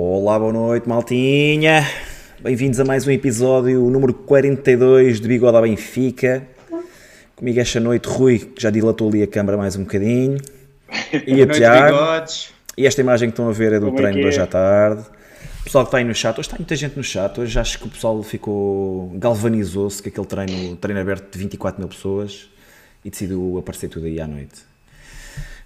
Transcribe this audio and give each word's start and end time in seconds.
Olá, 0.00 0.38
boa 0.38 0.52
noite, 0.52 0.88
maltinha. 0.88 1.84
Bem-vindos 2.40 2.78
a 2.78 2.84
mais 2.84 3.04
um 3.04 3.10
episódio, 3.10 3.84
o 3.84 3.90
número 3.90 4.14
42 4.14 5.20
de 5.20 5.26
Bigode 5.26 5.56
à 5.56 5.60
Benfica. 5.60 6.46
Comigo 7.34 7.58
esta 7.58 7.80
noite, 7.80 8.06
Rui, 8.06 8.38
que 8.38 8.62
já 8.62 8.70
dilatou 8.70 9.08
ali 9.08 9.24
a 9.24 9.26
câmara 9.26 9.58
mais 9.58 9.74
um 9.74 9.82
bocadinho. 9.82 10.38
E 11.26 11.42
a 11.42 11.46
Tiago. 11.48 11.96
E 12.76 12.86
esta 12.86 13.00
imagem 13.00 13.28
que 13.28 13.32
estão 13.32 13.48
a 13.48 13.52
ver 13.52 13.72
é 13.72 13.80
do 13.80 13.86
Como 13.86 13.98
é 13.98 14.02
treino 14.02 14.14
que 14.18 14.20
de 14.20 14.28
hoje 14.28 14.38
é? 14.38 14.42
à 14.42 14.46
tarde. 14.46 15.02
O 15.62 15.64
pessoal 15.64 15.82
que 15.84 15.88
está 15.88 15.98
aí 15.98 16.04
no 16.04 16.14
chat, 16.14 16.34
hoje 16.34 16.42
está 16.42 16.56
muita 16.56 16.76
gente 16.76 16.96
no 16.96 17.02
chat, 17.02 17.40
hoje 17.40 17.58
acho 17.58 17.80
que 17.80 17.88
o 17.88 17.90
pessoal 17.90 18.22
ficou, 18.22 19.10
galvanizou-se 19.16 20.00
com 20.00 20.10
aquele 20.10 20.26
treino, 20.26 20.76
treino 20.76 21.00
aberto 21.00 21.32
de 21.32 21.38
24 21.40 21.80
mil 21.80 21.88
pessoas 21.88 22.48
e 23.04 23.10
decidiu 23.10 23.58
aparecer 23.58 23.88
tudo 23.88 24.06
aí 24.06 24.20
à 24.20 24.28
noite. 24.28 24.62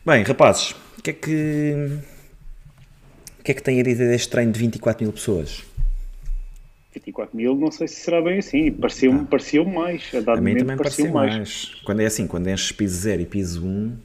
Bem, 0.06 0.22
rapazes, 0.22 0.74
o 0.98 1.02
que 1.02 1.10
é 1.10 1.12
que, 1.12 1.98
o 3.42 3.44
que 3.44 3.50
é 3.50 3.54
que 3.54 3.62
têm 3.62 3.80
a 3.80 3.82
dizer 3.82 4.08
deste 4.08 4.28
treino 4.28 4.52
de 4.52 4.60
24 4.60 5.02
mil 5.02 5.12
pessoas? 5.12 5.64
24 6.94 7.36
mil, 7.36 7.56
não 7.56 7.72
sei 7.72 7.88
se 7.88 7.96
será 7.96 8.22
bem 8.22 8.38
assim. 8.38 8.70
Pareceu-me 8.70 9.24
pareceu 9.26 9.64
mais. 9.64 10.14
A 10.14 10.20
dado 10.20 10.38
A 10.38 10.40
mim 10.40 10.56
também 10.56 10.76
pareceu 10.76 11.06
pareceu 11.06 11.12
mais. 11.12 11.36
mais. 11.36 11.74
Quando 11.84 12.00
é 12.02 12.06
assim, 12.06 12.28
quando 12.28 12.48
enches 12.48 12.70
piso 12.70 13.00
0 13.00 13.22
e 13.22 13.26
piso 13.26 13.66
1, 13.66 13.96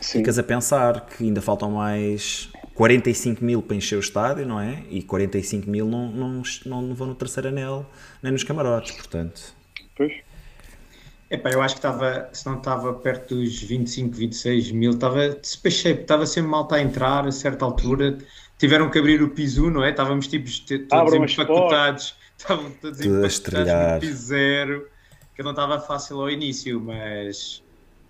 Sim. 0.00 0.18
ficas 0.20 0.38
a 0.38 0.42
pensar 0.42 1.06
que 1.08 1.24
ainda 1.24 1.42
faltam 1.42 1.72
mais 1.72 2.48
45 2.72 3.44
mil 3.44 3.60
para 3.60 3.76
encher 3.76 3.96
o 3.96 4.00
estádio, 4.00 4.46
não 4.46 4.58
é? 4.58 4.82
E 4.88 5.02
45 5.02 5.68
mil 5.68 5.86
não, 5.86 6.10
não, 6.10 6.42
não 6.64 6.94
vão 6.94 7.08
no 7.08 7.14
terceiro 7.14 7.50
anel, 7.50 7.84
nem 8.22 8.32
nos 8.32 8.44
camarotes, 8.44 8.92
portanto. 8.92 9.54
Pois. 9.94 10.14
Epá, 11.30 11.50
eu 11.50 11.60
acho 11.60 11.74
que 11.74 11.80
estava, 11.80 12.30
se 12.32 12.46
não 12.46 12.56
estava 12.56 12.94
perto 12.94 13.34
dos 13.34 13.62
25, 13.62 14.16
26 14.16 14.72
mil, 14.72 14.92
estava 14.92 15.28
despachei, 15.28 15.92
estava 15.92 16.24
sempre 16.24 16.50
malta 16.50 16.76
a 16.76 16.80
entrar 16.80 17.26
a 17.26 17.30
certa 17.30 17.66
altura. 17.66 18.16
Tiveram 18.60 18.90
que 18.90 18.98
abrir 18.98 19.22
o 19.22 19.30
piso, 19.30 19.70
não 19.70 19.82
é? 19.82 19.88
Estávamos 19.88 20.26
tipo, 20.26 20.44
todos 20.66 20.86
Abram 20.92 21.24
empacotados, 21.24 22.14
estavam 22.36 22.70
todos 22.72 23.00
empacotados 23.00 23.94
no 23.94 24.00
piso 24.00 24.22
zero, 24.22 24.86
que 25.34 25.42
não 25.42 25.52
estava 25.52 25.80
fácil 25.80 26.20
ao 26.20 26.28
início, 26.28 26.78
mas, 26.78 27.62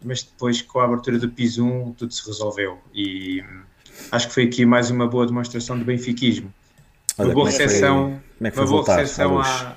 mas 0.05 0.25
depois 0.25 0.61
com 0.61 0.81
a 0.81 0.87
abertura 0.87 1.21
do 1.21 1.29
piso 1.29 1.65
1 1.65 1.93
tudo 1.93 2.13
se 2.13 2.27
resolveu. 2.27 2.81
E 2.93 3.43
hum, 3.43 3.63
acho 4.11 4.27
que 4.27 4.35
foi 4.35 4.43
aqui 4.43 4.67
mais 4.67 4.91
uma 4.91 5.07
boa 5.07 5.25
demonstração 5.25 5.79
de 5.79 5.85
benfiquismo. 5.85 6.53
Olha, 7.17 7.29
Uma 7.29 7.35
boa 7.35 7.49
é 7.49 7.53
recepção, 7.53 8.21
é 8.41 8.51
uma 8.51 8.67
boa 8.67 8.85
recepção 8.85 9.39
à, 9.39 9.77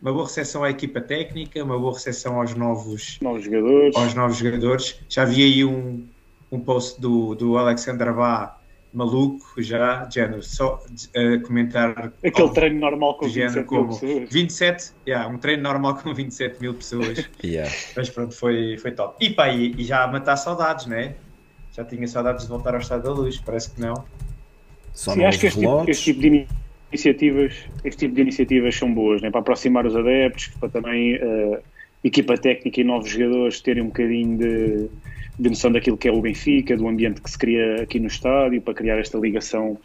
uma 0.00 0.12
boa 0.12 0.24
recepção 0.24 0.62
à 0.62 0.70
equipa 0.70 1.00
técnica, 1.00 1.64
uma 1.64 1.76
boa 1.76 1.94
recepção 1.94 2.40
aos 2.40 2.54
novos 2.54 3.18
Novos 3.20 3.42
jogadores. 3.42 3.96
aos 3.96 4.14
novos 4.14 4.36
jogadores. 4.36 5.00
Já 5.08 5.24
vi 5.24 5.42
aí 5.42 5.64
um, 5.64 6.06
um 6.52 6.60
post 6.60 7.00
do, 7.00 7.34
do 7.34 7.58
Alexander 7.58 8.14
Bá 8.14 8.59
maluco, 8.92 9.62
já, 9.62 10.04
de 10.04 10.16
género, 10.16 10.42
só 10.42 10.82
a 11.14 11.46
comentar 11.46 12.12
Aquele 12.24 12.42
algo 12.42 12.54
treino 12.54 12.80
normal 12.80 13.14
com 13.14 13.26
do 13.26 13.32
género 13.32 13.64
27 13.64 13.70
mil 13.70 13.84
como 13.86 14.00
pessoas. 14.00 14.30
27, 14.30 14.92
yeah, 15.06 15.28
um 15.28 15.38
treino 15.38 15.62
normal 15.62 15.94
com 15.96 16.14
27 16.14 16.60
mil 16.60 16.74
pessoas, 16.74 17.30
Yeah. 17.44 17.70
mas 17.96 18.10
pronto, 18.10 18.34
foi, 18.34 18.76
foi 18.78 18.92
top. 18.92 19.24
E 19.24 19.30
pá, 19.30 19.48
e, 19.48 19.74
e 19.76 19.84
já 19.84 20.04
a 20.04 20.08
matar 20.08 20.36
saudades, 20.36 20.86
né? 20.86 21.14
Já 21.72 21.84
tinha 21.84 22.06
saudades 22.08 22.44
de 22.44 22.48
voltar 22.50 22.74
ao 22.74 22.80
estado 22.80 23.02
da 23.04 23.12
luz, 23.12 23.38
parece 23.38 23.70
que 23.70 23.80
não. 23.80 24.04
Só 24.92 25.12
Sim, 25.12 25.24
acho 25.24 25.38
que 25.38 25.46
este 25.46 25.60
tipo, 25.60 25.84
este 25.88 26.04
tipo 26.04 26.20
de 26.20 26.46
iniciativas, 26.90 27.54
este 27.84 27.98
tipo 27.98 28.14
de 28.14 28.20
iniciativas 28.22 28.74
são 28.76 28.92
boas, 28.92 29.22
né? 29.22 29.30
para 29.30 29.40
aproximar 29.40 29.86
os 29.86 29.94
adeptos, 29.94 30.48
para 30.58 30.68
também 30.68 31.14
eh, 31.14 31.60
equipa 32.02 32.36
técnica 32.36 32.80
e 32.80 32.84
novos 32.84 33.10
jogadores 33.10 33.60
terem 33.60 33.82
um 33.84 33.86
bocadinho 33.86 34.36
de, 34.36 34.90
de 35.40 35.48
noção 35.48 35.72
daquilo 35.72 35.96
que 35.96 36.06
é 36.06 36.12
o 36.12 36.20
Benfica, 36.20 36.76
do 36.76 36.86
ambiente 36.86 37.20
que 37.22 37.30
se 37.30 37.38
cria 37.38 37.82
aqui 37.82 37.98
no 37.98 38.08
estádio, 38.08 38.60
para 38.60 38.74
criar 38.74 38.98
esta 38.98 39.16
ligação, 39.18 39.78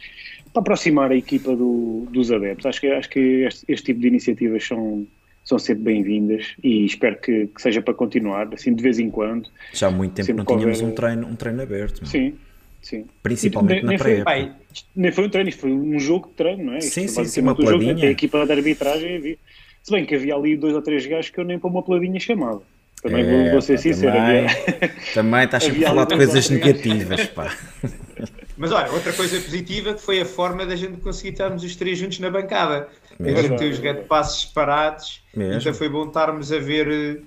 para 0.52 0.60
aproximar 0.60 1.10
a 1.10 1.16
equipa 1.16 1.56
do- 1.56 2.06
dos 2.10 2.30
adeptos. 2.30 2.66
Acho 2.66 2.80
que, 2.80 2.86
acho 2.88 3.08
que 3.08 3.18
este, 3.44 3.64
este 3.66 3.86
tipo 3.86 4.00
de 4.00 4.08
iniciativas 4.08 4.64
são, 4.66 5.06
são 5.42 5.58
sempre 5.58 5.84
bem-vindas 5.84 6.54
e 6.62 6.84
espero 6.84 7.18
que, 7.20 7.46
que 7.46 7.62
seja 7.62 7.80
para 7.80 7.94
continuar, 7.94 8.52
assim 8.52 8.74
de 8.74 8.82
vez 8.82 8.98
em 8.98 9.10
quando. 9.10 9.48
Já 9.72 9.86
há 9.88 9.90
muito 9.90 10.12
tempo 10.14 10.34
não 10.34 10.44
tínhamos 10.44 10.80
houver- 10.80 10.92
um 10.92 10.94
treino, 10.94 11.26
um 11.26 11.34
treino 11.36 11.62
aberto. 11.62 12.00
meu. 12.02 12.10
Sim, 12.10 12.34
sim. 12.82 13.06
Principalmente 13.22 13.82
Nem- 13.82 13.92
na 13.92 13.98
pré-época. 13.98 14.60
Isto 14.74 14.88
nem 14.94 15.10
foi 15.12 15.24
um 15.24 15.30
treino, 15.30 15.48
isto 15.48 15.60
foi 15.60 15.72
um 15.72 15.98
jogo 15.98 16.28
de 16.28 16.34
treino, 16.34 16.64
não 16.64 16.74
é? 16.74 16.78
Isto 16.78 16.90
Sim, 16.92 17.08
foi 17.08 17.24
sim, 17.24 17.30
sim, 17.30 17.40
uma 17.40 17.52
um 17.58 17.66
jogo, 17.66 17.90
até 17.90 18.06
a 18.06 18.10
equipa 18.10 18.44
de 18.44 18.52
arbitragem 18.52 19.16
havia. 19.16 19.38
Se 19.82 19.90
bem 19.92 20.04
que 20.04 20.14
havia 20.16 20.34
ali 20.34 20.54
dois 20.56 20.74
ou 20.74 20.82
três 20.82 21.06
gajos 21.06 21.30
que 21.30 21.38
eu 21.40 21.44
nem 21.44 21.58
para 21.58 21.70
uma 21.70 21.82
peladinha 21.82 22.20
chamava. 22.20 22.62
Também 23.02 23.24
vou, 23.24 23.34
É, 23.34 23.52
vou 23.52 23.60
ser 23.62 23.78
sincero. 23.78 24.12
Também, 24.12 24.46
havia- 24.46 24.90
também 25.14 25.44
estás 25.44 25.64
sempre 25.64 25.84
a 25.84 25.88
falar 25.88 26.04
de 26.06 26.16
coisas 26.16 26.50
negativas, 26.50 27.26
pá. 27.26 27.54
Mas 28.58 28.72
olha, 28.72 28.90
outra 28.90 29.12
coisa 29.12 29.38
positiva 29.38 29.92
que 29.92 30.00
foi 30.00 30.20
a 30.20 30.24
forma 30.24 30.64
da 30.64 30.74
gente 30.74 30.96
conseguir 31.02 31.28
estarmos 31.30 31.62
os 31.62 31.76
três 31.76 31.98
juntos 31.98 32.18
na 32.20 32.30
bancada. 32.30 32.88
Mesmo. 33.18 33.38
A 33.38 33.42
gente 33.42 33.56
tem 33.58 33.70
os 33.70 33.78
red 33.78 33.94
passos 34.04 34.42
separados, 34.48 35.22
Mesmo. 35.34 35.60
então 35.60 35.74
foi 35.74 35.88
bom 35.90 36.06
estarmos 36.06 36.50
a 36.52 36.58
ver 36.58 36.88
eh, 36.90 37.20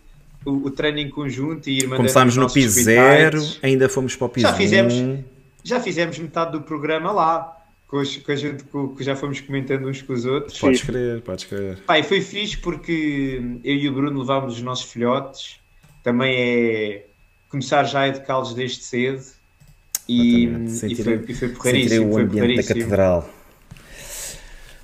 o, 0.43 0.67
o 0.67 0.71
treino 0.71 0.97
em 0.99 1.09
conjunto 1.09 1.69
e 1.69 1.79
ir 1.79 1.87
Começámos 1.89 2.35
os 2.35 2.43
no 2.43 2.51
piso 2.51 2.81
0, 2.83 3.31
tweetites. 3.31 3.59
ainda 3.63 3.87
fomos 3.87 4.15
para 4.15 4.25
o 4.25 4.29
piso 4.29 4.47
Já 4.47 4.53
fizemos. 4.53 4.93
1. 4.95 5.23
Já 5.63 5.79
fizemos 5.79 6.17
metade 6.17 6.51
do 6.51 6.61
programa 6.61 7.11
lá, 7.11 7.57
com, 7.89 7.97
os- 7.97 8.17
com 8.17 8.31
a 8.31 8.35
gente 8.35 8.63
com- 8.65 8.95
que 8.95 9.03
já 9.03 9.15
fomos 9.15 9.41
comentando 9.41 9.87
uns 9.87 10.01
com 10.01 10.13
os 10.13 10.23
outros. 10.25 10.57
Podes 10.59 10.83
crer, 10.83 11.21
podes 11.21 11.43
crer. 11.45 11.77
Pai, 11.87 12.03
foi 12.03 12.21
fixe 12.21 12.57
porque 12.57 13.41
eu 13.63 13.75
e 13.75 13.89
o 13.89 13.93
Bruno 13.93 14.19
levámos 14.19 14.55
os 14.55 14.61
nossos 14.61 14.89
filhotes. 14.91 15.57
Também 16.03 16.33
é 16.37 17.05
começar 17.49 17.83
já 17.83 18.01
a 18.01 18.07
educá-los 18.07 18.53
desde 18.53 18.83
cedo. 18.83 19.23
E, 20.07 20.45
e 20.45 20.47
foi, 20.47 20.55
e 20.55 20.95
foi 20.95 21.17
Sentirei 21.25 21.49
porreiríssimo. 21.55 22.09
o 22.09 22.13
Foi 22.13 22.21
ambiente 22.23 22.55
da 22.55 22.63
catedral. 22.63 23.29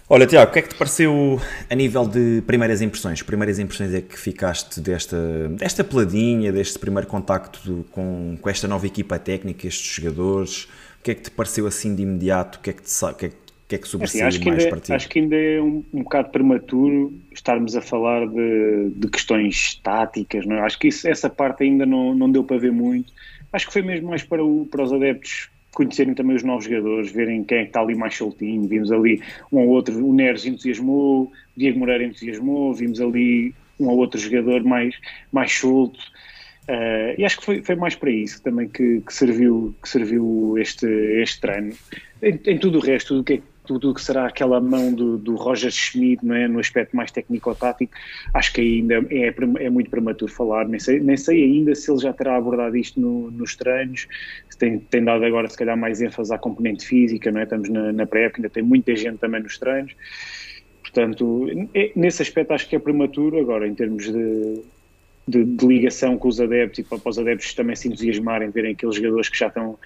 Olha, 0.07 0.27
Tiago, 0.27 0.51
o 0.51 0.53
que 0.53 0.59
é 0.59 0.61
que 0.61 0.69
te 0.69 0.75
pareceu 0.75 1.41
a 1.67 1.73
nível 1.73 2.07
de 2.07 2.43
primeiras 2.45 2.79
impressões? 2.79 3.23
Primeiras 3.23 3.57
impressões 3.57 3.91
é 3.91 4.01
que 4.01 4.19
ficaste 4.19 4.79
desta, 4.79 5.17
desta 5.49 5.83
peladinha, 5.83 6.51
deste 6.51 6.77
primeiro 6.77 7.07
contacto 7.07 7.83
com, 7.89 8.37
com 8.39 8.49
esta 8.49 8.67
nova 8.67 8.85
equipa 8.85 9.17
técnica, 9.17 9.65
estes 9.67 9.95
jogadores? 9.95 10.67
O 11.05 11.07
que 11.07 11.11
é 11.11 11.15
que 11.15 11.21
te 11.21 11.29
pareceu 11.29 11.67
assim 11.67 11.95
de 11.95 12.01
imediato? 12.01 12.57
O 12.57 12.61
que 12.63 12.71
é 12.71 12.73
que, 12.73 12.81
te, 12.81 12.89
sa- 12.89 13.11
o 13.11 13.15
que, 13.15 13.27
é, 13.27 13.29
que- 13.29 13.35
que 13.67 13.75
é 13.75 13.77
que 13.77 13.87
Assim, 13.99 14.17
sobressaiu 14.17 14.39
que 14.41 14.49
mais 14.49 14.65
ainda, 14.65 14.69
para 14.69 14.81
ti? 14.81 14.93
acho 14.95 15.07
que 15.07 15.19
ainda 15.19 15.35
é 15.37 15.61
um, 15.61 15.83
um 15.93 16.03
bocado 16.03 16.29
prematuro 16.29 17.13
estarmos 17.31 17.75
a 17.77 17.81
falar 17.81 18.27
de, 18.27 18.89
de 18.89 19.07
questões 19.09 19.79
táticas. 19.81 20.45
Não 20.45 20.57
é? 20.57 20.61
Acho 20.61 20.77
que 20.77 20.89
isso- 20.89 21.07
essa 21.07 21.29
parte 21.29 21.63
ainda 21.63 21.85
não, 21.85 22.13
não 22.13 22.29
deu 22.29 22.43
para 22.43 22.57
ver 22.57 22.71
muito. 22.73 23.13
Acho 23.53 23.67
que 23.67 23.73
foi 23.73 23.81
mesmo 23.81 24.09
mais 24.09 24.23
para, 24.23 24.43
o- 24.43 24.65
para 24.69 24.83
os 24.83 24.91
adeptos 24.91 25.49
conhecerem 25.73 26.13
também 26.13 26.35
os 26.35 26.43
novos 26.43 26.65
jogadores, 26.65 27.11
verem 27.11 27.43
quem 27.43 27.59
é 27.59 27.61
que 27.63 27.67
está 27.69 27.81
ali 27.81 27.95
mais 27.95 28.15
soltinho. 28.15 28.67
Vimos 28.67 28.91
ali 28.91 29.21
um 29.51 29.59
ou 29.59 29.69
outro, 29.69 30.05
o 30.05 30.13
Neres 30.13 30.45
entusiasmou, 30.45 31.25
o 31.25 31.31
Diego 31.55 31.79
Moreira 31.79 32.03
entusiasmou, 32.05 32.73
vimos 32.73 32.99
ali 33.01 33.55
um 33.79 33.87
ou 33.87 33.97
outro 33.97 34.19
jogador 34.19 34.63
mais, 34.63 34.95
mais 35.31 35.51
solto. 35.53 35.99
Eh, 36.67 37.15
e 37.19 37.25
acho 37.25 37.37
que 37.39 37.45
foi, 37.45 37.61
foi 37.63 37.75
mais 37.75 37.95
para 37.95 38.09
isso 38.09 38.41
também 38.41 38.67
que, 38.67 39.01
que 39.01 39.13
serviu, 39.13 39.75
que 39.81 39.87
serviu 39.89 40.57
este, 40.57 40.87
este 41.21 41.39
treino. 41.41 41.73
Em, 42.21 42.39
em 42.45 42.57
tudo 42.57 42.79
o 42.79 42.81
resto, 42.81 43.09
tudo 43.09 43.21
o 43.21 43.23
que, 43.23 43.33
é- 43.33 43.41
tudo 43.67 43.89
o 43.91 43.93
que 43.93 44.01
será 44.01 44.27
aquela 44.27 44.59
mão 44.61 44.91
do, 44.93 45.17
do 45.17 45.35
Roger 45.35 45.71
Schmidt 45.71 46.23
não 46.25 46.35
é? 46.35 46.47
no 46.47 46.59
aspecto 46.59 46.95
mais 46.95 47.11
técnico-tático, 47.11 47.93
acho 48.33 48.53
que 48.53 48.61
ainda 48.61 48.95
é, 49.09 49.31
prem- 49.31 49.53
é 49.59 49.69
muito 49.69 49.89
prematuro 49.91 50.31
falar. 50.31 50.67
Nem 50.67 50.79
sei, 50.79 50.99
nem 50.99 51.17
sei 51.17 51.43
ainda 51.43 51.73
se 51.75 51.89
ele 51.91 51.99
já 51.99 52.13
terá 52.13 52.35
abordado 52.35 52.75
isto 52.77 52.99
no- 52.99 53.29
nos 53.31 53.55
treinos, 53.55 54.07
se 54.49 54.57
tem, 54.57 54.79
tem 54.79 55.03
dado 55.03 55.23
agora 55.23 55.47
se 55.49 55.57
calhar 55.57 55.77
mais 55.77 56.01
ênfase 56.01 56.33
à 56.33 56.37
componente 56.37 56.85
física, 56.85 57.31
não 57.31 57.41
é? 57.41 57.43
estamos 57.43 57.69
na, 57.69 57.91
na 57.93 58.05
pré-época, 58.07 58.39
ainda 58.39 58.49
tem 58.49 58.63
muita 58.63 58.95
gente 58.95 59.17
também 59.19 59.41
nos 59.41 59.57
treinos. 59.59 59.93
Portanto, 60.81 61.47
é- 61.73 61.91
nesse 61.95 62.21
aspecto 62.21 62.51
acho 62.53 62.67
que 62.69 62.75
é 62.75 62.79
prematuro. 62.79 63.39
Agora, 63.39 63.67
em 63.67 63.73
termos 63.75 64.05
de, 64.11 64.61
de, 65.27 65.43
de 65.43 65.65
ligação 65.65 66.17
com 66.17 66.27
os 66.27 66.39
adeptos 66.39 66.79
e 66.79 66.83
para, 66.83 66.99
para 66.99 67.09
os 67.09 67.19
adeptos 67.19 67.53
também 67.53 67.75
se 67.75 67.87
entusiasmarem, 67.87 68.49
verem 68.49 68.73
aqueles 68.73 68.95
jogadores 68.95 69.29
que 69.29 69.37
já 69.37 69.47
estão 69.47 69.77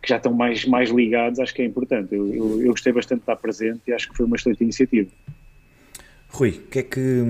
que 0.00 0.08
já 0.08 0.16
estão 0.16 0.32
mais, 0.32 0.64
mais 0.64 0.90
ligados, 0.90 1.40
acho 1.40 1.52
que 1.52 1.60
é 1.60 1.64
importante. 1.64 2.14
Eu, 2.14 2.32
eu, 2.32 2.62
eu 2.62 2.70
gostei 2.70 2.92
bastante 2.92 3.18
de 3.18 3.22
estar 3.22 3.36
presente 3.36 3.80
e 3.88 3.92
acho 3.92 4.08
que 4.08 4.16
foi 4.16 4.26
uma 4.26 4.36
excelente 4.36 4.62
iniciativa. 4.62 5.10
Rui, 6.28 6.52
que 6.70 6.78
é 6.78 6.82
que, 6.84 7.24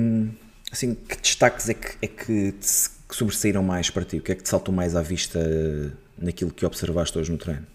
assim, 0.71 0.95
que 0.95 1.17
destaques 1.17 1.69
é 1.71 1.75
que, 1.75 1.97
é 2.03 2.07
que 2.07 2.53
te 2.53 3.63
mais 3.63 3.89
para 3.89 4.05
ti? 4.05 4.19
O 4.19 4.21
que 4.21 4.33
é 4.33 4.35
que 4.35 4.43
te 4.43 4.49
saltou 4.51 4.75
mais 4.75 4.95
à 4.95 5.01
vista 5.01 5.41
naquilo 6.19 6.51
que 6.51 6.67
observaste 6.67 7.19
hoje 7.19 7.33
no 7.33 7.39
treino? 7.39 7.67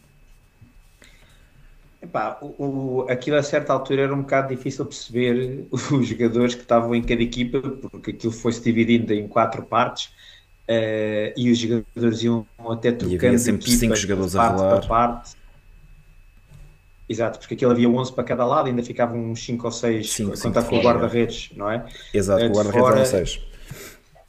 Epá, 2.04 2.38
o, 2.42 3.02
o- 3.04 3.08
aquilo 3.10 3.38
a 3.38 3.44
certa 3.44 3.72
altura 3.74 4.04
era 4.04 4.14
um 4.14 4.22
bocado 4.22 4.50
difícil 4.54 4.86
perceber 4.86 5.68
os 5.72 6.06
jogadores 6.08 6.54
que 6.56 6.62
estavam 6.62 6.94
em 6.96 7.02
cada 7.02 7.22
equipa, 7.22 7.62
porque 7.62 8.12
aquilo 8.12 8.34
foi-se 8.34 8.62
dividindo 8.62 9.14
em 9.14 9.28
quatro 9.28 9.64
partes 9.66 10.14
eh, 10.68 11.34
e 11.38 11.50
os 11.52 11.58
jogadores 11.58 12.22
iam 12.24 12.48
até 12.72 12.92
trocando 12.92 13.18
havia 13.28 13.40
sempre 13.40 13.62
equipa 13.62 13.80
cinco 13.80 13.96
jogadores 13.96 14.36
a 14.36 14.40
parte 14.40 14.58
rolar. 14.58 14.70
para 14.80 14.88
parte. 14.88 15.36
Exato, 17.08 17.40
porque 17.40 17.54
aquilo 17.54 17.72
havia 17.72 17.90
11 17.90 18.14
para 18.14 18.24
cada 18.24 18.46
lado, 18.46 18.68
ainda 18.68 18.82
ficavam 18.84 19.20
uns 19.32 19.44
5 19.44 19.66
ou 19.66 19.72
6 19.72 20.08
Cinco, 20.12 20.34
a 20.34 20.36
cinco 20.36 20.48
contar 20.48 20.64
com 20.64 20.78
o 20.78 20.82
guarda-redes, 20.82 21.50
não 21.56 21.70
é? 21.70 21.86
Exato, 22.14 22.42
Eh, 22.44 22.48
o 22.48 22.52
de 22.52 22.56
guarda-redes 22.58 22.90
eram 22.90 23.06
seis. 23.06 23.40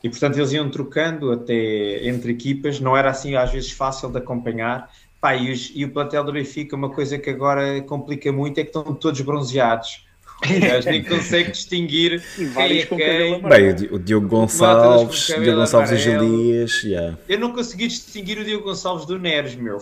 E 0.02 0.08
portanto 0.10 0.36
eles 0.36 0.52
iam 0.52 0.70
trocando 0.70 1.32
até 1.32 2.06
entre 2.08 2.32
equipas, 2.32 2.78
não 2.78 2.96
era 2.96 3.10
assim 3.10 3.36
às 3.36 3.50
vezes 3.52 3.70
fácil 3.72 4.10
de 4.10 4.18
acompanhar. 4.18 4.90
Pá, 5.24 5.34
e, 5.34 5.50
os, 5.50 5.72
e, 5.74 5.86
o 5.86 5.88
plantel 5.90 6.22
do 6.22 6.34
Benfica, 6.34 6.76
uma 6.76 6.90
coisa 6.90 7.16
que 7.16 7.30
agora 7.30 7.80
complica 7.80 8.30
muito 8.30 8.58
é 8.58 8.62
que 8.62 8.68
estão 8.68 8.94
todos 8.94 9.22
bronzeados. 9.22 10.04
Aliás, 10.44 10.84
nem 10.84 11.02
consegue 11.02 11.50
distinguir 11.50 12.22
quem 12.36 12.80
é 12.80 12.84
quem. 12.84 13.40
Bem, 13.40 13.70
o 13.90 13.98
Diogo 13.98 14.28
Gonçalves, 14.28 15.30
o 15.30 15.40
Diogo 15.40 15.60
Gonçalves 15.60 15.92
e 15.92 15.96
Gil 15.96 16.18
Dias. 16.18 16.82
Yeah. 16.84 17.16
Eu 17.26 17.38
não 17.38 17.54
consegui 17.54 17.88
distinguir 17.88 18.38
o 18.38 18.44
Diogo 18.44 18.64
Gonçalves 18.64 19.06
do 19.06 19.18
Neres, 19.18 19.54
meu. 19.54 19.78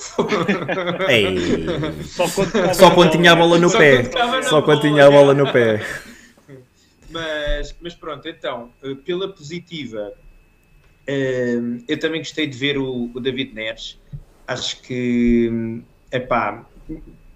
Ei. 1.11 1.37
Só 2.05 2.29
quando, 2.29 2.75
Só 2.75 2.91
quando 2.93 3.11
tinha 3.11 3.33
a 3.33 3.35
bola 3.35 3.59
no 3.59 3.69
Só 3.69 3.79
pé. 3.79 4.05
Só 4.45 4.63
quando 4.63 4.81
tinha 4.83 5.09
a 5.09 5.11
bola 5.11 5.35
no 5.35 5.53
pé. 5.53 5.85
Mas, 7.11 7.77
mas 7.79 7.95
pronto, 7.95 8.27
então, 8.27 8.71
eh, 8.83 8.95
pela 9.05 9.29
positiva, 9.29 10.15
eh, 11.07 11.59
eu 11.87 12.01
também 12.01 12.21
gostei 12.23 12.47
de 12.47 12.57
ver 12.57 12.79
o, 12.79 13.11
o 13.13 13.21
David 13.21 13.53
Neres. 13.53 13.99
Acho 14.47 14.83
que, 14.83 15.83
epá, 16.11 16.67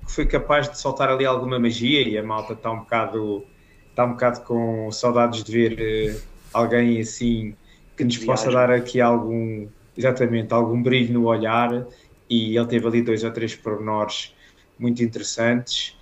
foi 0.08 0.26
capaz 0.26 0.68
de 0.68 0.78
soltar 0.78 1.08
ali 1.08 1.24
alguma 1.24 1.58
magia 1.58 2.06
e 2.06 2.18
a 2.18 2.22
malta 2.22 2.52
está 2.52 2.70
um 2.70 2.80
bocado, 2.80 3.44
está 3.90 4.04
um 4.04 4.10
bocado 4.10 4.40
com 4.42 4.90
saudades 4.90 5.42
de 5.42 5.52
ver 5.52 6.14
uh, 6.14 6.22
alguém 6.52 7.00
assim 7.00 7.54
que 7.96 8.04
nos 8.04 8.16
Viagem. 8.16 8.26
possa 8.26 8.50
dar 8.50 8.70
aqui 8.70 9.00
algum, 9.00 9.66
exatamente, 9.96 10.52
algum 10.52 10.82
brilho 10.82 11.14
no 11.14 11.26
olhar 11.26 11.86
e 12.28 12.56
ele 12.56 12.66
teve 12.66 12.86
ali 12.86 13.02
dois 13.02 13.24
ou 13.24 13.30
três 13.30 13.54
pormenores 13.54 14.34
muito 14.78 15.02
interessantes. 15.02 15.96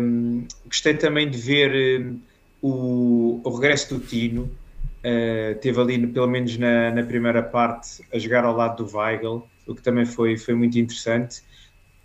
Um, 0.00 0.46
gostei 0.66 0.94
também 0.94 1.28
de 1.28 1.36
ver 1.36 2.00
uh, 2.00 2.20
o, 2.62 3.40
o, 3.44 3.54
regresso 3.54 3.94
do 3.94 4.00
Tino, 4.00 4.44
uh, 4.44 5.54
teve 5.60 5.80
ali, 5.80 6.06
pelo 6.06 6.26
menos 6.26 6.56
na, 6.56 6.90
na, 6.90 7.02
primeira 7.02 7.42
parte, 7.42 8.02
a 8.12 8.18
jogar 8.18 8.44
ao 8.44 8.56
lado 8.56 8.82
do 8.82 8.96
Weigl, 8.96 9.46
o 9.66 9.74
que 9.74 9.82
também 9.82 10.04
foi, 10.04 10.36
foi 10.36 10.54
muito 10.54 10.78
interessante. 10.78 11.42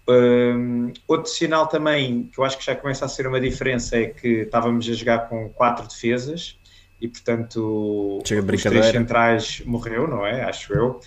Um, 0.08 0.92
outro 1.08 1.30
sinal 1.30 1.68
também 1.68 2.24
que 2.34 2.40
eu 2.40 2.44
acho 2.44 2.58
que 2.58 2.66
já 2.66 2.76
começa 2.76 3.06
a 3.06 3.08
ser 3.08 3.28
uma 3.28 3.40
diferença 3.40 3.96
é 3.96 4.08
que 4.08 4.42
estávamos 4.42 4.90
a 4.90 4.94
jogar 4.94 5.30
com 5.30 5.48
quatro 5.50 5.88
defesas 5.88 6.58
e 7.00 7.08
portanto 7.08 8.20
Chega 8.26 8.56
os 8.56 8.64
três 8.64 8.86
centrais 8.88 9.62
morreu, 9.66 10.08
não 10.08 10.26
é? 10.26 10.44
Acho 10.44 10.74
eu. 10.74 11.00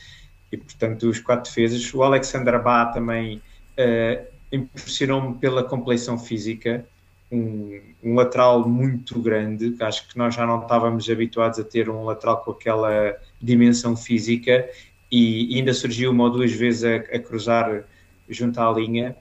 E 0.53 0.57
portanto 0.57 1.09
os 1.09 1.19
quatro 1.19 1.51
defesas. 1.51 1.93
O 1.93 2.03
Alexander 2.03 2.63
Bá 2.63 2.87
também 2.87 3.43
uh, 3.79 4.25
impressionou-me 4.53 5.35
pela 5.35 5.65
compleição 5.65 6.17
física. 6.17 6.87
Um, 7.31 7.81
um, 8.05 8.15
lateral 8.15 8.69
muito 8.69 9.19
grande, 9.19 9.71
que 9.71 9.83
acho 9.83 10.07
que 10.07 10.19
nós 10.19 10.35
já 10.35 10.47
não 10.47 10.61
estávamos 10.61 11.09
habituados 11.09 11.59
a 11.59 11.65
ter 11.65 11.89
um 11.89 12.05
lateral 12.05 12.43
com 12.45 12.51
aquela 12.51 13.17
dimensão 13.41 13.97
física 13.97 14.69
e, 15.13 15.59
ainda 15.59 15.75
surgiu 15.75 16.11
uma 16.11 16.25
ou 16.25 16.31
duas 16.31 16.53
vezes 16.53 16.85
a, 16.85 16.97
a 16.97 17.19
cruzar 17.19 17.85
junto 18.29 18.59
à 18.59 18.73
linha. 18.73 19.15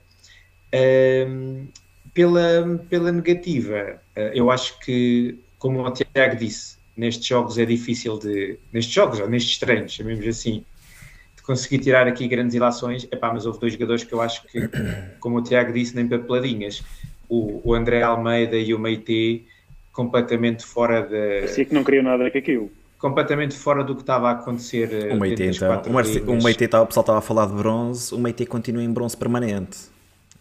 Um, 0.73 1.67
pela, 2.13 2.81
pela 2.89 3.11
negativa, 3.11 4.01
uh, 4.15 4.19
eu 4.33 4.49
acho 4.49 4.79
que, 4.79 5.37
como 5.59 5.85
o 5.85 5.91
Tiago 5.91 6.37
disse, 6.37 6.77
nestes 6.95 7.25
jogos 7.25 7.57
é 7.57 7.65
difícil 7.65 8.17
de. 8.17 8.57
Nestes 8.71 8.93
jogos, 8.93 9.19
ou 9.19 9.29
nestes 9.29 9.59
treinos, 9.59 9.91
chamemos 9.91 10.25
assim, 10.25 10.63
de 11.35 11.41
conseguir 11.43 11.79
tirar 11.79 12.07
aqui 12.07 12.25
grandes 12.25 12.55
ilações. 12.55 13.03
Epá, 13.11 13.33
mas 13.33 13.45
houve 13.45 13.59
dois 13.59 13.73
jogadores 13.73 14.05
que 14.05 14.13
eu 14.13 14.21
acho 14.21 14.47
que, 14.47 14.69
como 15.19 15.39
o 15.39 15.43
Tiago 15.43 15.73
disse, 15.73 15.93
nem 15.93 16.07
papeladinhas. 16.07 16.81
O, 17.27 17.61
o 17.63 17.73
André 17.73 18.01
Almeida 18.01 18.57
e 18.57 18.73
o 18.73 18.79
Meite 18.79 19.45
completamente 19.91 20.65
fora 20.65 21.01
da. 21.01 21.39
Parecia 21.41 21.65
que 21.65 21.73
não 21.73 21.83
queriam 21.83 22.03
nada 22.03 22.31
com 22.31 22.37
aquilo 22.37 22.71
completamente 23.01 23.55
fora 23.57 23.83
do 23.83 23.95
que 23.95 24.01
estava 24.01 24.29
a 24.29 24.31
acontecer. 24.33 25.11
O 25.11 25.19
Meite, 25.19 25.43
então. 25.43 25.81
O, 25.87 25.93
Marci, 25.93 26.19
o 26.19 26.41
Meite, 26.41 26.67
tá, 26.67 26.81
o 26.81 26.85
pessoal 26.85 27.01
estava 27.01 27.19
a 27.19 27.21
falar 27.21 27.47
de 27.47 27.53
bronze, 27.53 28.13
o 28.13 28.19
Meite 28.19 28.45
continua 28.45 28.83
em 28.83 28.93
bronze 28.93 29.17
permanente. 29.17 29.79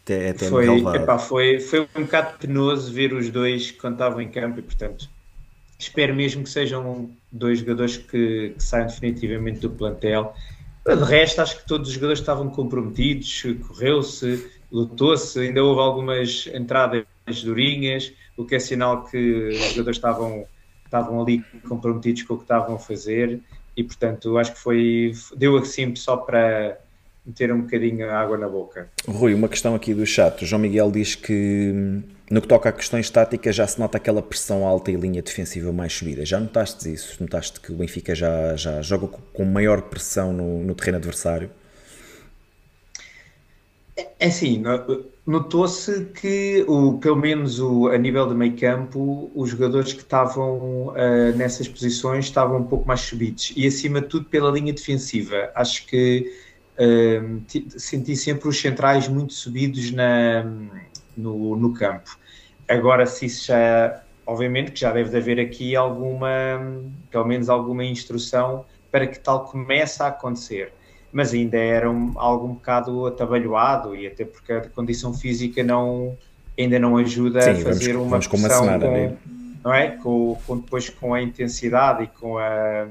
Até, 0.05 0.31
até 0.31 0.49
foi, 0.49 0.67
epá, 0.95 1.19
foi, 1.19 1.61
foi 1.61 1.89
um 1.97 2.03
bocado 2.03 2.39
penoso 2.39 2.93
ver 2.93 3.13
os 3.13 3.31
dois 3.31 3.71
quando 3.71 3.95
estavam 3.95 4.21
em 4.21 4.29
campo 4.29 4.59
e, 4.59 4.63
portanto, 4.63 5.09
espero 5.79 6.15
mesmo 6.15 6.43
que 6.43 6.51
sejam 6.51 7.11
dois 7.33 7.61
jogadores 7.61 7.97
que, 7.97 8.51
que 8.57 8.63
saiam 8.63 8.87
definitivamente 8.87 9.61
do 9.61 9.71
plantel. 9.71 10.35
De 10.85 11.05
resto, 11.05 11.41
acho 11.41 11.59
que 11.59 11.67
todos 11.67 11.89
os 11.89 11.95
jogadores 11.95 12.21
estavam 12.21 12.51
comprometidos, 12.51 13.43
correu-se, 13.69 14.51
lutou-se, 14.71 15.39
ainda 15.39 15.63
houve 15.63 15.81
algumas 15.81 16.49
entradas 16.53 17.05
durinhas, 17.45 18.13
o 18.37 18.45
que 18.45 18.57
é 18.57 18.59
sinal 18.59 19.05
que 19.05 19.49
os 19.49 19.59
jogadores 19.71 19.97
estavam 19.97 20.45
estavam 20.91 21.23
ali 21.23 21.43
comprometidos 21.69 22.25
com 22.25 22.35
o 22.35 22.37
que 22.37 22.45
estavam 22.45 22.75
a 22.75 22.79
fazer 22.79 23.41
e 23.77 23.85
portanto 23.85 24.37
acho 24.37 24.53
que 24.53 24.59
foi 24.59 25.13
deu 25.37 25.57
assim 25.57 25.95
só 25.95 26.17
para 26.17 26.79
meter 27.25 27.53
um 27.53 27.61
bocadinho 27.63 28.11
água 28.11 28.37
na 28.37 28.49
boca. 28.49 28.89
Rui, 29.07 29.35
uma 29.35 29.49
questão 29.49 29.75
aqui 29.75 29.95
do 29.95 30.05
chat. 30.05 30.43
O 30.43 30.47
João 30.47 30.61
Miguel 30.61 30.91
diz 30.91 31.15
que 31.15 32.03
no 32.31 32.41
que 32.41 32.49
toca 32.49 32.69
a 32.69 32.73
questões 32.73 33.11
táticas 33.11 33.55
já 33.55 33.67
se 33.67 33.79
nota 33.79 33.99
aquela 33.99 34.23
pressão 34.23 34.67
alta 34.67 34.91
e 34.91 34.97
linha 34.97 35.23
defensiva 35.23 35.73
mais 35.73 35.93
subida. 35.93 36.25
Já 36.25 36.41
notaste 36.41 36.93
isso? 36.93 37.17
Notaste 37.21 37.61
que 37.61 37.73
o 37.73 37.77
Benfica 37.77 38.15
já, 38.15 38.57
já 38.57 38.81
joga 38.83 39.07
com 39.07 39.45
maior 39.45 39.83
pressão 39.83 40.33
no, 40.33 40.65
no 40.65 40.75
terreno 40.75 40.99
adversário? 40.99 41.51
É, 44.19 44.27
assim, 44.27 44.63
notou-se 45.27 46.07
que, 46.07 46.65
o, 46.67 46.99
pelo 46.99 47.17
menos 47.17 47.61
o, 47.61 47.89
a 47.89 47.99
nível 47.99 48.27
de 48.27 48.35
meio 48.35 48.57
campo, 48.57 49.31
os 49.35 49.51
jogadores 49.51 49.93
que 49.93 50.01
estavam 50.01 50.89
uh, 50.89 51.37
nessas 51.37 51.69
posições 51.69 52.27
estavam 52.27 52.61
um 52.61 52.65
pouco 52.65 52.87
mais 52.87 53.01
subidos 53.01 53.53
e, 53.57 53.67
acima 53.67 54.01
de 54.01 54.09
tudo, 54.09 54.25
pela 54.27 54.51
linha 54.51 54.73
defensiva. 54.73 55.51
Acho 55.55 55.87
que 55.87 56.33
uh, 56.79 57.79
senti 57.79 58.17
sempre 58.17 58.49
os 58.49 58.59
centrais 58.59 59.09
muito 59.09 59.35
subidos 59.35 59.91
na, 59.91 60.45
no, 61.17 61.57
no 61.57 61.75
campo. 61.75 62.19
Agora, 62.69 63.05
se 63.07 63.27
isso 63.27 63.47
já. 63.49 64.03
Obviamente 64.27 64.71
que 64.71 64.81
já 64.81 64.93
deve 64.93 65.17
haver 65.17 65.41
aqui 65.41 65.75
alguma, 65.75 66.29
pelo 67.11 67.25
menos 67.25 67.49
alguma 67.49 67.85
instrução 67.85 68.65
para 68.89 69.05
que 69.05 69.19
tal 69.19 69.45
comece 69.45 70.01
a 70.05 70.07
acontecer 70.07 70.73
mas 71.13 71.35
ainda 71.35 71.57
era 71.57 71.91
um, 71.91 72.13
algo 72.17 72.47
um 72.47 72.55
bocado 72.55 73.07
atabalhoado 73.07 73.95
e 73.97 74.07
até 74.07 74.25
porque 74.25 74.53
a 74.53 74.69
condição 74.69 75.13
física 75.13 75.63
não, 75.63 76.17
ainda 76.59 76.79
não 76.79 76.97
ajuda 76.97 77.43
Sim, 77.43 77.51
a 77.51 77.57
fazer 77.57 77.93
vamos, 77.93 78.03
uma 78.03 78.11
vamos 78.11 78.27
com 78.27 78.37
uma 78.37 78.49
semana, 78.49 78.87
com, 78.87 78.93
né? 78.93 79.17
não 79.65 79.75
é? 79.75 79.89
Com, 79.97 80.39
com, 80.47 80.59
depois 80.59 80.89
com 80.89 81.15
a 81.15 81.23
intensidade 81.23 82.05
e 82.05 82.07
com 82.07 82.39
a, 82.39 82.89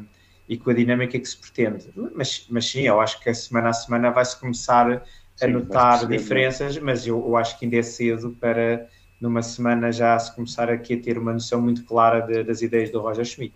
e 0.48 0.57
com 0.57 0.69
a 0.69 0.74
dinâmica 0.74 1.18
que 1.18 1.27
se 1.27 1.38
pretende. 1.38 1.89
Mas, 2.16 2.45
mas 2.50 2.69
sim, 2.69 2.81
eu 2.81 3.00
acho 3.00 3.19
que 3.21 3.30
a 3.30 3.33
semana 3.33 3.69
a 3.69 3.74
semana 3.74 4.12
vai-se 4.12 4.38
começar 4.39 4.92
a 4.92 5.01
sim, 5.36 5.48
notar 5.48 6.06
diferenças, 6.06 6.77
mas 6.77 7.07
eu, 7.07 7.18
eu, 7.19 7.38
acho 7.38 7.57
que 7.57 7.66
ainda 7.66 7.77
é 7.77 7.83
cedo 7.83 8.36
para 8.39 8.88
numa 9.21 9.42
semana 9.42 9.92
já 9.92 10.18
se 10.18 10.33
começar 10.33 10.69
aqui 10.69 10.94
a 10.94 10.98
ter 10.98 11.18
uma 11.18 11.33
noção 11.33 11.61
muito 11.61 11.83
clara 11.83 12.21
de, 12.21 12.44
das 12.44 12.61
ideias 12.61 12.90
do 12.90 13.02
Roger 13.02 13.26
Schmidt. 13.26 13.56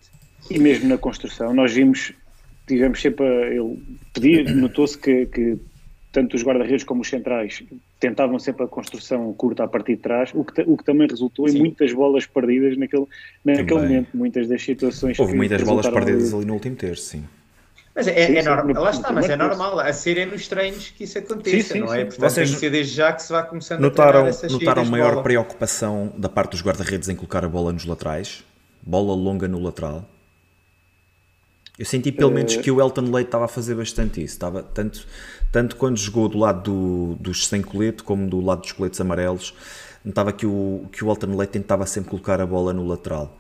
E 0.50 0.60
mesmo 0.60 0.90
na 0.90 0.98
construção, 0.98 1.54
nós 1.54 1.74
vimos 1.74 2.14
tivemos 2.68 3.02
sempre 3.02 3.26
a, 3.26 3.48
ele 3.48 3.80
pedia, 4.14 4.44
notou-se 4.54 4.98
que, 4.98 5.26
que, 5.28 5.58
tanto 6.12 6.36
os 6.36 6.44
guarda-redes 6.44 6.84
como 6.84 7.02
os 7.02 7.10
centrais 7.10 7.64
tentavam 8.00 8.38
sempre 8.38 8.64
a 8.64 8.68
construção 8.68 9.34
curta 9.34 9.64
a 9.64 9.68
partir 9.68 9.96
de 9.96 10.02
trás, 10.02 10.32
o 10.34 10.44
que, 10.44 10.62
o 10.62 10.78
que 10.78 10.84
também 10.84 11.08
resultou 11.08 11.48
Sim. 11.48 11.58
em 11.58 11.60
muitas 11.60 11.92
bolas 11.92 12.26
perdidas 12.26 12.78
naquele, 12.78 13.06
naquele 13.44 13.82
momento, 13.82 14.10
muitas 14.14 14.48
das 14.48 14.62
situações. 14.62 15.18
Houve 15.18 15.36
muitas 15.36 15.64
bolas 15.64 15.88
perdidas 15.88 16.34
ali 16.34 16.46
no 16.46 16.54
último 16.54 16.76
terço, 16.76 17.04
sim. 17.04 17.24
Mas 17.96 18.08
é, 18.08 18.28
sim, 18.28 18.38
é 18.38 18.44
normal, 18.44 18.84
lá 18.84 18.90
está, 18.90 19.12
mas 19.12 19.30
é 19.30 19.36
normal, 19.36 19.80
a 19.80 19.94
ser 19.94 20.18
é 20.18 20.26
nos 20.26 20.48
treinos 20.48 20.90
que 20.90 21.04
isso 21.04 21.18
aconteça, 21.20 21.58
sim, 21.58 21.74
sim, 21.74 21.80
não 21.80 21.94
é? 21.94 22.06
Portanto, 22.06 22.22
Vocês 22.22 22.50
tem 22.50 22.56
que 22.56 22.60
ser 22.60 22.70
desde 22.72 22.96
já 22.96 23.14
que 23.14 23.22
se 23.22 23.32
vai 23.32 23.48
começando 23.48 23.82
notaram, 23.82 24.26
a 24.26 24.30
essas 24.30 24.52
Notaram 24.52 24.86
maior 24.86 25.12
bola. 25.12 25.24
preocupação 25.24 26.12
da 26.18 26.28
parte 26.28 26.52
dos 26.52 26.64
guarda-redes 26.64 27.08
em 27.10 27.16
colocar 27.16 27.46
a 27.46 27.48
bola 27.50 27.72
nos 27.72 27.86
laterais? 27.86 28.44
Bola 28.82 29.14
longa 29.14 29.48
no 29.48 29.60
lateral? 29.60 30.10
Eu 31.78 31.86
senti 31.86 32.12
pelo 32.12 32.32
menos 32.32 32.56
que 32.56 32.70
o 32.70 32.80
Elton 32.80 33.10
Leite 33.12 33.28
estava 33.30 33.46
a 33.46 33.48
fazer 33.48 33.74
bastante 33.74 34.24
isso. 34.24 34.36
Estava, 34.36 34.62
tanto, 34.62 35.08
tanto 35.52 35.76
quando 35.76 35.98
jogou 35.98 36.30
do 36.30 36.38
lado 36.38 36.72
do, 36.72 37.16
dos 37.16 37.48
sem 37.48 37.62
colete 37.62 38.04
como 38.04 38.28
do 38.28 38.40
lado 38.42 38.62
dos 38.62 38.72
coletes 38.72 39.02
amarelos, 39.02 39.56
notava 40.06 40.32
que 40.32 40.46
o, 40.46 40.86
que 40.92 41.04
o 41.04 41.10
Elton 41.10 41.36
Leite 41.36 41.54
tentava 41.54 41.86
sempre 41.88 42.12
colocar 42.12 42.40
a 42.40 42.46
bola 42.46 42.74
no 42.74 42.86
lateral. 42.86 43.40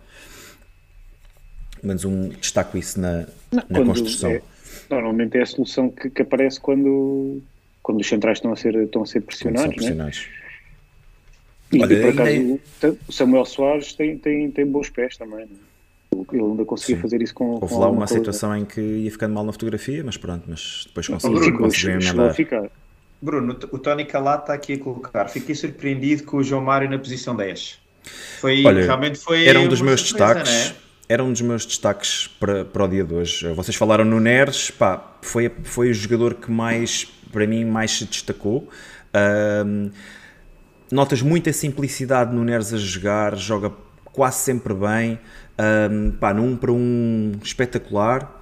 Mas 1.83 2.03
um 2.05 2.29
destaco 2.29 2.77
isso 2.77 2.99
na, 2.99 3.27
Não, 3.51 3.63
na 3.69 3.85
construção. 3.85 4.31
É, 4.31 4.41
normalmente 4.89 5.37
é 5.37 5.43
a 5.43 5.45
solução 5.45 5.89
que, 5.89 6.09
que, 6.09 6.21
aparece 6.23 6.59
quando, 6.59 7.39
quando 7.83 8.01
os 8.01 8.07
centrais 8.07 8.39
estão 8.39 8.51
a 8.51 8.55
ser, 8.55 8.73
estão 8.75 9.03
a 9.03 9.05
ser 9.05 9.21
pressionados. 9.21 9.75
pressionados. 9.75 10.27
Né? 11.71 11.77
E, 11.77 11.83
Olha, 11.83 11.93
e 11.93 12.01
por 12.01 12.09
acaso, 12.09 12.29
ainda... 12.29 12.97
o 13.07 13.11
Samuel 13.11 13.45
Soares 13.45 13.93
tem, 13.93 14.17
tem, 14.17 14.49
tem 14.49 14.65
bons 14.65 14.89
pés 14.89 15.17
também. 15.17 15.45
Não 15.45 15.55
é? 15.55 15.72
Ele 16.31 16.43
ainda 16.43 16.65
conseguia 16.65 16.95
Sim. 16.95 17.01
fazer 17.01 17.21
isso 17.21 17.33
com. 17.33 17.51
Houve 17.51 17.67
com 17.67 17.79
lá 17.79 17.89
uma 17.89 17.99
coisa. 17.99 18.13
situação 18.15 18.55
em 18.55 18.65
que 18.65 18.81
ia 18.81 19.11
ficando 19.11 19.33
mal 19.33 19.43
na 19.43 19.51
fotografia, 19.51 20.03
mas 20.03 20.17
pronto, 20.17 20.43
mas 20.47 20.85
depois 20.87 21.07
conseguiu, 21.07 21.57
conseguiu 21.57 21.99
emendar. 21.99 22.35
Bruno, 23.21 23.57
o 23.71 23.79
Tony 23.79 24.03
Calato 24.03 24.43
está 24.43 24.53
aqui 24.53 24.73
a 24.73 24.79
colocar. 24.79 25.29
Fiquei 25.29 25.55
surpreendido 25.55 26.23
com 26.23 26.37
o 26.37 26.43
João 26.43 26.61
Mário 26.61 26.89
na 26.89 26.97
posição 26.97 27.33
10. 27.35 27.79
Foi, 28.39 28.65
Olha, 28.65 28.83
realmente 28.83 29.17
foi. 29.17 29.45
Era 29.47 29.59
um 29.59 29.67
dos 29.67 29.79
meus 29.79 30.01
surpresa, 30.01 30.33
destaques. 30.43 30.71
É? 30.71 31.13
Era 31.13 31.23
um 31.23 31.31
dos 31.31 31.41
meus 31.41 31.65
destaques 31.65 32.27
para, 32.27 32.65
para 32.65 32.83
o 32.83 32.87
dia 32.87 33.03
de 33.03 33.13
hoje. 33.13 33.47
Vocês 33.53 33.77
falaram 33.77 34.03
no 34.03 34.19
Neres, 34.19 34.71
pá, 34.71 35.15
foi, 35.21 35.49
foi 35.63 35.91
o 35.91 35.93
jogador 35.93 36.33
que 36.33 36.51
mais 36.51 37.05
para 37.31 37.47
mim 37.47 37.65
mais 37.65 37.91
se 37.91 38.05
destacou. 38.05 38.69
Um, 39.65 39.89
notas 40.91 41.21
muita 41.21 41.51
simplicidade 41.51 42.33
no 42.33 42.43
Neres 42.43 42.73
a 42.73 42.77
jogar, 42.77 43.35
joga 43.35 43.71
quase 44.05 44.37
sempre 44.37 44.73
bem, 44.73 45.19
um, 45.59 46.11
pá, 46.11 46.33
num 46.33 46.55
para 46.55 46.71
um 46.71 47.33
espetacular. 47.43 48.41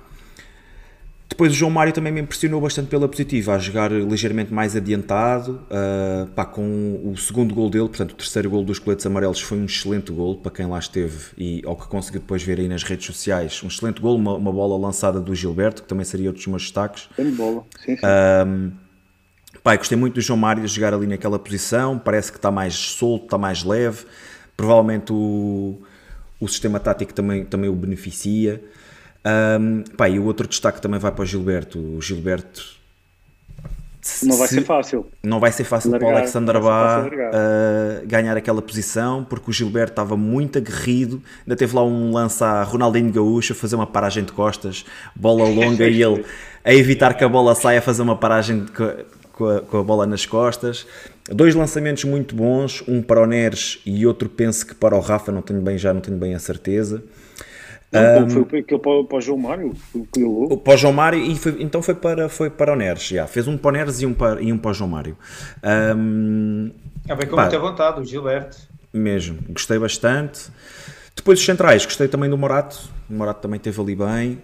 Depois 1.32 1.54
o 1.54 1.56
João 1.56 1.72
Mário 1.72 1.94
também 1.94 2.12
me 2.12 2.20
impressionou 2.20 2.60
bastante 2.60 2.90
pela 2.90 3.08
positiva, 3.08 3.56
a 3.56 3.58
jogar 3.58 3.90
ligeiramente 3.90 4.54
mais 4.54 4.76
adiantado, 4.76 5.62
uh, 5.72 6.28
pá, 6.28 6.46
com 6.46 7.02
o 7.06 7.16
segundo 7.16 7.56
gol 7.56 7.70
dele, 7.70 7.88
portanto 7.88 8.12
o 8.12 8.16
terceiro 8.16 8.50
gol 8.50 8.66
dos 8.66 8.80
coletes 8.80 9.06
amarelos 9.06 9.40
foi 9.40 9.58
um 9.58 9.64
excelente 9.64 10.12
gol 10.12 10.36
para 10.36 10.52
quem 10.52 10.66
lá 10.66 10.78
esteve 10.78 11.32
e 11.38 11.62
ao 11.66 11.78
que 11.78 11.88
conseguiu 11.88 12.20
depois 12.20 12.44
ver 12.44 12.60
aí 12.60 12.68
nas 12.68 12.84
redes 12.84 13.06
sociais, 13.06 13.62
um 13.64 13.68
excelente 13.68 14.02
gol, 14.02 14.18
uma, 14.18 14.36
uma 14.36 14.52
bola 14.52 14.78
lançada 14.78 15.22
do 15.22 15.34
Gilberto, 15.34 15.84
que 15.84 15.88
também 15.88 16.04
seria 16.04 16.28
outro 16.28 16.42
dos 16.42 16.48
meus 16.48 16.64
destaques. 16.64 17.08
Tem 17.16 17.32
bola, 17.32 17.64
sim, 17.80 17.96
sim. 17.96 18.06
Um, 18.46 18.72
pá, 19.64 19.78
gostei 19.78 19.98
muito 19.98 20.16
do 20.16 20.22
João 20.22 20.38
Mário 20.38 20.68
jogar 20.68 20.94
ali 20.94 21.08
naquela 21.08 21.40
posição, 21.40 21.98
parece 21.98 22.30
que 22.30 22.38
está 22.38 22.52
mais 22.52 22.76
solto, 22.76 23.24
está 23.24 23.38
mais 23.38 23.64
leve, 23.64 24.06
provavelmente 24.58 25.14
o, 25.14 25.82
o 26.42 26.48
sistema 26.48 26.80
tático 26.80 27.14
também, 27.14 27.46
também 27.46 27.70
o 27.70 27.76
beneficia. 27.76 28.62
Um, 29.24 29.84
pá, 29.96 30.10
e 30.10 30.18
o 30.18 30.26
outro 30.26 30.48
destaque 30.48 30.82
também 30.82 31.00
vai 31.00 31.12
para 31.12 31.22
o 31.22 31.26
Gilberto. 31.26 31.78
O 31.80 32.02
Gilberto. 32.02 32.82
Não 34.24 34.36
vai 34.36 34.48
ser 34.48 34.64
fácil. 34.64 35.06
Não 35.22 35.40
vai 35.40 35.52
ser 35.52 35.64
fácil 35.64 35.92
largar, 35.92 36.08
para 36.08 36.16
o 36.16 36.18
Alexander 36.18 36.60
Bá 36.60 37.06
uh, 37.06 38.08
ganhar 38.08 38.36
aquela 38.36 38.60
posição, 38.60 39.24
porque 39.24 39.52
o 39.52 39.54
Gilberto 39.54 39.92
estava 39.92 40.18
muito 40.18 40.58
aguerrido. 40.58 41.22
Ainda 41.42 41.56
teve 41.56 41.76
lá 41.76 41.86
um 41.86 42.12
lance 42.12 42.44
a 42.44 42.64
Ronaldinho 42.64 43.14
Gaúcho 43.14 43.54
a 43.54 43.56
fazer 43.56 43.76
uma 43.76 43.86
paragem 43.86 44.24
de 44.24 44.32
costas, 44.32 44.84
bola 45.16 45.46
longa 45.48 45.88
e 45.88 46.02
ele 46.02 46.26
a 46.66 46.74
evitar 46.74 47.14
que 47.14 47.24
a 47.24 47.30
bola 47.30 47.54
saia 47.54 47.78
a 47.78 47.82
fazer 47.82 48.02
uma 48.02 48.16
paragem 48.16 48.66
de, 48.66 48.72
com, 48.72 49.48
a, 49.48 49.62
com 49.62 49.78
a 49.78 49.84
bola 49.84 50.08
nas 50.08 50.26
costas. 50.26 50.88
Dois 51.30 51.54
lançamentos 51.56 52.04
muito 52.04 52.36
bons, 52.36 52.84
um 52.88 53.02
para 53.02 53.22
o 53.22 53.26
Neres 53.26 53.80
e 53.86 54.06
outro 54.06 54.28
penso 54.28 54.66
que 54.66 54.74
para 54.74 54.96
o 54.96 55.00
Rafa, 55.00 55.32
não 55.32 55.42
tenho 55.42 55.62
bem 55.62 55.78
já, 55.78 55.94
não 55.94 56.02
tenho 56.02 56.18
bem 56.18 56.34
a 56.34 56.40
certeza. 56.40 57.04
Não, 57.92 58.24
um, 58.24 58.46
foi 58.46 58.60
aquele 58.60 58.80
para, 58.80 59.04
para 59.04 59.18
o 59.18 59.22
João 59.22 59.38
Mário? 59.38 59.74
O, 59.94 60.58
para 60.58 60.74
o 60.74 60.78
João 60.78 60.94
Mário 60.94 61.20
e 61.20 61.36
foi, 61.36 61.58
então 61.60 61.82
foi 61.82 61.94
para, 61.94 62.30
foi 62.30 62.50
para 62.50 62.72
o 62.72 62.76
Neres, 62.76 63.04
já. 63.04 63.28
fez 63.28 63.48
um 63.48 63.58
para 63.58 63.70
o 63.70 63.72
Neres 63.72 64.02
e 64.02 64.06
um 64.06 64.14
para, 64.14 64.42
e 64.42 64.52
um 64.52 64.58
para 64.58 64.72
o 64.72 64.74
João 64.74 64.90
Mário. 64.90 65.18
Um, 65.96 66.72
é 67.08 67.16
bem 67.16 67.28
com 67.28 67.36
pá, 67.36 67.44
muita 67.44 67.60
vontade, 67.60 68.00
o 68.00 68.06
Gilberto. 68.06 68.58
Mesmo, 68.94 69.40
gostei 69.50 69.78
bastante. 69.78 70.50
Depois 71.22 71.38
os 71.38 71.46
centrais, 71.46 71.86
gostei 71.86 72.08
também 72.08 72.28
do 72.28 72.36
Morato, 72.36 72.90
o 73.08 73.14
Morato 73.14 73.42
também 73.42 73.58
esteve 73.58 73.80
ali 73.80 73.96
bem. 73.96 74.42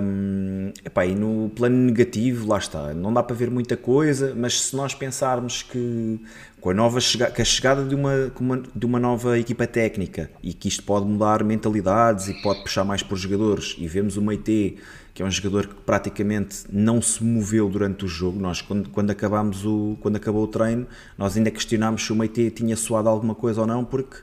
Um, 0.00 0.72
epá, 0.84 1.04
e 1.04 1.12
no 1.12 1.50
plano 1.56 1.76
negativo, 1.76 2.46
lá 2.46 2.56
está, 2.56 2.94
não 2.94 3.12
dá 3.12 3.20
para 3.20 3.34
ver 3.34 3.50
muita 3.50 3.76
coisa, 3.76 4.32
mas 4.36 4.62
se 4.62 4.76
nós 4.76 4.94
pensarmos 4.94 5.64
que 5.64 6.20
com 6.60 6.70
a, 6.70 6.74
nova 6.74 7.00
chega 7.00 7.32
a 7.36 7.44
chegada 7.44 7.84
de 7.84 7.96
uma, 7.96 8.30
de 8.72 8.86
uma 8.86 9.00
nova 9.00 9.40
equipa 9.40 9.66
técnica 9.66 10.30
e 10.40 10.54
que 10.54 10.68
isto 10.68 10.84
pode 10.84 11.04
mudar 11.04 11.42
mentalidades 11.42 12.28
e 12.28 12.34
pode 12.42 12.62
puxar 12.62 12.84
mais 12.84 13.02
por 13.02 13.18
jogadores, 13.18 13.74
e 13.76 13.88
vemos 13.88 14.16
o 14.16 14.22
Meite, 14.22 14.76
que 15.12 15.24
é 15.24 15.26
um 15.26 15.30
jogador 15.32 15.66
que 15.66 15.74
praticamente 15.84 16.58
não 16.72 17.02
se 17.02 17.24
moveu 17.24 17.68
durante 17.68 18.04
o 18.04 18.08
jogo. 18.08 18.38
Nós, 18.38 18.62
quando, 18.62 18.88
quando, 18.90 19.10
acabámos 19.10 19.66
o, 19.66 19.98
quando 20.00 20.14
acabou 20.14 20.44
o 20.44 20.46
treino, 20.46 20.86
nós 21.18 21.36
ainda 21.36 21.50
questionámos 21.50 22.06
se 22.06 22.12
o 22.12 22.14
Meite 22.14 22.52
tinha 22.52 22.76
suado 22.76 23.08
alguma 23.08 23.34
coisa 23.34 23.62
ou 23.62 23.66
não, 23.66 23.84
porque 23.84 24.18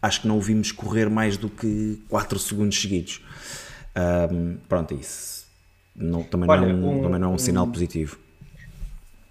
acho 0.00 0.22
que 0.22 0.28
não 0.28 0.38
o 0.38 0.40
vimos 0.40 0.72
correr 0.72 1.08
mais 1.08 1.36
do 1.36 1.48
que 1.48 2.00
4 2.08 2.38
segundos 2.38 2.80
seguidos. 2.80 3.22
Um, 4.32 4.56
pronto, 4.68 4.94
é 4.94 4.96
isso. 4.98 5.46
Não, 5.94 6.22
também, 6.22 6.48
Olha, 6.48 6.72
não, 6.72 6.98
um, 6.98 7.02
também 7.02 7.20
não 7.20 7.28
é 7.28 7.30
um, 7.32 7.34
um 7.34 7.38
sinal 7.38 7.66
positivo. 7.66 8.18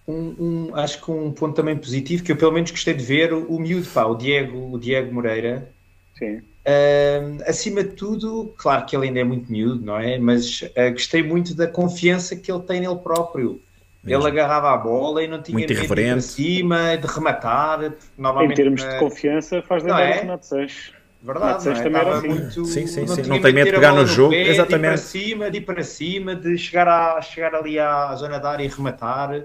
Um, 0.08 0.74
acho 0.74 1.04
que 1.04 1.12
um 1.12 1.32
ponto 1.32 1.56
também 1.56 1.76
positivo 1.76 2.24
que 2.24 2.32
eu 2.32 2.38
pelo 2.38 2.54
menos 2.54 2.72
gostei 2.72 2.94
de 2.94 3.04
ver 3.04 3.34
o 3.34 3.60
miúdo, 3.60 3.88
pá, 3.90 4.06
o 4.06 4.16
Diego, 4.16 4.74
o 4.74 4.80
Diego 4.80 5.14
Moreira. 5.14 5.70
Sim. 6.18 6.38
Uh, 6.38 7.42
acima 7.46 7.84
de 7.84 7.92
tudo, 7.92 8.54
claro 8.58 8.86
que 8.86 8.96
ele 8.96 9.08
ainda 9.08 9.20
é 9.20 9.24
muito 9.24 9.50
miúdo, 9.50 9.86
não 9.86 9.98
é? 9.98 10.18
Mas 10.18 10.62
uh, 10.62 10.92
gostei 10.92 11.24
muito 11.24 11.56
da 11.56 11.68
confiança 11.68 12.36
que 12.36 12.52
ele 12.52 12.64
tem 12.64 12.82
nele 12.82 12.98
próprio. 12.98 13.62
Mesmo. 14.08 14.28
Ele 14.28 14.40
agarrava 14.40 14.74
a 14.74 14.78
bola 14.78 15.22
e 15.22 15.28
não 15.28 15.42
tinha 15.42 15.58
muito 15.58 15.68
medo 15.68 15.80
de 15.80 15.86
ir 15.86 15.88
para 15.88 16.22
cima, 16.22 16.98
de 16.98 17.08
rematar. 17.08 17.94
Em 18.42 18.54
termos 18.54 18.82
de 18.82 19.00
confiança, 19.00 19.62
faz 19.62 19.84
lembrar 19.84 20.10
é? 20.10 20.18
o 20.18 20.22
Renato 20.22 20.46
Seixas. 20.46 20.98
Verdade, 21.22 21.66
não 21.66 21.72
é? 21.74 21.84
também 21.84 22.02
era 22.02 22.18
assim. 22.18 22.28
muito. 22.28 22.66
Sim, 22.66 22.88
sim, 22.88 23.06
não, 23.06 23.16
sim. 23.16 23.22
não 23.24 23.42
tem 23.42 23.52
medo 23.52 23.66
de 23.66 23.74
pegar 23.74 23.94
no 23.94 24.06
jogo, 24.06 24.32
pé, 24.32 24.48
exatamente. 24.48 24.82
De 24.82 24.88
ir 24.88 24.92
para 24.92 24.98
cima, 24.98 25.52
de 25.52 25.58
ir 25.58 25.62
para 25.62 25.84
cima, 25.84 26.36
de 26.36 26.58
chegar, 26.58 26.88
a, 26.88 27.22
chegar 27.22 27.56
ali 27.56 27.80
à 27.80 28.16
zona 28.16 28.40
da 28.40 28.52
área 28.52 28.64
e 28.64 28.68
rematar. 28.68 29.44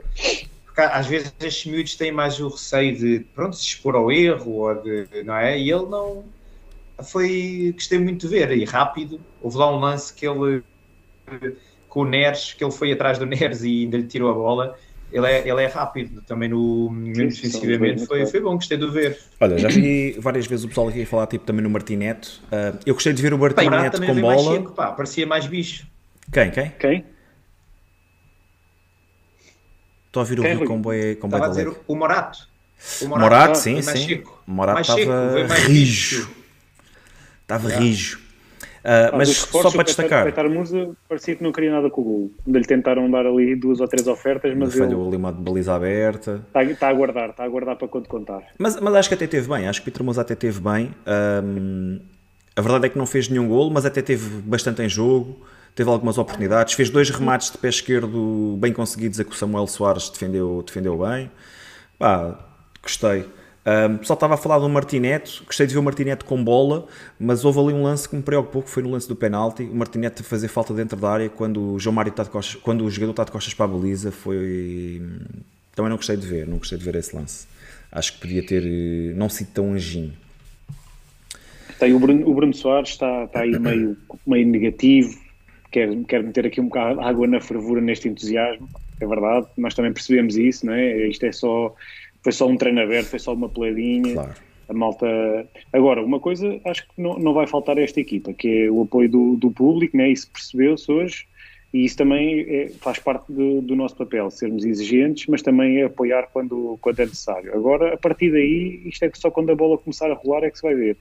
Porque 0.64 0.80
às 0.80 1.06
vezes 1.06 1.34
estes 1.40 1.70
miúdos 1.70 1.96
têm 1.96 2.12
mais 2.12 2.38
o 2.38 2.48
receio 2.48 2.96
de 2.96 3.20
pronto, 3.34 3.56
se 3.56 3.64
expor 3.64 3.96
ao 3.96 4.12
erro, 4.12 4.52
ou 4.52 4.74
de, 4.74 5.08
não 5.24 5.36
é? 5.36 5.58
E 5.58 5.70
ele 5.70 5.86
não. 5.86 6.24
Foi. 7.02 7.72
Gostei 7.74 7.98
muito 7.98 8.28
de 8.28 8.28
ver, 8.28 8.52
e 8.52 8.64
rápido. 8.64 9.20
Houve 9.40 9.56
lá 9.56 9.74
um 9.74 9.80
lance 9.80 10.14
que 10.14 10.26
ele 10.26 10.62
com 11.92 12.00
o 12.00 12.04
Neres, 12.06 12.54
que 12.54 12.64
ele 12.64 12.72
foi 12.72 12.90
atrás 12.90 13.18
do 13.18 13.26
Neres 13.26 13.62
e 13.62 13.82
ainda 13.84 13.98
lhe 13.98 14.06
tirou 14.06 14.30
a 14.30 14.34
bola. 14.34 14.78
Ele 15.12 15.26
é, 15.26 15.46
ele 15.46 15.62
é 15.62 15.66
rápido 15.66 16.22
também 16.22 16.48
no 16.48 16.88
defensivamente, 17.14 18.06
foi, 18.06 18.24
foi 18.24 18.40
bom, 18.40 18.54
gostei 18.54 18.78
de 18.78 18.88
ver. 18.88 19.18
Olha, 19.38 19.58
já 19.58 19.68
vi 19.68 20.12
várias 20.18 20.46
vezes 20.46 20.64
o 20.64 20.68
pessoal 20.68 20.88
aqui 20.88 21.02
a 21.02 21.06
falar 21.06 21.26
tipo, 21.26 21.44
também 21.44 21.62
no 21.62 21.68
Martinete. 21.68 22.40
Uh, 22.46 22.78
eu 22.86 22.94
gostei 22.94 23.12
de 23.12 23.20
ver 23.20 23.34
o 23.34 23.38
Martinete 23.38 24.00
com 24.00 24.14
bola. 24.18 24.34
Mais 24.36 24.42
seco, 24.42 24.72
pá, 24.72 24.90
parecia 24.92 25.26
mais 25.26 25.46
bicho. 25.46 25.86
Quem? 26.32 26.50
Quem? 26.50 26.72
Quem? 26.78 27.04
Estou 30.06 30.20
a 30.20 30.24
ouvir 30.24 30.40
o 30.40 30.42
Rui 30.42 30.66
com 30.66 30.80
boi 30.80 31.14
com 31.16 31.26
Estava 31.26 31.44
a 31.44 31.48
dizer 31.50 31.70
o 31.86 31.94
Morato. 31.94 32.48
O 33.02 33.08
Morato, 33.08 33.20
Morato 33.20 33.58
sim, 33.58 33.82
sim. 33.82 34.22
O 34.46 34.50
Morato 34.50 34.80
estava 34.80 35.44
rijo. 35.66 36.30
Estava 37.42 37.68
rijo. 37.68 38.21
Uh, 38.82 39.16
mas 39.16 39.28
só 39.28 39.70
para 39.70 39.84
destacar. 39.84 40.46
O 40.46 40.50
Musa 40.50 40.90
parecia 41.08 41.36
que 41.36 41.42
não 41.42 41.52
queria 41.52 41.70
nada 41.70 41.88
com 41.88 42.00
o 42.00 42.04
gol. 42.04 42.30
Lhe 42.46 42.64
tentaram 42.64 43.08
dar 43.08 43.24
ali 43.26 43.54
duas 43.54 43.80
ou 43.80 43.86
três 43.86 44.06
ofertas, 44.08 44.52
mas. 44.56 44.74
Ele 44.74 44.86
falhou 44.86 45.06
ali 45.06 45.16
uma 45.16 45.30
baliza 45.30 45.74
aberta. 45.74 46.42
Está, 46.48 46.64
está, 46.64 46.86
a 46.88 46.90
aguardar, 46.90 47.30
está 47.30 47.44
a 47.44 47.46
aguardar 47.46 47.76
para 47.76 47.86
quando 47.86 48.08
contar. 48.08 48.42
Mas, 48.58 48.80
mas 48.80 48.94
acho 48.94 49.08
que 49.08 49.14
até 49.14 49.26
teve 49.28 49.48
bem. 49.48 49.68
Acho 49.68 49.80
que 49.82 49.88
o 49.88 49.92
Peter 49.92 50.04
Musa 50.04 50.22
até 50.22 50.34
teve 50.34 50.60
bem. 50.60 50.90
Um, 51.44 52.00
a 52.56 52.60
verdade 52.60 52.86
é 52.86 52.88
que 52.88 52.98
não 52.98 53.06
fez 53.06 53.28
nenhum 53.28 53.46
gol, 53.48 53.70
mas 53.70 53.86
até 53.86 54.02
teve 54.02 54.28
bastante 54.42 54.82
em 54.82 54.88
jogo. 54.88 55.40
Teve 55.76 55.88
algumas 55.88 56.18
oportunidades. 56.18 56.74
Fez 56.74 56.90
dois 56.90 57.08
remates 57.08 57.52
de 57.52 57.58
pé 57.58 57.68
esquerdo 57.68 58.56
bem 58.58 58.72
conseguidos, 58.72 59.20
a 59.20 59.24
que 59.24 59.30
o 59.30 59.34
Samuel 59.34 59.68
Soares 59.68 60.10
defendeu, 60.10 60.62
defendeu 60.66 60.98
bem. 60.98 61.30
Pá, 61.98 62.36
gostei. 62.82 63.24
Um, 63.64 63.98
pessoal 63.98 64.16
estava 64.16 64.34
a 64.34 64.36
falar 64.36 64.58
do 64.58 64.68
Martinete, 64.68 65.40
gostei 65.44 65.68
de 65.68 65.72
ver 65.72 65.78
o 65.78 65.82
Martinete 65.82 66.24
com 66.24 66.42
bola, 66.42 66.88
mas 67.18 67.44
houve 67.44 67.60
ali 67.60 67.72
um 67.72 67.84
lance 67.84 68.08
que 68.08 68.16
me 68.16 68.22
preocupou, 68.22 68.60
que 68.60 68.68
foi 68.68 68.82
no 68.82 68.90
lance 68.90 69.08
do 69.08 69.14
penalti. 69.14 69.62
O 69.62 69.76
Martinete 69.76 70.22
a 70.22 70.24
fazer 70.24 70.48
falta 70.48 70.74
dentro 70.74 70.98
da 70.98 71.08
área 71.08 71.28
quando 71.28 71.74
o 71.74 71.78
João 71.78 71.94
Mário 71.94 72.10
está 72.10 72.24
de 72.24 72.30
costas, 72.30 72.60
quando 72.60 72.84
o 72.84 72.90
jogador 72.90 73.12
está 73.12 73.24
de 73.24 73.30
costas 73.30 73.54
para 73.54 73.66
a 73.66 73.68
baliza, 73.68 74.10
foi. 74.10 75.00
Também 75.76 75.90
não 75.90 75.96
gostei 75.96 76.16
de 76.16 76.26
ver, 76.26 76.46
não 76.48 76.58
gostei 76.58 76.76
de 76.76 76.84
ver 76.84 76.96
esse 76.96 77.14
lance. 77.14 77.46
Acho 77.90 78.14
que 78.14 78.20
podia 78.20 78.44
ter 78.44 78.64
eh, 78.64 79.14
não 79.14 79.28
sido 79.28 79.50
tão 79.52 79.72
anjinho. 79.72 80.12
Tem 81.78 81.94
o 81.94 82.00
Bruno, 82.00 82.28
o 82.28 82.34
Bruno 82.34 82.54
Soares 82.54 82.90
está, 82.90 83.24
está 83.24 83.40
aí 83.40 83.58
meio, 83.58 83.96
meio 84.26 84.46
negativo, 84.46 85.18
quer, 85.70 85.88
quer 86.04 86.22
meter 86.22 86.46
aqui 86.46 86.60
um 86.60 86.64
bocado 86.64 87.00
água 87.00 87.26
na 87.26 87.40
fervura 87.40 87.80
neste 87.80 88.08
entusiasmo, 88.08 88.68
é 89.00 89.06
verdade, 89.06 89.46
nós 89.56 89.74
também 89.74 89.92
percebemos 89.92 90.36
isso, 90.36 90.64
não 90.64 90.74
é? 90.74 91.08
Isto 91.08 91.26
é 91.26 91.32
só 91.32 91.74
foi 92.22 92.32
só 92.32 92.46
um 92.46 92.56
treino 92.56 92.80
aberto, 92.80 93.08
foi 93.08 93.18
só 93.18 93.34
uma 93.34 93.48
peladinha. 93.48 94.14
Claro. 94.14 94.34
A 94.68 94.72
malta. 94.72 95.06
Agora, 95.72 96.02
uma 96.02 96.20
coisa 96.20 96.60
acho 96.64 96.86
que 96.86 96.92
não, 96.96 97.18
não 97.18 97.34
vai 97.34 97.46
faltar 97.46 97.76
a 97.76 97.82
esta 97.82 98.00
equipa, 98.00 98.32
que 98.32 98.64
é 98.64 98.70
o 98.70 98.82
apoio 98.82 99.08
do, 99.08 99.36
do 99.36 99.50
público, 99.50 99.96
né? 99.96 100.08
isso 100.08 100.30
percebeu-se 100.30 100.90
hoje, 100.90 101.26
e 101.74 101.84
isso 101.84 101.96
também 101.96 102.40
é, 102.48 102.68
faz 102.80 102.98
parte 102.98 103.32
do, 103.32 103.60
do, 103.60 103.74
nosso 103.74 103.96
papel, 103.96 104.30
sermos 104.30 104.64
exigentes, 104.64 105.26
mas 105.26 105.42
também 105.42 105.80
é 105.80 105.84
apoiar 105.84 106.28
quando, 106.32 106.78
quando 106.80 107.00
é 107.00 107.06
necessário. 107.06 107.52
Agora, 107.54 107.94
a 107.94 107.96
partir 107.96 108.30
daí, 108.30 108.82
isto 108.84 109.04
é 109.04 109.08
que 109.08 109.18
só 109.18 109.30
quando 109.30 109.50
a 109.50 109.54
bola 109.54 109.76
começar 109.76 110.10
a 110.10 110.14
rolar 110.14 110.44
é 110.44 110.50
que 110.50 110.58
se 110.58 110.62
vai 110.62 110.74
ver. 110.74 110.96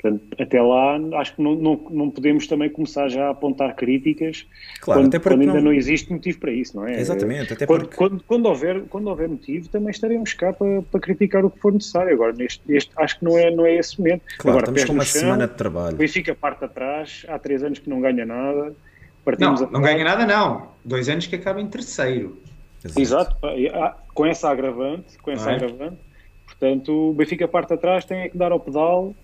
Portanto, 0.00 0.22
até 0.40 0.62
lá, 0.62 0.98
acho 1.20 1.36
que 1.36 1.42
não, 1.42 1.54
não, 1.54 1.86
não 1.90 2.10
podemos 2.10 2.46
também 2.46 2.70
começar 2.70 3.08
já 3.08 3.26
a 3.26 3.30
apontar 3.30 3.76
críticas 3.76 4.46
claro, 4.80 5.02
quando, 5.02 5.20
quando 5.20 5.40
ainda 5.40 5.54
não... 5.54 5.64
não... 5.64 5.72
existe 5.74 6.10
motivo 6.10 6.38
para 6.38 6.52
isso, 6.52 6.74
não 6.74 6.86
é? 6.86 6.98
Exatamente, 6.98 7.52
até 7.52 7.66
quando, 7.66 7.80
porque... 7.82 7.96
quando, 7.96 8.22
quando, 8.24 8.46
houver, 8.46 8.82
quando 8.88 9.08
houver 9.08 9.28
motivo, 9.28 9.68
também 9.68 9.90
estaremos 9.90 10.32
cá 10.32 10.54
para, 10.54 10.80
para 10.82 11.00
criticar 11.00 11.44
o 11.44 11.50
que 11.50 11.58
for 11.58 11.72
necessário. 11.72 12.14
Agora, 12.14 12.32
neste, 12.32 12.62
este, 12.72 12.90
acho 12.96 13.18
que 13.18 13.24
não 13.26 13.36
é, 13.36 13.50
não 13.50 13.66
é 13.66 13.76
esse 13.76 13.98
momento. 13.98 14.22
Claro, 14.38 14.58
Agora, 14.58 14.78
estamos 14.78 14.84
com 14.84 14.92
uma 14.94 15.04
chão, 15.04 15.20
semana 15.20 15.46
de 15.46 15.54
trabalho. 15.54 15.94
O 15.94 15.98
Benfica 15.98 16.34
parte 16.34 16.64
atrás, 16.64 17.26
há 17.28 17.38
três 17.38 17.62
anos 17.62 17.78
que 17.78 17.90
não 17.90 18.00
ganha 18.00 18.24
nada. 18.24 18.74
Partimos 19.22 19.60
não, 19.60 19.70
não 19.70 19.82
ganha 19.82 20.02
nada 20.02 20.26
não. 20.26 20.68
Dois 20.82 21.10
anos 21.10 21.26
que 21.26 21.36
acaba 21.36 21.60
em 21.60 21.66
terceiro. 21.66 22.38
Exato. 22.82 23.00
Exato. 23.00 23.36
Ah, 23.74 23.96
com 24.14 24.24
essa 24.24 24.48
agravante, 24.48 25.18
com 25.18 25.30
essa 25.30 25.50
é? 25.50 25.56
agravante. 25.56 25.98
Portanto, 26.46 27.10
o 27.10 27.12
Benfica 27.12 27.46
parte 27.46 27.74
atrás, 27.74 28.06
tem 28.06 28.30
que 28.30 28.38
dar 28.38 28.50
ao 28.50 28.60
pedal 28.60 29.14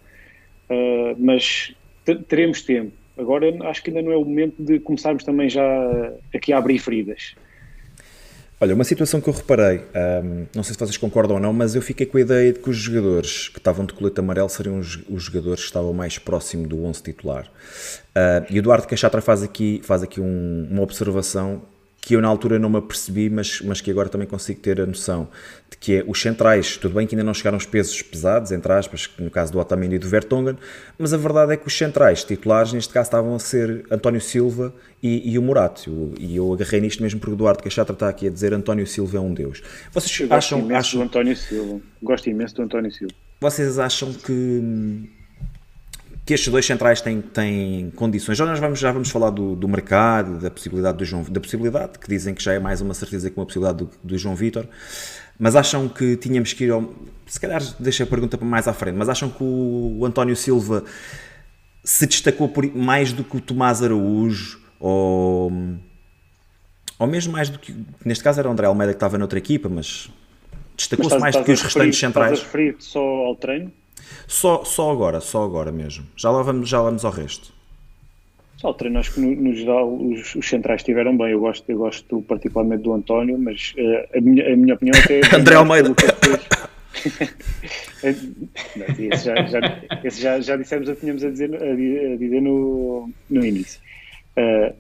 Uh, 0.71 1.17
mas 1.19 1.75
teremos 2.29 2.63
tempo. 2.63 2.93
Agora 3.17 3.47
acho 3.69 3.83
que 3.83 3.91
ainda 3.91 4.03
não 4.03 4.13
é 4.13 4.17
o 4.17 4.25
momento 4.25 4.63
de 4.63 4.79
começarmos 4.79 5.25
também 5.25 5.49
já 5.49 5.63
aqui 6.35 6.53
a 6.53 6.59
abrir 6.59 6.79
feridas. 6.79 7.35
Olha, 8.59 8.75
uma 8.75 8.85
situação 8.85 9.21
que 9.21 9.29
eu 9.29 9.35
reparei, 9.35 9.83
um, 10.25 10.47
não 10.55 10.63
sei 10.63 10.73
se 10.73 10.79
vocês 10.79 10.97
concordam 10.97 11.37
ou 11.37 11.43
não, 11.43 11.53
mas 11.53 11.75
eu 11.75 11.83
fiquei 11.83 12.07
com 12.07 12.17
a 12.17 12.21
ideia 12.23 12.55
de 12.55 12.59
que 12.59 12.71
os 12.71 12.77
jogadores 12.77 13.49
que 13.49 13.59
estavam 13.59 13.85
de 13.85 13.93
colete 13.93 14.19
amarelo 14.19 14.49
seriam 14.49 14.79
os, 14.79 14.99
os 15.11 15.25
jogadores 15.25 15.61
que 15.61 15.67
estavam 15.67 15.93
mais 15.93 16.19
próximo 16.19 16.67
do 16.67 16.83
11 16.83 17.03
titular. 17.03 17.47
Uh, 17.47 18.47
e 18.49 18.57
o 18.57 18.59
Eduardo 18.59 18.87
Cachatra 18.87 19.21
faz 19.21 19.43
aqui, 19.43 19.83
faz 19.85 20.03
aqui 20.03 20.23
um, 20.23 20.69
uma 20.71 20.83
observação 20.83 21.63
que 22.07 22.15
eu 22.15 22.21
na 22.21 22.29
altura 22.29 22.57
não 22.57 22.71
me 22.71 22.77
apercebi, 22.77 23.29
mas, 23.29 23.61
mas 23.63 23.81
que 23.81 23.91
agora 23.91 24.09
também 24.09 24.29
consigo 24.29 24.61
ter 24.61 24.81
a 24.81 24.87
noção 24.87 25.29
de 25.69 25.77
que 25.77 25.97
é 25.97 26.05
os 26.07 26.23
centrais, 26.23 26.77
tudo 26.77 26.95
bem 26.95 27.05
que 27.05 27.17
ainda 27.17 27.25
não 27.25 27.35
chegaram 27.35 27.59
os 27.59 27.67
pesos 27.67 28.01
pesados, 28.01 28.53
entre 28.53 28.73
aspas, 28.73 29.11
no 29.19 29.29
caso 29.29 29.53
do 29.53 29.59
Otamendi 29.59 29.97
e 29.97 29.99
do 29.99 30.09
Vertonghen, 30.09 30.57
mas 30.97 31.13
a 31.13 31.17
verdade 31.17 31.55
é 31.55 31.57
que 31.57 31.67
os 31.67 31.77
centrais 31.77 32.23
titulares 32.23 32.73
neste 32.73 32.95
caso 32.95 33.09
estavam 33.09 33.35
a 33.35 33.41
ser 33.41 33.85
António 33.91 34.21
Silva 34.21 34.73
e, 35.03 35.33
e 35.33 35.37
o 35.37 35.43
Morato, 35.43 36.15
e 36.17 36.37
eu 36.37 36.53
agarrei 36.53 36.81
nisto 36.81 37.03
mesmo 37.03 37.19
porque 37.19 37.33
o 37.33 37.35
Eduardo 37.35 37.61
Cachatra 37.65 37.93
está 37.93 38.09
aqui 38.09 38.29
a 38.29 38.31
dizer 38.31 38.55
António 38.55 38.87
Silva 38.87 39.17
é 39.17 39.21
um 39.21 39.35
deus. 39.35 39.61
Vocês 39.91 40.21
eu 40.21 40.33
acham, 40.33 40.61
gosto 40.61 40.75
acham... 40.77 41.01
do 41.01 41.07
António 41.07 41.37
Silva, 41.37 41.81
gosto 42.01 42.31
imenso 42.31 42.55
do 42.55 42.63
António 42.63 42.93
Silva. 42.93 43.15
Vocês 43.41 43.81
acham 43.81 44.13
que 44.13 45.11
que 46.27 46.35
estes 46.35 46.51
dois 46.51 46.67
centrais 46.67 47.01
têm, 47.01 47.23
têm 47.23 47.91
condições. 47.91 48.37
Já 48.37 48.45
nós 48.45 48.59
vamos, 48.59 48.81
já 48.81 48.91
vamos 48.91 49.09
falar 49.11 49.31
do, 49.31 49.55
do 49.55 49.69
mercado, 49.69 50.41
da 50.41 50.51
possibilidade 50.51 50.99
do 50.99 51.05
João, 51.05 51.23
da 51.23 51.41
possibilidade, 51.41 52.01
que 52.01 52.09
dizem 52.09 52.35
que 52.35 52.43
já 52.43 52.53
é 52.53 52.59
mais 52.59 52.81
uma 52.81 52.95
certeza 52.95 53.31
que 53.31 53.39
uma 53.39 53.47
possibilidade 53.47 53.85
do, 53.85 53.91
do 54.03 54.19
João 54.19 54.35
Vitor, 54.35 54.67
mas 55.39 55.55
acham 55.55 55.89
que 55.89 56.17
tínhamos 56.17 56.53
que 56.53 56.65
ir 56.65 56.73
ao, 56.73 56.93
se 57.27 57.39
calhar 57.39 57.63
deixa 57.79 58.03
a 58.03 58.07
pergunta 58.09 58.37
para 58.37 58.47
mais 58.47 58.67
à 58.67 58.73
frente, 58.73 58.97
mas 58.97 59.09
acham 59.09 59.31
que 59.31 59.41
o, 59.41 59.99
o 60.01 60.05
António 60.05 60.35
Silva 60.35 60.83
se 61.85 62.09
destacou 62.09 62.49
por, 62.49 62.67
mais 62.75 63.13
do 63.13 63.23
que 63.23 63.37
o 63.37 63.41
Tomás 63.41 63.81
Araújo 63.81 64.61
ou, 64.81 65.53
ou 66.99 67.07
mesmo 67.07 67.33
mais 67.33 67.49
do 67.49 67.61
que, 67.61 67.73
neste 68.05 68.25
caso 68.25 68.41
era 68.41 68.49
o 68.49 68.53
André 68.53 68.67
Almeida 68.67 68.93
que 68.93 68.97
estava 68.97 69.17
noutra 69.17 69.39
equipa, 69.39 69.69
mas 69.69 70.11
destacou-se 70.77 71.19
mais 71.21 71.37
do 71.37 71.45
que 71.45 71.53
os 71.53 71.63
restantes 71.63 72.01
centrais. 72.01 72.33
Estás 72.33 72.53
a 72.53 72.53
referir 72.53 72.77
só 72.81 73.01
ao 73.01 73.37
treino? 73.37 73.71
Só, 74.27 74.65
só 74.65 74.91
agora, 74.91 75.21
só 75.21 75.45
agora 75.45 75.71
mesmo. 75.71 76.07
Já 76.17 76.31
lá 76.31 76.43
vamos, 76.43 76.69
já 76.69 76.79
lá 76.79 76.87
vamos 76.87 77.05
ao 77.05 77.13
resto. 77.13 77.55
Só 78.57 78.71
o 78.71 78.75
treino, 78.75 78.99
acho 78.99 79.15
que 79.15 79.21
no, 79.21 79.35
no 79.37 79.55
geral 79.55 79.95
os, 79.95 80.35
os, 80.35 80.49
centrais 80.49 80.81
estiveram 80.81 81.17
bem. 81.17 81.33
Eu 81.33 81.41
gosto, 81.41 81.69
eu 81.71 81.79
gosto 81.79 82.23
particularmente 82.23 82.83
do 82.83 82.93
António, 82.93 83.39
mas 83.39 83.75
uh, 83.79 84.17
a, 84.17 84.21
minha, 84.21 84.53
a 84.53 84.57
minha 84.57 84.75
opinião 84.75 84.99
até 84.99 85.21
é. 85.21 85.23
André 85.37 85.55
Almeida! 85.55 85.95
esse 88.03 89.25
já, 89.25 89.43
já, 89.47 89.61
esse 90.03 90.23
já, 90.23 90.41
já 90.41 90.57
dissemos, 90.57 90.99
tínhamos 90.99 91.23
a 91.23 91.31
dizer, 91.31 91.55
a 91.55 92.17
dizer 92.17 92.41
no, 92.41 93.11
no 93.29 93.45
início. 93.45 93.81
Uh, 94.39 94.75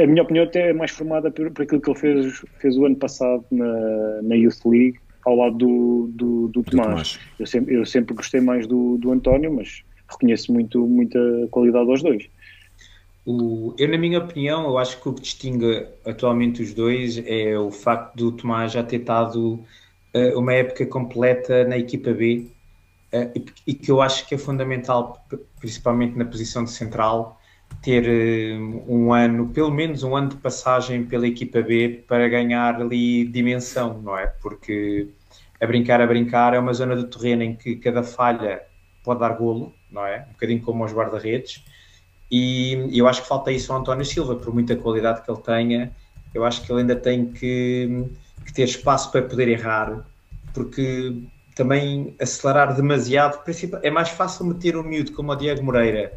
a 0.00 0.06
minha 0.06 0.22
opinião 0.22 0.44
até 0.44 0.70
é 0.70 0.72
mais 0.72 0.90
formada 0.90 1.30
por, 1.30 1.50
por 1.50 1.62
aquilo 1.62 1.80
que 1.80 1.90
ele 1.90 1.98
fez, 1.98 2.44
fez 2.60 2.76
o 2.76 2.86
ano 2.86 2.96
passado 2.96 3.44
na, 3.50 4.22
na 4.22 4.34
Youth 4.34 4.64
League 4.64 4.98
ao 5.24 5.36
lado 5.36 5.56
do, 5.56 6.10
do, 6.12 6.48
do, 6.48 6.62
Tomás. 6.62 6.88
Tomás. 6.88 7.20
Eu, 7.38 7.46
sempre, 7.46 7.74
eu 7.74 7.86
sempre 7.86 8.14
gostei 8.14 8.40
mais 8.40 8.66
do, 8.66 8.98
do 8.98 9.12
António, 9.12 9.54
mas 9.54 9.82
reconheço 10.08 10.52
muito, 10.52 10.86
muita 10.86 11.18
qualidade 11.50 11.90
aos 11.90 12.02
dois. 12.02 12.28
O, 13.24 13.74
eu, 13.78 13.88
na 13.88 13.98
minha 13.98 14.18
opinião, 14.18 14.64
eu 14.64 14.78
acho 14.78 15.00
que 15.00 15.08
o 15.08 15.12
que 15.12 15.22
distingue 15.22 15.86
atualmente 16.04 16.60
os 16.60 16.74
dois 16.74 17.22
é 17.24 17.56
o 17.56 17.70
facto 17.70 18.16
do 18.16 18.32
Tomás 18.32 18.72
já 18.72 18.82
ter 18.82 19.00
estado 19.00 19.60
uh, 20.14 20.38
uma 20.38 20.52
época 20.52 20.84
completa 20.86 21.64
na 21.64 21.78
equipa 21.78 22.12
B 22.12 22.48
uh, 23.12 23.30
e, 23.36 23.44
e, 23.68 23.74
que 23.74 23.90
eu 23.90 24.02
acho 24.02 24.26
que 24.26 24.34
é 24.34 24.38
fundamental, 24.38 25.24
principalmente 25.60 26.18
na 26.18 26.24
posição 26.24 26.64
de 26.64 26.70
central, 26.72 27.40
ter 27.82 28.04
uh, 28.04 28.84
um 28.88 29.12
ano, 29.12 29.48
pelo 29.48 29.70
menos 29.70 30.02
um 30.02 30.16
ano 30.16 30.28
de 30.30 30.36
passagem 30.36 31.04
pela 31.04 31.26
equipa 31.26 31.60
B 31.60 32.04
para 32.06 32.28
ganhar 32.28 32.80
ali 32.80 33.24
dimensão, 33.24 34.00
não 34.00 34.16
é? 34.16 34.26
Porque 34.40 35.08
a 35.60 35.66
brincar, 35.66 36.00
a 36.00 36.06
brincar 36.06 36.54
é 36.54 36.58
uma 36.58 36.72
zona 36.72 36.96
do 36.96 37.04
terreno 37.04 37.42
em 37.42 37.56
que 37.56 37.76
cada 37.76 38.02
falha 38.02 38.62
pode 39.04 39.20
dar 39.20 39.30
golo, 39.30 39.74
não 39.90 40.06
é? 40.06 40.26
Um 40.28 40.32
bocadinho 40.32 40.62
como 40.62 40.82
aos 40.82 40.92
guarda-redes. 40.92 41.64
E 42.30 42.88
eu 42.98 43.06
acho 43.06 43.22
que 43.22 43.28
falta 43.28 43.52
isso 43.52 43.72
ao 43.72 43.80
António 43.80 44.04
Silva, 44.04 44.36
por 44.36 44.54
muita 44.54 44.76
qualidade 44.76 45.22
que 45.22 45.30
ele 45.30 45.40
tenha, 45.40 45.92
eu 46.32 46.44
acho 46.44 46.62
que 46.62 46.72
ele 46.72 46.80
ainda 46.80 46.96
tem 46.96 47.26
que, 47.26 48.06
que 48.46 48.52
ter 48.54 48.62
espaço 48.62 49.10
para 49.10 49.22
poder 49.22 49.48
errar, 49.48 50.04
porque 50.54 51.14
também 51.54 52.14
acelerar 52.20 52.74
demasiado, 52.74 53.38
é 53.82 53.90
mais 53.90 54.08
fácil 54.08 54.46
meter 54.46 54.76
um 54.76 54.82
miúdo 54.82 55.12
como 55.12 55.32
o 55.32 55.36
Diego 55.36 55.62
Moreira, 55.62 56.12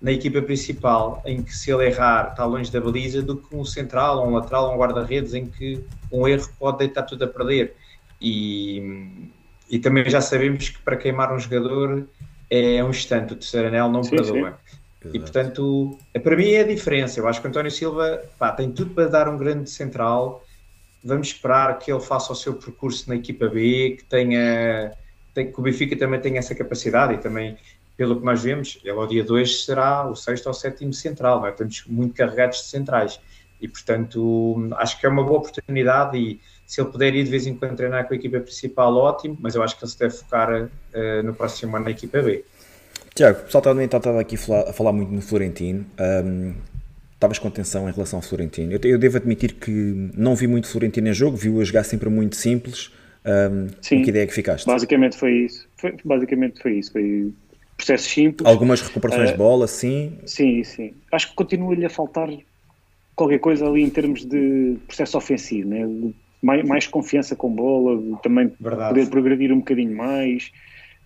na 0.00 0.12
equipa 0.12 0.40
principal, 0.40 1.22
em 1.26 1.42
que 1.42 1.54
se 1.54 1.72
ele 1.72 1.86
errar 1.86 2.30
está 2.30 2.44
longe 2.44 2.70
da 2.70 2.80
baliza, 2.80 3.20
do 3.20 3.36
que 3.36 3.54
um 3.54 3.64
central, 3.64 4.26
um 4.26 4.34
lateral, 4.34 4.72
um 4.72 4.78
guarda-redes, 4.78 5.34
em 5.34 5.46
que 5.46 5.84
um 6.10 6.26
erro 6.26 6.48
pode 6.58 6.78
deitar 6.78 7.02
tudo 7.02 7.24
a 7.24 7.26
perder. 7.26 7.74
E, 8.20 9.30
e 9.68 9.78
também 9.78 10.08
já 10.08 10.20
sabemos 10.20 10.68
que 10.68 10.78
para 10.80 10.96
queimar 10.96 11.32
um 11.32 11.38
jogador 11.38 12.06
é 12.50 12.82
um 12.82 12.90
instante, 12.90 13.32
o 13.32 13.36
terceiro 13.36 13.68
anel 13.68 13.90
não 13.90 14.04
sim, 14.04 14.10
perdoa. 14.10 14.58
Sim. 15.02 15.10
E 15.12 15.18
portanto, 15.18 15.98
para 16.22 16.36
mim 16.36 16.50
é 16.50 16.60
a 16.60 16.66
diferença. 16.66 17.20
Eu 17.20 17.28
acho 17.28 17.40
que 17.40 17.46
o 17.46 17.50
António 17.50 17.70
Silva 17.70 18.22
pá, 18.38 18.52
tem 18.52 18.70
tudo 18.70 18.94
para 18.94 19.08
dar 19.08 19.28
um 19.28 19.36
grande 19.36 19.68
central. 19.68 20.44
Vamos 21.04 21.28
esperar 21.28 21.78
que 21.78 21.92
ele 21.92 22.00
faça 22.00 22.32
o 22.32 22.36
seu 22.36 22.54
percurso 22.54 23.08
na 23.08 23.16
equipa 23.16 23.48
B, 23.48 23.96
que 23.98 24.04
tenha 24.04 24.92
tem, 25.34 25.52
que 25.52 25.58
o 25.58 25.62
Benfica 25.62 25.96
também 25.96 26.20
tenha 26.20 26.38
essa 26.38 26.54
capacidade 26.54 27.14
e 27.14 27.18
também 27.18 27.56
pelo 27.98 28.20
que 28.20 28.24
nós 28.24 28.40
vemos, 28.40 28.78
ele 28.84 28.96
ao 28.96 29.08
dia 29.08 29.24
2 29.24 29.64
será 29.64 30.08
o 30.08 30.14
sexto 30.14 30.46
ou 30.46 30.54
sétimo 30.54 30.94
central, 30.94 31.44
é? 31.44 31.50
estamos 31.50 31.84
muito 31.88 32.14
carregados 32.14 32.58
de 32.58 32.64
centrais 32.66 33.20
e 33.60 33.66
portanto 33.66 34.70
acho 34.76 35.00
que 35.00 35.04
é 35.04 35.08
uma 35.08 35.24
boa 35.24 35.40
oportunidade 35.40 36.16
e 36.16 36.40
se 36.64 36.80
ele 36.80 36.90
puder 36.90 37.12
ir 37.12 37.24
de 37.24 37.30
vez 37.30 37.44
em 37.48 37.56
quando 37.56 37.74
treinar 37.76 38.06
com 38.06 38.14
a 38.14 38.16
equipa 38.16 38.38
principal, 38.38 38.94
ótimo, 38.94 39.36
mas 39.40 39.56
eu 39.56 39.62
acho 39.64 39.76
que 39.76 39.84
ele 39.84 39.90
se 39.90 39.98
deve 39.98 40.14
focar 40.14 40.64
uh, 40.64 41.22
no 41.24 41.34
próximo 41.34 41.74
ano 41.74 41.86
na 41.86 41.90
equipa 41.90 42.22
B. 42.22 42.44
Tiago, 43.14 43.40
o 43.40 43.44
pessoal 43.44 43.62
também 43.62 43.86
estava 43.86 44.20
aqui 44.20 44.36
a 44.36 44.38
falar, 44.38 44.68
a 44.68 44.72
falar, 44.72 44.92
muito 44.92 45.10
no 45.10 45.20
Florentino. 45.20 45.84
Um, 45.98 46.54
estavas 47.14 47.38
com 47.38 47.48
atenção 47.48 47.88
em 47.88 47.92
relação 47.92 48.18
ao 48.18 48.22
Florentino. 48.22 48.74
Eu, 48.74 48.80
eu, 48.84 48.98
devo 48.98 49.16
admitir 49.16 49.54
que 49.54 50.10
não 50.14 50.36
vi 50.36 50.46
muito 50.46 50.68
Florentino 50.68 51.08
em 51.08 51.12
jogo, 51.12 51.36
vi-o 51.36 51.60
a 51.60 51.64
jogar 51.64 51.84
sempre 51.84 52.08
muito 52.08 52.36
simples. 52.36 52.92
Um, 53.24 53.68
Sim, 53.80 54.02
que 54.02 54.10
ideia 54.10 54.24
é 54.24 54.26
que 54.26 54.34
ficaste? 54.34 54.66
Basicamente 54.66 55.16
foi 55.16 55.32
isso. 55.32 55.66
Foi, 55.78 55.96
basicamente 56.04 56.62
foi 56.62 56.74
isso. 56.74 56.92
Foi 56.92 57.32
processos 57.78 58.08
simples. 58.08 58.46
Algumas 58.46 58.82
recuperações 58.82 59.30
uh, 59.30 59.32
de 59.32 59.38
bola, 59.38 59.66
sim. 59.66 60.18
Sim, 60.26 60.62
sim. 60.64 60.92
Acho 61.10 61.28
que 61.28 61.34
continua-lhe 61.34 61.86
a 61.86 61.90
faltar 61.90 62.28
qualquer 63.14 63.38
coisa 63.38 63.66
ali 63.66 63.82
em 63.82 63.88
termos 63.88 64.24
de 64.24 64.76
processo 64.86 65.16
ofensivo, 65.16 65.68
né? 65.68 66.12
mais, 66.42 66.64
mais 66.66 66.86
confiança 66.86 67.34
com 67.34 67.50
bola, 67.50 68.18
também 68.22 68.52
Verdade. 68.60 68.94
poder 68.94 69.08
progredir 69.08 69.52
um 69.52 69.58
bocadinho 69.58 69.96
mais, 69.96 70.50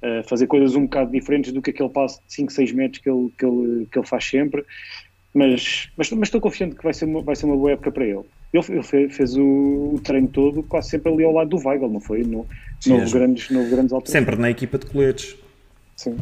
uh, 0.02 0.26
fazer 0.28 0.46
coisas 0.46 0.74
um 0.74 0.82
bocado 0.82 1.12
diferentes 1.12 1.52
do 1.52 1.62
que 1.62 1.70
aquele 1.70 1.90
passo 1.90 2.20
de 2.26 2.35
5, 2.35 2.52
6 2.52 2.72
metros 2.72 3.02
que 3.02 3.08
ele, 3.08 3.30
que 3.38 3.46
ele, 3.46 3.87
que 3.90 3.98
ele 3.98 4.06
faz 4.06 4.24
sempre. 4.24 4.64
Mas, 5.35 5.88
mas, 5.96 6.11
mas 6.11 6.28
estou 6.28 6.40
confiante 6.40 6.76
que 6.76 6.85
vai 6.85 6.92
ser 6.92 7.06
uma, 7.06 7.22
vai 7.22 7.35
ser 7.35 7.46
uma 7.46 7.56
boa 7.56 7.72
época 7.72 7.90
para 7.90 8.04
ele. 8.04 8.20
Ele, 8.52 8.64
ele 8.68 8.82
fez, 8.82 9.16
fez 9.16 9.37
o, 9.37 9.94
o, 9.94 10.00
treino 10.02 10.28
todo 10.28 10.62
quase 10.62 10.90
sempre 10.90 11.11
ali 11.11 11.24
ao 11.24 11.32
lado 11.32 11.48
do 11.48 11.66
Weigl, 11.66 11.88
não 11.88 12.00
foi? 12.00 12.22
No, 12.22 12.46
Sim, 12.78 12.98
no, 12.98 13.11
grandes, 13.11 13.48
no 13.48 13.66
grandes 13.70 13.92
altos. 13.94 14.12
Sempre 14.12 14.37
na 14.37 14.50
equipa 14.50 14.76
de 14.76 14.87
coletes. 14.87 15.35
Sim. 15.96 16.18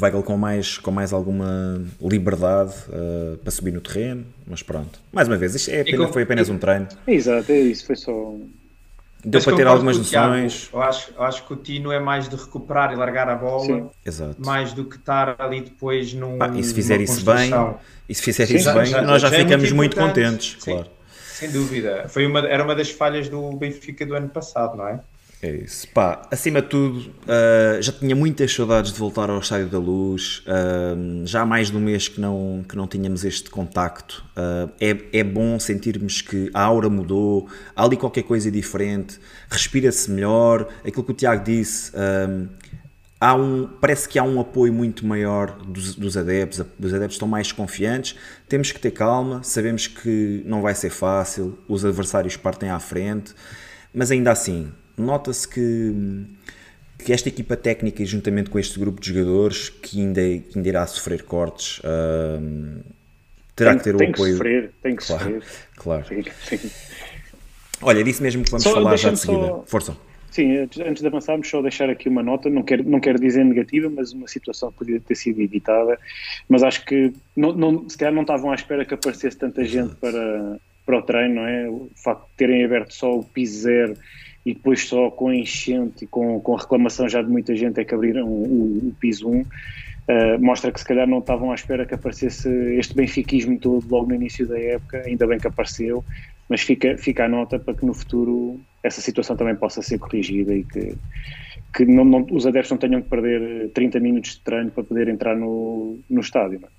Weigl 0.00 0.22
com 0.22 0.36
mais, 0.36 0.78
com 0.78 0.90
mais 0.90 1.12
alguma 1.12 1.82
liberdade 2.00 2.72
uh, 2.88 3.36
para 3.38 3.50
subir 3.50 3.72
no 3.72 3.80
terreno, 3.80 4.24
mas 4.46 4.62
pronto. 4.62 5.00
Mais 5.12 5.28
uma 5.28 5.36
vez, 5.36 5.54
isto 5.54 5.70
é 5.70 5.80
apenas, 5.80 6.10
foi 6.10 6.22
apenas 6.22 6.48
um 6.48 6.58
treino. 6.58 6.88
Exato, 7.06 7.52
é 7.52 7.58
isso, 7.58 7.86
foi 7.86 7.96
só. 7.96 8.34
Deu 9.24 9.42
para 9.42 9.56
ter 9.56 9.66
algumas 9.66 9.98
noções. 9.98 10.70
Eu 10.72 10.80
acho, 10.80 11.10
eu 11.16 11.22
acho 11.22 11.46
que 11.46 11.52
o 11.52 11.56
Tino 11.56 11.90
é 11.90 11.98
mais 11.98 12.28
de 12.28 12.36
recuperar 12.36 12.92
e 12.92 12.96
largar 12.96 13.28
a 13.28 13.34
bola, 13.34 13.90
mais 14.38 14.72
do 14.72 14.84
que 14.84 14.96
estar 14.96 15.34
ali 15.38 15.62
depois 15.62 16.12
num. 16.12 16.38
Ah, 16.40 16.52
e 16.54 16.62
se 16.62 16.72
fizer 16.72 17.00
isso 17.00 17.24
bem, 17.24 17.50
e 18.08 18.14
se 18.14 18.22
fizer 18.22 18.46
Sim, 18.46 18.56
isso 18.56 18.72
bem, 18.72 18.86
já, 18.86 19.02
nós 19.02 19.20
já, 19.20 19.28
já 19.30 19.36
é 19.36 19.38
ficamos 19.40 19.70
é 19.70 19.74
muito, 19.74 19.96
muito 19.96 19.96
contentes, 19.96 20.56
Sim, 20.60 20.72
claro. 20.72 20.88
Sem 21.36 21.50
dúvida. 21.50 22.06
Foi 22.08 22.24
uma, 22.24 22.40
era 22.40 22.62
uma 22.62 22.74
das 22.74 22.90
falhas 22.90 23.28
do 23.28 23.52
Benfica 23.52 24.06
do 24.06 24.14
ano 24.14 24.28
passado, 24.28 24.76
não 24.76 24.88
é? 24.88 25.00
É 25.42 25.50
isso. 25.50 25.86
Pá, 25.88 26.26
acima 26.30 26.62
de 26.62 26.68
tudo, 26.68 26.98
uh, 26.98 27.82
já 27.82 27.92
tinha 27.92 28.16
muitas 28.16 28.52
saudades 28.54 28.90
de 28.92 28.98
voltar 28.98 29.28
ao 29.28 29.38
Estádio 29.38 29.68
da 29.68 29.78
Luz. 29.78 30.42
Uh, 30.46 31.26
já 31.26 31.42
há 31.42 31.46
mais 31.46 31.70
de 31.70 31.76
um 31.76 31.80
mês 31.80 32.08
que 32.08 32.20
não, 32.20 32.64
que 32.66 32.74
não 32.74 32.86
tínhamos 32.86 33.22
este 33.22 33.50
contacto. 33.50 34.24
Uh, 34.30 34.72
é, 34.80 35.18
é 35.20 35.22
bom 35.22 35.58
sentirmos 35.60 36.22
que 36.22 36.50
a 36.54 36.62
aura 36.62 36.88
mudou, 36.88 37.48
há 37.74 37.84
ali 37.84 37.96
qualquer 37.96 38.22
coisa 38.22 38.50
diferente, 38.50 39.20
respira-se 39.50 40.10
melhor. 40.10 40.68
Aquilo 40.80 41.04
que 41.04 41.10
o 41.12 41.14
Tiago 41.14 41.44
disse, 41.44 41.92
há 43.20 43.34
um, 43.34 43.68
parece 43.78 44.08
que 44.08 44.18
há 44.18 44.22
um 44.22 44.40
apoio 44.40 44.72
muito 44.72 45.06
maior 45.06 45.58
dos, 45.66 45.94
dos 45.94 46.16
adeptos. 46.16 46.64
Os 46.80 46.94
adeptos 46.94 47.16
estão 47.16 47.28
mais 47.28 47.52
confiantes. 47.52 48.16
Temos 48.48 48.72
que 48.72 48.80
ter 48.80 48.90
calma, 48.90 49.42
sabemos 49.42 49.86
que 49.86 50.42
não 50.46 50.62
vai 50.62 50.74
ser 50.74 50.90
fácil, 50.90 51.58
os 51.68 51.84
adversários 51.84 52.38
partem 52.38 52.70
à 52.70 52.78
frente, 52.78 53.34
mas 53.92 54.10
ainda 54.10 54.32
assim 54.32 54.72
nota-se 54.96 55.48
que, 55.48 55.92
que 56.98 57.12
esta 57.12 57.28
equipa 57.28 57.56
técnica, 57.56 58.04
juntamente 58.04 58.50
com 58.50 58.58
este 58.58 58.78
grupo 58.78 59.00
de 59.00 59.08
jogadores, 59.12 59.68
que 59.68 60.00
ainda, 60.00 60.20
que 60.20 60.52
ainda 60.56 60.68
irá 60.68 60.86
sofrer 60.86 61.22
cortes, 61.22 61.78
uh, 61.80 62.82
terá 63.54 63.70
tem, 63.70 63.78
que 63.78 63.84
ter 63.84 63.94
o 63.94 63.96
apoio. 63.96 64.14
Que 64.14 64.32
sofrer, 64.32 64.70
tem 64.82 64.96
que 64.96 65.06
claro, 65.06 65.24
sofrer. 65.24 65.42
Claro. 65.76 66.06
Sim, 66.06 66.58
sim. 66.58 66.70
Olha, 67.82 68.02
disse 68.02 68.22
mesmo 68.22 68.42
que 68.42 68.50
vamos 68.50 68.64
só, 68.64 68.72
falar 68.72 68.96
já 68.96 69.10
de 69.10 69.18
seguida. 69.18 69.46
Só... 69.46 69.64
Força. 69.66 69.96
Sim, 70.30 70.58
antes 70.58 71.00
de 71.00 71.06
avançarmos, 71.06 71.48
só 71.48 71.62
deixar 71.62 71.88
aqui 71.88 72.10
uma 72.10 72.22
nota, 72.22 72.50
não 72.50 72.62
quero, 72.62 72.84
não 72.84 73.00
quero 73.00 73.18
dizer 73.18 73.42
negativa, 73.42 73.88
mas 73.88 74.12
uma 74.12 74.28
situação 74.28 74.70
que 74.70 74.78
podia 74.78 75.00
ter 75.00 75.14
sido 75.14 75.40
evitada, 75.40 75.98
mas 76.46 76.62
acho 76.62 76.84
que 76.84 77.10
não, 77.34 77.52
não, 77.52 77.88
se 77.88 77.96
calhar 77.96 78.12
não 78.12 78.20
estavam 78.20 78.50
à 78.50 78.54
espera 78.54 78.84
que 78.84 78.92
aparecesse 78.92 79.34
tanta 79.34 79.64
gente 79.64 79.94
para, 79.94 80.58
para 80.84 80.98
o 80.98 81.02
treino, 81.02 81.36
não 81.36 81.46
é? 81.46 81.70
O 81.70 81.90
facto 81.94 82.26
de 82.26 82.34
terem 82.36 82.62
aberto 82.62 82.92
só 82.92 83.16
o 83.16 83.24
piso 83.24 83.62
zero 83.62 83.96
e 84.46 84.54
depois 84.54 84.86
só 84.86 85.10
com 85.10 85.32
enchente 85.32 86.04
e 86.04 86.06
com, 86.06 86.40
com 86.40 86.54
reclamação 86.54 87.08
já 87.08 87.20
de 87.20 87.28
muita 87.28 87.56
gente 87.56 87.80
é 87.80 87.84
que 87.84 87.92
abriram 87.92 88.28
o, 88.28 88.90
o 88.90 88.94
piso 89.00 89.28
1, 89.28 89.40
uh, 89.40 89.44
mostra 90.38 90.70
que 90.70 90.78
se 90.78 90.86
calhar 90.86 91.04
não 91.04 91.18
estavam 91.18 91.50
à 91.50 91.54
espera 91.56 91.84
que 91.84 91.94
aparecesse 91.94 92.48
este 92.78 92.94
benfiquismo 92.94 93.58
todo 93.58 93.84
logo 93.90 94.06
no 94.06 94.14
início 94.14 94.46
da 94.46 94.56
época, 94.56 95.02
ainda 95.04 95.26
bem 95.26 95.40
que 95.40 95.48
apareceu, 95.48 96.04
mas 96.48 96.60
fica, 96.60 96.96
fica 96.96 97.24
a 97.24 97.28
nota 97.28 97.58
para 97.58 97.74
que 97.74 97.84
no 97.84 97.92
futuro 97.92 98.60
essa 98.84 99.00
situação 99.00 99.36
também 99.36 99.56
possa 99.56 99.82
ser 99.82 99.98
corrigida 99.98 100.54
e 100.54 100.62
que, 100.62 100.94
que 101.74 101.84
não, 101.84 102.04
não, 102.04 102.24
os 102.30 102.46
adeptos 102.46 102.70
não 102.70 102.78
tenham 102.78 103.02
que 103.02 103.08
perder 103.08 103.70
30 103.70 103.98
minutos 103.98 104.36
de 104.36 104.42
treino 104.42 104.70
para 104.70 104.84
poder 104.84 105.08
entrar 105.08 105.36
no, 105.36 105.98
no 106.08 106.20
estádio. 106.20 106.60
Não? 106.60 106.68
É? 106.68 106.75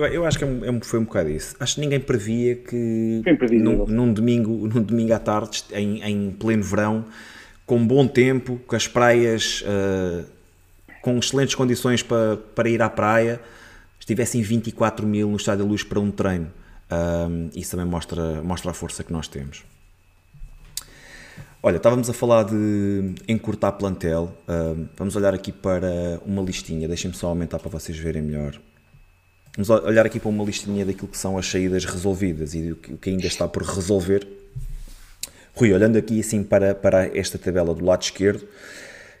Eu, 0.00 0.06
eu, 0.06 0.24
acho 0.24 0.38
que 0.38 0.44
é 0.44 0.46
um, 0.46 0.80
foi 0.80 0.98
um 0.98 1.04
bocado 1.04 1.28
isso. 1.28 1.54
Acho 1.60 1.74
que 1.74 1.80
ninguém 1.82 2.00
previa 2.00 2.56
que 2.56 3.22
num, 3.52 3.84
num, 3.86 4.12
domingo, 4.12 4.66
num 4.66 4.82
domingo 4.82 5.12
à 5.12 5.18
tarde, 5.18 5.62
em, 5.72 6.02
em 6.02 6.30
pleno 6.30 6.62
verão, 6.62 7.04
com 7.66 7.86
bom 7.86 8.06
tempo, 8.06 8.58
com 8.66 8.74
as 8.74 8.88
praias 8.88 9.62
uh, 9.62 10.24
com 11.02 11.18
excelentes 11.18 11.54
condições 11.54 12.02
para, 12.02 12.36
para 12.36 12.68
ir 12.68 12.80
à 12.80 12.88
praia, 12.88 13.40
estivessem 13.98 14.40
24 14.40 15.06
mil 15.06 15.28
no 15.28 15.36
Estádio 15.36 15.66
Luz 15.66 15.82
para 15.82 16.00
um 16.00 16.10
treino. 16.10 16.50
Um, 16.90 17.50
isso 17.54 17.72
também 17.72 17.86
mostra, 17.86 18.42
mostra 18.42 18.70
a 18.70 18.74
força 18.74 19.04
que 19.04 19.12
nós 19.12 19.28
temos. 19.28 19.64
Olha, 21.62 21.76
estávamos 21.76 22.08
a 22.08 22.14
falar 22.14 22.44
de 22.44 23.14
encurtar 23.28 23.72
plantel. 23.72 24.34
Um, 24.48 24.88
vamos 24.96 25.14
olhar 25.14 25.34
aqui 25.34 25.52
para 25.52 26.20
uma 26.24 26.40
listinha. 26.40 26.88
Deixem-me 26.88 27.14
só 27.14 27.28
aumentar 27.28 27.58
para 27.58 27.68
vocês 27.68 27.98
verem 27.98 28.22
melhor. 28.22 28.58
Vamos 29.56 29.68
olhar 29.84 30.06
aqui 30.06 30.20
para 30.20 30.28
uma 30.28 30.44
listinha 30.44 30.84
daquilo 30.84 31.08
que 31.08 31.18
são 31.18 31.36
as 31.36 31.46
saídas 31.46 31.84
resolvidas 31.84 32.54
e 32.54 32.72
o 32.72 32.76
que 32.76 33.10
ainda 33.10 33.26
está 33.26 33.48
por 33.48 33.62
resolver. 33.62 34.26
Rui, 35.54 35.72
olhando 35.72 35.98
aqui 35.98 36.20
assim 36.20 36.42
para, 36.42 36.74
para 36.74 37.16
esta 37.16 37.36
tabela 37.36 37.74
do 37.74 37.84
lado 37.84 38.02
esquerdo, 38.02 38.46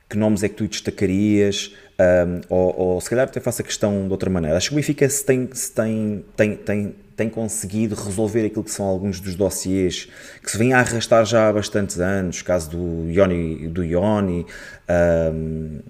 que 0.08 0.16
nomes 0.16 0.42
é 0.42 0.48
que 0.48 0.54
tu 0.54 0.66
destacarias? 0.66 1.72
Um, 2.00 2.40
ou, 2.48 2.78
ou, 2.78 3.00
se 3.00 3.10
calhar 3.10 3.28
até 3.28 3.40
faço 3.40 3.60
a 3.60 3.64
questão 3.64 4.06
de 4.06 4.10
outra 4.10 4.30
maneira. 4.30 4.56
Acho 4.56 4.68
que 4.68 4.74
o 4.74 4.76
Benfica 4.76 5.08
se 5.08 5.24
tem, 5.24 5.48
se 5.52 5.72
tem, 5.72 6.24
tem, 6.34 6.56
tem, 6.56 6.94
tem 7.16 7.28
conseguido 7.28 7.94
resolver 7.94 8.46
aquilo 8.46 8.64
que 8.64 8.70
são 8.70 8.86
alguns 8.86 9.20
dos 9.20 9.34
dossiês 9.34 10.08
que 10.42 10.50
se 10.50 10.56
vêm 10.56 10.72
a 10.72 10.80
arrastar 10.80 11.26
já 11.26 11.48
há 11.48 11.52
bastantes 11.52 12.00
anos, 12.00 12.40
caso 12.40 12.70
do 12.70 13.10
Ioni, 13.10 13.68
do 13.68 13.84
Ioni 13.84 14.46
um, 14.88 15.80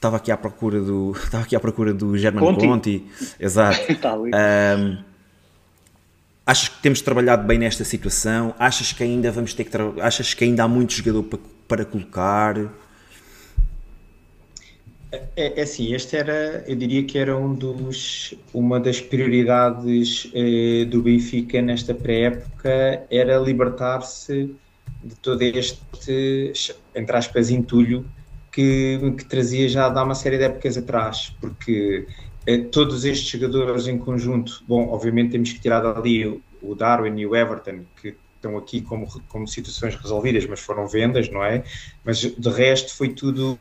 estava 0.00 0.16
aqui 0.16 0.32
à 0.32 0.36
procura 0.36 0.80
do 0.80 1.12
estava 1.22 1.44
aqui 1.44 1.54
à 1.54 1.60
procura 1.60 1.92
do 1.92 2.16
German 2.16 2.40
Conti, 2.40 2.66
Conti. 2.66 3.06
Exato. 3.38 3.78
Um, 4.30 4.98
achas 6.46 6.68
que 6.68 6.80
temos 6.80 7.00
trabalhado 7.02 7.46
bem 7.46 7.58
nesta 7.58 7.84
situação? 7.84 8.54
Achas 8.58 8.92
que 8.92 9.02
ainda 9.02 9.30
vamos 9.30 9.52
ter 9.52 9.64
que 9.64 9.76
achas 10.00 10.32
que 10.32 10.44
ainda 10.44 10.64
há 10.64 10.68
muito 10.68 10.92
jogador 10.94 11.24
para, 11.24 11.38
para 11.68 11.84
colocar? 11.84 12.56
É, 15.12 15.60
é 15.60 15.62
assim, 15.62 15.92
este 15.92 16.16
era, 16.16 16.64
eu 16.66 16.76
diria 16.76 17.02
que 17.04 17.18
era 17.18 17.36
um 17.36 17.52
dos, 17.52 18.32
uma 18.54 18.78
das 18.78 19.00
prioridades 19.00 20.30
eh, 20.32 20.84
do 20.84 21.02
Benfica 21.02 21.60
nesta 21.60 21.92
pré-época, 21.92 23.04
era 23.10 23.36
libertar-se 23.38 24.54
de 25.02 25.14
todo 25.16 25.42
este, 25.42 26.52
entre 26.94 27.16
aspas, 27.16 27.50
entulho 27.50 28.06
que, 28.52 28.98
que 29.16 29.24
trazia 29.24 29.68
já 29.68 29.86
há 29.86 30.02
uma 30.02 30.14
série 30.14 30.38
de 30.38 30.44
épocas 30.44 30.76
atrás, 30.76 31.32
porque 31.40 32.06
eh, 32.46 32.58
todos 32.58 33.04
estes 33.04 33.28
jogadores 33.28 33.86
em 33.86 33.98
conjunto, 33.98 34.64
bom, 34.66 34.88
obviamente 34.88 35.32
temos 35.32 35.52
que 35.52 35.60
tirar 35.60 35.80
dali 35.80 36.26
o, 36.26 36.42
o 36.60 36.74
Darwin 36.74 37.18
e 37.18 37.26
o 37.26 37.36
Everton, 37.36 37.84
que 38.00 38.16
estão 38.34 38.56
aqui 38.56 38.80
como, 38.80 39.06
como 39.28 39.46
situações 39.46 39.94
resolvidas, 39.94 40.46
mas 40.46 40.60
foram 40.60 40.88
vendas, 40.88 41.30
não 41.30 41.44
é? 41.44 41.62
Mas 42.04 42.18
de 42.18 42.48
resto 42.48 42.94
foi 42.96 43.10
tudo 43.10 43.58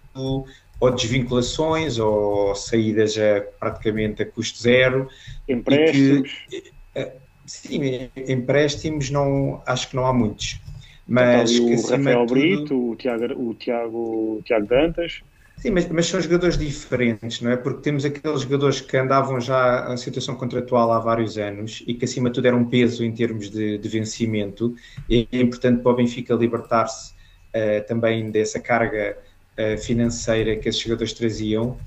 ou 0.79 0.91
desvinculações 0.91 1.99
ou 1.99 2.55
saídas 2.55 3.17
a, 3.17 3.41
praticamente 3.59 4.23
a 4.23 4.25
custo 4.25 4.61
zero. 4.61 5.09
Empréstimos? 5.47 6.31
Que, 6.49 6.71
eh, 6.95 7.15
sim, 7.45 8.09
empréstimos 8.15 9.09
não, 9.09 9.61
acho 9.65 9.89
que 9.89 9.95
não 9.95 10.05
há 10.05 10.13
muitos. 10.13 10.61
Mas 11.09 11.51
então, 11.51 11.65
o 11.65 11.89
Rafael 11.89 12.25
tudo... 12.25 12.33
Brito, 12.39 12.91
o 12.91 12.95
Tiago, 12.95 13.25
o, 13.35 13.53
Tiago, 13.55 13.97
o 13.97 14.41
Tiago 14.45 14.67
Dantas. 14.67 15.21
Sim, 15.57 15.71
mas, 15.71 15.89
mas, 15.89 16.05
são 16.05 16.21
jogadores 16.21 16.57
diferentes, 16.57 17.41
não 17.41 17.51
é? 17.51 17.57
Porque 17.57 17.81
temos 17.81 18.05
aqueles 18.05 18.41
jogadores 18.41 18.79
que 18.79 18.95
andavam 18.95 19.41
já 19.41 19.87
em 19.91 19.97
situação 19.97 20.35
contratual 20.35 20.89
há 20.93 20.99
vários 20.99 21.37
anos 21.37 21.83
e 21.85 21.93
que 21.93 22.05
acima 22.05 22.29
de 22.29 22.35
tudo 22.35 22.47
eram 22.47 22.59
um 22.59 22.65
peso 22.65 23.03
em 23.03 23.11
termos 23.11 23.49
de, 23.49 23.77
de 23.77 23.89
vencimento 23.89 24.73
e 25.09 25.27
é 25.31 25.41
importante 25.41 25.81
para 25.81 25.91
o 25.91 25.95
Benfica 25.95 26.33
libertar-se 26.33 27.11
uh, 27.11 27.85
também 27.87 28.31
dessa 28.31 28.57
carga 28.59 29.17
uh, 29.57 29.77
financeira 29.79 30.55
que 30.55 30.69
esses 30.69 30.79
jogadores 30.79 31.11
traziam, 31.11 31.71
uh, 31.71 31.77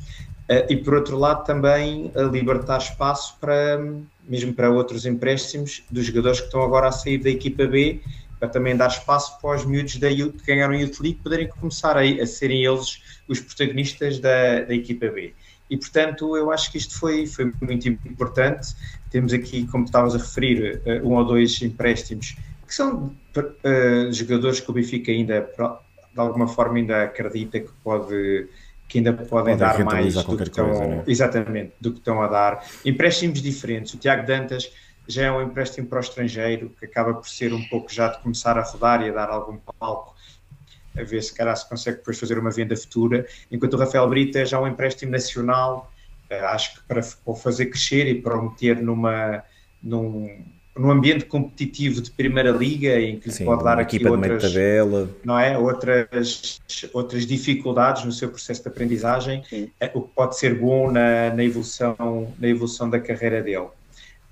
e 0.69 0.77
por 0.77 0.93
outro 0.93 1.17
lado 1.17 1.43
também 1.45 2.13
libertar 2.31 2.77
espaço 2.77 3.39
para, 3.41 3.81
mesmo 4.29 4.53
para 4.53 4.71
outros 4.71 5.07
empréstimos 5.07 5.83
dos 5.91 6.05
jogadores 6.05 6.41
que 6.41 6.47
estão 6.47 6.63
agora 6.63 6.89
a 6.89 6.93
sair 6.93 7.17
da 7.17 7.31
equipa 7.31 7.67
B, 7.67 8.03
para 8.43 8.49
também 8.49 8.77
dar 8.77 8.89
espaço 8.89 9.39
para 9.41 9.55
os 9.55 9.65
miúdos 9.65 9.99
da, 9.99 10.09
que 10.09 10.33
ganharam 10.45 10.75
Youth 10.75 10.99
League 10.99 11.21
poderem 11.23 11.47
começar 11.47 11.97
a, 11.97 12.01
a 12.01 12.27
serem 12.27 12.65
eles 12.65 13.01
os 13.29 13.39
protagonistas 13.39 14.19
da, 14.19 14.63
da 14.63 14.75
equipa 14.75 15.07
B. 15.07 15.33
E, 15.71 15.77
portanto, 15.77 16.37
eu 16.37 16.51
acho 16.51 16.73
que 16.73 16.77
isto 16.77 16.99
foi, 16.99 17.25
foi 17.25 17.53
muito 17.61 17.89
importante. 17.89 18.75
Temos 19.11 19.33
aqui, 19.33 19.65
como 19.69 19.85
estavas 19.85 20.17
a 20.17 20.19
referir, 20.19 20.83
uh, 20.85 21.09
um 21.09 21.15
ou 21.15 21.25
dois 21.25 21.63
empréstimos 21.63 22.35
que 22.67 22.75
são 22.75 23.15
uh, 23.37 24.13
jogadores 24.13 24.59
que 24.59 24.69
o 24.69 24.75
Benfica 24.75 25.13
ainda 25.13 25.49
de 25.57 26.21
alguma 26.21 26.49
forma 26.49 26.79
ainda 26.79 27.05
acredita 27.05 27.61
que 27.61 27.71
pode 27.85 28.49
que 28.89 28.99
ainda 28.99 29.13
podem 29.13 29.57
dar 29.57 29.83
mais 29.85 30.15
do 30.15 30.37
que, 30.37 30.43
estão, 30.43 30.69
coisa, 30.69 30.87
né? 30.87 31.05
exatamente, 31.07 31.73
do 31.81 31.93
que 31.93 31.99
estão 31.99 32.21
a 32.21 32.27
dar. 32.27 32.67
Empréstimos 32.85 33.41
diferentes. 33.41 33.95
O 33.95 33.99
Tiago 33.99 34.27
Dantas 34.27 34.71
já 35.07 35.25
é 35.25 35.33
um 35.33 35.43
empréstimo 35.43 35.87
para 35.87 35.99
o 35.99 36.01
estrangeiro, 36.01 36.71
que 36.79 36.85
acaba 36.85 37.15
por 37.15 37.29
ser 37.29 37.53
um 37.53 37.63
pouco 37.69 37.93
já 37.93 38.09
de 38.09 38.19
começar 38.21 38.59
a 38.59 38.63
rodar 38.63 39.03
e 39.03 39.11
a 39.11 39.13
dar 39.13 39.29
algum 39.29 39.59
palco, 39.79 40.15
a 40.97 41.03
ver 41.03 41.23
se 41.23 41.35
calhar 41.35 41.57
se 41.57 41.69
consegue 41.69 41.99
depois 41.99 42.19
fazer 42.19 42.39
uma 42.39 42.51
venda 42.51 42.77
futura, 42.77 43.27
enquanto 43.51 43.75
o 43.75 43.79
Rafael 43.79 44.09
Brita 44.09 44.41
é 44.41 44.45
já 44.45 44.61
um 44.61 44.67
empréstimo 44.67 45.11
nacional, 45.11 45.91
eh, 46.29 46.41
acho 46.41 46.75
que 46.75 46.83
para, 46.87 47.01
para 47.01 47.35
fazer 47.35 47.67
crescer 47.67 48.07
e 48.07 48.21
para 48.21 48.39
o 48.39 48.51
meter 48.51 48.81
numa, 48.81 49.43
num, 49.83 50.45
num 50.77 50.91
ambiente 50.91 51.25
competitivo 51.27 52.01
de 52.01 52.11
primeira 52.11 52.51
liga 52.51 52.99
em 52.99 53.19
que 53.19 53.31
Sim, 53.31 53.45
pode 53.45 53.65
dar 53.65 53.79
aqui 53.79 54.07
outras, 54.07 54.55
não 55.25 55.39
é? 55.39 55.59
outras, 55.59 56.61
outras 56.93 57.27
dificuldades 57.27 58.05
no 58.05 58.13
seu 58.13 58.31
processo 58.31 58.63
de 58.63 58.69
aprendizagem, 58.69 59.43
Sim. 59.49 59.71
É, 59.79 59.91
o 59.95 60.03
que 60.03 60.15
pode 60.15 60.39
ser 60.39 60.59
bom 60.59 60.91
na, 60.91 61.35
na, 61.35 61.45
evolução, 61.45 62.33
na 62.39 62.49
evolução 62.49 62.89
da 62.89 62.99
carreira 62.99 63.43
dele. 63.43 63.69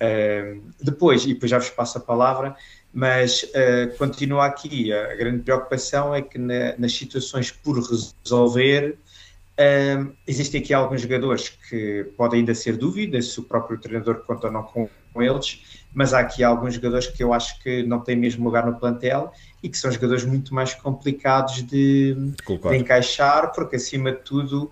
Uh, 0.01 0.63
depois, 0.81 1.25
e 1.25 1.35
depois 1.35 1.51
já 1.51 1.59
vos 1.59 1.69
passo 1.71 1.99
a 1.99 2.01
palavra, 2.01 2.57
mas 2.93 3.43
uh, 3.43 3.97
continua 3.99 4.47
aqui, 4.47 4.93
a 4.93 5.15
grande 5.15 5.43
preocupação 5.43 6.15
é 6.15 6.23
que 6.23 6.39
na, 6.39 6.75
nas 6.79 6.93
situações 6.95 7.51
por 7.51 7.79
resolver, 7.79 8.97
existem 10.27 10.59
aqui 10.59 10.73
alguns 10.73 11.03
jogadores 11.03 11.51
que 11.51 12.07
podem 12.17 12.41
ainda 12.41 12.55
ser 12.55 12.79
dúvidas 12.79 13.27
se 13.27 13.41
o 13.41 13.43
próprio 13.43 13.79
treinador 13.79 14.23
conta 14.25 14.47
ou 14.47 14.53
não 14.55 14.63
com, 14.63 14.89
com 15.13 15.23
eles, 15.23 15.85
mas 15.93 16.15
há 16.15 16.21
aqui 16.21 16.43
alguns 16.43 16.75
jogadores 16.75 17.09
que 17.09 17.23
eu 17.23 17.33
acho 17.33 17.61
que 17.61 17.83
não 17.83 18.01
têm 18.01 18.17
mesmo 18.17 18.45
lugar 18.45 18.65
no 18.65 18.79
plantel 18.79 19.33
e 19.63 19.69
que 19.69 19.77
são 19.77 19.91
jogadores 19.93 20.25
muito 20.25 20.55
mais 20.55 20.75
complicados 20.75 21.63
de, 21.63 22.15
de 22.15 22.77
encaixar, 22.77 23.53
porque 23.53 23.77
acima 23.77 24.13
de 24.13 24.19
tudo, 24.23 24.71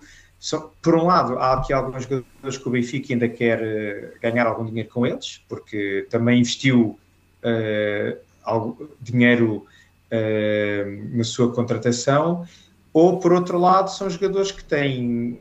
por 0.81 0.95
um 0.95 1.05
lado, 1.05 1.37
há 1.37 1.53
aqui 1.53 1.73
alguns 1.73 2.03
jogadores 2.03 2.57
que 2.57 2.67
o 2.67 2.71
Benfica 2.71 3.13
ainda 3.13 3.27
quer 3.27 3.59
uh, 3.61 4.21
ganhar 4.21 4.47
algum 4.47 4.65
dinheiro 4.65 4.89
com 4.89 5.05
eles, 5.05 5.41
porque 5.49 6.07
também 6.09 6.39
investiu 6.39 6.97
uh, 7.43 8.87
dinheiro 9.01 9.65
uh, 10.11 11.17
na 11.17 11.23
sua 11.23 11.51
contratação, 11.51 12.45
ou 12.93 13.19
por 13.19 13.33
outro 13.33 13.59
lado, 13.59 13.89
são 13.89 14.09
jogadores 14.09 14.51
que 14.51 14.63
têm 14.63 15.39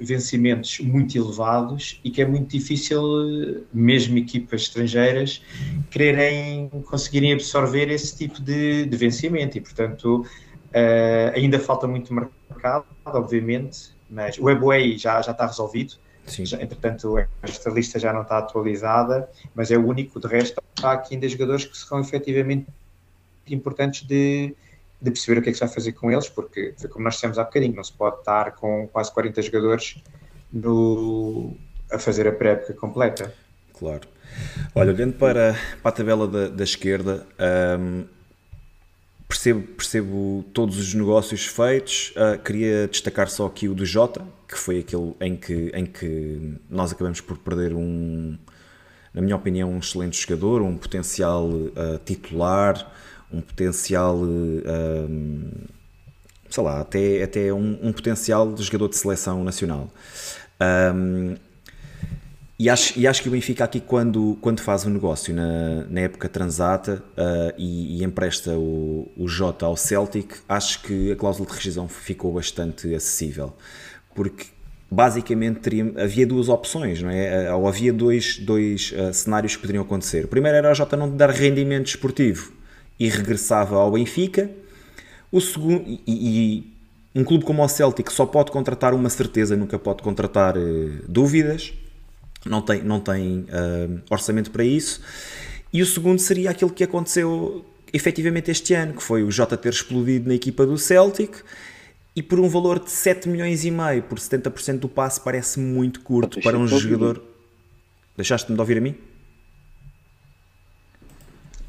vencimentos 0.00 0.78
muito 0.80 1.16
elevados 1.16 2.00
e 2.04 2.10
que 2.10 2.20
é 2.20 2.26
muito 2.26 2.50
difícil, 2.50 3.64
mesmo 3.72 4.18
equipas 4.18 4.62
estrangeiras, 4.62 5.42
quererem 5.90 6.68
conseguirem 6.84 7.32
absorver 7.32 7.90
esse 7.90 8.16
tipo 8.16 8.42
de, 8.42 8.84
de 8.84 8.96
vencimento. 8.96 9.56
E, 9.56 9.60
portanto, 9.60 10.24
uh, 10.68 11.34
ainda 11.34 11.58
falta 11.58 11.86
muito 11.86 12.12
mercado, 12.12 12.84
obviamente, 13.04 13.92
mas 14.08 14.38
o 14.38 14.48
Ebway 14.48 14.98
já, 14.98 15.20
já 15.20 15.32
está 15.32 15.46
resolvido. 15.46 15.94
Sim. 16.26 16.44
Entretanto, 16.60 17.16
esta 17.42 17.70
lista 17.70 17.98
já 17.98 18.12
não 18.12 18.22
está 18.22 18.38
atualizada, 18.38 19.28
mas 19.54 19.70
é 19.70 19.78
o 19.78 19.86
único. 19.86 20.20
De 20.20 20.26
resto, 20.26 20.62
há 20.82 20.92
aqui 20.92 21.14
ainda 21.14 21.26
jogadores 21.28 21.64
que 21.64 21.76
são 21.76 21.98
efetivamente 22.00 22.66
importantes 23.48 24.02
de, 24.06 24.54
de 25.00 25.10
perceber 25.10 25.40
o 25.40 25.42
que 25.42 25.48
é 25.48 25.52
que 25.52 25.58
se 25.58 25.64
vai 25.64 25.72
fazer 25.72 25.92
com 25.92 26.10
eles, 26.10 26.28
porque 26.28 26.74
foi 26.76 26.90
como 26.90 27.04
nós 27.04 27.14
dissemos 27.14 27.38
há 27.38 27.44
bocadinho, 27.44 27.74
não 27.74 27.84
se 27.84 27.92
pode 27.92 28.18
estar 28.18 28.52
com 28.52 28.86
quase 28.88 29.12
40 29.12 29.40
jogadores 29.40 30.02
no, 30.52 31.56
a 31.90 31.98
fazer 31.98 32.26
a 32.26 32.32
pré-época 32.32 32.74
completa. 32.74 33.34
Claro. 33.78 34.08
Olha, 34.74 34.92
olhando 34.92 35.14
para, 35.14 35.56
para 35.82 35.88
a 35.88 35.92
tabela 35.92 36.26
da, 36.28 36.48
da 36.48 36.64
esquerda, 36.64 37.26
um, 37.80 38.04
percebo, 39.28 39.62
percebo 39.62 40.44
todos 40.54 40.78
os 40.78 40.94
negócios 40.94 41.46
feitos. 41.46 42.12
Uh, 42.16 42.42
queria 42.42 42.88
destacar 42.88 43.28
só 43.28 43.46
aqui 43.46 43.68
o 43.68 43.74
do 43.74 43.84
Jota, 43.84 44.24
que 44.48 44.58
foi 44.58 44.80
aquele 44.80 45.14
em 45.20 45.36
que, 45.36 45.70
em 45.74 45.84
que 45.84 46.58
nós 46.70 46.90
acabamos 46.90 47.20
por 47.20 47.36
perder 47.38 47.74
um, 47.74 48.36
na 49.12 49.20
minha 49.20 49.36
opinião, 49.36 49.70
um 49.70 49.78
excelente 49.78 50.20
jogador, 50.20 50.62
um 50.62 50.76
potencial 50.78 51.46
uh, 51.46 51.98
titular, 52.04 52.90
um 53.30 53.42
potencial, 53.42 54.16
uh, 54.16 55.68
sei 56.48 56.62
lá, 56.62 56.80
até, 56.80 57.22
até 57.22 57.52
um, 57.52 57.78
um, 57.82 57.92
potencial 57.92 58.52
de 58.52 58.62
jogador 58.62 58.88
de 58.88 58.96
seleção 58.96 59.44
nacional. 59.44 59.90
Um, 60.94 61.36
e 62.58 62.68
acho, 62.68 62.98
e 62.98 63.06
acho 63.06 63.22
que 63.22 63.28
o 63.28 63.30
Benfica 63.30 63.62
aqui 63.62 63.78
quando, 63.78 64.36
quando 64.40 64.60
faz 64.60 64.84
um 64.84 64.90
negócio 64.90 65.32
na, 65.32 65.84
na 65.88 66.00
época 66.00 66.28
transata 66.28 67.04
uh, 67.16 67.54
e, 67.56 68.00
e, 68.00 68.04
empresta 68.04 68.58
o, 68.58 69.08
o 69.16 69.28
Jota 69.28 69.64
ao 69.64 69.76
Celtic, 69.76 70.34
acho 70.48 70.82
que 70.82 71.12
a 71.12 71.16
cláusula 71.16 71.48
de 71.48 71.54
rescisão 71.54 71.86
ficou 71.86 72.32
bastante 72.32 72.92
acessível. 72.92 73.54
Porque 74.12 74.46
basicamente 74.90 75.60
teria, 75.60 75.92
havia 76.02 76.26
duas 76.26 76.48
opções, 76.48 77.00
não 77.00 77.10
é? 77.10 77.54
Ou 77.54 77.68
havia 77.68 77.92
dois, 77.92 78.38
dois 78.38 78.92
uh, 78.92 79.14
cenários 79.14 79.54
que 79.54 79.60
poderiam 79.60 79.84
acontecer. 79.84 80.24
O 80.24 80.28
primeiro 80.28 80.58
era 80.58 80.72
o 80.72 80.74
Jota 80.74 80.96
não 80.96 81.08
dar 81.16 81.30
rendimento 81.30 81.86
esportivo 81.86 82.52
e 82.98 83.08
regressava 83.08 83.76
ao 83.76 83.92
Benfica. 83.92 84.50
O 85.30 85.40
segundo, 85.40 85.84
e, 85.86 86.02
e 86.08 86.74
um 87.14 87.22
clube 87.22 87.44
como 87.44 87.62
o 87.62 87.68
Celtic 87.68 88.10
só 88.10 88.26
pode 88.26 88.50
contratar 88.50 88.94
uma 88.94 89.08
certeza, 89.10 89.56
nunca 89.56 89.78
pode 89.78 90.02
contratar 90.02 90.56
uh, 90.58 91.04
dúvidas 91.06 91.72
não 92.44 92.62
tem, 92.62 92.82
não 92.82 93.00
tem 93.00 93.40
uh, 93.40 94.00
orçamento 94.10 94.50
para 94.50 94.64
isso. 94.64 95.00
E 95.72 95.82
o 95.82 95.86
segundo 95.86 96.18
seria 96.18 96.50
aquilo 96.50 96.70
que 96.70 96.82
aconteceu 96.82 97.64
efetivamente 97.92 98.50
este 98.50 98.74
ano, 98.74 98.94
que 98.94 99.02
foi 99.02 99.22
o 99.22 99.30
Jota 99.30 99.56
ter 99.56 99.72
explodido 99.72 100.28
na 100.28 100.34
equipa 100.34 100.66
do 100.66 100.76
Celtic 100.78 101.36
e 102.14 102.22
por 102.22 102.40
um 102.40 102.48
valor 102.48 102.78
de 102.78 102.90
7 102.90 103.28
milhões 103.28 103.64
e 103.64 103.70
meio 103.70 104.02
por 104.02 104.18
70% 104.18 104.78
do 104.78 104.88
passe 104.88 105.20
parece 105.20 105.60
muito 105.60 106.00
curto 106.00 106.40
para 106.40 106.58
um 106.58 106.66
jogador. 106.66 107.22
Deixaste-me 108.16 108.56
de 108.56 108.60
ouvir 108.60 108.78
a 108.78 108.80
mim? 108.80 108.94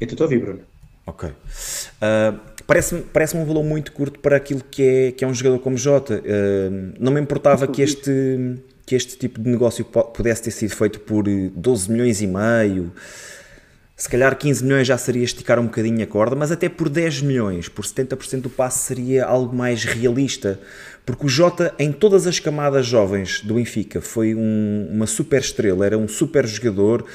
Eu 0.00 0.06
estou 0.06 0.24
a 0.24 0.26
ouvir, 0.26 0.40
Bruno. 0.40 0.60
Ok. 1.06 1.28
Uh, 1.28 2.50
Parece-me 2.70 3.02
parece 3.02 3.36
um 3.36 3.44
valor 3.44 3.64
muito 3.64 3.90
curto 3.90 4.20
para 4.20 4.36
aquilo 4.36 4.62
que 4.62 4.80
é, 4.80 5.10
que 5.10 5.24
é 5.24 5.26
um 5.26 5.34
jogador 5.34 5.58
como 5.58 5.76
Jota. 5.76 6.22
Uh, 6.22 6.94
não 7.00 7.10
me 7.10 7.20
importava 7.20 7.66
que 7.66 7.82
este 7.82 8.60
que 8.90 8.96
este 8.96 9.16
tipo 9.16 9.40
de 9.40 9.48
negócio 9.48 9.84
pudesse 9.84 10.42
ter 10.42 10.50
sido 10.50 10.74
feito 10.74 10.98
por 10.98 11.22
12 11.24 11.88
eh, 11.88 11.92
milhões 11.92 12.20
e 12.20 12.26
meio, 12.26 12.92
se 13.94 14.08
calhar 14.08 14.36
15 14.36 14.64
milhões 14.64 14.84
já 14.84 14.98
seria 14.98 15.22
esticar 15.22 15.60
um 15.60 15.66
bocadinho 15.66 16.02
a 16.02 16.06
corda, 16.08 16.34
mas 16.34 16.50
até 16.50 16.68
por 16.68 16.88
10 16.88 17.22
milhões, 17.22 17.68
por 17.68 17.84
70% 17.84 18.40
do 18.40 18.50
passe 18.50 18.80
seria 18.80 19.26
algo 19.26 19.54
mais 19.54 19.84
realista, 19.84 20.58
porque 21.06 21.24
o 21.24 21.28
Jota 21.28 21.72
em 21.78 21.92
todas 21.92 22.26
as 22.26 22.40
camadas 22.40 22.84
jovens 22.84 23.42
do 23.42 23.54
Benfica 23.54 24.00
foi 24.00 24.34
um, 24.34 24.88
uma 24.90 25.06
super 25.06 25.40
estrela, 25.40 25.86
era 25.86 25.96
um 25.96 26.08
super 26.08 26.44
jogador, 26.44 27.06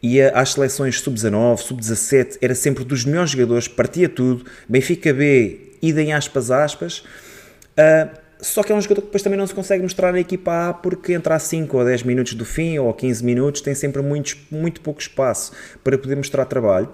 ia 0.00 0.30
às 0.36 0.52
seleções 0.52 1.00
sub-19, 1.00 1.56
sub-17, 1.56 2.38
era 2.40 2.54
sempre 2.54 2.84
dos 2.84 3.04
melhores 3.04 3.32
jogadores, 3.32 3.66
partia 3.66 4.08
tudo, 4.08 4.44
Benfica 4.68 5.12
B, 5.12 5.72
idem 5.82 6.12
aspas 6.12 6.52
aspas, 6.52 6.98
uh, 7.76 8.23
só 8.44 8.62
que 8.62 8.70
é 8.70 8.74
um 8.74 8.80
jogador 8.80 9.00
que 9.00 9.06
depois 9.06 9.22
também 9.22 9.38
não 9.38 9.46
se 9.46 9.54
consegue 9.54 9.82
mostrar 9.82 10.12
na 10.12 10.20
equipa 10.20 10.68
A 10.68 10.74
porque 10.74 11.14
entra 11.14 11.34
a 11.34 11.38
5 11.38 11.76
ou 11.76 11.84
10 11.84 12.02
minutos 12.02 12.34
do 12.34 12.44
fim 12.44 12.78
ou 12.78 12.92
15 12.92 13.24
minutos 13.24 13.60
tem 13.62 13.74
sempre 13.74 14.02
muito, 14.02 14.36
muito 14.50 14.82
pouco 14.82 15.00
espaço 15.00 15.52
para 15.82 15.96
poder 15.96 16.14
mostrar 16.16 16.44
trabalho 16.44 16.88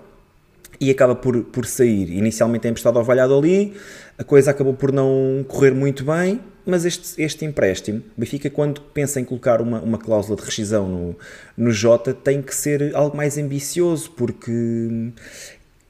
e 0.81 0.91
acaba 0.91 1.15
por, 1.15 1.43
por 1.45 1.67
sair. 1.67 2.11
Inicialmente 2.17 2.67
é 2.67 2.71
emprestado 2.71 2.99
ao 2.99 3.05
Valladolid, 3.05 3.75
a 4.17 4.25
coisa 4.25 4.53
acabou 4.53 4.75
por 4.75 4.93
não 4.93 5.45
correr 5.47 5.73
muito 5.73 6.05
bem, 6.05 6.41
mas 6.65 6.85
este, 6.85 7.21
este 7.21 7.45
empréstimo, 7.45 7.99
o 8.17 8.21
Benfica, 8.21 8.49
quando 8.49 8.81
pensa 8.81 9.21
em 9.21 9.25
colocar 9.25 9.61
uma, 9.61 9.81
uma 9.81 9.99
cláusula 9.99 10.37
de 10.37 10.43
rescisão 10.45 10.89
no, 10.89 11.17
no 11.57 11.71
Jota, 11.73 12.15
tem 12.15 12.41
que 12.41 12.55
ser 12.55 12.95
algo 12.95 13.17
mais 13.17 13.37
ambicioso, 13.37 14.11
porque 14.13 15.11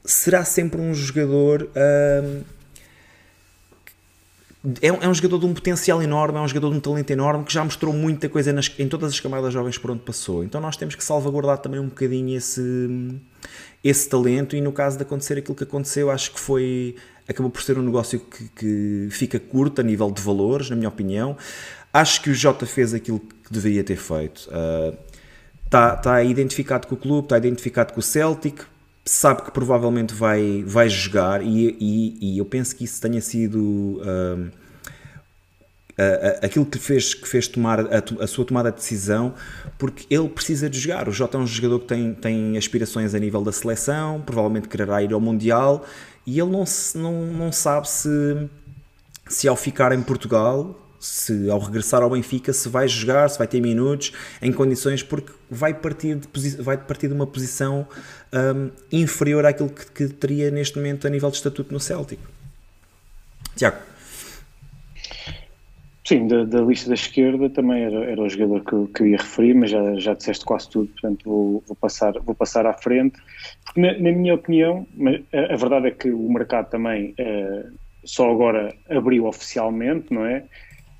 será 0.03 0.43
sempre 0.43 0.81
um 0.81 0.93
jogador. 0.93 1.69
Hum, 1.75 2.41
é, 4.81 4.87
é, 4.87 5.07
um 5.07 5.13
jogador 5.13 5.39
de 5.39 5.45
um 5.47 5.53
potencial 5.53 6.03
enorme, 6.03 6.37
é 6.37 6.41
um 6.41 6.47
jogador 6.47 6.69
de 6.69 6.77
um 6.77 6.79
talento 6.79 7.09
enorme 7.09 7.43
que 7.43 7.51
já 7.51 7.63
mostrou 7.63 7.91
muita 7.91 8.29
coisa 8.29 8.53
nas, 8.53 8.71
em 8.77 8.87
todas 8.87 9.11
as 9.11 9.19
camadas 9.19 9.51
jovens 9.51 9.77
por 9.77 9.89
onde 9.89 10.01
passou. 10.01 10.43
Então 10.43 10.61
nós 10.61 10.77
temos 10.77 10.93
que 10.93 11.03
salvaguardar 11.03 11.57
também 11.57 11.79
um 11.79 11.87
bocadinho 11.87 12.37
esse, 12.37 12.61
esse 13.83 14.07
talento 14.07 14.55
e 14.55 14.61
no 14.61 14.71
caso 14.71 14.97
de 14.97 15.03
acontecer 15.03 15.37
aquilo 15.37 15.55
que 15.55 15.63
aconteceu, 15.63 16.11
acho 16.11 16.31
que 16.31 16.39
foi 16.39 16.95
acabou 17.27 17.49
por 17.49 17.63
ser 17.63 17.77
um 17.77 17.81
negócio 17.81 18.19
que, 18.19 18.49
que 18.49 19.07
fica 19.09 19.39
curto 19.39 19.81
a 19.81 19.83
nível 19.83 20.11
de 20.11 20.21
valores, 20.21 20.69
na 20.69 20.75
minha 20.75 20.89
opinião. 20.89 21.35
Acho 21.91 22.21
que 22.21 22.29
o 22.29 22.33
Jota 22.33 22.65
fez 22.65 22.93
aquilo 22.93 23.19
que 23.19 23.51
deveria 23.51 23.83
ter 23.83 23.95
feito. 23.95 24.49
Está 25.65 25.93
uh, 25.95 26.01
tá 26.01 26.23
identificado 26.23 26.87
com 26.87 26.95
o 26.95 26.97
clube, 26.97 27.25
está 27.25 27.37
identificado 27.37 27.93
com 27.93 27.99
o 27.99 28.03
Celtic, 28.03 28.61
sabe 29.03 29.43
que 29.43 29.51
provavelmente 29.51 30.13
vai, 30.13 30.63
vai 30.65 30.87
jogar 30.87 31.43
e, 31.43 31.75
e, 31.79 32.33
e 32.33 32.37
eu 32.37 32.45
penso 32.45 32.75
que 32.75 32.83
isso 32.83 33.01
tenha 33.01 33.19
sido 33.21 34.01
uh, 34.01 34.51
aquilo 36.41 36.65
que 36.65 36.77
fez, 36.77 37.13
que 37.13 37.27
fez 37.27 37.47
tomar 37.47 37.79
a, 37.79 38.03
a, 38.21 38.27
sua 38.27 38.45
tomada 38.45 38.71
de 38.71 38.77
decisão, 38.77 39.33
porque 39.77 40.05
ele 40.09 40.29
precisa 40.29 40.69
de 40.69 40.79
jogar. 40.79 41.07
O 41.07 41.11
Jota 41.11 41.37
é 41.37 41.39
um 41.39 41.47
jogador 41.47 41.79
que 41.79 41.87
tem, 41.87 42.13
tem 42.13 42.57
aspirações 42.57 43.13
a 43.13 43.19
nível 43.19 43.41
da 43.43 43.51
seleção, 43.51 44.21
provavelmente 44.21 44.67
quererá 44.67 45.01
ir 45.03 45.13
ao 45.13 45.19
Mundial 45.19 45.85
e 46.25 46.39
ele 46.39 46.51
não, 46.51 46.63
não, 46.95 47.25
não 47.25 47.51
sabe 47.51 47.89
se, 47.89 48.49
se 49.27 49.47
ao 49.47 49.55
ficar 49.55 49.91
em 49.91 50.01
Portugal 50.01 50.77
se 51.01 51.49
ao 51.49 51.59
regressar 51.59 52.03
ao 52.03 52.11
Benfica 52.11 52.53
se 52.53 52.69
vai 52.69 52.87
jogar, 52.87 53.27
se 53.27 53.37
vai 53.37 53.47
ter 53.47 53.59
minutos 53.59 54.13
em 54.39 54.53
condições, 54.53 55.01
porque 55.01 55.33
vai 55.49 55.73
partir 55.73 56.15
de, 56.15 56.61
vai 56.61 56.77
partir 56.77 57.07
de 57.07 57.13
uma 57.13 57.25
posição 57.25 57.87
um, 58.31 58.69
inferior 58.91 59.43
àquilo 59.45 59.69
que, 59.69 59.85
que, 59.91 60.07
teria 60.13 60.51
neste 60.51 60.77
momento 60.77 61.07
a 61.07 61.09
nível 61.09 61.31
de 61.31 61.37
estatuto 61.37 61.73
no 61.73 61.79
Céltico. 61.79 62.29
Tiago. 63.55 63.77
Sim, 66.05 66.27
da, 66.27 66.43
da, 66.43 66.61
lista 66.61 66.89
da 66.89 66.95
esquerda 66.95 67.49
também 67.49 67.83
era, 67.83 68.05
era 68.05 68.21
o 68.21 68.29
jogador 68.29 68.61
que 68.63 68.93
que 68.93 69.03
eu 69.03 69.07
ia 69.07 69.17
referir, 69.17 69.53
mas 69.53 69.71
já, 69.71 69.95
já 69.95 70.13
disseste 70.13 70.43
quase 70.45 70.69
tudo, 70.69 70.87
portanto 70.89 71.23
vou, 71.23 71.63
vou, 71.65 71.75
passar, 71.75 72.13
vou 72.19 72.35
passar 72.35 72.65
à 72.65 72.73
frente. 72.73 73.17
Porque, 73.63 73.79
na, 73.79 73.93
na 73.93 74.11
minha 74.11 74.35
opinião, 74.35 74.85
a, 75.33 75.53
a, 75.53 75.57
verdade 75.57 75.87
é 75.87 75.91
que 75.91 76.11
o 76.11 76.29
mercado 76.31 76.69
também 76.69 77.15
uh, 77.19 77.71
só 78.03 78.29
agora 78.29 78.75
abriu 78.89 79.25
oficialmente, 79.25 80.13
não 80.13 80.25
é? 80.25 80.43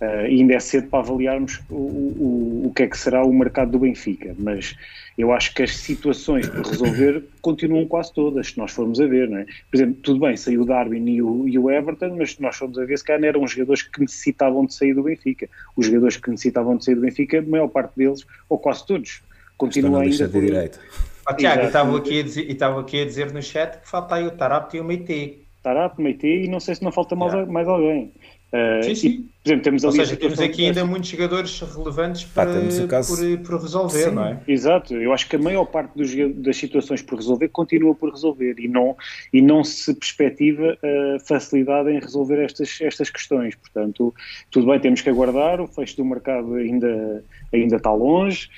Uh, 0.02 0.26
ainda 0.26 0.56
é 0.56 0.60
cedo 0.60 0.88
para 0.88 0.98
avaliarmos 0.98 1.62
o, 1.70 1.76
o, 1.76 2.62
o 2.66 2.74
que 2.74 2.82
é 2.82 2.88
que 2.88 2.98
será 2.98 3.24
o 3.24 3.32
mercado 3.32 3.74
do 3.74 3.80
Benfica, 3.80 4.36
mas 4.40 4.76
eu 5.16 5.32
acho 5.32 5.54
que 5.54 5.62
as 5.62 5.78
situações 5.78 6.50
para 6.50 6.68
resolver 6.68 7.24
continuam 7.40 7.86
quase 7.86 8.12
todas, 8.12 8.48
se 8.48 8.58
nós 8.58 8.72
formos 8.72 9.00
a 9.00 9.06
ver, 9.06 9.30
não 9.30 9.38
é? 9.38 9.46
Por 9.70 9.78
exemplo, 9.78 9.96
tudo 10.02 10.22
bem, 10.22 10.36
saiu 10.36 10.64
o 10.64 10.66
Darwin 10.66 11.08
e 11.08 11.22
o, 11.22 11.48
e 11.48 11.60
o 11.60 11.70
Everton, 11.70 12.16
mas 12.18 12.32
se 12.32 12.42
nós 12.42 12.56
formos 12.56 12.80
a 12.80 12.86
ver, 12.86 12.98
se 12.98 13.04
calhar 13.04 13.24
eram 13.26 13.46
jogadores 13.48 13.84
que 13.84 14.02
necessitavam 14.02 14.66
de 14.66 14.74
sair 14.74 14.96
do 14.96 15.04
Benfica. 15.04 15.48
Os 15.76 15.86
jogadores 15.86 16.18
que 16.18 16.32
necessitavam 16.32 16.78
de 16.78 16.86
sair 16.86 16.96
do 16.96 17.02
Benfica, 17.02 17.38
a 17.38 17.42
maior 17.44 17.68
parte 17.68 17.96
deles, 17.96 18.26
ou 18.50 18.58
quase 18.58 18.84
todos, 18.88 19.22
continuam 19.56 20.02
ainda... 20.02 20.28
Por... 20.28 20.42
direito. 20.42 20.80
Ah, 21.28 21.36
Tiago, 21.36 21.66
estava 21.68 21.96
aqui, 21.96 22.20
a 22.20 22.24
dizer, 22.24 22.50
estava 22.50 22.82
aqui 22.82 23.02
a 23.02 23.06
dizer 23.06 23.32
no 23.32 23.42
chat 23.44 23.80
que 23.80 23.88
falta 23.88 24.16
aí 24.16 24.26
o 24.26 24.32
Tarap 24.32 24.76
e 24.76 24.80
o 24.80 24.84
Meite. 24.84 25.46
Tarap, 25.62 26.02
Meite 26.02 26.26
e 26.26 26.48
não 26.48 26.60
sei 26.60 26.74
se 26.74 26.84
não 26.84 26.92
falta 26.92 27.16
mais, 27.16 27.48
mais 27.48 27.68
alguém. 27.68 28.12
Uh, 28.52 28.84
sim, 28.84 28.96
sim. 28.96 29.08
E, 29.08 29.18
por 29.18 29.48
exemplo, 29.48 29.64
temos 29.64 29.84
Ou 29.86 29.92
seja, 29.94 30.18
temos 30.18 30.40
aqui 30.40 30.66
ainda 30.66 30.86
muitos 30.86 31.10
jogadores 31.10 31.58
relevantes 31.62 32.26
para, 32.26 32.52
Pá, 32.52 32.88
caso... 32.90 33.16
por, 33.16 33.38
por, 33.40 33.62
resolver, 33.62 34.10
sim, 34.10 34.12
não 34.12 34.26
é? 34.26 34.40
Exato, 34.46 34.94
eu 34.94 35.14
acho 35.14 35.30
que 35.30 35.38
a 35.38 35.40
maior 35.40 35.66
parte 35.66 35.96
dos, 35.96 36.12
das 36.36 36.58
situações 36.58 37.02
por 37.02 37.16
resolver 37.16 37.48
continua 37.48 37.96
por 37.96 38.12
resolver 38.12 38.56
e 38.60 38.68
não, 38.68 38.98
e 39.32 39.42
não 39.42 39.64
se 39.64 39.94
perspectiva 39.94 40.78
a 40.84 41.20
facilidade 41.22 41.92
em 41.92 42.00
resolver 42.00 42.44
estas, 42.44 42.78
estas 42.82 43.10
questões. 43.10 43.56
Portanto, 43.56 44.14
tudo 44.52 44.68
bem, 44.68 44.80
temos 44.82 45.02
que 45.02 45.10
aguardar, 45.10 45.62
o 45.62 45.68
fecho 45.68 45.96
do 45.96 46.04
mercado 46.04 46.56
ainda, 46.56 47.24
ainda 47.54 47.78
está 47.78 47.94
longe, 47.94 48.50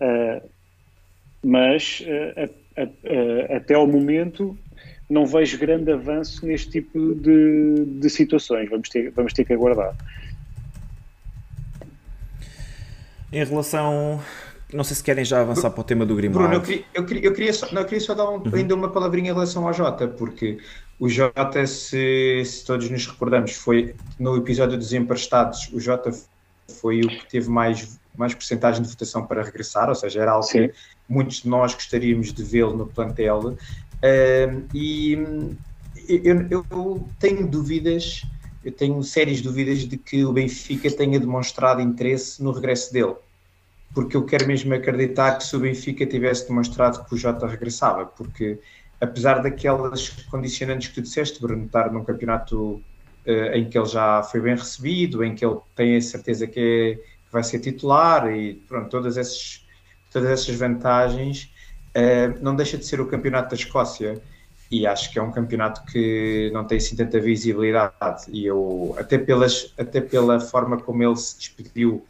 uh, 0.00 0.48
mas 1.44 2.02
uh, 2.06 2.50
a, 2.76 2.82
a, 2.82 3.56
até 3.56 3.74
ao 3.74 3.86
momento 3.86 4.56
não 5.08 5.26
vejo 5.26 5.58
grande 5.58 5.92
avanço 5.92 6.46
neste 6.46 6.70
tipo 6.70 7.14
de, 7.14 7.84
de 7.86 8.10
situações. 8.10 8.68
Vamos 8.70 8.88
ter, 8.88 9.10
vamos 9.10 9.32
ter 9.32 9.44
que 9.44 9.52
aguardar. 9.52 9.94
Em 13.32 13.44
relação. 13.44 14.20
Não 14.72 14.82
sei 14.82 14.96
se 14.96 15.04
querem 15.04 15.24
já 15.24 15.40
avançar 15.40 15.70
para 15.70 15.80
o 15.80 15.84
tema 15.84 16.04
do 16.04 16.16
Grimaldo. 16.16 16.48
Bruno, 16.48 16.54
eu 16.54 16.62
queria, 16.62 16.84
eu 16.94 17.04
queria, 17.04 17.24
eu 17.24 17.32
queria 17.32 17.52
só, 17.52 17.72
não, 17.72 17.82
eu 17.82 17.84
queria 17.84 18.00
só 18.00 18.14
dar 18.14 18.28
um, 18.28 18.38
uhum. 18.38 18.50
ainda 18.54 18.74
uma 18.74 18.88
palavrinha 18.88 19.30
em 19.30 19.32
relação 19.32 19.68
ao 19.68 19.72
Jota, 19.72 20.08
porque 20.08 20.58
o 20.98 21.08
Jota, 21.08 21.64
se, 21.64 22.42
se, 22.44 22.64
todos 22.64 22.90
nos 22.90 23.06
recordamos, 23.06 23.52
foi 23.52 23.94
no 24.18 24.36
episódio 24.36 24.76
dos 24.76 24.92
emprestados, 24.92 25.70
o 25.72 25.78
Jota 25.78 26.10
foi 26.80 27.02
o 27.02 27.08
que 27.08 27.28
teve 27.28 27.48
mais, 27.48 28.00
mais 28.16 28.34
porcentagem 28.34 28.82
de 28.82 28.88
votação 28.88 29.24
para 29.24 29.44
regressar, 29.44 29.88
ou 29.88 29.94
seja, 29.94 30.20
era 30.20 30.32
algo 30.32 30.44
Sim. 30.44 30.68
que 30.68 30.74
muitos 31.08 31.42
de 31.42 31.48
nós 31.48 31.74
gostaríamos 31.74 32.32
de 32.32 32.42
vê-lo 32.42 32.76
no 32.76 32.86
plantel. 32.86 33.56
Uh, 34.04 34.68
e 34.74 35.14
eu, 36.06 36.46
eu, 36.50 37.08
tenho 37.18 37.48
dúvidas, 37.48 38.20
eu 38.62 38.70
tenho 38.70 39.02
sérias 39.02 39.40
dúvidas 39.40 39.78
de 39.78 39.96
que 39.96 40.26
o 40.26 40.32
Benfica 40.32 40.90
tenha 40.90 41.18
demonstrado 41.18 41.80
interesse 41.80 42.42
no 42.42 42.52
regresso 42.52 42.92
dele. 42.92 43.14
Porque 43.94 44.14
eu 44.16 44.26
quero 44.26 44.46
mesmo 44.46 44.74
acreditar 44.74 45.38
que 45.38 45.44
se 45.44 45.56
o 45.56 45.60
Benfica 45.60 46.04
tivesse 46.04 46.46
demonstrado 46.46 47.04
que 47.04 47.14
o 47.14 47.16
Jota 47.16 47.46
regressava, 47.46 48.04
porque 48.04 48.60
apesar 49.00 49.40
daquelas 49.40 50.10
condicionantes 50.30 50.88
que 50.88 50.94
tu 50.94 51.02
disseste, 51.02 51.40
Bruno, 51.40 51.64
estar 51.64 51.90
num 51.90 52.04
campeonato 52.04 52.82
uh, 53.26 53.54
em 53.54 53.68
que 53.70 53.78
ele 53.78 53.86
já 53.86 54.22
foi 54.22 54.40
bem 54.40 54.54
recebido, 54.54 55.24
em 55.24 55.34
que 55.34 55.46
ele 55.46 55.58
tem 55.74 55.96
a 55.96 56.00
certeza 56.02 56.46
que, 56.46 56.60
é, 56.60 56.94
que 56.96 57.32
vai 57.32 57.42
ser 57.42 57.60
titular 57.60 58.30
e 58.30 58.54
pronto, 58.54 58.90
todas 58.90 59.16
essas, 59.16 59.64
todas 60.10 60.28
essas 60.28 60.54
vantagens, 60.56 61.53
uh, 61.96 62.38
não 62.42 62.54
deixa 62.54 62.76
de 62.76 62.84
ser 62.84 63.00
o 63.00 63.06
campeonato 63.06 63.50
da 63.50 63.56
Escócia 63.56 64.20
e 64.70 64.86
acho 64.86 65.12
que 65.12 65.18
é 65.18 65.22
um 65.22 65.30
campeonato 65.30 65.84
que 65.84 66.50
não 66.52 66.64
tem 66.64 66.78
assim 66.78 66.96
tanta 66.96 67.20
visibilidade 67.20 68.24
e 68.28 68.46
eu 68.46 68.94
até 68.98 69.18
pelas 69.18 69.72
até 69.78 70.00
pela 70.00 70.40
forma 70.40 70.78
como 70.78 71.02
ele 71.02 71.16
se 71.16 71.38
despediu 71.38 72.04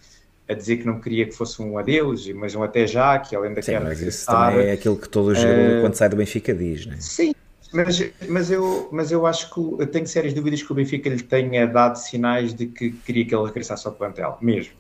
a 0.49 0.55
dizer 0.55 0.77
que 0.79 0.87
não 0.87 1.01
queria 1.01 1.25
que 1.25 1.33
fosse 1.33 1.61
um 1.63 1.79
adeus, 1.79 2.29
mas 2.33 2.55
um 2.55 2.63
até 2.63 2.87
já, 2.87 3.19
que 3.19 3.35
ele 3.35 3.49
ainda 3.49 3.63
sim, 3.63 3.73
quer 3.73 3.81
mas 3.81 4.01
isso 4.01 4.27
também 4.27 4.67
é 4.67 4.73
aquilo 4.73 4.97
que 4.97 5.09
todo 5.09 5.35
jogador 5.35 5.79
uh, 5.79 5.81
quando 5.81 5.95
sai 5.95 6.09
do 6.09 6.17
Benfica 6.17 6.55
diz, 6.55 6.85
né? 6.85 6.97
Sim, 7.01 7.35
mas, 7.73 8.11
mas, 8.29 8.51
eu, 8.51 8.89
mas 8.93 9.11
eu 9.11 9.27
acho 9.27 9.53
que 9.53 9.59
eu 9.59 9.87
tenho 9.87 10.07
sérias 10.07 10.35
dúvidas 10.35 10.63
que 10.63 10.71
o 10.71 10.75
Benfica 10.75 11.09
lhe 11.09 11.23
tenha 11.23 11.67
dado 11.67 11.97
sinais 11.97 12.55
de 12.55 12.67
que 12.67 12.93
queria 12.93 13.25
que 13.25 13.35
ele 13.35 13.47
regressasse 13.47 13.87
ao 13.87 13.95
plantel, 13.95 14.37
mesmo. 14.41 14.75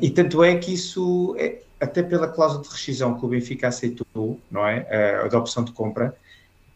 E 0.00 0.10
tanto 0.10 0.44
é 0.44 0.56
que 0.56 0.72
isso, 0.72 1.34
é, 1.38 1.58
até 1.80 2.02
pela 2.02 2.28
cláusula 2.28 2.62
de 2.62 2.68
rescisão 2.68 3.18
que 3.18 3.24
o 3.24 3.28
Benfica 3.28 3.68
aceitou, 3.68 4.38
não 4.50 4.66
é? 4.66 5.22
A, 5.24 5.28
da 5.28 5.38
opção 5.38 5.64
de 5.64 5.72
compra, 5.72 6.16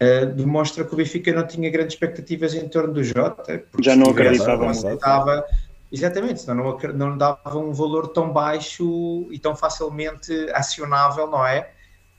uh, 0.03 0.27
demonstra 0.35 0.85
que 0.85 0.93
o 0.93 0.97
Benfica 0.97 1.33
não 1.33 1.47
tinha 1.47 1.71
grandes 1.71 1.95
expectativas 1.95 2.55
em 2.55 2.69
torno 2.69 2.93
do 2.93 3.05
Jota. 3.05 3.63
Já 3.81 3.95
não 3.95 4.11
acreditava. 4.11 4.71
Estava, 4.73 5.45
exatamente, 5.93 6.41
senão 6.41 6.57
não, 6.57 6.93
não 6.95 7.17
dava 7.17 7.59
um 7.59 7.73
valor 7.73 8.09
tão 8.09 8.33
baixo 8.33 9.27
e 9.31 9.39
tão 9.39 9.55
facilmente 9.55 10.33
acionável, 10.53 11.29
não 11.29 11.47
é? 11.47 11.71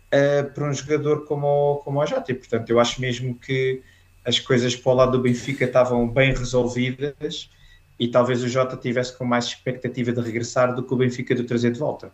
Uh, 0.08 0.54
para 0.54 0.70
um 0.70 0.74
jogador 0.74 1.26
como, 1.26 1.82
como 1.84 2.00
o 2.00 2.06
Jota. 2.06 2.32
E, 2.32 2.36
portanto, 2.36 2.70
eu 2.70 2.80
acho 2.80 3.02
mesmo 3.02 3.36
que 3.36 3.82
as 4.24 4.40
coisas 4.40 4.74
para 4.74 4.92
o 4.92 4.96
lado 4.96 5.12
do 5.12 5.20
Benfica 5.20 5.66
estavam 5.66 6.08
bem 6.08 6.34
resolvidas 6.34 7.50
e 8.00 8.08
talvez 8.08 8.44
o 8.44 8.48
Jota 8.48 8.78
tivesse 8.78 9.18
com 9.18 9.26
mais 9.26 9.46
expectativa 9.46 10.12
de 10.12 10.22
regressar 10.22 10.74
do 10.76 10.84
que 10.84 10.94
o 10.94 10.98
Benfica 10.98 11.34
de 11.34 11.42
o 11.42 11.46
trazer 11.46 11.72
de 11.72 11.80
volta. 11.80 12.12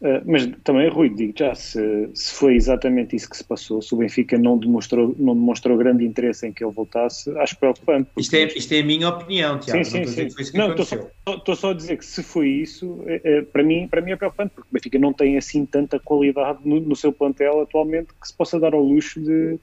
Uh, 0.00 0.20
mas 0.26 0.46
também, 0.62 0.88
Rui, 0.90 1.08
digo 1.08 1.32
já, 1.34 1.54
se, 1.54 2.10
se, 2.12 2.34
foi 2.34 2.56
exatamente 2.56 3.16
isso 3.16 3.30
que 3.30 3.36
se 3.36 3.44
passou, 3.44 3.80
se 3.80 3.94
o 3.94 3.96
Benfica 3.96 4.36
não 4.36 4.58
demonstrou, 4.58 5.14
não 5.18 5.34
demonstrou 5.34 5.78
grande 5.78 6.04
interesse 6.04 6.46
em 6.46 6.52
que 6.52 6.62
ele 6.62 6.72
voltasse, 6.72 7.30
acho 7.38 7.56
preocupante. 7.56 8.10
Isto, 8.18 8.34
é, 8.34 8.44
isto 8.48 8.72
é 8.72 8.80
a 8.80 8.84
minha 8.84 9.08
opinião, 9.08 9.58
Tiago. 9.58 9.82
Sim, 9.84 10.04
sim, 10.04 10.28
sim. 10.28 10.58
Não, 10.58 10.72
estou 10.72 10.84
só, 10.84 11.54
só, 11.54 11.70
a 11.70 11.74
dizer 11.74 11.96
que 11.96 12.04
se 12.04 12.22
foi 12.22 12.48
isso, 12.48 13.02
é, 13.06 13.20
é, 13.24 13.42
para, 13.42 13.62
mim, 13.62 13.88
para 13.88 14.02
mim 14.02 14.10
é 14.10 14.16
preocupante, 14.16 14.52
porque 14.54 14.68
o 14.68 14.74
Benfica 14.74 14.98
não 14.98 15.12
tem 15.12 15.38
assim 15.38 15.64
tanta 15.64 15.98
qualidade 15.98 16.58
no, 16.64 16.80
no 16.80 16.96
seu 16.96 17.10
plantel 17.10 17.62
atualmente 17.62 18.08
que 18.20 18.28
se 18.28 18.34
possa 18.34 18.60
dar 18.60 18.74
ao 18.74 18.82
luxo 18.82 19.20
de, 19.20 19.58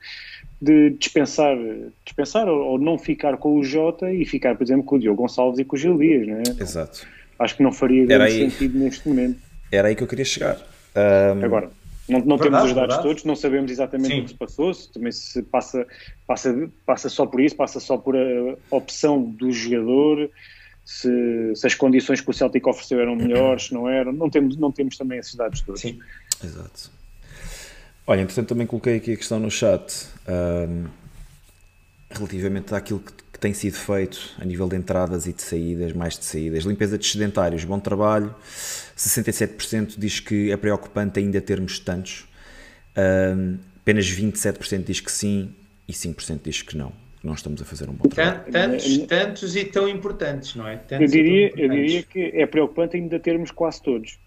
de 0.62 0.92
dispensar, 0.92 1.58
dispensar 2.06 2.48
ou, 2.48 2.60
ou, 2.72 2.80
não 2.80 2.98
ficar 2.98 3.38
com 3.38 3.58
o 3.58 3.64
Jota 3.64 4.12
e 4.12 4.26
ficar, 4.26 4.56
por 4.56 4.64
exemplo, 4.64 4.84
com 4.84 4.96
o 4.96 5.00
Diogo 5.00 5.24
Gonçalves 5.24 5.60
e 5.60 5.66
com 5.66 5.76
o 5.76 5.80
Gil 5.80 5.98
Dias, 5.98 6.28
não 6.28 6.38
é? 6.38 6.44
Exato. 6.62 7.08
Acho 7.40 7.58
que 7.58 7.64
não 7.64 7.72
faria 7.72 8.06
grande 8.06 8.34
sentido 8.34 8.78
neste 8.78 9.08
momento. 9.08 9.40
Era 9.72 9.88
aí 9.88 9.96
que 9.96 10.04
eu 10.04 10.08
queria 10.08 10.26
chegar. 10.26 10.58
Um... 10.96 11.44
Agora, 11.44 11.72
não, 12.08 12.20
não 12.20 12.38
verdade, 12.38 12.44
temos 12.44 12.64
os 12.64 12.74
dados 12.74 12.96
verdade. 12.96 13.04
todos, 13.04 13.24
não 13.24 13.36
sabemos 13.36 13.72
exatamente 13.72 14.14
Sim. 14.14 14.20
o 14.20 14.24
que 14.24 14.30
se 14.30 14.36
passou, 14.36 14.74
se 14.74 14.92
também 14.92 15.12
se 15.12 15.42
passa, 15.42 15.88
passa, 16.28 16.70
passa 16.86 17.10
só 17.10 17.26
por 17.26 17.42
isso, 17.42 17.56
passa 17.56 17.80
só 17.80 17.98
por 17.98 18.16
a 18.16 18.76
opção 18.76 19.20
do 19.24 19.52
jogador, 19.52 20.30
se, 20.86 21.56
se 21.56 21.66
as 21.66 21.74
condições 21.74 22.22
que 22.22 22.30
o 22.30 22.34
Celtic 22.34 22.68
ofereceu 22.68 23.00
eram 23.00 23.16
melhores, 23.16 23.68
se 23.68 23.74
não 23.74 23.90
eram, 23.90 24.12
não 24.12 24.30
temos, 24.30 24.58
não 24.58 24.72
temos 24.72 24.98
também 24.98 25.18
esses 25.18 25.34
dados 25.34 25.62
todos. 25.62 25.82
Sim. 25.82 26.00
Exato. 26.44 27.01
Olha, 28.06 28.22
entretanto 28.22 28.50
também 28.50 28.66
coloquei 28.68 28.98
aqui 28.98 29.14
a 29.14 29.18
questão 29.18 29.40
no 29.40 29.52
chat 29.52 30.08
um, 30.28 30.86
relativamente 32.10 32.74
àquilo 32.74 33.00
que 33.00 33.40
tem 33.40 33.54
sido 33.54 33.76
feito 33.76 34.36
a 34.40 34.46
nível 34.46 34.68
de 34.68 34.76
entradas 34.76 35.26
e 35.26 35.34
de 35.34 35.42
saídas, 35.42 35.94
mais 35.94 36.18
de 36.18 36.26
saídas. 36.26 36.64
Limpeza 36.64 36.98
de 36.98 37.06
sedentários, 37.06 37.64
bom 37.64 37.80
trabalho. 37.80 38.34
67% 38.98 39.96
diz 39.98 40.20
que 40.20 40.52
é 40.52 40.58
preocupante 40.58 41.20
ainda 41.20 41.42
termos 41.42 41.80
tantos. 41.80 42.28
Um, 42.98 43.58
apenas 43.82 44.06
27% 44.06 44.84
diz 44.84 45.00
que 45.00 45.12
sim 45.12 45.56
e 45.88 45.94
5% 45.94 46.40
diz 46.44 46.62
que 46.62 46.78
não. 46.78 46.94
Não 47.24 47.34
estamos 47.34 47.62
a 47.62 47.66
fazer 47.66 47.88
um 47.90 47.94
bom 47.94 48.10
trabalho. 48.10 48.52
Tantos, 48.52 48.98
tantos 49.08 49.56
e 49.56 49.66
tão 49.66 49.88
importantes, 49.88 50.56
não 50.56 50.68
é? 50.68 50.78
Tantos 50.78 51.14
eu 51.14 51.24
diria, 51.24 51.54
eu 51.56 51.70
diria 51.70 52.04
que 52.04 52.32
é 52.34 52.46
preocupante 52.46 52.98
ainda 52.98 53.20
termos 53.20 53.52
quase 53.52 53.82
todos. 53.82 54.20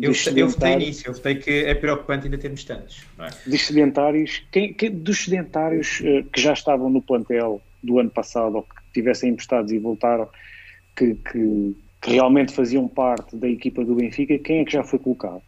Eu, 0.00 0.12
eu 0.36 0.48
votei 0.48 0.76
nisso, 0.76 1.02
eu 1.06 1.12
votei 1.12 1.36
que 1.36 1.50
é 1.50 1.74
preocupante 1.74 2.24
ainda 2.24 2.38
termos 2.38 2.64
tantos. 2.64 3.02
Não 3.16 3.26
é? 3.26 3.30
Dos 3.46 3.66
sedentários, 3.66 4.42
quem, 4.50 4.72
quem, 4.72 4.90
dos 4.90 5.24
sedentários 5.24 6.00
uh, 6.00 6.24
que 6.30 6.40
já 6.40 6.52
estavam 6.52 6.90
no 6.90 7.00
plantel 7.02 7.60
do 7.82 7.98
ano 7.98 8.10
passado 8.10 8.56
ou 8.56 8.62
que 8.62 8.74
tivessem 8.92 9.30
emprestados 9.30 9.70
e 9.72 9.78
voltaram, 9.78 10.28
que, 10.96 11.14
que, 11.14 11.76
que, 12.00 12.10
realmente 12.10 12.52
faziam 12.52 12.88
parte 12.88 13.36
da 13.36 13.48
equipa 13.48 13.84
do 13.84 13.94
Benfica, 13.94 14.38
quem 14.38 14.60
é 14.60 14.64
que 14.64 14.72
já 14.72 14.82
foi 14.82 14.98
colocado? 14.98 15.42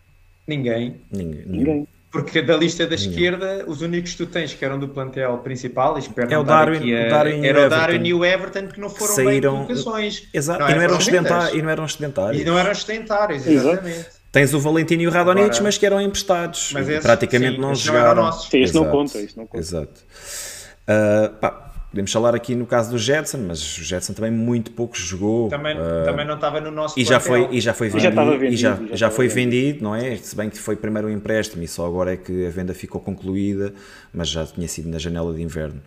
Ninguém. 0.47 0.97
Ninguém. 1.11 1.43
Ninguém. 1.47 1.89
Porque 2.11 2.41
da 2.41 2.57
lista 2.57 2.87
da 2.87 2.95
esquerda, 2.95 3.65
os 3.67 3.83
únicos 3.83 4.13
que 4.13 4.19
tu 4.19 4.27
tens 4.27 4.55
que 4.55 4.65
eram 4.65 4.79
do 4.79 4.89
plantel 4.89 5.37
principal, 5.39 5.99
espero 5.99 6.33
é 6.33 6.39
o 6.39 6.43
Darwin, 6.43 6.95
a, 6.95 7.07
o 7.07 7.11
Darwin 7.11 7.47
era 7.47 7.67
o 7.67 7.69
Darwin 7.69 8.07
e 8.07 8.15
o 8.15 8.25
Everton 8.25 8.69
que 8.69 8.81
não 8.81 8.89
foram 8.89 9.15
saíram, 9.15 9.57
bem 9.59 9.67
colocações. 9.67 10.29
Exato, 10.33 10.61
não, 10.61 10.71
e, 10.71 10.75
não 10.75 10.83
eram 10.83 11.01
sedentários, 11.01 11.55
e 11.55 11.63
não 11.63 11.71
eram 11.71 11.89
sedentários. 11.89 12.43
E 12.43 12.45
não 12.47 12.59
eram 12.59 12.75
sedentários, 12.75 13.47
exatamente. 13.47 13.99
Exato. 13.99 14.17
Tens 14.37 14.53
o 14.53 14.61
Valentino 14.61 15.01
e 15.01 15.07
o 15.07 15.11
Radonich, 15.11 15.47
Agora, 15.47 15.63
mas 15.63 15.79
que 15.79 15.87
eram 15.87 15.99
emprestados. 15.99 16.71
Mas 16.75 16.87
esse, 16.87 17.01
praticamente 17.01 17.55
sim, 17.55 17.61
não 17.61 17.75
jogaram. 17.75 18.25
Não 18.25 18.33
sim, 18.33 18.61
isso 18.61 18.75
não 18.75 18.91
conta. 18.91 19.19
Isso 19.19 19.39
não 19.39 19.47
conta. 19.47 19.59
Exato. 19.59 20.01
Uh, 20.83 21.35
pá, 21.41 21.73
Podemos 21.89 22.13
falar 22.13 22.35
aqui 22.35 22.55
no 22.55 22.67
caso 22.67 22.91
do 22.91 22.99
Jetson, 22.99 23.39
mas 23.39 23.79
o 23.79 23.83
Jetson 23.83 24.13
também 24.13 24.31
muito 24.31 24.73
pouco 24.73 24.95
jogou. 24.95 25.49
Também, 25.49 25.75
uh, 25.79 26.05
também 26.05 26.27
não 26.27 26.35
estava 26.35 26.61
no 26.61 26.71
nosso 26.71 27.01
e 27.01 27.05
já 27.05 27.19
foi 27.19 27.49
E 27.51 27.63
já 27.63 27.73
foi 27.73 27.89
vendido. 27.89 28.15
Já, 28.15 28.25
vendido, 28.25 28.53
e 28.53 28.57
já, 28.59 28.75
já, 28.75 28.97
já 28.97 29.11
foi 29.11 29.27
vendido, 29.27 29.83
não 29.83 29.95
é? 29.95 30.17
Se 30.17 30.37
bem 30.37 30.51
que 30.51 30.59
foi 30.59 30.77
primeiro 30.77 31.09
um 31.09 31.11
empréstimo 31.11 31.63
e 31.63 31.69
só 31.69 31.87
agora 31.87 32.13
é 32.13 32.19
que 32.19 32.45
a 32.45 32.51
venda 32.51 32.75
ficou 32.75 33.01
concluída, 33.01 33.73
mas 34.13 34.29
já 34.29 34.45
tinha 34.45 34.69
sido 34.69 34.91
na 34.91 34.99
janela 34.99 35.33
de 35.33 35.41
inverno. 35.41 35.81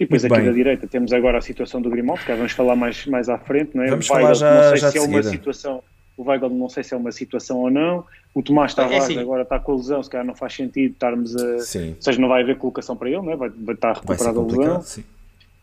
E 0.00 0.04
depois 0.04 0.24
aqui 0.24 0.34
bem. 0.34 0.46
da 0.46 0.52
direita 0.52 0.86
temos 0.86 1.12
agora 1.12 1.36
a 1.36 1.42
situação 1.42 1.82
do 1.82 1.90
Grimaldo, 1.90 2.24
que 2.24 2.32
vamos 2.34 2.52
falar 2.52 2.74
mais, 2.74 3.04
mais 3.04 3.28
à 3.28 3.36
frente, 3.36 3.76
não 3.76 3.84
é? 3.84 3.90
Vamos 3.90 4.06
falar 4.06 4.32
já, 4.32 4.54
não 4.54 4.68
sei 4.70 4.78
já 4.78 4.90
se 4.90 4.96
é 4.96 5.00
uma 5.02 5.22
situação 5.22 5.82
o 6.22 6.28
Weigl 6.28 6.48
não 6.48 6.68
sei 6.68 6.82
se 6.84 6.94
é 6.94 6.96
uma 6.96 7.12
situação 7.12 7.58
ou 7.58 7.70
não. 7.70 8.04
O 8.34 8.42
Tomás 8.42 8.74
Tavares 8.74 9.02
é 9.02 9.06
assim. 9.06 9.18
agora 9.18 9.42
está 9.42 9.58
com 9.58 9.72
a 9.72 9.76
lesão, 9.76 10.02
se 10.02 10.08
calhar 10.08 10.26
não 10.26 10.34
faz 10.34 10.54
sentido 10.54 10.92
estarmos 10.92 11.36
a. 11.36 11.58
Sim. 11.58 11.90
Ou 11.90 12.02
seja, 12.02 12.20
não 12.20 12.28
vai 12.28 12.42
haver 12.42 12.56
colocação 12.56 12.96
para 12.96 13.08
ele, 13.10 13.20
não 13.22 13.32
é? 13.32 13.36
vai, 13.36 13.50
vai 13.50 13.74
estar 13.74 13.92
recuperado 13.94 14.40
a 14.40 14.44
lesão. 14.44 14.82
Sim. 14.82 15.04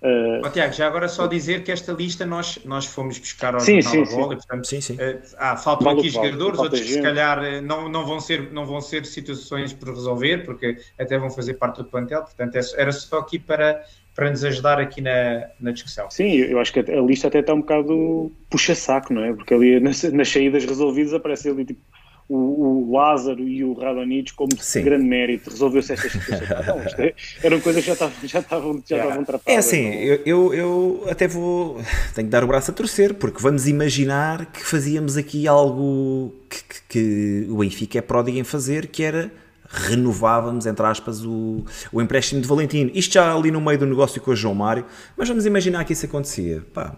Uh, 0.01 0.39
oh, 0.45 0.49
Tiago, 0.49 0.71
já 0.71 0.87
agora 0.87 1.09
só 1.09 1.27
dizer 1.27 1.61
que 1.61 1.73
esta 1.73 1.91
lista 1.91 2.25
nós, 2.25 2.57
nós 2.63 2.85
fomos 2.85 3.19
buscar 3.19 3.53
ao 3.53 3.59
sim, 3.59 3.81
sim, 3.81 4.05
bola, 4.05 4.29
sim. 4.29 4.35
portanto 4.37 4.65
sim, 4.65 4.79
sim. 4.79 4.93
Uh, 4.93 5.19
ah, 5.37 5.57
faltam 5.57 5.83
vale, 5.83 5.99
aqui 5.99 6.09
vale, 6.09 6.27
jogadores, 6.27 6.59
outros 6.59 6.79
que 6.79 6.93
se 6.93 7.01
calhar 7.01 7.43
eh, 7.43 7.59
não, 7.59 7.89
não, 7.89 8.05
vão 8.05 8.17
ser, 8.21 8.49
não 8.53 8.65
vão 8.65 8.79
ser 8.79 9.05
situações 9.05 9.73
por 9.73 9.89
resolver, 9.89 10.45
porque 10.45 10.77
até 10.97 11.17
vão 11.17 11.29
fazer 11.29 11.55
parte 11.55 11.77
do 11.77 11.85
plantel, 11.85 12.21
portanto 12.21 12.55
é 12.55 12.61
era 12.77 12.93
só 12.93 13.19
aqui 13.19 13.37
para, 13.37 13.83
para 14.19 14.29
nos 14.29 14.43
ajudar 14.43 14.79
aqui 14.79 14.99
na, 14.99 15.47
na 15.61 15.71
discussão. 15.71 16.11
Sim, 16.11 16.29
eu 16.35 16.59
acho 16.59 16.73
que 16.73 16.79
a 16.79 17.01
lista 17.01 17.29
até 17.29 17.39
está 17.39 17.53
um 17.53 17.61
bocado 17.61 18.29
puxa-saco, 18.49 19.13
não 19.13 19.23
é? 19.23 19.31
Porque 19.31 19.53
ali 19.53 19.79
nas, 19.79 20.03
nas 20.03 20.29
saídas 20.29 20.65
resolvidas 20.65 21.13
aparece 21.13 21.47
ali 21.47 21.63
tipo 21.63 21.79
o, 22.27 22.35
o 22.35 22.91
Lázaro 22.91 23.47
e 23.47 23.63
o 23.63 23.71
Radonich 23.71 24.33
como 24.33 24.51
Sim. 24.59 24.83
grande 24.83 25.05
mérito, 25.05 25.49
resolveu-se 25.49 25.93
estas 25.93 26.11
situações. 26.11 26.93
é, 26.99 27.15
eram 27.41 27.61
coisas 27.61 27.81
que 27.81 27.87
já 27.87 27.93
estavam, 27.93 28.15
já 28.21 28.39
estavam, 28.39 28.83
já 28.85 28.97
estavam 28.97 29.41
É 29.45 29.55
assim, 29.55 29.87
eu, 29.95 30.19
eu, 30.25 30.53
eu, 30.53 31.07
até 31.09 31.25
vou, 31.25 31.81
tenho 32.13 32.27
que 32.27 32.31
dar 32.31 32.43
o 32.43 32.47
braço 32.47 32.71
a 32.71 32.73
torcer, 32.73 33.13
porque 33.13 33.41
vamos 33.41 33.69
imaginar 33.69 34.47
que 34.47 34.65
fazíamos 34.65 35.15
aqui 35.15 35.47
algo 35.47 36.35
que, 36.49 36.57
que, 36.57 36.81
que 36.89 37.47
o 37.49 37.59
Benfica 37.59 37.99
é 37.99 38.01
pródigo 38.01 38.37
em 38.37 38.43
fazer, 38.43 38.87
que 38.87 39.01
era 39.01 39.31
renovávamos, 39.69 40.65
entre 40.65 40.85
aspas, 40.85 41.23
o, 41.23 41.63
o 41.91 42.01
empréstimo 42.01 42.41
de 42.41 42.47
Valentino. 42.47 42.91
Isto 42.93 43.13
já 43.13 43.33
ali 43.33 43.51
no 43.51 43.61
meio 43.61 43.77
do 43.77 43.85
negócio 43.85 44.21
com 44.21 44.31
o 44.31 44.35
João 44.35 44.55
Mário, 44.55 44.85
mas 45.15 45.27
vamos 45.27 45.45
imaginar 45.45 45.85
que 45.85 45.93
isso 45.93 46.05
acontecia. 46.05 46.63
Pá, 46.73 46.95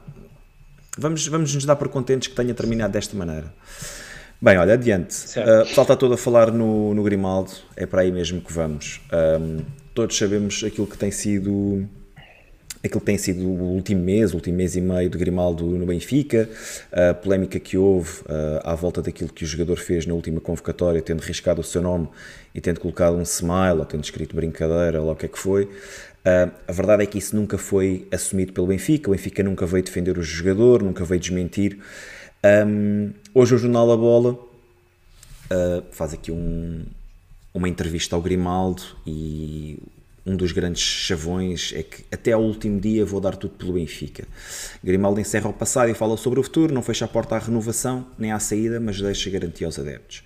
vamos, 0.97 1.27
vamos 1.27 1.53
nos 1.53 1.65
dar 1.65 1.75
por 1.75 1.89
contentes 1.89 2.29
que 2.29 2.35
tenha 2.35 2.53
terminado 2.53 2.93
desta 2.93 3.15
maneira. 3.15 3.53
Bem, 4.41 4.57
olha, 4.57 4.73
adiante. 4.73 5.37
Uh, 5.37 5.61
o 5.61 5.65
pessoal 5.67 5.83
está 5.83 5.95
todo 5.95 6.13
a 6.15 6.17
falar 6.17 6.51
no, 6.51 6.95
no 6.95 7.03
Grimaldo, 7.03 7.51
é 7.75 7.85
para 7.85 8.01
aí 8.01 8.11
mesmo 8.11 8.41
que 8.41 8.51
vamos. 8.51 8.99
Um, 9.39 9.63
todos 9.93 10.17
sabemos 10.17 10.63
aquilo 10.65 10.87
que 10.87 10.97
tem 10.97 11.11
sido 11.11 11.87
aquilo 12.83 13.01
tem 13.01 13.17
sido 13.17 13.45
o 13.47 13.73
último 13.73 14.03
mês, 14.03 14.33
o 14.33 14.35
último 14.35 14.57
mês 14.57 14.75
e 14.75 14.81
meio 14.81 15.09
de 15.09 15.17
Grimaldo 15.17 15.65
no 15.65 15.85
Benfica, 15.85 16.49
a 16.91 17.13
polémica 17.13 17.59
que 17.59 17.77
houve 17.77 18.21
uh, 18.21 18.61
à 18.63 18.75
volta 18.75 19.01
daquilo 19.01 19.31
que 19.31 19.43
o 19.43 19.47
jogador 19.47 19.77
fez 19.77 20.05
na 20.05 20.13
última 20.13 20.39
convocatória, 20.41 21.01
tendo 21.01 21.21
riscado 21.21 21.61
o 21.61 21.63
seu 21.63 21.81
nome 21.81 22.09
e 22.53 22.61
tendo 22.61 22.79
colocado 22.79 23.15
um 23.15 23.21
smile 23.21 23.79
ou 23.79 23.85
tendo 23.85 24.03
escrito 24.03 24.35
brincadeira, 24.35 25.01
ou 25.01 25.11
o 25.11 25.15
que 25.15 25.25
é 25.25 25.29
que 25.29 25.37
foi. 25.37 25.65
Uh, 25.65 26.51
a 26.67 26.71
verdade 26.71 27.03
é 27.03 27.05
que 27.05 27.17
isso 27.17 27.35
nunca 27.35 27.57
foi 27.57 28.07
assumido 28.11 28.53
pelo 28.53 28.67
Benfica, 28.67 29.09
o 29.09 29.11
Benfica 29.11 29.43
nunca 29.43 29.65
veio 29.65 29.83
defender 29.83 30.17
o 30.17 30.23
jogador, 30.23 30.83
nunca 30.83 31.03
veio 31.05 31.19
desmentir. 31.19 31.79
Hoje 33.35 33.53
o 33.53 33.57
Jornal 33.59 33.91
A 33.91 33.97
Bola 33.97 34.31
uh, 34.33 35.83
faz 35.91 36.13
aqui 36.13 36.31
um, 36.31 36.83
uma 37.53 37.69
entrevista 37.69 38.15
ao 38.15 38.21
Grimaldo 38.21 38.81
e 39.05 39.77
um 40.25 40.35
dos 40.35 40.51
grandes 40.51 40.83
chavões 40.83 41.73
é 41.75 41.81
que 41.81 42.03
até 42.11 42.31
ao 42.31 42.41
último 42.41 42.79
dia 42.79 43.03
vou 43.03 43.19
dar 43.19 43.35
tudo 43.35 43.55
pelo 43.55 43.73
Benfica. 43.73 44.23
Grimaldo 44.83 45.19
encerra 45.19 45.49
o 45.49 45.53
passado 45.53 45.89
e 45.89 45.93
fala 45.93 46.15
sobre 46.15 46.39
o 46.39 46.43
futuro, 46.43 46.73
não 46.73 46.83
fecha 46.83 47.05
a 47.05 47.07
porta 47.07 47.35
à 47.35 47.39
renovação 47.39 48.05
nem 48.17 48.31
à 48.31 48.39
saída, 48.39 48.79
mas 48.79 49.01
deixa 49.01 49.29
garantia 49.29 49.67
aos 49.67 49.79
adeptos. 49.79 50.23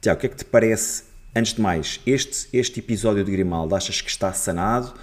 Tiago, 0.00 0.18
o 0.18 0.20
que 0.20 0.26
é 0.26 0.28
que 0.30 0.36
te 0.36 0.44
parece, 0.44 1.04
antes 1.34 1.52
de 1.52 1.60
mais, 1.60 2.00
este, 2.06 2.48
este 2.52 2.80
episódio 2.80 3.24
de 3.24 3.30
Grimaldo, 3.30 3.74
achas 3.74 4.00
que 4.00 4.08
está 4.08 4.32
sanado? 4.32 4.94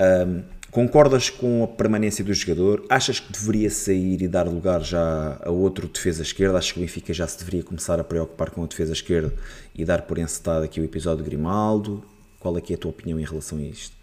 Um, 0.00 0.42
concordas 0.72 1.30
com 1.30 1.62
a 1.62 1.68
permanência 1.68 2.24
do 2.24 2.34
jogador? 2.34 2.84
Achas 2.88 3.20
que 3.20 3.30
deveria 3.30 3.70
sair 3.70 4.22
e 4.22 4.26
dar 4.26 4.48
lugar 4.48 4.82
já 4.82 5.38
a 5.40 5.50
outro 5.50 5.86
defesa 5.86 6.22
esquerda? 6.22 6.58
Achas 6.58 6.72
que 6.72 6.78
o 6.78 6.82
Benfica 6.82 7.12
já 7.12 7.28
se 7.28 7.38
deveria 7.38 7.62
começar 7.62 8.00
a 8.00 8.04
preocupar 8.04 8.50
com 8.50 8.64
a 8.64 8.66
defesa 8.66 8.92
esquerda 8.92 9.32
e 9.72 9.84
dar 9.84 10.02
por 10.02 10.18
encetado 10.18 10.64
aqui 10.64 10.80
o 10.80 10.84
episódio 10.84 11.22
de 11.22 11.30
Grimaldo? 11.30 12.02
Qual 12.42 12.58
é 12.58 12.60
que 12.60 12.72
é 12.72 12.76
a 12.76 12.78
tua 12.78 12.90
opinião 12.90 13.20
em 13.20 13.24
relação 13.24 13.56
a 13.58 13.62
isto? 13.62 13.96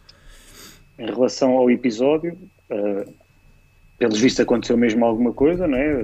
Em 0.97 1.05
relação 1.05 1.57
ao 1.57 1.69
episódio, 1.69 2.37
uh, 2.71 3.13
pelos 3.97 4.17
vistos 4.17 4.39
aconteceu 4.39 4.77
mesmo 4.77 5.03
alguma 5.03 5.33
coisa, 5.33 5.67
não 5.67 5.77
é? 5.77 6.03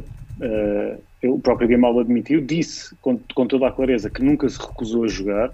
Uh, 1.24 1.34
o 1.34 1.40
próprio 1.40 1.70
Gamal 1.70 1.98
admitiu, 1.98 2.42
disse 2.42 2.94
com, 2.98 3.18
com, 3.34 3.48
toda 3.48 3.70
a 3.70 3.72
clareza 3.72 4.10
que 4.10 4.22
nunca 4.22 4.50
se 4.50 4.60
recusou 4.60 5.06
a 5.06 5.08
jogar, 5.08 5.50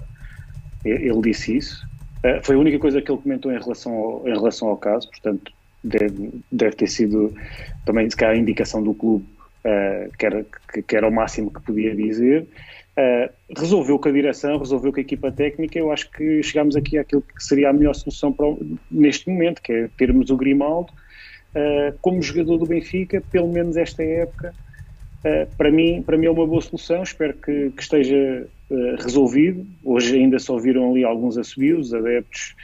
ele 0.84 1.22
disse 1.22 1.56
isso. 1.56 1.88
Uh, 2.26 2.44
foi 2.44 2.56
a 2.56 2.60
única 2.60 2.80
coisa 2.80 3.00
que 3.00 3.12
ele 3.12 3.22
comentou 3.22 3.52
em 3.52 3.60
relação 3.60 3.94
ao, 3.94 4.28
em 4.28 4.34
relação 4.34 4.68
ao 4.68 4.76
caso, 4.76 5.08
portanto, 5.08 5.52
deve, 5.84 6.32
deve 6.52 6.76
ter 6.76 6.88
sido 6.88 7.32
também, 7.86 8.10
se 8.10 8.18
calhar, 8.18 8.34
a 8.34 8.40
indicação 8.40 8.82
do 8.82 8.96
clube, 8.96 9.24
uh, 9.66 10.12
que, 10.18 10.26
era, 10.26 10.44
que, 10.74 10.82
que, 10.82 10.96
era 10.96 11.08
o 11.08 11.12
máximo 11.12 11.54
que 11.54 11.62
podia 11.62 11.96
dizer. 11.96 12.48
Uh, 12.98 13.32
resolveu 13.58 13.98
com 13.98 14.10
a 14.10 14.12
direção, 14.12 14.58
resolveu 14.58 14.92
com 14.92 15.00
a 15.00 15.02
equipa 15.02 15.32
técnica. 15.32 15.80
Eu 15.80 15.92
acho 15.92 16.12
que 16.12 16.44
chegámos 16.44 16.76
aqui 16.76 16.98
àquilo 16.98 17.22
que 17.22 17.44
seria 17.44 17.70
a 17.70 17.74
melhor 17.74 17.96
solução 17.96 18.34
para, 18.34 18.46
neste 18.89 19.30
momento, 19.30 19.62
que 19.62 19.72
é 19.72 19.89
termos 19.98 20.30
o 20.30 20.36
Grimaldo 20.36 20.92
uh, 21.56 21.98
como 22.02 22.22
jogador 22.22 22.58
do 22.58 22.66
Benfica, 22.66 23.24
pelo 23.32 23.48
menos 23.48 23.78
esta 23.78 24.04
época. 24.04 24.54
Uh, 25.24 25.56
para, 25.56 25.72
mim, 25.72 26.04
para 26.06 26.18
mim 26.18 26.26
é 26.26 26.32
uma 26.32 26.46
boa 26.46 26.62
solução, 26.62 27.04
espero 27.04 27.34
que, 27.36 27.70
que 27.72 27.82
esteja 27.82 28.48
resolvido. 29.00 29.68
Hoje 29.84 30.16
ainda 30.16 30.39
só 30.39 30.58
viram 30.58 30.92
ali 30.92 31.04
alguns 31.04 31.38
assobios, 31.38 31.94
adeptos 31.94 32.56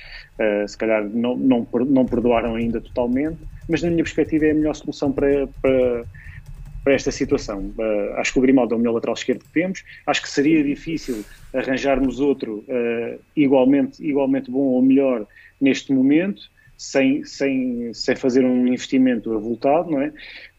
se 0.66 0.78
calhar 0.78 1.04
não, 1.04 1.36
não, 1.36 1.68
não 1.86 2.06
perdoaram 2.06 2.56
ainda 2.56 2.80
totalmente, 2.80 3.40
mas 3.68 3.84
na 3.84 3.90
minha 3.90 4.04
perspectiva 4.04 4.46
é 4.46 4.52
a 4.52 4.54
melhor 4.54 4.74
solução 4.74 5.12
para, 5.12 5.48
para 5.62 6.06
para 6.88 6.96
esta 6.96 7.12
situação. 7.12 7.74
Uh, 7.78 8.14
acho 8.16 8.32
que 8.32 8.40
o 8.40 8.42
Grimaldo 8.42 8.74
é 8.74 8.78
o 8.78 8.80
melhor 8.80 8.94
lateral 8.94 9.14
esquerdo 9.14 9.44
que 9.44 9.52
temos. 9.52 9.84
Acho 10.06 10.22
que 10.22 10.30
seria 10.30 10.64
difícil 10.64 11.26
arranjarmos 11.54 12.22
outro 12.22 12.64
uh, 12.70 13.20
igualmente, 13.36 14.02
igualmente 14.02 14.50
bom 14.50 14.60
ou 14.60 14.82
melhor 14.82 15.28
neste 15.60 15.92
momento, 15.92 16.44
sem, 16.78 17.26
sem, 17.26 17.94
sem 17.94 18.16
fazer 18.16 18.46
um 18.46 18.66
investimento 18.68 19.34
avultado, 19.34 19.92
não 19.92 20.02
é? 20.02 20.14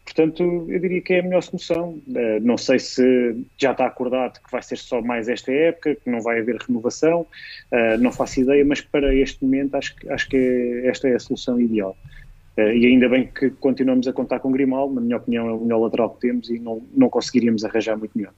Portanto, 0.05 0.67
eu 0.69 0.79
diria 0.79 1.01
que 1.01 1.13
é 1.13 1.19
a 1.19 1.23
melhor 1.23 1.41
solução. 1.41 1.99
Uh, 2.07 2.39
não 2.43 2.59
sei 2.59 2.77
se 2.77 3.35
já 3.57 3.71
está 3.71 3.87
acordado 3.87 4.39
que 4.39 4.51
vai 4.51 4.61
ser 4.61 4.77
só 4.77 5.01
mais 5.01 5.27
esta 5.27 5.51
época, 5.51 5.95
que 5.95 6.11
não 6.11 6.21
vai 6.21 6.41
haver 6.41 6.57
renovação, 6.57 7.25
não 7.99 8.11
faço 8.11 8.39
ideia, 8.39 8.63
mas 8.63 8.81
para 8.81 9.15
este 9.15 9.43
momento 9.43 9.73
acho, 9.73 9.95
acho 10.09 10.29
que 10.29 10.83
esta 10.85 11.07
é 11.07 11.15
a 11.15 11.19
solução 11.19 11.59
ideal. 11.59 11.97
Uh, 12.59 12.73
e 12.73 12.87
ainda 12.87 13.07
bem 13.07 13.25
que 13.25 13.49
continuamos 13.51 14.05
a 14.05 14.11
contar 14.11 14.41
com 14.41 14.51
Grimaldo, 14.51 14.95
na 14.95 14.99
minha 14.99 15.15
opinião 15.15 15.47
é 15.47 15.53
o 15.53 15.61
melhor 15.61 15.79
lateral 15.79 16.09
que 16.09 16.19
temos 16.19 16.49
e 16.49 16.59
não, 16.59 16.85
não 16.93 17.09
conseguiríamos 17.09 17.63
arranjar 17.63 17.97
muito 17.97 18.11
melhor. 18.17 18.33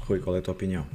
Rui, 0.00 0.18
qual 0.18 0.34
é 0.34 0.38
a 0.38 0.42
tua 0.42 0.54
opinião? 0.54 0.86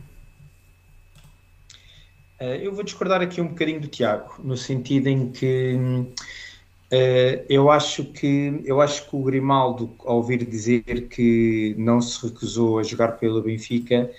Uh, 2.42 2.58
eu 2.60 2.74
vou 2.74 2.84
discordar 2.84 3.22
aqui 3.22 3.40
um 3.40 3.50
bocadinho 3.50 3.80
do 3.80 3.88
Tiago, 3.88 4.34
no 4.44 4.58
sentido 4.58 5.08
em 5.08 5.30
que 5.30 5.76
uh, 5.76 7.46
eu, 7.48 7.70
acho 7.70 8.06
que 8.06 8.64
eu 8.66 8.82
acho 8.82 9.08
que 9.08 9.16
o 9.16 9.22
Grimaldo, 9.22 9.94
ao 10.00 10.18
ouvir 10.18 10.44
dizer 10.44 11.08
que 11.10 11.76
não 11.78 12.02
se 12.02 12.26
recusou 12.26 12.80
a 12.80 12.84
jogar 12.84 13.20
pelo 13.20 13.44
Benfica, 13.44 14.10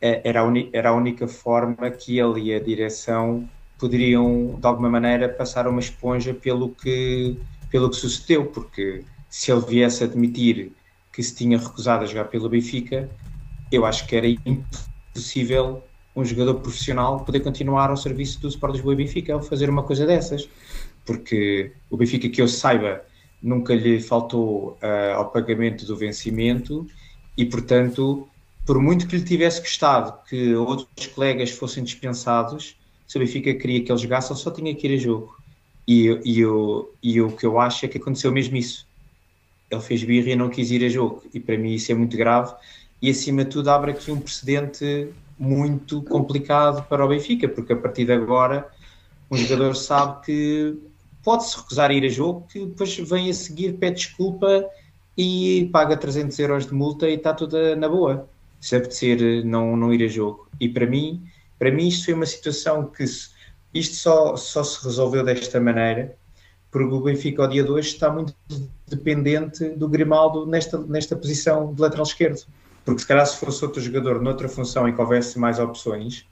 era, 0.00 0.42
a 0.42 0.52
era 0.72 0.90
a 0.90 0.94
única 0.94 1.26
forma 1.26 1.90
que 1.90 2.20
ele 2.20 2.50
e 2.50 2.54
a 2.54 2.60
direção 2.60 3.48
poderiam, 3.78 4.54
de 4.60 4.66
alguma 4.66 4.88
maneira, 4.88 5.28
passar 5.28 5.66
uma 5.66 5.80
esponja 5.80 6.32
pelo 6.32 6.68
que 6.68 7.36
pelo 7.74 7.90
que 7.90 7.96
sucedeu, 7.96 8.46
porque 8.46 9.02
se 9.28 9.50
ele 9.50 9.60
viesse 9.62 10.04
a 10.04 10.06
admitir 10.06 10.70
que 11.12 11.20
se 11.20 11.34
tinha 11.34 11.58
recusado 11.58 12.04
a 12.04 12.06
jogar 12.06 12.26
pelo 12.26 12.48
Benfica, 12.48 13.10
eu 13.72 13.84
acho 13.84 14.06
que 14.06 14.14
era 14.14 14.28
impossível 14.28 15.82
um 16.14 16.24
jogador 16.24 16.54
profissional 16.60 17.24
poder 17.24 17.40
continuar 17.40 17.90
ao 17.90 17.96
serviço 17.96 18.40
do 18.40 18.46
Sport 18.46 18.74
Lisboa 18.74 18.92
e 18.92 18.98
Benfica 18.98 19.34
ao 19.34 19.42
fazer 19.42 19.68
uma 19.68 19.82
coisa 19.82 20.06
dessas, 20.06 20.48
porque 21.04 21.72
o 21.90 21.96
Benfica, 21.96 22.28
que 22.28 22.40
eu 22.40 22.46
saiba, 22.46 23.02
nunca 23.42 23.74
lhe 23.74 24.00
faltou 24.00 24.78
uh, 24.80 25.16
ao 25.16 25.32
pagamento 25.32 25.84
do 25.84 25.96
vencimento 25.96 26.86
e, 27.36 27.44
portanto, 27.44 28.28
por 28.64 28.80
muito 28.80 29.08
que 29.08 29.16
lhe 29.16 29.24
tivesse 29.24 29.60
gostado 29.60 30.16
que 30.28 30.54
outros 30.54 31.08
colegas 31.08 31.50
fossem 31.50 31.82
dispensados, 31.82 32.76
se 33.04 33.16
o 33.16 33.20
Benfica 33.20 33.52
queria 33.52 33.82
que 33.82 33.90
ele 33.90 33.98
jogasse, 33.98 34.32
ele 34.32 34.38
só 34.38 34.52
tinha 34.52 34.72
que 34.76 34.86
ir 34.86 34.94
a 34.94 34.96
jogo. 34.96 35.42
E, 35.86 36.20
e, 36.24 36.40
eu, 36.40 36.92
e 37.02 37.20
o 37.20 37.30
que 37.32 37.44
eu 37.44 37.58
acho 37.58 37.84
é 37.84 37.88
que 37.88 37.98
aconteceu 37.98 38.32
mesmo 38.32 38.56
isso. 38.56 38.86
Ele 39.70 39.80
fez 39.80 40.02
birra 40.02 40.30
e 40.30 40.36
não 40.36 40.48
quis 40.48 40.70
ir 40.70 40.84
a 40.84 40.88
jogo. 40.88 41.22
E 41.32 41.40
para 41.40 41.58
mim 41.58 41.74
isso 41.74 41.92
é 41.92 41.94
muito 41.94 42.16
grave. 42.16 42.54
E 43.02 43.10
acima 43.10 43.44
de 43.44 43.50
tudo 43.50 43.68
abre 43.68 43.90
aqui 43.90 44.10
um 44.10 44.20
precedente 44.20 45.08
muito 45.38 46.02
complicado 46.02 46.86
para 46.88 47.04
o 47.04 47.08
Benfica, 47.08 47.48
porque 47.48 47.72
a 47.72 47.76
partir 47.76 48.04
de 48.04 48.12
agora 48.12 48.68
um 49.30 49.36
jogador 49.36 49.74
sabe 49.74 50.24
que 50.24 50.78
pode-se 51.22 51.56
recusar 51.56 51.90
a 51.90 51.94
ir 51.94 52.04
a 52.04 52.08
jogo, 52.08 52.46
que 52.50 52.64
depois 52.64 52.96
vem 52.96 53.30
a 53.30 53.34
seguir, 53.34 53.74
pede 53.74 53.96
desculpa 53.96 54.64
e 55.16 55.68
paga 55.72 55.96
300 55.96 56.38
euros 56.38 56.66
de 56.66 56.74
multa 56.74 57.08
e 57.08 57.14
está 57.14 57.32
tudo 57.32 57.56
na 57.76 57.88
boa, 57.88 58.28
se 58.60 58.76
apetecer 58.76 59.44
não, 59.44 59.76
não 59.76 59.92
ir 59.92 60.04
a 60.04 60.08
jogo. 60.08 60.48
E 60.60 60.68
para 60.68 60.86
mim, 60.86 61.22
para 61.58 61.70
mim 61.70 61.88
isto 61.88 62.04
foi 62.04 62.14
uma 62.14 62.26
situação 62.26 62.86
que 62.86 63.06
se, 63.06 63.30
isto 63.74 63.96
só, 63.96 64.36
só 64.36 64.62
se 64.62 64.84
resolveu 64.84 65.24
desta 65.24 65.60
maneira 65.60 66.16
porque 66.74 66.92
o 66.92 67.00
Benfica 67.00 67.40
ao 67.40 67.48
dia 67.48 67.62
de 67.62 67.70
hoje 67.70 67.90
está 67.90 68.10
muito 68.10 68.34
dependente 68.88 69.64
do 69.70 69.88
Grimaldo 69.88 70.44
nesta, 70.44 70.76
nesta 70.76 71.14
posição 71.14 71.72
de 71.72 71.80
lateral 71.80 72.02
esquerdo. 72.02 72.44
Porque 72.84 73.00
se 73.00 73.06
calhar 73.06 73.24
se 73.24 73.36
fosse 73.36 73.64
outro 73.64 73.80
jogador 73.80 74.20
noutra 74.20 74.48
função 74.48 74.88
e 74.88 74.92
que 74.92 75.00
houvesse 75.00 75.38
mais 75.38 75.60
opções, 75.60 76.26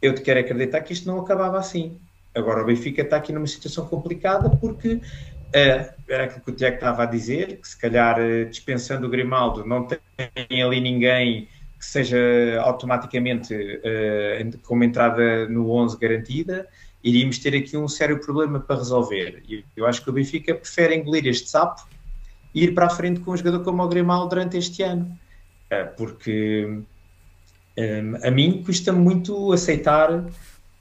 eu 0.00 0.14
te 0.14 0.20
quero 0.20 0.38
acreditar 0.38 0.82
que 0.82 0.92
isto 0.92 1.08
não 1.08 1.18
acabava 1.18 1.58
assim. 1.58 1.98
Agora 2.32 2.62
o 2.62 2.64
Benfica 2.64 3.02
está 3.02 3.16
aqui 3.16 3.32
numa 3.32 3.46
situação 3.48 3.84
complicada 3.88 4.48
porque 4.50 5.00
é, 5.52 5.92
era 6.08 6.24
aquilo 6.24 6.44
que 6.44 6.50
o 6.52 6.54
Tiago 6.54 6.76
estava 6.76 7.02
a 7.02 7.06
dizer, 7.06 7.56
que 7.56 7.66
se 7.66 7.76
calhar 7.76 8.20
eh, 8.20 8.44
dispensando 8.44 9.08
o 9.08 9.10
Grimaldo 9.10 9.66
não 9.66 9.84
tem 9.84 10.62
ali 10.62 10.80
ninguém 10.80 11.48
que 11.82 11.86
seja 11.86 12.16
automaticamente 12.60 13.52
uh, 13.52 14.58
com 14.62 14.76
uma 14.76 14.84
entrada 14.84 15.48
no 15.48 15.68
11 15.68 15.98
garantida, 15.98 16.68
iríamos 17.02 17.38
ter 17.38 17.56
aqui 17.56 17.76
um 17.76 17.88
sério 17.88 18.20
problema 18.20 18.60
para 18.60 18.76
resolver. 18.76 19.42
E 19.48 19.64
eu 19.76 19.84
acho 19.84 20.00
que 20.00 20.08
o 20.08 20.12
Benfica 20.12 20.54
prefere 20.54 20.94
engolir 20.94 21.26
este 21.26 21.50
sapo 21.50 21.84
e 22.54 22.62
ir 22.62 22.72
para 22.72 22.86
a 22.86 22.88
frente 22.88 23.18
com 23.18 23.32
um 23.32 23.36
jogador 23.36 23.64
como 23.64 23.82
o 23.82 23.88
Grimal 23.88 24.28
durante 24.28 24.56
este 24.56 24.84
ano. 24.84 25.18
Uh, 25.72 25.92
porque 25.96 26.68
um, 27.76 28.26
a 28.28 28.30
mim 28.30 28.62
custa 28.64 28.92
muito 28.92 29.52
aceitar 29.52 30.24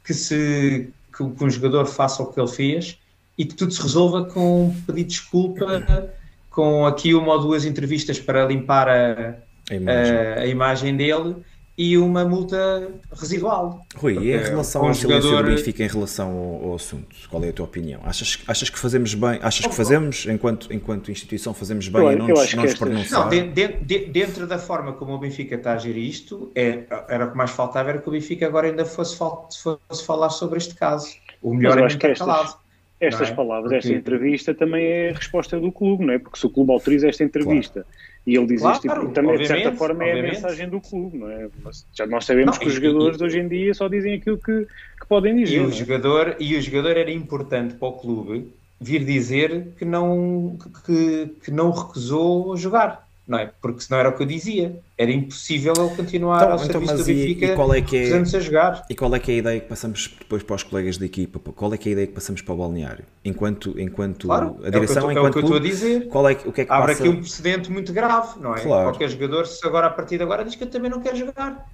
que, 0.04 0.14
se, 0.14 0.94
que, 1.18 1.30
que 1.32 1.44
um 1.44 1.50
jogador 1.50 1.88
faça 1.88 2.22
o 2.22 2.28
que 2.28 2.40
ele 2.40 2.48
fez 2.48 3.00
e 3.40 3.44
que 3.44 3.56
tudo 3.56 3.74
se 3.74 3.82
resolva 3.82 4.26
com 4.26 4.66
um 4.68 4.82
pedido 4.82 4.98
de 4.98 5.04
desculpa, 5.16 6.14
com 6.52 6.86
aqui 6.86 7.16
uma 7.16 7.34
ou 7.34 7.42
duas 7.42 7.66
entrevistas 7.66 8.20
para 8.20 8.46
limpar 8.46 8.88
a, 8.88 9.36
a 9.72 9.76
imagem, 9.76 10.18
a, 10.18 10.40
a 10.40 10.46
imagem 10.48 10.98
dele 10.98 11.36
e 11.78 11.98
uma 11.98 12.26
multa 12.26 12.92
residual. 13.12 13.86
Rui, 13.96 14.18
e 14.18 14.34
em 14.34 14.38
relação 14.38 14.86
ao 14.86 14.94
silêncio 14.94 15.30
jogador... 15.30 15.50
do 15.50 15.56
Benfica 15.56 15.84
em 15.84 15.88
relação 15.88 16.30
ao, 16.30 16.70
ao, 16.70 16.76
assunto, 16.76 17.16
qual 17.30 17.44
é 17.44 17.50
a 17.50 17.54
tua 17.54 17.66
opinião? 17.66 18.02
Achas, 18.04 18.40
achas 18.48 18.70
que 18.70 18.78
fazemos 18.78 19.14
bem, 19.14 19.40
achas 19.42 19.66
que 19.66 19.74
fazemos, 19.74 20.26
enquanto, 20.28 20.72
enquanto 20.72 21.10
instituição, 21.10 21.54
fazemos 21.54 21.88
bem 21.88 22.02
eu, 22.02 22.12
em 22.12 22.16
não 22.18 22.28
nos, 22.28 22.54
não 22.54 22.64
nos 22.64 22.74
pronunciar? 22.76 23.22
Não, 23.22 23.30
de, 23.30 23.48
de, 23.48 23.68
de, 23.80 24.06
dentro 24.06 24.46
da 24.46 24.60
forma 24.60 24.94
como 24.94 25.14
o 25.14 25.18
Benfica 25.18 25.56
está 25.56 25.74
a 25.74 25.78
gerir 25.78 26.08
isto, 26.08 26.52
é, 26.54 26.84
era 27.08 27.26
o 27.26 27.32
que 27.32 27.38
mais 27.38 27.52
faltava, 27.52 27.90
era 27.90 28.00
que 28.00 28.08
o 28.08 28.12
Benfica 28.12 28.46
agora 28.46 28.68
ainda 28.68 28.86
fosse, 28.86 29.18
fosse 29.18 30.06
falar 30.06 30.30
sobre 30.30 30.58
este 30.58 30.76
caso. 30.76 31.08
O 31.42 31.54
melhor 31.54 31.80
é 31.80 31.88
estar 31.88 32.16
calado. 32.16 32.56
Estas 33.02 33.32
é? 33.32 33.34
palavras, 33.34 33.72
Porque... 33.72 33.88
esta 33.88 33.94
entrevista 33.94 34.54
também 34.54 34.86
é 34.86 35.10
a 35.10 35.14
resposta 35.14 35.60
do 35.60 35.72
clube, 35.72 36.06
não 36.06 36.14
é? 36.14 36.20
Porque 36.20 36.38
se 36.38 36.46
o 36.46 36.50
clube 36.52 36.72
autoriza 36.72 37.10
esta 37.10 37.24
entrevista 37.24 37.82
claro. 37.82 37.88
e 38.28 38.38
ele 38.38 38.46
diz 38.46 38.62
claro, 38.62 38.76
isto, 38.76 38.88
tipo, 38.88 39.08
também 39.10 39.38
de 39.40 39.48
certa 39.48 39.72
forma 39.72 40.04
obviamente. 40.04 40.26
é 40.26 40.30
a 40.30 40.34
mensagem 40.34 40.70
do 40.70 40.80
clube, 40.80 41.18
não 41.18 41.30
é? 41.32 41.50
Mas 41.64 41.88
já 41.94 42.06
nós 42.06 42.26
sabemos 42.26 42.58
não, 42.58 42.62
que 42.62 42.68
os 42.68 42.76
jogadores 42.76 43.20
e, 43.20 43.24
hoje 43.24 43.40
em 43.40 43.48
dia 43.48 43.74
só 43.74 43.88
dizem 43.88 44.14
aquilo 44.14 44.38
que, 44.38 44.68
que 45.00 45.08
podem 45.10 45.36
dizer. 45.36 45.56
E 45.56 45.60
o, 45.62 45.70
é? 45.70 45.72
jogador, 45.72 46.36
e 46.40 46.56
o 46.56 46.62
jogador 46.62 46.96
era 46.96 47.12
importante 47.12 47.74
para 47.74 47.88
o 47.88 47.94
clube 47.94 48.54
vir 48.80 49.04
dizer 49.04 49.70
que 49.80 49.86
não, 49.86 50.58
que, 50.86 51.36
que 51.44 51.50
não 51.50 51.72
recusou 51.72 52.56
jogar 52.56 53.08
não 53.32 53.40
é? 53.40 53.50
Porque 53.62 53.80
senão 53.80 53.98
era 53.98 54.10
o 54.10 54.12
que 54.12 54.22
eu 54.22 54.28
dizia. 54.28 54.78
Era 54.98 55.10
impossível 55.10 55.74
ele 55.78 55.96
continuar 55.96 56.42
então, 56.42 56.52
ao 56.52 56.56
então, 56.58 56.66
serviço 56.66 56.98
do 56.98 57.06
Benfica 57.06 57.46
e, 57.46 57.56
qual 57.56 57.74
é 57.74 57.82
que 57.82 57.98
é, 57.98 58.18
a 58.18 58.24
jogar. 58.24 58.86
E 58.90 58.94
qual 58.96 59.16
é 59.16 59.20
que 59.20 59.32
é 59.32 59.36
a 59.36 59.38
ideia 59.38 59.60
que 59.62 59.70
passamos 59.70 60.14
depois 60.20 60.44
para 60.44 60.58
os 60.58 60.64
colegas 60.64 60.98
da 60.98 61.06
equipa? 61.06 61.40
Qual 61.54 61.74
é 61.74 61.78
que 61.78 61.88
é 61.88 61.92
a 61.92 61.94
ideia 61.94 62.08
que 62.08 62.14
passamos 62.14 62.42
para 62.42 62.54
o 62.54 62.58
balneário? 62.58 63.06
Enquanto, 63.24 63.80
enquanto 63.80 64.28
claro, 64.28 64.58
a 64.66 64.70
direção, 64.70 65.04
é 65.04 65.06
o 65.06 65.08
que, 65.08 65.14
enquanto 65.14 65.26
é 65.26 65.30
o 65.30 65.32
que 65.32 65.38
eu 65.38 65.44
estou 65.44 65.58
a 65.58 65.60
dizer. 65.62 66.08
Qual 66.10 66.30
é, 66.30 66.34
o 66.34 66.52
que 66.52 66.62
é 66.62 66.66
que 66.66 66.72
Abre 66.72 66.92
passa... 66.92 67.04
aqui 67.06 67.10
um 67.10 67.22
precedente 67.22 67.72
muito 67.72 67.94
grave, 67.94 68.38
não 68.42 68.54
é? 68.54 68.60
Claro. 68.60 68.90
Qualquer 68.90 69.10
jogador, 69.10 69.48
se 69.48 69.66
agora 69.66 69.88
a 69.88 69.92
partir 69.92 70.18
de 70.18 70.24
agora 70.24 70.44
diz 70.44 70.56
que 70.56 70.66
eu 70.66 70.70
também 70.70 70.92
não 70.92 71.00
quero 71.00 71.16
jogar. 71.16 71.72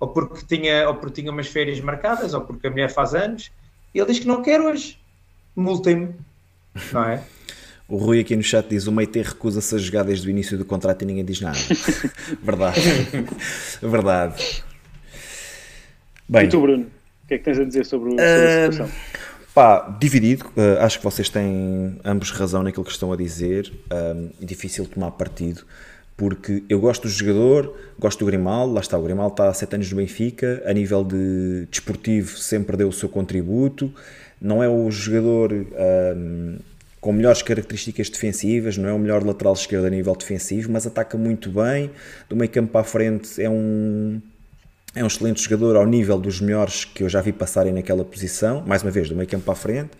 Ou 0.00 0.08
porque 0.08 0.42
tinha, 0.46 0.88
ou 0.88 0.94
porque 0.94 1.20
tinha 1.20 1.30
umas 1.30 1.48
férias 1.48 1.78
marcadas, 1.80 2.32
ou 2.32 2.40
porque 2.40 2.66
a 2.66 2.70
mulher 2.70 2.90
faz 2.90 3.14
anos, 3.14 3.52
e 3.94 3.98
ele 3.98 4.06
diz 4.10 4.20
que 4.20 4.26
não 4.26 4.40
quer 4.40 4.58
hoje. 4.58 4.98
Multem-me, 5.54 6.14
não 6.90 7.04
é? 7.04 7.22
O 7.86 7.96
Rui 7.96 8.20
aqui 8.20 8.34
no 8.34 8.42
chat 8.42 8.66
diz: 8.68 8.86
o 8.86 8.92
Meite 8.92 9.20
recusa-se 9.20 9.74
a 9.74 9.78
jogar 9.78 10.04
desde 10.04 10.26
o 10.26 10.30
início 10.30 10.56
do 10.56 10.64
contrato 10.64 11.02
e 11.02 11.04
ninguém 11.04 11.24
diz 11.24 11.40
nada. 11.40 11.58
Verdade. 12.42 12.80
Verdade. 13.82 14.64
Bem, 16.28 16.46
e 16.46 16.48
tu, 16.48 16.60
Bruno? 16.60 16.84
O 17.24 17.26
que 17.28 17.34
é 17.34 17.38
que 17.38 17.44
tens 17.44 17.58
a 17.58 17.64
dizer 17.64 17.84
sobre, 17.84 18.10
sobre 18.10 18.22
uh, 18.22 18.68
a 18.68 18.72
situação? 18.72 18.90
Pá, 19.54 19.96
dividido. 20.00 20.46
Uh, 20.56 20.80
acho 20.80 20.98
que 20.98 21.04
vocês 21.04 21.28
têm 21.28 21.98
ambos 22.04 22.30
razão 22.30 22.62
naquilo 22.62 22.84
que 22.84 22.90
estão 22.90 23.12
a 23.12 23.16
dizer. 23.16 23.70
Um, 23.92 24.30
difícil 24.40 24.86
tomar 24.86 25.10
partido. 25.12 25.64
Porque 26.16 26.62
eu 26.68 26.80
gosto 26.80 27.02
do 27.02 27.08
jogador, 27.08 27.76
gosto 27.98 28.20
do 28.20 28.26
Grimaldo, 28.26 28.72
lá 28.72 28.80
está, 28.80 28.96
o 28.96 29.02
Grimaldo 29.02 29.32
está 29.32 29.48
há 29.48 29.54
7 29.54 29.74
anos 29.74 29.90
no 29.90 29.96
Benfica, 29.96 30.62
a 30.64 30.72
nível 30.72 31.02
de 31.02 31.66
desportivo 31.68 32.38
sempre 32.38 32.76
deu 32.76 32.88
o 32.88 32.92
seu 32.92 33.08
contributo, 33.08 33.92
não 34.40 34.62
é 34.62 34.68
o 34.68 34.88
jogador 34.92 35.52
um, 35.52 36.56
com 37.04 37.12
melhores 37.12 37.42
características 37.42 38.08
defensivas, 38.08 38.78
não 38.78 38.88
é 38.88 38.92
o 38.94 38.98
melhor 38.98 39.22
lateral 39.22 39.52
esquerdo 39.52 39.84
a 39.84 39.90
nível 39.90 40.16
defensivo, 40.16 40.72
mas 40.72 40.86
ataca 40.86 41.18
muito 41.18 41.50
bem, 41.50 41.90
do 42.30 42.34
meio 42.34 42.50
campo 42.50 42.72
para 42.72 42.80
a 42.80 42.84
frente 42.84 43.42
é 43.42 43.50
um, 43.50 44.22
é 44.94 45.04
um 45.04 45.06
excelente 45.06 45.42
jogador 45.42 45.76
ao 45.76 45.84
nível 45.84 46.18
dos 46.18 46.40
melhores 46.40 46.86
que 46.86 47.02
eu 47.02 47.08
já 47.10 47.20
vi 47.20 47.30
passarem 47.30 47.74
naquela 47.74 48.06
posição, 48.06 48.64
mais 48.66 48.82
uma 48.82 48.90
vez, 48.90 49.10
do 49.10 49.14
meio 49.14 49.28
campo 49.28 49.44
para 49.44 49.52
a 49.52 49.56
frente. 49.56 49.90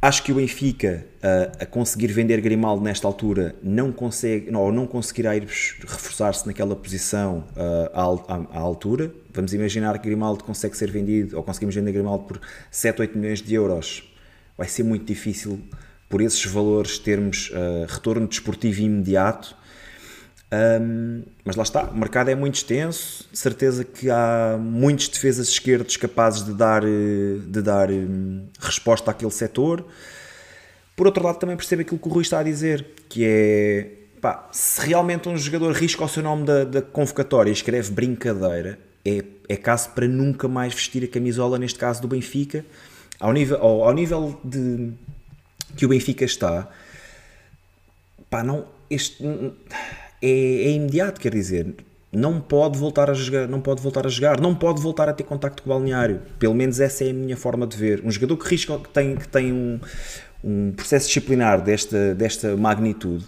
Acho 0.00 0.22
que 0.22 0.30
o 0.30 0.36
Benfica, 0.36 1.04
a, 1.20 1.64
a 1.64 1.66
conseguir 1.66 2.12
vender 2.12 2.40
Grimaldo 2.40 2.84
nesta 2.84 3.08
altura, 3.08 3.56
não 3.60 3.90
consegue, 3.90 4.52
não, 4.52 4.60
ou 4.60 4.70
não 4.70 4.86
conseguirá 4.86 5.34
ir 5.36 5.42
reforçar-se 5.42 6.46
naquela 6.46 6.76
posição 6.76 7.42
uh, 7.56 7.90
à, 7.92 8.34
à, 8.34 8.58
à, 8.58 8.60
altura. 8.60 9.10
Vamos 9.32 9.52
imaginar 9.52 9.98
que 9.98 10.06
Grimaldo 10.06 10.44
consegue 10.44 10.76
ser 10.76 10.92
vendido, 10.92 11.36
ou 11.36 11.42
conseguimos 11.42 11.74
vender 11.74 11.90
Grimaldo 11.90 12.22
por 12.22 12.40
7, 12.70 13.00
8 13.00 13.18
milhões 13.18 13.42
de 13.42 13.52
euros. 13.52 14.14
Vai 14.56 14.68
ser 14.68 14.84
muito 14.84 15.04
difícil 15.04 15.58
por 16.14 16.20
esses 16.20 16.44
valores 16.44 16.96
termos 16.96 17.50
uh, 17.50 17.92
retorno 17.92 18.28
desportivo 18.28 18.82
imediato. 18.82 19.56
Um, 20.80 21.24
mas 21.44 21.56
lá 21.56 21.64
está, 21.64 21.82
o 21.90 21.98
mercado 21.98 22.28
é 22.28 22.36
muito 22.36 22.54
extenso, 22.54 23.26
de 23.32 23.36
certeza 23.36 23.82
que 23.82 24.08
há 24.08 24.56
muitos 24.56 25.08
defesas 25.08 25.48
esquerdos 25.48 25.96
capazes 25.96 26.44
de 26.44 26.54
dar, 26.54 26.84
eh, 26.84 27.40
de 27.44 27.60
dar 27.60 27.90
um, 27.90 28.46
resposta 28.60 29.10
àquele 29.10 29.32
setor. 29.32 29.84
Por 30.94 31.08
outro 31.08 31.24
lado, 31.24 31.36
também 31.40 31.56
percebo 31.56 31.82
aquilo 31.82 31.98
que 31.98 32.06
o 32.06 32.12
Rui 32.12 32.22
está 32.22 32.38
a 32.38 32.42
dizer, 32.44 32.86
que 33.08 33.24
é 33.24 33.90
pá, 34.20 34.48
se 34.52 34.86
realmente 34.86 35.28
um 35.28 35.36
jogador 35.36 35.72
risca 35.72 36.04
o 36.04 36.08
seu 36.08 36.22
nome 36.22 36.44
da, 36.44 36.62
da 36.62 36.80
convocatória 36.80 37.50
e 37.50 37.52
escreve 37.52 37.90
brincadeira, 37.90 38.78
é, 39.04 39.24
é 39.48 39.56
caso 39.56 39.90
para 39.90 40.06
nunca 40.06 40.46
mais 40.46 40.72
vestir 40.74 41.02
a 41.02 41.08
camisola, 41.08 41.58
neste 41.58 41.80
caso 41.80 42.00
do 42.00 42.06
Benfica, 42.06 42.64
ao 43.18 43.32
nível, 43.32 43.58
ao, 43.60 43.88
ao 43.88 43.92
nível 43.92 44.38
de 44.44 44.92
que 45.76 45.84
o 45.84 45.88
Benfica 45.88 46.24
está, 46.24 46.68
pá, 48.30 48.42
não, 48.42 48.66
este, 48.90 49.24
é, 50.22 50.28
é 50.28 50.70
imediato, 50.70 51.20
quer 51.20 51.32
dizer, 51.32 51.74
não 52.12 52.40
pode 52.40 52.78
voltar 52.78 53.10
a 53.10 53.14
jogar, 53.14 53.48
não 53.48 53.60
pode 53.60 53.82
voltar 53.82 54.06
a 54.06 54.08
jogar, 54.08 54.40
não 54.40 54.54
pode 54.54 54.80
voltar 54.80 55.08
a 55.08 55.12
ter 55.12 55.24
contacto 55.24 55.62
com 55.62 55.70
o 55.70 55.72
balneário. 55.74 56.22
Pelo 56.38 56.54
menos 56.54 56.80
essa 56.80 57.04
é 57.04 57.10
a 57.10 57.12
minha 57.12 57.36
forma 57.36 57.66
de 57.66 57.76
ver. 57.76 58.02
Um 58.04 58.10
jogador 58.10 58.36
que 58.36 58.48
risca, 58.48 58.78
que 58.78 58.88
tem, 58.88 59.16
que 59.16 59.28
tem 59.28 59.52
um, 59.52 59.80
um 60.42 60.72
processo 60.72 61.08
disciplinar 61.08 61.60
desta, 61.60 62.14
desta 62.14 62.56
magnitude, 62.56 63.24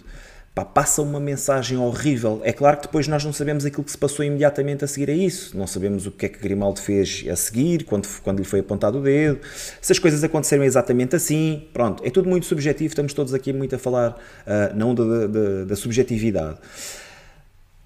pá, 0.57 0.65
passa 0.65 1.03
uma 1.03 1.19
mensagem 1.19 1.77
horrível. 1.77 2.41
É 2.43 2.51
claro 2.51 2.77
que 2.77 2.83
depois 2.83 3.07
nós 3.07 3.23
não 3.23 3.31
sabemos 3.31 3.63
aquilo 3.63 3.83
que 3.83 3.91
se 3.91 3.97
passou 3.97 4.25
imediatamente 4.25 4.83
a 4.83 4.87
seguir 4.87 5.09
a 5.11 5.13
isso. 5.13 5.55
Não 5.55 5.67
sabemos 5.67 6.07
o 6.07 6.11
que 6.11 6.25
é 6.25 6.29
que 6.29 6.39
Grimaldo 6.39 6.81
fez 6.81 7.23
a 7.31 7.35
seguir, 7.35 7.83
quando, 7.83 8.07
quando 8.23 8.39
lhe 8.39 8.45
foi 8.45 8.61
apontado 8.61 8.97
o 8.97 9.01
dedo, 9.01 9.39
se 9.79 9.91
as 9.91 9.99
coisas 9.99 10.23
aconteceram 10.23 10.63
exatamente 10.63 11.15
assim. 11.15 11.67
Pronto, 11.71 12.03
é 12.03 12.09
tudo 12.09 12.27
muito 12.27 12.47
subjetivo, 12.47 12.87
estamos 12.87 13.13
todos 13.13 13.35
aqui 13.35 13.53
muito 13.53 13.75
a 13.75 13.77
falar 13.77 14.11
uh, 14.11 14.75
não 14.75 14.95
da, 14.95 15.27
da, 15.27 15.65
da 15.65 15.75
subjetividade. 15.75 16.57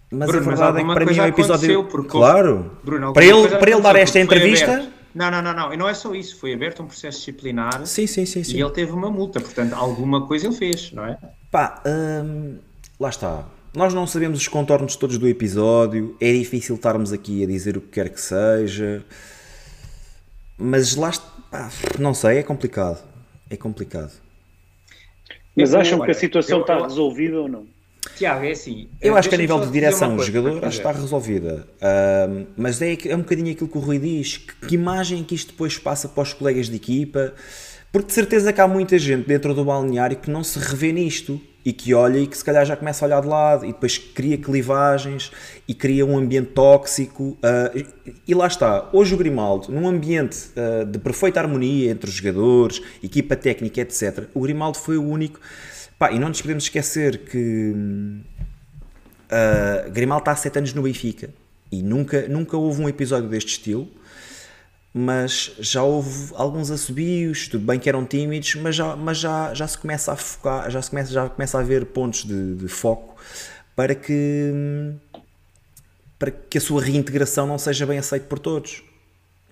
Mas 0.09 0.29
Bruno, 0.29 0.45
a 0.45 0.49
verdade 0.49 0.77
é 0.79 0.83
que 0.85 0.93
para 0.93 1.05
mim 1.05 1.17
é 1.17 1.23
um 1.23 1.27
episódio. 1.27 1.83
Claro, 2.07 2.71
Bruno, 2.83 3.13
para 3.13 3.25
ele, 3.25 3.47
para 3.49 3.71
ele 3.71 3.81
dar 3.81 3.95
esta 3.97 4.19
entrevista. 4.19 4.89
Não, 5.13 5.29
não, 5.29 5.41
não, 5.41 5.53
não. 5.53 5.73
E 5.73 5.77
não 5.77 5.89
é 5.89 5.93
só 5.93 6.15
isso. 6.15 6.37
Foi 6.37 6.53
aberto 6.53 6.83
um 6.83 6.85
processo 6.85 7.17
disciplinar. 7.17 7.85
Sim, 7.85 8.07
sim, 8.07 8.25
sim, 8.25 8.45
sim. 8.45 8.55
E 8.55 8.61
ele 8.61 8.71
teve 8.71 8.93
uma 8.93 9.09
multa. 9.09 9.41
Portanto, 9.41 9.73
alguma 9.73 10.25
coisa 10.25 10.47
ele 10.47 10.55
fez, 10.55 10.93
não 10.93 11.05
é? 11.05 11.17
Pá, 11.51 11.83
hum, 11.85 12.57
lá 12.97 13.09
está. 13.09 13.45
Nós 13.75 13.93
não 13.93 14.07
sabemos 14.07 14.39
os 14.39 14.47
contornos 14.47 14.95
todos 14.95 15.17
do 15.17 15.27
episódio. 15.27 16.15
É 16.19 16.31
difícil 16.31 16.75
estarmos 16.75 17.11
aqui 17.11 17.43
a 17.43 17.47
dizer 17.47 17.75
o 17.75 17.81
que 17.81 17.89
quer 17.89 18.09
que 18.09 18.21
seja. 18.21 19.03
Mas 20.57 20.95
lá 20.95 21.09
está. 21.09 21.29
Pá, 21.51 21.69
não 21.99 22.13
sei, 22.13 22.37
é 22.37 22.43
complicado. 22.43 23.03
É 23.49 23.57
complicado. 23.57 24.13
Mas 25.53 25.75
acham 25.75 25.99
que 25.99 26.11
a 26.11 26.13
situação 26.13 26.59
eu, 26.59 26.59
eu, 26.59 26.61
está 26.61 26.87
resolvida 26.87 27.41
ou 27.41 27.49
não? 27.49 27.65
Tiago, 28.15 28.45
é 28.45 28.51
assim. 28.51 28.87
Eu 29.01 29.17
acho 29.17 29.27
que 29.27 29.35
a 29.35 29.37
nível 29.37 29.59
de 29.59 29.69
direção 29.69 30.15
do 30.15 30.23
jogador 30.23 30.63
acho 30.63 30.81
que 30.81 30.87
está 30.87 30.91
resolvida. 30.93 31.67
Uh, 31.77 32.47
mas 32.55 32.81
é, 32.81 32.97
é 33.05 33.15
um 33.15 33.19
bocadinho 33.19 33.51
aquilo 33.51 33.69
que 33.69 33.77
o 33.77 33.81
Rui 33.81 33.99
diz. 33.99 34.37
Que, 34.37 34.67
que 34.67 34.75
imagem 34.75 35.23
que 35.23 35.35
isto 35.35 35.51
depois 35.51 35.77
passa 35.77 36.07
para 36.07 36.23
os 36.23 36.33
colegas 36.33 36.69
de 36.69 36.77
equipa? 36.77 37.33
Porque 37.91 38.07
de 38.07 38.13
certeza 38.13 38.53
que 38.53 38.61
há 38.61 38.67
muita 38.67 38.97
gente 38.97 39.27
dentro 39.27 39.53
do 39.53 39.65
balneário 39.65 40.17
que 40.17 40.31
não 40.31 40.43
se 40.43 40.57
revê 40.57 40.91
nisto 40.91 41.41
e 41.63 41.73
que 41.73 41.93
olha 41.93 42.17
e 42.17 42.25
que 42.25 42.37
se 42.37 42.43
calhar 42.43 42.65
já 42.65 42.75
começa 42.75 43.03
a 43.03 43.07
olhar 43.07 43.21
de 43.21 43.27
lado 43.27 43.65
e 43.65 43.67
depois 43.67 43.97
cria 43.97 44.37
clivagens 44.37 45.31
e 45.67 45.73
cria 45.73 46.05
um 46.05 46.17
ambiente 46.17 46.51
tóxico. 46.51 47.37
Uh, 47.43 47.85
e 48.27 48.33
lá 48.33 48.47
está, 48.47 48.89
hoje 48.93 49.13
o 49.13 49.17
Grimaldo, 49.17 49.71
num 49.71 49.87
ambiente 49.87 50.49
uh, 50.55 50.85
de 50.85 50.97
perfeita 50.99 51.39
harmonia 51.39 51.91
entre 51.91 52.09
os 52.09 52.15
jogadores, 52.15 52.81
equipa 53.03 53.35
técnica, 53.35 53.81
etc., 53.81 54.29
o 54.33 54.41
Grimaldo 54.41 54.77
foi 54.77 54.97
o 54.97 55.03
único 55.03 55.39
Pá, 56.01 56.11
e 56.11 56.17
não 56.17 56.29
nos 56.29 56.41
podemos 56.41 56.63
esquecer 56.63 57.25
que 57.25 57.75
uh, 59.29 59.91
Grimaldo 59.91 60.21
está 60.21 60.31
há 60.31 60.35
7 60.35 60.57
anos 60.57 60.73
no 60.73 60.81
Benfica 60.81 61.29
e 61.71 61.83
nunca, 61.83 62.27
nunca 62.27 62.57
houve 62.57 62.81
um 62.81 62.89
episódio 62.89 63.29
deste 63.29 63.49
estilo, 63.51 63.87
mas 64.93 65.53
já 65.59 65.83
houve 65.83 66.33
alguns 66.35 66.69
assobios, 66.69 67.47
tudo 67.47 67.65
bem 67.65 67.79
que 67.79 67.87
eram 67.87 68.05
tímidos, 68.05 68.55
mas 68.55 68.75
já, 68.75 68.95
mas 68.95 69.17
já, 69.17 69.53
já 69.53 69.67
se 69.67 69.77
começa 69.77 70.11
a 70.11 70.15
focar, 70.15 70.69
já, 70.69 70.81
se 70.81 70.89
começa, 70.89 71.11
já 71.11 71.29
começa 71.29 71.57
a 71.57 71.61
haver 71.61 71.85
pontos 71.87 72.25
de, 72.25 72.55
de 72.55 72.67
foco 72.67 73.15
para 73.75 73.95
que, 73.95 74.93
para 76.19 76.31
que 76.31 76.57
a 76.57 76.61
sua 76.61 76.81
reintegração 76.81 77.47
não 77.47 77.57
seja 77.57 77.85
bem 77.85 77.97
aceita 77.97 78.25
por 78.27 78.37
todos. 78.37 78.83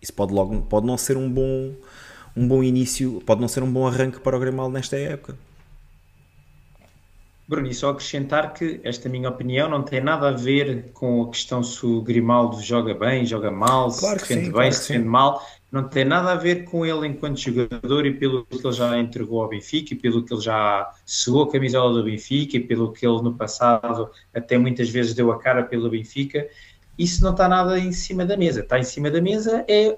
Isso 0.02 0.14
pode, 0.14 0.34
logo, 0.34 0.62
pode 0.64 0.86
não 0.86 0.98
ser 0.98 1.16
um 1.16 1.30
bom, 1.30 1.74
um 2.36 2.48
bom 2.48 2.62
início, 2.62 3.22
pode 3.26 3.40
não 3.40 3.48
ser 3.48 3.64
um 3.64 3.72
bom 3.72 3.88
arranque 3.88 4.20
para 4.20 4.36
o 4.36 4.40
Grimaldo 4.40 4.74
nesta 4.74 4.98
época. 4.98 5.38
Bruno, 7.50 7.68
e 7.68 7.74
só 7.74 7.90
acrescentar 7.90 8.54
que 8.54 8.80
esta 8.84 9.10
minha 9.10 9.28
opinião 9.28 9.68
não 9.68 9.82
tem 9.82 10.00
nada 10.00 10.30
a 10.30 10.32
ver 10.32 10.92
com 10.94 11.24
a 11.24 11.30
questão 11.30 11.64
se 11.64 11.84
o 11.84 12.00
Grimaldo 12.00 12.62
joga 12.62 12.94
bem, 12.94 13.26
joga 13.26 13.50
mal, 13.50 13.92
claro 13.92 14.20
se 14.20 14.28
defende 14.28 14.46
sim, 14.46 14.52
bem, 14.52 14.54
claro 14.54 14.74
se 14.74 14.88
defende 14.88 15.10
mal. 15.10 15.44
Não 15.72 15.84
tem 15.84 16.06
nada 16.06 16.32
a 16.32 16.36
ver 16.36 16.66
com 16.66 16.86
ele 16.86 17.08
enquanto 17.08 17.40
jogador 17.40 18.06
e 18.06 18.14
pelo 18.14 18.46
que 18.46 18.56
ele 18.56 18.72
já 18.72 19.00
entregou 19.00 19.42
ao 19.42 19.50
Benfica 19.50 19.96
e 19.96 19.98
pelo 19.98 20.24
que 20.24 20.32
ele 20.32 20.42
já 20.42 20.92
suou 21.04 21.42
a 21.42 21.52
camisola 21.52 21.92
do 21.92 22.04
Benfica 22.04 22.58
e 22.58 22.60
pelo 22.60 22.94
que 22.94 23.04
ele 23.04 23.20
no 23.24 23.34
passado 23.34 24.12
até 24.32 24.56
muitas 24.56 24.88
vezes 24.88 25.16
deu 25.16 25.32
a 25.32 25.40
cara 25.40 25.64
pelo 25.64 25.90
Benfica. 25.90 26.48
isso 27.00 27.24
não 27.24 27.32
está 27.32 27.48
nada 27.48 27.80
em 27.80 27.92
cima 27.92 28.28
da 28.28 28.38
mesa. 28.38 28.60
Está 28.60 28.78
em 28.78 28.84
cima 28.84 29.10
da 29.10 29.20
mesa 29.20 29.66
é, 29.68 29.98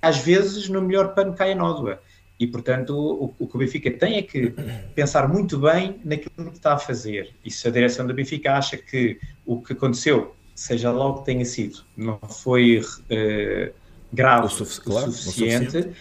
às 0.00 0.18
vezes, 0.18 0.68
no 0.68 0.80
melhor 0.80 1.12
pano 1.12 1.34
cai 1.34 1.52
a 1.52 1.56
nódoa. 1.56 2.00
E, 2.38 2.46
portanto, 2.46 2.96
o, 2.96 3.34
o, 3.38 3.48
que 3.48 3.56
o 3.56 3.58
Benfica 3.58 3.90
tem 3.90 4.16
é 4.16 4.22
que 4.22 4.54
pensar 4.94 5.28
muito 5.28 5.58
bem 5.58 6.00
naquilo 6.04 6.50
que 6.50 6.56
está 6.56 6.74
a 6.74 6.78
fazer. 6.78 7.34
E 7.44 7.50
se 7.50 7.66
a 7.66 7.70
direção 7.70 8.06
do 8.06 8.14
Benfica 8.14 8.54
acha 8.54 8.76
que 8.76 9.18
o 9.44 9.60
que 9.60 9.72
aconteceu, 9.72 10.36
seja 10.54 10.92
lá 10.92 11.06
o 11.06 11.18
que 11.18 11.24
tenha 11.24 11.44
sido, 11.44 11.80
não 11.96 12.18
foi 12.20 12.80
uh, 12.80 13.74
grave 14.12 14.46
o, 14.46 14.50
sufic 14.50 14.84
claro, 14.84 15.08
o 15.08 15.12
suficiente, 15.12 15.66
o 15.66 15.70
suficiente, 15.70 15.96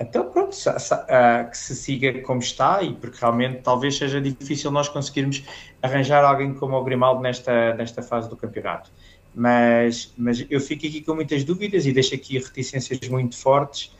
então 0.00 0.30
pronto, 0.30 0.52
uh, 0.52 1.50
que 1.50 1.58
se 1.58 1.76
siga 1.76 2.20
como 2.22 2.40
está, 2.40 2.82
e 2.82 2.94
porque 2.94 3.18
realmente 3.20 3.60
talvez 3.62 3.96
seja 3.96 4.20
difícil 4.20 4.72
nós 4.72 4.88
conseguirmos 4.88 5.44
arranjar 5.80 6.24
alguém 6.24 6.54
como 6.54 6.76
o 6.76 6.82
Grimaldo 6.82 7.20
nesta, 7.20 7.74
nesta 7.74 8.02
fase 8.02 8.28
do 8.28 8.36
campeonato. 8.36 8.90
Mas, 9.32 10.12
mas 10.16 10.44
eu 10.50 10.60
fico 10.60 10.86
aqui 10.86 11.00
com 11.02 11.14
muitas 11.14 11.44
dúvidas 11.44 11.86
e 11.86 11.92
deixo 11.92 12.14
aqui 12.14 12.38
reticências 12.38 12.98
muito 13.08 13.36
fortes 13.36 13.96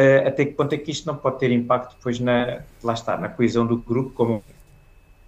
uh, 0.00 0.28
até 0.28 0.46
que 0.46 0.52
ponto 0.52 0.74
é 0.74 0.78
que 0.78 0.90
isto 0.90 1.06
não 1.06 1.16
pode 1.16 1.38
ter 1.38 1.50
impacto 1.50 1.96
depois 1.96 2.18
na, 2.18 2.62
lá 2.82 2.94
está, 2.94 3.16
na 3.16 3.28
coesão 3.28 3.66
do 3.66 3.76
grupo, 3.76 4.10
como, 4.10 4.42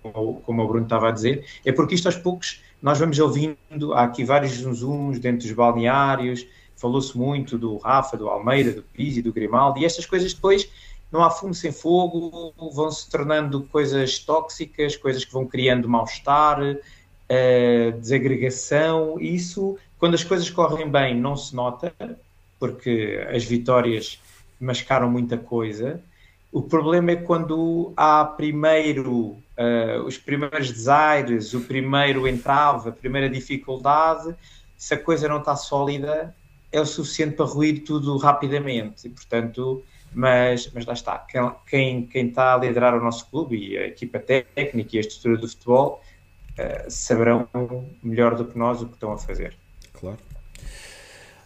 como 0.03 0.63
o 0.63 0.69
Bruno 0.69 0.85
estava 0.85 1.09
a 1.09 1.13
dizer, 1.13 1.45
é 1.65 1.73
porque 1.73 1.95
isto 1.95 2.07
aos 2.07 2.17
poucos 2.17 2.63
nós 2.81 2.99
vamos 2.99 3.19
ouvindo, 3.19 3.95
há 3.95 4.05
aqui 4.05 4.25
vários 4.25 4.53
zunzuns 4.55 5.19
dentro 5.21 5.47
dos 5.47 5.53
balneários, 5.53 6.47
falou-se 6.77 7.17
muito 7.17 7.57
do 7.57 7.77
Rafa, 7.77 8.17
do 8.17 8.29
Almeida, 8.29 8.73
do 8.73 8.83
Pizzi, 8.83 9.23
do 9.23 9.33
Grimaldi, 9.33 9.81
e 9.81 9.85
estas 9.85 10.05
coisas 10.05 10.35
depois 10.35 10.69
não 11.13 11.23
há 11.23 11.31
fumo 11.31 11.55
sem 11.55 11.71
fogo, 11.71 12.53
vão 12.75 12.91
se 12.91 13.09
tornando 13.09 13.63
coisas 13.65 14.19
tóxicas, 14.19 14.97
coisas 14.97 15.25
que 15.25 15.33
vão 15.33 15.47
criando 15.47 15.89
mal-estar, 15.89 16.61
uh, 16.61 18.01
desagregação, 18.01 19.21
isso, 19.21 19.79
quando 19.99 20.15
as 20.15 20.25
coisas 20.25 20.51
correm 20.51 20.91
bem, 20.91 21.15
não 21.15 21.37
se 21.37 21.55
nota, 21.55 21.95
porque 22.59 23.25
as 23.33 23.45
vitórias 23.45 24.21
mascaram 24.63 25.11
muita 25.11 25.37
coisa. 25.37 26.01
O 26.51 26.63
problema 26.63 27.13
é 27.13 27.17
quando 27.17 27.93
há 27.97 28.25
primeiro 28.25 29.37
uh, 29.59 30.05
os 30.07 30.19
primeiros 30.19 30.71
desaires, 30.71 31.55
o 31.55 31.63
primeiro 31.63 32.29
entrave, 32.29 32.91
a 32.91 32.93
primeira 32.93 33.29
dificuldade, 33.29 34.35
se 34.77 34.95
a 34.95 34.99
coisa 34.99 35.29
não 35.29 35.39
está 35.39 35.57
sólida, 35.57 36.35
é 36.71 36.81
o 36.81 36.87
suficiente 36.87 37.37
para 37.37 37.47
ruir 37.47 37.85
tudo 37.85 38.17
rapidamente. 38.19 39.07
E, 39.07 39.11
portanto, 39.11 39.83
mas, 40.15 40.71
mas 40.75 40.85
lá 40.85 40.93
está. 40.93 41.19
Quem, 41.67 42.07
quem 42.07 42.29
está 42.29 42.55
a 42.55 42.59
liderar 42.59 42.95
o 42.95 43.03
nosso 43.03 43.29
clube 43.31 43.57
e 43.57 43.79
a 43.79 43.87
equipa 43.87 44.19
técnica 44.19 44.91
e 44.93 44.99
a 44.99 45.01
estrutura 45.01 45.39
do 45.39 45.49
futebol 45.49 46.03
uh, 46.59 46.91
saberão 46.91 47.49
melhor 48.03 48.35
do 48.37 48.45
que 48.45 48.59
nós 48.59 48.83
o 48.83 48.87
que 48.87 48.95
estão 48.95 49.13
a 49.13 49.19
fazer. 49.19 49.57
Claro. 49.95 50.19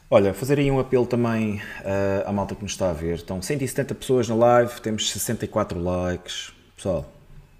Olha, 0.09 0.33
fazer 0.33 0.61
aí 0.61 0.71
um 0.71 0.79
apelo 0.79 1.05
também 1.05 1.57
uh, 1.57 2.29
à 2.29 2.33
malta 2.33 2.55
que 2.55 2.63
nos 2.63 2.73
está 2.73 2.91
a 2.91 2.93
ver. 2.93 3.17
Estão 3.17 3.43
170 3.43 3.93
pessoas 3.97 4.29
na 4.29 4.37
live, 4.37 4.81
temos 4.81 5.11
64 5.11 5.81
likes. 5.81 6.53
Pessoal, 6.77 7.13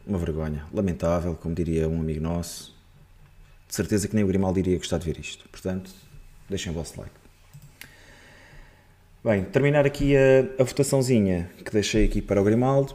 uma 0.07 0.17
vergonha. 0.17 0.65
Lamentável, 0.73 1.35
como 1.35 1.57
diria 1.57 1.89
um 1.89 2.01
amigo 2.01 2.21
nosso. 2.21 2.73
De 3.67 3.75
certeza 3.75 4.07
que 4.07 4.15
nem 4.15 4.23
o 4.23 4.29
Grimaldo 4.29 4.61
iria 4.61 4.79
gostar 4.79 4.99
de 4.99 5.07
ver 5.07 5.19
isto. 5.19 5.49
Portanto, 5.49 5.91
deixem 6.49 6.71
o 6.71 6.75
vosso 6.77 7.01
like. 7.01 7.13
Bem, 9.25 9.43
terminar 9.43 9.85
aqui 9.85 10.17
a, 10.17 10.63
a 10.63 10.63
votaçãozinha 10.63 11.51
que 11.65 11.73
deixei 11.73 12.05
aqui 12.05 12.23
para 12.23 12.41
o 12.41 12.45
Grimaldo. 12.45 12.95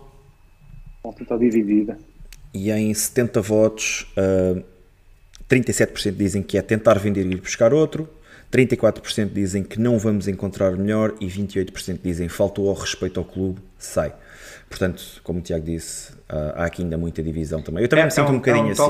A 1.04 1.10
está 1.10 1.36
dividida. 1.36 2.00
E 2.54 2.72
em 2.72 2.94
70 2.94 3.42
votos, 3.42 4.08
uh, 4.16 4.60
ah, 4.60 5.44
37% 5.50 6.16
dizem 6.16 6.42
que 6.42 6.58
é 6.58 6.62
tentar 6.62 6.98
vender 7.00 7.26
e 7.26 7.32
ir 7.32 7.42
buscar 7.42 7.74
outro. 7.74 8.08
34% 8.52 9.32
dizem 9.32 9.64
que 9.64 9.80
não 9.80 9.98
vamos 9.98 10.28
encontrar 10.28 10.72
melhor 10.72 11.14
e 11.22 11.28
28% 11.28 12.00
dizem 12.04 12.28
faltou 12.28 12.68
ao 12.68 12.76
respeito 12.76 13.20
ao 13.20 13.26
clube, 13.26 13.62
sai. 13.78 14.14
Portanto, 14.70 15.04
como 15.24 15.40
o 15.40 15.42
Tiago 15.42 15.66
disse, 15.66 16.14
há 16.30 16.66
aqui 16.66 16.82
ainda 16.82 16.98
muita 16.98 17.22
divisão 17.22 17.62
também. 17.62 17.84
Eu 17.84 17.90
também 17.90 18.04
é, 18.04 18.06
me 18.06 18.12
sinto 18.12 18.28
é 18.28 18.32
um, 18.32 18.34
um 18.34 18.38
bocadinho 18.38 18.64
é 18.64 18.68
um 18.68 18.72
assim. 18.72 18.82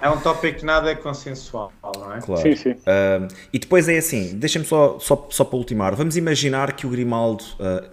É 0.00 0.10
um 0.10 0.20
tópico 0.20 0.58
que 0.60 0.64
nada 0.64 0.90
é 0.90 0.94
consensual, 0.94 1.72
não 1.82 2.14
é? 2.14 2.20
Claro. 2.20 2.42
Sim, 2.42 2.54
sim. 2.54 2.70
Uh, 2.70 3.28
e 3.52 3.58
depois 3.58 3.88
é 3.88 3.98
assim, 3.98 4.36
deixem-me 4.36 4.66
só, 4.66 4.98
só, 5.00 5.26
só 5.30 5.44
para 5.44 5.56
ultimar, 5.56 5.94
vamos 5.96 6.16
imaginar 6.16 6.72
que 6.74 6.86
o 6.86 6.90
Grimaldo, 6.90 7.42
uh, 7.58 7.84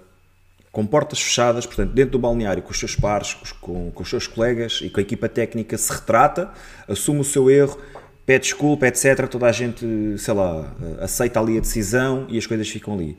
com 0.72 0.86
portas 0.86 1.20
fechadas, 1.20 1.66
portanto, 1.66 1.92
dentro 1.92 2.12
do 2.12 2.20
balneário, 2.20 2.62
com 2.62 2.72
os 2.72 2.78
seus 2.78 2.96
pares, 2.96 3.34
com, 3.60 3.90
com 3.92 4.04
os 4.04 4.10
seus 4.10 4.28
colegas 4.28 4.80
e 4.84 4.90
com 4.90 5.00
a 5.00 5.04
equipa 5.04 5.28
técnica, 5.28 5.78
se 5.78 5.92
retrata, 5.92 6.52
assume 6.88 7.22
o 7.22 7.24
seu 7.24 7.50
erro, 7.50 7.78
pede 8.26 8.46
desculpa, 8.46 8.88
etc. 8.88 9.28
Toda 9.28 9.48
a 9.48 9.52
gente, 9.52 9.86
sei 10.18 10.34
lá, 10.34 10.74
aceita 11.00 11.40
ali 11.40 11.58
a 11.58 11.62
decisão 11.62 12.26
e 12.30 12.38
as 12.38 12.46
coisas 12.46 12.68
ficam 12.70 12.94
ali. 12.94 13.18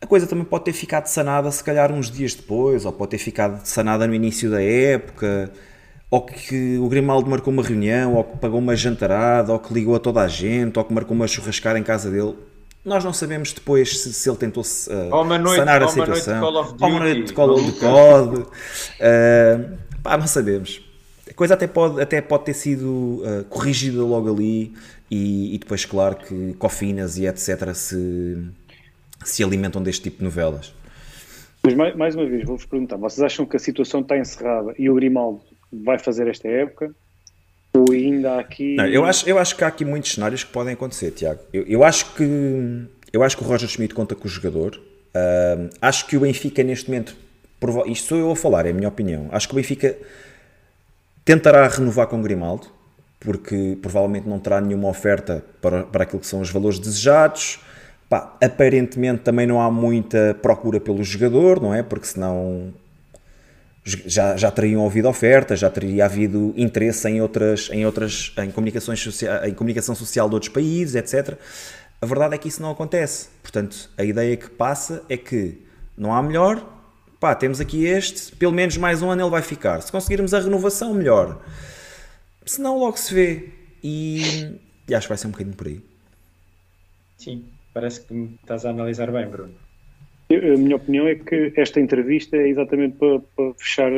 A 0.00 0.06
coisa 0.06 0.26
também 0.26 0.44
pode 0.44 0.64
ter 0.64 0.72
ficado 0.72 1.06
sanada 1.06 1.50
se 1.50 1.64
calhar 1.64 1.90
uns 1.90 2.10
dias 2.10 2.34
depois, 2.34 2.84
ou 2.84 2.92
pode 2.92 3.12
ter 3.12 3.18
ficado 3.18 3.64
sanada 3.64 4.06
no 4.06 4.14
início 4.14 4.50
da 4.50 4.62
época, 4.62 5.50
ou 6.10 6.20
que 6.20 6.78
o 6.78 6.88
Grimaldo 6.88 7.30
marcou 7.30 7.52
uma 7.52 7.62
reunião, 7.62 8.14
ou 8.14 8.24
que 8.24 8.36
pagou 8.36 8.58
uma 8.58 8.76
jantarada, 8.76 9.52
ou 9.52 9.58
que 9.58 9.72
ligou 9.72 9.96
a 9.96 9.98
toda 9.98 10.20
a 10.20 10.28
gente, 10.28 10.78
ou 10.78 10.84
que 10.84 10.92
marcou 10.92 11.14
uma 11.14 11.26
churrascada 11.26 11.78
em 11.78 11.82
casa 11.82 12.10
dele. 12.10 12.36
Nós 12.84 13.02
não 13.02 13.12
sabemos 13.12 13.52
depois 13.52 14.00
se, 14.00 14.12
se 14.12 14.28
ele 14.28 14.36
tentou 14.36 14.62
uh, 14.62 15.56
sanar 15.56 15.82
a 15.82 15.88
situação. 15.88 16.44
Ou 16.44 16.88
uma 16.88 17.00
noite 17.00 17.24
de 17.24 17.32
Call 17.32 17.54
of 17.54 17.64
Duty. 17.64 18.42
Uh, 18.42 19.78
pá, 20.02 20.16
não 20.16 20.26
sabemos 20.26 20.85
coisa 21.36 21.54
até 21.54 21.66
pode, 21.66 22.00
até 22.00 22.20
pode 22.20 22.46
ter 22.46 22.54
sido 22.54 23.22
uh, 23.22 23.44
corrigida 23.48 24.02
logo 24.02 24.32
ali 24.32 24.72
e, 25.10 25.54
e, 25.54 25.58
depois, 25.58 25.84
claro, 25.84 26.16
que 26.16 26.54
cofinas 26.54 27.18
e 27.18 27.26
etc. 27.26 27.72
se, 27.74 28.42
se 29.24 29.44
alimentam 29.44 29.82
deste 29.82 30.04
tipo 30.04 30.18
de 30.18 30.24
novelas. 30.24 30.74
Mas 31.62 31.74
mais, 31.74 31.94
mais 31.94 32.14
uma 32.16 32.26
vez, 32.26 32.44
vou-vos 32.44 32.64
perguntar: 32.64 32.96
vocês 32.96 33.22
acham 33.22 33.44
que 33.44 33.56
a 33.56 33.60
situação 33.60 34.00
está 34.00 34.16
encerrada 34.16 34.74
e 34.78 34.88
o 34.88 34.94
Grimaldo 34.94 35.42
vai 35.72 35.98
fazer 35.98 36.26
esta 36.26 36.48
época? 36.48 36.92
Ou 37.74 37.92
ainda 37.92 38.32
há 38.32 38.40
aqui. 38.40 38.74
Não, 38.74 38.86
eu, 38.86 39.04
acho, 39.04 39.28
eu 39.28 39.38
acho 39.38 39.54
que 39.54 39.62
há 39.62 39.66
aqui 39.66 39.84
muitos 39.84 40.14
cenários 40.14 40.42
que 40.42 40.50
podem 40.50 40.72
acontecer, 40.72 41.10
Tiago. 41.10 41.40
Eu, 41.52 41.64
eu 41.66 41.84
acho 41.84 42.14
que 42.14 42.88
eu 43.12 43.22
acho 43.22 43.36
que 43.36 43.44
o 43.44 43.46
Roger 43.46 43.68
Schmidt 43.68 43.94
conta 43.94 44.14
com 44.14 44.26
o 44.26 44.30
jogador. 44.30 44.76
Uh, 44.76 45.70
acho 45.80 46.06
que 46.06 46.16
o 46.16 46.20
Benfica, 46.20 46.62
neste 46.62 46.90
momento, 46.90 47.16
isto 47.86 48.08
sou 48.08 48.18
eu 48.18 48.30
a 48.30 48.36
falar, 48.36 48.66
é 48.66 48.70
a 48.70 48.72
minha 48.72 48.88
opinião. 48.88 49.28
Acho 49.30 49.48
que 49.48 49.54
o 49.54 49.56
Benfica 49.56 49.96
tentará 51.26 51.66
renovar 51.66 52.06
com 52.06 52.22
Grimaldo, 52.22 52.68
porque 53.18 53.76
provavelmente 53.82 54.28
não 54.28 54.38
terá 54.38 54.60
nenhuma 54.60 54.88
oferta 54.88 55.44
para, 55.60 55.82
para 55.82 56.04
aquilo 56.04 56.20
que 56.20 56.26
são 56.26 56.40
os 56.40 56.50
valores 56.50 56.78
desejados. 56.78 57.60
Pá, 58.08 58.36
aparentemente 58.40 59.22
também 59.22 59.46
não 59.46 59.60
há 59.60 59.68
muita 59.68 60.38
procura 60.40 60.80
pelo 60.80 61.02
jogador, 61.02 61.60
não 61.60 61.74
é? 61.74 61.82
Porque 61.82 62.06
senão 62.06 62.72
já, 63.84 64.36
já 64.36 64.50
teriam 64.52 64.82
ouvido 64.82 65.08
ofertas, 65.08 65.58
já 65.58 65.68
teria 65.68 66.04
havido 66.04 66.54
interesse 66.56 67.08
em 67.08 67.20
outras, 67.20 67.68
em 67.72 67.84
outras, 67.84 68.32
em 68.38 68.52
comunicações 68.52 69.22
em 69.44 69.52
comunicação 69.52 69.96
social 69.96 70.28
de 70.28 70.34
outros 70.34 70.52
países, 70.52 70.94
etc. 70.94 71.36
A 72.00 72.06
verdade 72.06 72.36
é 72.36 72.38
que 72.38 72.46
isso 72.46 72.62
não 72.62 72.70
acontece. 72.70 73.28
Portanto, 73.42 73.90
a 73.98 74.04
ideia 74.04 74.36
que 74.36 74.48
passa 74.48 75.02
é 75.08 75.16
que 75.16 75.60
não 75.98 76.14
há 76.14 76.22
melhor, 76.22 76.64
pá, 77.26 77.34
temos 77.34 77.60
aqui 77.60 77.84
este, 77.86 78.36
pelo 78.36 78.52
menos 78.52 78.76
mais 78.76 79.02
um 79.02 79.10
ano 79.10 79.22
ele 79.22 79.30
vai 79.30 79.42
ficar. 79.42 79.80
Se 79.80 79.90
conseguirmos 79.90 80.32
a 80.32 80.38
renovação, 80.38 80.94
melhor. 80.94 81.42
Se 82.44 82.60
não, 82.60 82.78
logo 82.78 82.96
se 82.96 83.12
vê. 83.12 83.48
E, 83.82 84.58
e 84.88 84.94
acho 84.94 85.06
que 85.06 85.08
vai 85.08 85.18
ser 85.18 85.26
um 85.26 85.30
bocadinho 85.32 85.56
por 85.56 85.66
aí. 85.66 85.80
Sim, 87.18 87.44
parece 87.74 88.02
que 88.02 88.14
me 88.14 88.38
estás 88.40 88.64
a 88.64 88.70
analisar 88.70 89.10
bem, 89.10 89.26
Bruno. 89.26 89.52
a 90.30 90.56
minha 90.56 90.76
opinião 90.76 91.08
é 91.08 91.16
que 91.16 91.52
esta 91.56 91.80
entrevista 91.80 92.36
é 92.36 92.48
exatamente 92.48 92.96
para, 92.96 93.18
para 93.18 93.54
fechar 93.54 93.90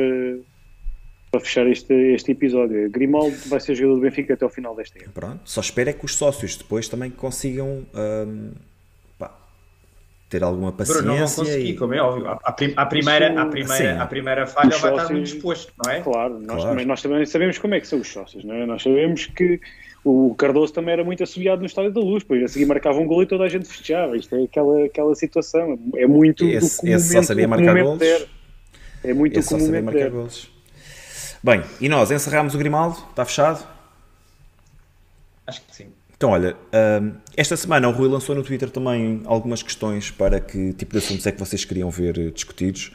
para 1.31 1.41
fechar 1.41 1.67
este, 1.67 1.93
este 1.93 2.31
episódio. 2.31 2.89
Grimaldo 2.89 3.37
vai 3.45 3.59
ser 3.59 3.75
jogador 3.75 3.97
do 3.97 4.01
Benfica 4.01 4.33
até 4.33 4.43
ao 4.43 4.49
final 4.49 4.75
desta 4.75 4.97
época. 4.97 5.11
Pronto, 5.13 5.41
só 5.45 5.61
espero 5.61 5.91
é 5.91 5.93
que 5.93 6.03
os 6.03 6.15
sócios 6.15 6.55
depois 6.55 6.89
também 6.89 7.11
consigam 7.11 7.85
hum, 7.93 8.51
ter 10.29 10.43
alguma 10.43 10.71
paciência. 10.71 11.01
Bruno, 11.01 11.17
não 11.17 11.25
vão 11.27 11.35
conseguir, 11.35 11.69
e... 11.71 11.75
como 11.75 11.93
é 11.93 12.01
óbvio. 12.01 12.27
A, 12.29 12.51
prim, 12.51 12.73
a 12.77 12.85
primeira, 12.85 13.41
a 13.41 13.45
primeira, 13.47 14.01
a 14.01 14.05
primeira 14.05 14.47
falha 14.47 14.77
vai 14.77 14.91
estar 14.91 15.09
muito 15.11 15.25
disposto, 15.25 15.73
não 15.83 15.91
é? 15.91 16.01
Claro, 16.01 16.39
nós, 16.39 16.45
claro. 16.45 16.69
Também, 16.69 16.85
nós 16.85 17.01
também 17.01 17.25
sabemos 17.25 17.57
como 17.57 17.73
é 17.73 17.79
que 17.79 17.87
são 17.87 17.99
os 17.99 18.07
sócios, 18.07 18.43
não 18.43 18.53
é? 18.53 18.65
Nós 18.65 18.83
sabemos 18.83 19.25
que 19.25 19.59
o 20.05 20.35
Cardoso 20.35 20.71
também 20.71 20.93
era 20.93 21.03
muito 21.03 21.23
assobiado 21.23 21.59
no 21.61 21.65
Estádio 21.65 21.91
da 21.91 21.99
Luz, 21.99 22.23
pois 22.23 22.43
a 22.43 22.47
seguir 22.47 22.65
marcava 22.65 22.99
um 22.99 23.07
gol 23.07 23.23
e 23.23 23.25
toda 23.25 23.43
a 23.43 23.49
gente 23.49 23.67
festejava. 23.67 24.15
Isto 24.15 24.35
é 24.35 24.43
aquela, 24.43 24.85
aquela 24.85 25.15
situação, 25.15 25.79
é 25.95 26.05
muito 26.05 26.45
esse, 26.45 26.87
esse 26.87 27.13
só 27.13 27.23
sabia 27.23 27.47
marcar 27.47 27.81
gols. 27.81 28.01
É 29.03 29.13
muito 29.13 29.39
esse 29.39 29.49
só 29.49 29.59
sabia 29.59 29.81
marcar 29.81 30.09
gols. 30.11 30.51
Bem, 31.41 31.63
e 31.81 31.89
nós 31.89 32.11
encerramos 32.11 32.53
o 32.53 32.57
Grimaldo? 32.57 32.97
Está 33.09 33.25
fechado? 33.25 33.65
Acho 35.47 35.61
que 35.61 35.75
sim. 35.75 35.87
Então, 36.19 36.31
olha, 36.31 36.57
hum, 37.01 37.13
esta 37.37 37.55
semana 37.55 37.87
o 37.87 37.93
Rui 37.93 38.09
lançou 38.09 38.35
no 38.35 38.43
Twitter 38.43 38.69
também 38.69 39.21
algumas 39.23 39.63
questões 39.63 40.11
para 40.11 40.37
que 40.37 40.73
tipo 40.73 40.91
de 40.91 40.97
assuntos 40.97 41.25
é 41.25 41.31
que 41.31 41.39
vocês 41.39 41.63
queriam 41.63 41.89
ver 41.89 42.31
discutidos. 42.31 42.91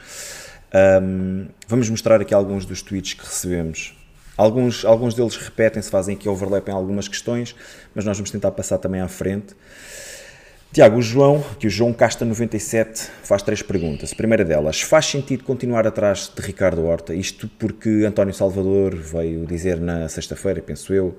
Um, 1.02 1.46
vamos 1.66 1.88
mostrar 1.88 2.20
aqui 2.20 2.34
alguns 2.34 2.66
dos 2.66 2.82
tweets 2.82 3.14
que 3.14 3.24
recebemos 3.24 3.94
Alguns, 4.36 4.84
alguns 4.84 5.14
deles 5.14 5.36
repetem-se, 5.36 5.88
fazem 5.88 6.16
aqui 6.16 6.28
overlap 6.28 6.68
em 6.68 6.72
algumas 6.72 7.06
questões, 7.06 7.54
mas 7.94 8.04
nós 8.04 8.16
vamos 8.16 8.30
tentar 8.30 8.50
passar 8.50 8.78
também 8.78 9.00
à 9.00 9.06
frente. 9.06 9.54
Tiago, 10.72 10.98
o 10.98 11.02
João, 11.02 11.42
que 11.60 11.68
o 11.68 11.70
João 11.70 11.92
Casta 11.92 12.24
97 12.24 13.08
faz 13.22 13.42
três 13.42 13.62
perguntas. 13.62 14.12
A 14.12 14.16
primeira 14.16 14.44
delas, 14.44 14.80
faz 14.80 15.06
sentido 15.06 15.44
continuar 15.44 15.86
atrás 15.86 16.30
de 16.34 16.42
Ricardo 16.42 16.84
Horta? 16.84 17.14
Isto 17.14 17.48
porque 17.60 18.04
António 18.04 18.34
Salvador 18.34 18.96
veio 18.96 19.46
dizer 19.46 19.80
na 19.80 20.08
sexta-feira, 20.08 20.60
penso 20.60 20.92
eu, 20.92 21.16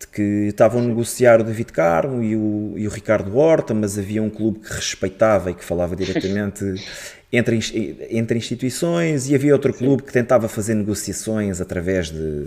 de 0.00 0.06
que 0.06 0.22
estavam 0.48 0.80
a 0.80 0.84
negociar 0.84 1.40
o 1.40 1.44
David 1.44 1.72
Carmo 1.72 2.22
e 2.22 2.34
o, 2.34 2.72
e 2.76 2.86
o 2.88 2.90
Ricardo 2.90 3.36
Horta, 3.36 3.74
mas 3.74 3.98
havia 3.98 4.22
um 4.22 4.30
clube 4.30 4.60
que 4.60 4.72
respeitava 4.72 5.50
e 5.50 5.54
que 5.54 5.62
falava 5.62 5.94
diretamente 5.94 6.64
entre, 7.30 8.08
entre 8.10 8.38
instituições 8.38 9.28
e 9.28 9.34
havia 9.34 9.52
outro 9.52 9.74
clube 9.74 10.02
que 10.02 10.12
tentava 10.12 10.48
fazer 10.48 10.74
negociações 10.74 11.60
através 11.60 12.10
de, 12.10 12.46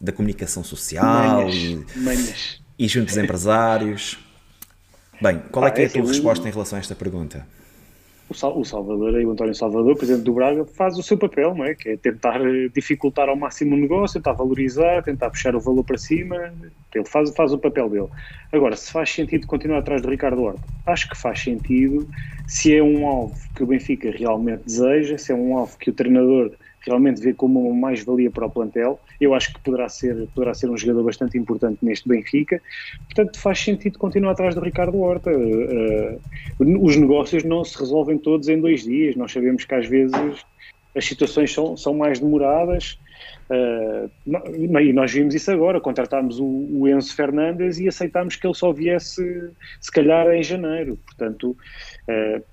da 0.00 0.10
comunicação 0.10 0.64
social 0.64 1.44
Manhas, 1.46 1.54
e, 1.54 1.98
manhas. 2.00 2.60
e 2.76 2.88
juntos 2.88 3.16
empresários. 3.16 4.18
Bem, 5.20 5.40
qual 5.52 5.64
é 5.64 5.70
que 5.70 5.82
é 5.82 5.86
a 5.86 5.88
tua 5.88 6.00
Ah, 6.00 6.02
é 6.02 6.04
assim, 6.04 6.12
resposta 6.14 6.48
em 6.48 6.50
relação 6.50 6.76
a 6.76 6.80
esta 6.80 6.96
pergunta? 6.96 7.46
O, 8.32 8.34
Sal- 8.34 8.58
o 8.58 8.64
Salvador, 8.64 9.12
o 9.14 9.30
António 9.30 9.54
Salvador, 9.54 9.94
presidente 9.94 10.24
do 10.24 10.32
Braga, 10.32 10.64
faz 10.64 10.96
o 10.98 11.02
seu 11.02 11.18
papel, 11.18 11.54
não 11.54 11.66
é? 11.66 11.74
Que 11.74 11.90
é 11.90 11.96
tentar 11.98 12.40
dificultar 12.74 13.28
ao 13.28 13.36
máximo 13.36 13.74
o 13.74 13.78
negócio, 13.78 14.18
tentar 14.20 14.32
valorizar, 14.32 15.02
tentar 15.02 15.28
puxar 15.30 15.54
o 15.54 15.60
valor 15.60 15.84
para 15.84 15.98
cima. 15.98 16.36
Ele 16.94 17.04
faz, 17.04 17.30
faz 17.34 17.52
o 17.52 17.58
papel 17.58 17.90
dele. 17.90 18.08
Agora, 18.50 18.74
se 18.74 18.90
faz 18.90 19.10
sentido 19.10 19.46
continuar 19.46 19.78
atrás 19.80 20.00
de 20.00 20.08
Ricardo 20.08 20.42
Horta, 20.42 20.66
acho 20.86 21.08
que 21.10 21.16
faz 21.16 21.40
sentido 21.40 22.08
se 22.46 22.74
é 22.74 22.82
um 22.82 23.06
alvo 23.06 23.36
que 23.54 23.62
o 23.62 23.66
Benfica 23.66 24.10
realmente 24.10 24.64
deseja, 24.64 25.18
se 25.18 25.32
é 25.32 25.34
um 25.34 25.56
alvo 25.56 25.76
que 25.78 25.90
o 25.90 25.92
treinador 25.92 26.56
realmente 26.86 27.20
vê 27.20 27.32
como 27.34 27.60
uma 27.68 27.80
mais-valia 27.88 28.30
para 28.30 28.46
o 28.46 28.50
plantel. 28.50 29.00
Eu 29.22 29.34
acho 29.34 29.54
que 29.54 29.60
poderá 29.60 29.88
ser, 29.88 30.26
poderá 30.34 30.52
ser 30.52 30.68
um 30.68 30.76
jogador 30.76 31.04
bastante 31.04 31.38
importante 31.38 31.78
neste 31.80 32.08
Benfica. 32.08 32.60
Portanto, 33.04 33.38
faz 33.38 33.60
sentido 33.60 33.96
continuar 33.96 34.32
atrás 34.32 34.54
do 34.54 34.60
Ricardo 34.60 34.98
Horta. 34.98 35.30
Uh, 35.30 36.20
uh, 36.58 36.84
os 36.84 36.96
negócios 36.96 37.44
não 37.44 37.64
se 37.64 37.78
resolvem 37.78 38.18
todos 38.18 38.48
em 38.48 38.60
dois 38.60 38.82
dias. 38.82 39.14
Nós 39.14 39.30
sabemos 39.30 39.64
que 39.64 39.74
às 39.74 39.86
vezes 39.86 40.12
as 40.96 41.04
situações 41.04 41.52
são, 41.52 41.76
são 41.76 41.94
mais 41.94 42.18
demoradas. 42.18 42.98
Uh, 43.48 44.10
e 44.56 44.92
nós 44.92 45.12
vimos 45.12 45.34
isso 45.34 45.50
agora, 45.50 45.80
contratámos 45.80 46.40
o, 46.40 46.44
o, 46.44 46.88
Enzo 46.88 47.14
Fernandes 47.14 47.78
e 47.78 47.86
aceitámos 47.86 48.36
que 48.36 48.46
ele 48.46 48.54
só 48.54 48.72
viesse 48.72 49.50
se 49.80 49.92
calhar 49.92 50.26
em 50.30 50.42
janeiro. 50.42 50.98
Portanto, 51.06 51.56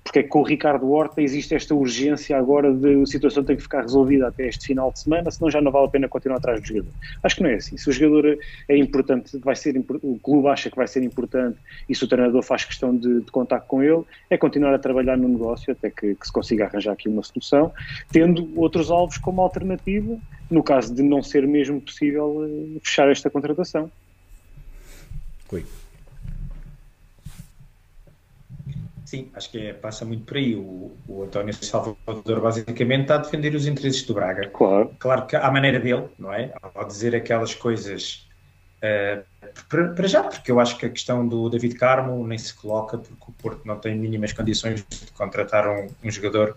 porque 0.04 0.20
é 0.20 0.22
que 0.22 0.28
com 0.28 0.40
o 0.40 0.44
Ricardo 0.44 0.90
Horta 0.90 1.20
existe 1.20 1.54
esta 1.54 1.74
urgência 1.74 2.36
agora 2.38 2.72
de 2.72 3.02
a 3.02 3.06
situação 3.06 3.42
tem 3.42 3.56
que 3.56 3.62
ficar 3.62 3.82
resolvida 3.82 4.28
até 4.28 4.46
este 4.46 4.68
final 4.68 4.92
de 4.92 5.00
semana, 5.00 5.30
senão 5.30 5.50
já 5.50 5.60
não 5.60 5.72
vale 5.72 5.86
a 5.86 5.90
pena 5.90 6.08
continuar 6.08 6.38
atrás 6.38 6.60
do 6.60 6.66
jogador. 6.66 6.90
Acho 7.22 7.36
que 7.36 7.42
não 7.42 7.50
é 7.50 7.54
assim. 7.54 7.76
Se 7.76 7.88
o 7.88 7.92
jogador 7.92 8.38
é 8.68 8.76
importante, 8.76 9.36
vai 9.38 9.56
ser 9.56 9.76
o 10.02 10.18
clube 10.18 10.48
acha 10.48 10.70
que 10.70 10.76
vai 10.76 10.86
ser 10.86 11.02
importante 11.02 11.58
e 11.88 11.94
se 11.94 12.04
o 12.04 12.08
treinador 12.08 12.42
faz 12.42 12.64
questão 12.64 12.96
de, 12.96 13.20
de 13.20 13.30
contato 13.30 13.66
com 13.66 13.82
ele, 13.82 14.02
é 14.28 14.38
continuar 14.38 14.74
a 14.74 14.78
trabalhar 14.78 15.16
no 15.16 15.28
negócio 15.28 15.72
até 15.72 15.90
que, 15.90 16.14
que 16.14 16.26
se 16.26 16.32
consiga 16.32 16.66
arranjar 16.66 16.92
aqui 16.92 17.08
uma 17.08 17.22
solução, 17.22 17.72
tendo 18.10 18.48
outros 18.56 18.90
alvos 18.90 19.18
como 19.18 19.40
alternativa 19.40 20.16
no 20.50 20.62
caso 20.62 20.92
de 20.92 21.02
não 21.02 21.22
ser 21.22 21.46
mesmo 21.46 21.80
possível 21.80 22.38
uh, 22.38 22.80
fechar 22.82 23.08
esta 23.08 23.30
contratação. 23.30 23.90
Oi. 25.52 25.64
Sim, 29.10 29.28
acho 29.34 29.50
que 29.50 29.58
é, 29.58 29.72
passa 29.72 30.04
muito 30.04 30.22
por 30.22 30.36
aí. 30.36 30.54
O, 30.54 30.96
o, 31.08 31.24
António 31.24 31.52
Salvador 31.52 32.40
basicamente 32.40 33.02
está 33.02 33.16
a 33.16 33.18
defender 33.18 33.52
os 33.56 33.66
interesses 33.66 34.04
do 34.04 34.14
Braga. 34.14 34.48
Claro. 34.50 34.94
Claro 35.00 35.26
que 35.26 35.34
à 35.34 35.50
maneira 35.50 35.80
dele, 35.80 36.06
não 36.16 36.32
é? 36.32 36.52
Ao 36.62 36.86
dizer 36.86 37.16
aquelas 37.16 37.52
coisas. 37.52 38.24
Uh, 38.76 39.20
para, 39.68 40.06
já, 40.06 40.22
porque 40.22 40.52
eu 40.52 40.60
acho 40.60 40.78
que 40.78 40.86
a 40.86 40.88
questão 40.88 41.26
do 41.26 41.50
David 41.50 41.74
Carmo 41.74 42.24
nem 42.24 42.38
se 42.38 42.54
coloca, 42.54 42.98
porque 42.98 43.24
o 43.26 43.32
Porto 43.32 43.66
não 43.66 43.80
tem 43.80 43.96
mínimas 43.96 44.32
condições 44.32 44.86
de 44.88 45.10
contratar 45.10 45.68
um, 45.68 45.88
um 46.04 46.08
jogador 46.08 46.56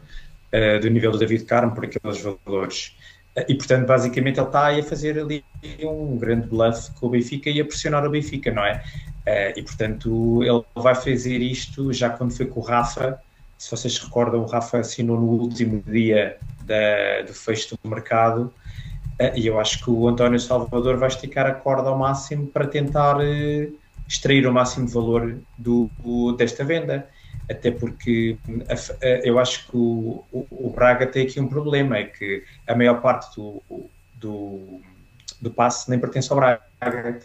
uh, 0.53 0.79
do 0.79 0.91
nível 0.91 1.11
do 1.11 1.17
David 1.17 1.45
Carmo 1.45 1.73
por 1.73 1.85
aqueles 1.85 2.21
valores. 2.21 2.95
E, 3.49 3.55
portanto, 3.55 3.87
basicamente 3.87 4.39
ele 4.39 4.45
está 4.45 4.67
aí 4.67 4.81
a 4.81 4.83
fazer 4.83 5.19
ali 5.19 5.43
um 5.81 6.19
grande 6.19 6.45
bluff 6.45 6.91
com 6.99 7.07
o 7.07 7.09
Benfica 7.09 7.49
e 7.49 7.59
a 7.59 7.65
pressionar 7.65 8.05
o 8.05 8.11
Benfica, 8.11 8.51
não 8.51 8.63
é? 8.63 8.83
Uh, 9.25 9.57
e, 9.57 9.63
portanto, 9.63 10.43
ele 10.43 10.63
vai 10.75 10.95
fazer 10.95 11.41
isto 11.41 11.93
já 11.93 12.09
quando 12.09 12.35
foi 12.35 12.45
com 12.45 12.59
o 12.59 12.63
Rafa. 12.63 13.19
Se 13.57 13.71
vocês 13.71 13.95
se 13.95 14.03
recordam, 14.03 14.41
o 14.41 14.45
Rafa 14.45 14.79
assinou 14.79 15.19
no 15.19 15.27
último 15.27 15.81
dia 15.87 16.37
da, 16.65 17.21
do 17.25 17.33
fecho 17.33 17.77
do 17.81 17.89
mercado. 17.89 18.53
Uh, 19.19 19.37
e 19.37 19.47
eu 19.47 19.59
acho 19.59 19.83
que 19.83 19.89
o 19.89 20.07
António 20.07 20.39
Salvador 20.39 20.97
vai 20.97 21.07
esticar 21.07 21.45
a 21.45 21.53
corda 21.53 21.89
ao 21.89 21.97
máximo 21.97 22.47
para 22.47 22.67
tentar 22.67 23.17
uh, 23.17 23.73
extrair 24.07 24.45
o 24.45 24.51
máximo 24.51 24.87
valor 24.87 25.37
do, 25.57 25.89
do, 26.03 26.33
desta 26.33 26.65
venda 26.65 27.07
até 27.49 27.71
porque 27.71 28.37
eu 29.23 29.37
acho 29.37 29.67
que 29.67 29.75
o, 29.75 30.23
o, 30.31 30.69
Braga 30.73 31.05
tem 31.05 31.25
aqui 31.25 31.39
um 31.41 31.47
problema, 31.47 31.97
é 31.97 32.05
que 32.05 32.43
a 32.65 32.73
maior 32.73 33.01
parte 33.01 33.35
do, 33.35 33.61
do, 34.15 34.81
do 35.41 35.51
passe 35.51 35.89
nem 35.89 35.99
pertence 35.99 36.31
ao 36.31 36.37
Braga 36.37 37.19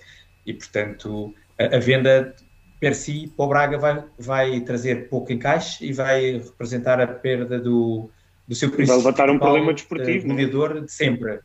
e, 0.44 0.52
portanto, 0.52 1.34
a, 1.58 1.76
a 1.76 1.78
venda 1.78 2.34
per 2.80 2.94
si 2.94 3.32
para 3.36 3.44
o 3.44 3.48
Braga 3.48 3.78
vai, 3.78 4.04
vai 4.18 4.60
trazer 4.60 5.08
pouco 5.08 5.32
encaixe 5.32 5.84
e 5.84 5.92
vai 5.92 6.32
representar 6.38 7.00
a 7.00 7.06
perda 7.06 7.58
do, 7.58 8.08
do 8.46 8.54
seu 8.54 8.70
principal 8.70 9.00
vai 9.00 9.06
levantar 9.06 9.30
um 9.30 9.38
problema 9.38 9.74
desportivo, 9.74 10.28
goleador 10.28 10.84
de 10.84 10.92
sempre, 10.92 11.40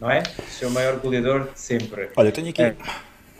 não 0.00 0.10
é? 0.10 0.22
O 0.38 0.50
seu 0.50 0.70
maior 0.70 0.98
goleador 0.98 1.52
de 1.52 1.60
sempre. 1.60 2.08
Olha, 2.16 2.28
eu 2.28 2.32
tenho 2.32 2.48
aqui... 2.48 2.62
É, 2.62 2.76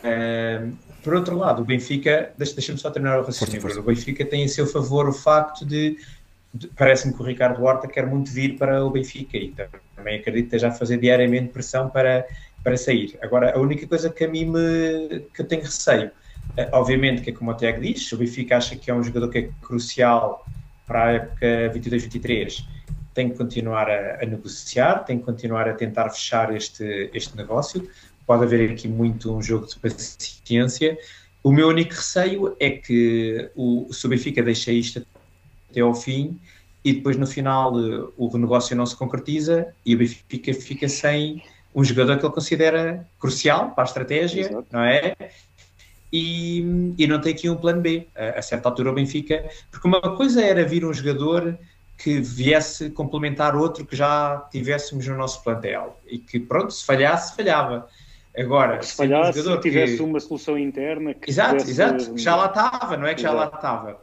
é, 0.03 0.67
por 1.03 1.13
outro 1.13 1.37
lado, 1.37 1.61
o 1.61 1.65
Benfica, 1.65 2.31
deixa-me 2.35 2.79
só 2.79 2.89
terminar 2.89 3.19
o 3.19 3.23
raciocínio, 3.23 3.61
força, 3.61 3.75
força. 3.75 3.91
o 3.91 3.93
Benfica 3.93 4.25
tem 4.25 4.43
a 4.43 4.47
seu 4.47 4.65
favor 4.65 5.07
o 5.07 5.13
facto 5.13 5.63
de, 5.63 5.97
de 6.51 6.67
parece-me 6.69 7.13
que 7.13 7.21
o 7.21 7.25
Ricardo 7.25 7.63
Horta 7.63 7.87
quer 7.87 8.07
muito 8.07 8.31
vir 8.31 8.57
para 8.57 8.83
o 8.83 8.89
Benfica 8.89 9.37
e 9.37 9.53
também 9.95 10.19
acredito 10.19 10.49
que 10.49 10.55
esteja 10.55 10.69
a 10.69 10.71
fazer 10.71 10.97
diariamente 10.97 11.49
pressão 11.49 11.91
para, 11.91 12.25
para 12.65 12.75
sair. 12.77 13.15
Agora, 13.21 13.55
a 13.55 13.59
única 13.59 13.85
coisa 13.85 14.09
que 14.09 14.23
a 14.23 14.27
mim 14.27 14.45
me, 14.45 15.19
que 15.31 15.41
eu 15.41 15.45
tenho 15.45 15.61
receio, 15.61 16.09
é, 16.57 16.67
obviamente 16.73 17.21
que 17.21 17.29
é 17.29 17.33
como 17.33 17.51
o 17.51 17.53
Tiago 17.53 17.79
diz, 17.79 18.11
o 18.11 18.17
Benfica 18.17 18.57
acha 18.57 18.75
que 18.75 18.89
é 18.89 18.93
um 18.93 19.03
jogador 19.03 19.29
que 19.29 19.37
é 19.37 19.49
crucial 19.61 20.43
para 20.87 21.03
a 21.03 21.11
época 21.13 21.71
22-23, 21.75 22.65
tem 23.13 23.29
que 23.29 23.37
continuar 23.37 23.87
a, 23.87 24.23
a, 24.23 24.25
negociar, 24.25 25.05
tem 25.05 25.19
que 25.19 25.23
continuar 25.23 25.69
a 25.69 25.75
tentar 25.75 26.09
fechar 26.09 26.55
este, 26.55 27.11
este 27.13 27.37
negócio, 27.37 27.87
pode 28.25 28.43
haver 28.43 28.71
aqui 28.71 28.87
muito 28.87 29.31
um 29.31 29.43
jogo 29.43 29.67
de 29.67 29.77
paciência. 29.77 30.97
O 31.43 31.51
meu 31.51 31.67
único 31.67 31.93
receio 31.93 32.55
é 32.59 32.71
que 32.71 33.51
o, 33.55 33.87
se 33.93 34.07
o 34.07 34.09
Benfica 34.09 34.41
deixa 34.41 34.71
isto 34.71 35.05
até 35.69 35.81
ao 35.81 35.93
fim 35.93 36.39
e 36.83 36.93
depois 36.93 37.15
no 37.15 37.27
final 37.27 37.73
o 38.17 38.37
negócio 38.39 38.75
não 38.75 38.87
se 38.87 38.95
concretiza 38.95 39.67
e 39.85 39.93
o 39.93 39.99
Benfica 39.99 40.51
fica 40.51 40.89
sem 40.89 41.43
um 41.75 41.83
jogador 41.83 42.17
que 42.17 42.25
ele 42.25 42.33
considera 42.33 43.05
crucial 43.19 43.71
para 43.71 43.83
a 43.83 43.85
estratégia, 43.85 44.41
Exato. 44.41 44.65
não 44.71 44.81
é? 44.81 45.13
E, 46.11 46.93
e, 46.97 47.05
não 47.05 47.19
tem 47.19 47.33
aqui 47.33 47.49
um 47.49 47.57
plano 47.57 47.81
B. 47.81 48.07
A, 48.15 48.39
a 48.39 48.41
certa 48.41 48.69
altura 48.69 48.91
o 48.91 48.93
Benfica, 48.93 49.43
porque 49.69 49.85
uma 49.85 49.99
coisa 50.15 50.41
era 50.41 50.63
vir 50.63 50.85
um 50.85 50.93
jogador 50.93 51.59
que 51.97 52.21
viesse 52.21 52.89
complementar 52.89 53.55
outro 53.55 53.85
que 53.85 53.95
já 53.95 54.47
tivéssemos 54.49 55.05
no 55.07 55.17
nosso 55.17 55.43
plantel 55.43 55.99
e 56.07 56.17
que 56.17 56.39
pronto, 56.39 56.71
se 56.71 56.85
falhasse, 56.85 57.35
falhava. 57.35 57.87
Agora, 58.37 58.81
se 58.81 58.95
falhar, 58.95 59.29
um 59.29 59.33
se 59.33 59.59
tivesse 59.59 59.97
que... 59.97 60.03
uma 60.03 60.19
solução 60.19 60.57
interna 60.57 61.13
que 61.13 61.29
exato, 61.29 61.57
tivesse... 61.65 61.71
exato, 61.71 62.13
que 62.13 62.21
já 62.21 62.35
lá 62.35 62.47
estava, 62.47 62.97
não 62.97 63.07
é 63.07 63.13
que 63.13 63.21
exato. 63.21 63.35
já 63.35 63.41
lá 63.41 63.51
estava. 63.53 64.01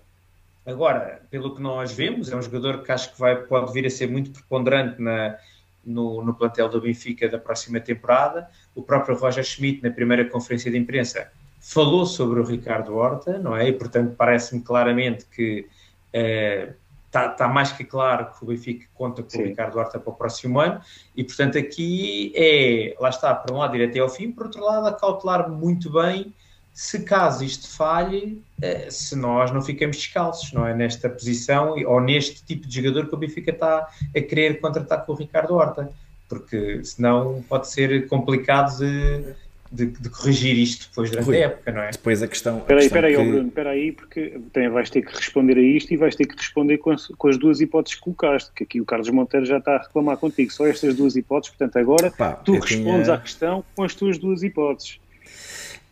Agora, 0.65 1.23
pelo 1.31 1.55
que 1.55 1.63
nós 1.63 1.93
vemos, 1.93 2.31
é 2.31 2.37
um 2.37 2.43
jogador 2.43 2.83
que 2.83 2.93
acho 2.93 3.13
que 3.13 3.19
vai, 3.19 3.37
pode 3.37 3.73
vir 3.73 3.87
a 3.87 3.91
ser 3.91 4.09
muito 4.09 4.31
preponderante 4.31 5.01
na, 5.01 5.37
no, 5.85 6.23
no 6.23 6.35
plantel 6.35 6.69
do 6.69 6.81
Benfica 6.81 7.29
da 7.29 7.39
próxima 7.39 7.81
temporada. 7.81 8.49
O 8.75 8.83
próprio 8.83 9.17
Roger 9.17 9.45
Schmidt, 9.45 9.83
na 9.83 9.91
primeira 9.91 10.25
conferência 10.25 10.71
de 10.71 10.79
imprensa, 10.79 11.31
falou 11.61 12.05
sobre 12.07 12.41
o 12.41 12.45
Ricardo 12.45 12.97
Horta, 12.97 13.39
não 13.39 13.57
é? 13.57 13.69
E, 13.69 13.73
portanto, 13.73 14.15
parece-me 14.17 14.63
claramente 14.63 15.27
que 15.27 15.67
eh, 16.13 16.73
está, 17.07 17.29
tá 17.29 17.47
mais 17.47 17.71
que 17.71 17.85
claro 17.85 18.33
que 18.33 18.43
o 18.43 18.47
Benfica 18.47 18.87
conta 18.95 19.23
com 19.23 19.31
Sim. 19.31 19.43
o 19.43 19.47
Ricardo 19.47 19.79
Horta 19.79 20.01
para 20.01 20.11
o 20.11 20.17
próximo 20.17 20.59
ano 20.59 20.81
e, 21.15 21.23
portanto, 21.23 21.59
aqui 21.59 22.33
é, 22.35 22.97
lá 22.99 23.11
está, 23.11 23.35
por 23.35 23.55
um 23.55 23.59
lado 23.59 23.77
ir 23.77 23.89
até 23.89 23.99
ao 23.99 24.09
fim, 24.09 24.33
por 24.33 24.47
outro 24.47 24.65
lado, 24.65 24.87
a 24.87 24.93
cautelar 24.93 25.51
muito 25.51 25.93
bem 25.93 26.35
se 26.75 27.01
caso 27.01 27.45
isto 27.45 27.69
falhe, 27.69 28.43
se 28.89 29.15
nós 29.15 29.51
não 29.51 29.61
ficamos 29.61 29.97
descalços, 29.97 30.53
não 30.53 30.67
é? 30.67 30.75
Nesta 30.75 31.09
posição 31.09 31.75
ou 31.87 32.01
neste 32.01 32.43
tipo 32.45 32.67
de 32.67 32.77
jogador 32.77 33.09
que 33.09 33.15
o 33.15 33.19
Benfica 33.19 33.51
está 33.51 33.89
a 34.17 34.21
querer 34.21 34.61
contratar 34.61 35.05
com 35.05 35.13
o 35.13 35.15
Ricardo 35.15 35.55
Horta, 35.55 35.93
porque 36.29 36.83
senão 36.83 37.45
pode 37.47 37.69
ser 37.69 38.09
complicado 38.09 38.79
de, 38.79 39.35
de, 39.71 39.87
de, 39.87 40.09
corrigir 40.09 40.59
isto 40.59 40.89
depois 40.89 41.11
durante 41.11 41.27
Rui, 41.27 41.43
a 41.43 41.47
época, 41.47 41.73
não 41.73 41.83
é? 41.83 41.91
Depois 41.91 42.23
a 42.23 42.29
questão. 42.29 42.59
Espera 42.59 42.81
aí, 42.81 42.87
espera 42.87 43.07
aí, 43.09 43.17
que... 43.17 43.23
Bruno, 43.23 43.49
espera 43.49 43.71
aí, 43.71 43.93
porque 43.93 44.41
também 44.51 44.71
vais 44.71 44.89
ter 44.89 45.03
que 45.03 45.15
responder 45.15 45.59
a 45.59 45.63
isto 45.63 45.93
e 45.93 45.97
vais 45.99 46.17
ter 46.17 46.27
que 46.27 46.35
responder 46.35 46.79
com 46.79 46.91
as, 46.91 47.07
com 47.07 47.29
as 47.29 47.37
duas 47.37 47.61
hipóteses 47.61 47.99
que 47.99 48.05
colocaste, 48.05 48.51
que 48.55 48.65
aqui 48.65 48.81
o 48.81 48.87
Carlos 48.87 49.11
Monteiro 49.11 49.45
já 49.45 49.59
está 49.59 49.77
a 49.77 49.83
reclamar 49.83 50.17
contigo, 50.17 50.51
só 50.51 50.67
estas 50.67 50.97
duas 50.97 51.17
hipóteses, 51.17 51.55
portanto 51.55 51.77
agora 51.77 52.11
Pá, 52.11 52.33
tu 52.33 52.53
respondes 52.55 53.05
tinha... 53.05 53.15
à 53.15 53.19
questão 53.19 53.63
com 53.77 53.85
as 53.85 53.95
tuas 53.95 54.17
duas 54.17 54.43
hipóteses. 54.43 54.99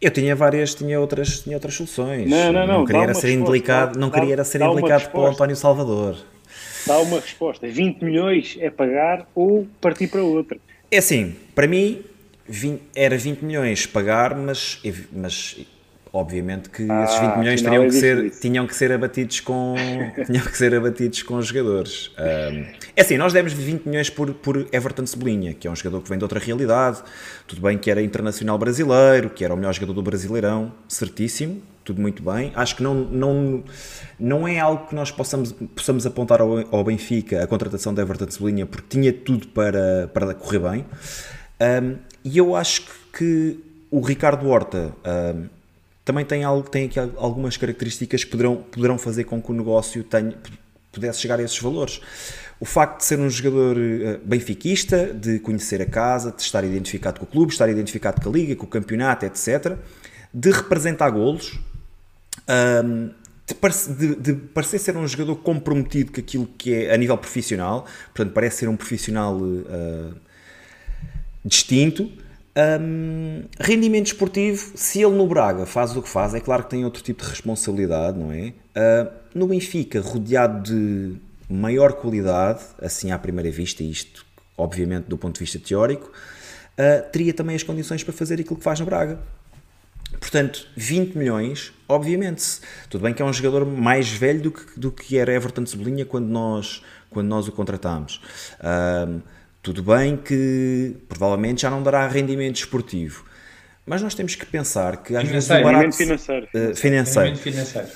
Eu 0.01 0.11
tinha 0.11 0.35
várias, 0.35 0.75
tinha 0.75 0.99
outras, 0.99 1.41
tinha 1.41 1.57
outras 1.57 1.75
soluções. 1.75 2.29
Não, 2.29 2.53
não, 2.53 2.67
não. 2.67 2.79
Não 2.79 2.85
queria 2.87 3.15
ser 3.15 3.33
indelicado, 3.33 3.99
não 3.99 4.11
queria 4.11 4.37
dá, 4.37 4.45
ser 4.45 4.63
indelicado 4.63 5.11
para 5.11 5.21
o 5.21 5.27
António 5.27 5.57
Salvador. 5.57 6.17
Dá 6.87 6.99
uma 6.99 7.21
resposta. 7.21 7.69
20 7.69 8.03
milhões 8.03 8.57
é 8.61 8.71
pagar 8.71 9.29
ou 9.35 9.67
partir 9.81 10.09
para 10.09 10.23
outra. 10.23 10.59
É 10.91 10.99
assim, 10.99 11.37
para 11.55 11.67
mim 11.67 12.03
20, 12.49 12.83
era 12.95 13.17
20 13.17 13.43
milhões 13.43 13.87
pagar, 13.87 14.35
mas, 14.35 14.81
mas 15.13 15.59
obviamente 16.13 16.69
que 16.71 16.87
ah, 16.91 17.05
esses 17.05 17.19
20 17.19 17.37
milhões 17.37 17.63
teriam 17.63 17.85
que, 17.85 17.93
ser, 17.93 18.31
tinham 18.31 18.67
que 18.67 18.75
ser 18.75 18.93
abatidos 18.93 19.41
com 19.41 19.75
tinham 20.27 20.45
que 20.45 20.57
ser 20.57 20.75
abatidos 20.75 21.23
com 21.23 21.37
os 21.37 21.47
jogadores. 21.47 22.11
Um, 22.19 22.65
é 22.97 23.01
assim, 23.01 23.17
nós 23.17 23.33
demos 23.33 23.53
20 23.53 23.87
milhões 23.87 24.11
por, 24.11 24.33
por 24.35 24.67
Everton 24.73 25.07
Cebolinha, 25.07 25.55
que 25.55 25.69
é 25.69 25.71
um 25.71 25.77
jogador 25.77 26.03
que 26.03 26.09
vem 26.09 26.19
de 26.19 26.25
outra 26.25 26.41
realidade. 26.41 27.03
Tudo 27.47 27.63
bem 27.63 27.79
que 27.79 27.91
era 27.91 28.03
internacional 28.03 28.59
brasileiro, 28.59 29.31
que 29.31 29.45
era 29.45 29.55
o 29.55 29.57
melhor 29.57 29.73
jogador 29.73 29.93
do 29.93 30.03
Brasileirão, 30.03 30.73
certíssimo, 30.89 31.63
tudo 31.85 32.01
muito 32.01 32.23
bem. 32.23 32.53
Acho 32.55 32.77
que 32.77 32.83
não, 32.83 32.95
não, 32.95 33.65
não 34.19 34.49
é 34.49 34.59
algo 34.59 34.87
que 34.87 34.95
nós 34.95 35.11
possamos, 35.11 35.53
possamos 35.75 36.07
apontar 36.07 36.41
ao, 36.41 36.65
ao 36.75 36.85
Benfica, 36.85 37.43
a 37.43 37.47
contratação 37.47 37.95
de 37.95 38.01
Everton 38.01 38.31
Cebolinha, 38.31 38.67
porque 38.67 38.87
tinha 38.89 39.13
tudo 39.13 39.49
para, 39.49 40.09
para 40.13 40.35
correr 40.35 40.59
bem. 40.59 40.87
Um, 41.61 41.97
e 42.25 42.39
eu 42.39 42.55
acho 42.57 42.87
que 43.13 43.59
o 43.91 44.01
Ricardo 44.01 44.49
Horta 44.49 44.93
um, 45.37 45.60
também 46.11 46.25
tem, 46.25 46.43
algo, 46.43 46.69
tem 46.69 46.87
aqui 46.87 46.99
algumas 46.99 47.57
características 47.57 48.25
que 48.25 48.31
poderão, 48.33 48.57
poderão 48.57 48.99
fazer 48.99 49.23
com 49.23 49.41
que 49.41 49.53
o 49.53 49.55
negócio 49.55 50.03
tenha, 50.03 50.35
pudesse 50.91 51.21
chegar 51.21 51.39
a 51.39 51.43
esses 51.45 51.61
valores. 51.61 52.01
O 52.59 52.65
facto 52.65 52.99
de 52.99 53.05
ser 53.05 53.21
um 53.21 53.31
jogador 53.31 53.77
uh, 53.77 54.19
benfiquista, 54.25 55.15
de 55.15 55.39
conhecer 55.39 55.81
a 55.81 55.87
casa, 55.87 56.33
de 56.33 56.43
estar 56.43 56.65
identificado 56.65 57.21
com 57.21 57.27
o 57.27 57.29
clube, 57.29 57.53
estar 57.53 57.69
identificado 57.69 58.21
com 58.21 58.29
a 58.29 58.33
liga, 58.33 58.57
com 58.57 58.65
o 58.65 58.69
campeonato, 58.69 59.25
etc., 59.25 59.77
de 60.35 60.51
representar 60.51 61.11
golos, 61.11 61.61
de, 63.97 64.17
de, 64.17 64.35
parecer 64.35 64.81
ser 64.81 64.97
um 64.97 65.07
jogador 65.07 65.37
comprometido 65.37 66.11
com 66.13 66.21
aquilo 66.21 66.47
que 66.59 66.75
é 66.75 66.93
a 66.93 66.97
nível 66.97 67.17
profissional, 67.19 67.87
portanto, 68.15 68.33
parece 68.33 68.59
ser 68.59 68.69
um 68.69 68.77
profissional 68.77 69.37
uh, 69.37 70.15
distinto. 71.45 72.11
Um, 72.57 73.45
rendimento 73.61 74.07
esportivo, 74.07 74.73
se 74.75 75.01
ele 75.01 75.15
no 75.15 75.27
Braga 75.27 75.65
faz 75.67 75.97
o 75.97 76.03
que 76.03 76.09
faz, 76.09 76.35
é 76.35 76.41
claro 76.41 76.65
que 76.65 76.71
tem 76.71 76.85
outro 76.85 77.03
tipo 77.03 77.23
de 77.23 77.31
responsabilidade, 77.31 78.19
não 78.19 78.33
é? 78.33 78.53
Uh, 78.77 79.11
no 79.35 79.47
Benfica, 79.47 80.01
rodeado 80.01 80.63
de 80.63 81.17
maior 81.49 81.93
qualidade, 81.93 82.61
assim 82.81 83.13
à 83.13 83.19
primeira 83.19 83.51
vista, 83.51 83.83
isto 83.83 84.27
obviamente 84.59 85.05
do 85.05 85.17
ponto 85.17 85.35
de 85.35 85.41
vista 85.41 85.59
teórico, 85.59 86.11
uh, 86.11 87.11
teria 87.11 87.33
também 87.33 87.57
as 87.57 87.63
condições 87.63 88.05
para 88.05 88.13
fazer 88.13 88.41
aquilo 88.41 88.57
que 88.57 88.65
faz 88.65 88.79
no 88.81 88.87
Braga. 88.87 89.19
Portanto, 90.19 90.67
20 90.77 91.17
milhões, 91.17 91.73
obviamente, 91.89 92.61
tudo 92.89 93.03
bem 93.03 93.15
que 93.15 93.23
é 93.23 93.25
um 93.25 93.33
jogador 93.33 93.65
mais 93.65 94.11
velho 94.11 94.43
do 94.43 94.51
que, 94.51 94.79
do 94.79 94.91
que 94.91 95.17
era 95.17 95.33
Everton 95.33 95.65
Cebolinha 95.65 96.05
quando 96.05 96.27
nós, 96.27 96.83
quando 97.09 97.29
nós 97.29 97.47
o 97.47 97.53
contratámos. 97.53 98.21
Uh, 98.59 99.23
tudo 99.63 99.83
bem 99.83 100.17
que 100.17 100.97
provavelmente 101.09 101.63
já 101.63 101.71
não 101.71 101.83
dará 101.83 102.07
rendimento 102.09 102.57
esportivo, 102.57 103.25
mas 103.87 104.03
nós 104.03 104.15
temos 104.15 104.35
que 104.35 104.47
pensar 104.47 104.99
que 104.99 105.17
às 105.17 105.29
vezes 105.29 105.51
o 105.51 105.63
barato, 105.63 105.97
financeiro. 105.97 106.49
Uh, 106.55 106.75
financeiro. 106.75 107.37
financeiro. 107.37 107.89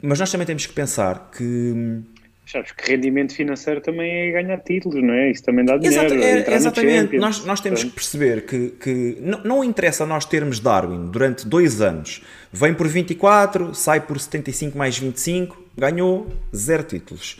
Mas 0.00 0.20
nós 0.20 0.30
também 0.30 0.46
temos 0.46 0.66
que 0.66 0.72
pensar 0.72 1.30
que 1.36 2.02
Sabes 2.50 2.72
que 2.72 2.90
rendimento 2.90 3.34
financeiro 3.34 3.78
também 3.82 4.10
é 4.10 4.32
ganhar 4.32 4.56
títulos, 4.60 5.02
não 5.02 5.12
é? 5.12 5.30
Isso 5.30 5.42
também 5.42 5.66
dá 5.66 5.76
dinheiro. 5.76 6.14
Exato, 6.14 6.50
é, 6.50 6.54
exatamente. 6.54 7.18
Nós, 7.18 7.44
nós 7.44 7.60
temos 7.60 7.84
que 7.84 7.90
perceber 7.90 8.46
que, 8.46 8.70
que 8.70 9.18
não, 9.20 9.44
não 9.44 9.64
interessa 9.64 10.06
nós 10.06 10.24
termos 10.24 10.58
Darwin 10.58 11.10
durante 11.10 11.46
dois 11.46 11.82
anos. 11.82 12.22
Vem 12.50 12.72
por 12.72 12.88
24, 12.88 13.74
sai 13.74 14.00
por 14.00 14.18
75 14.18 14.78
mais 14.78 14.96
25, 14.96 15.62
ganhou 15.76 16.26
zero 16.56 16.84
títulos. 16.84 17.38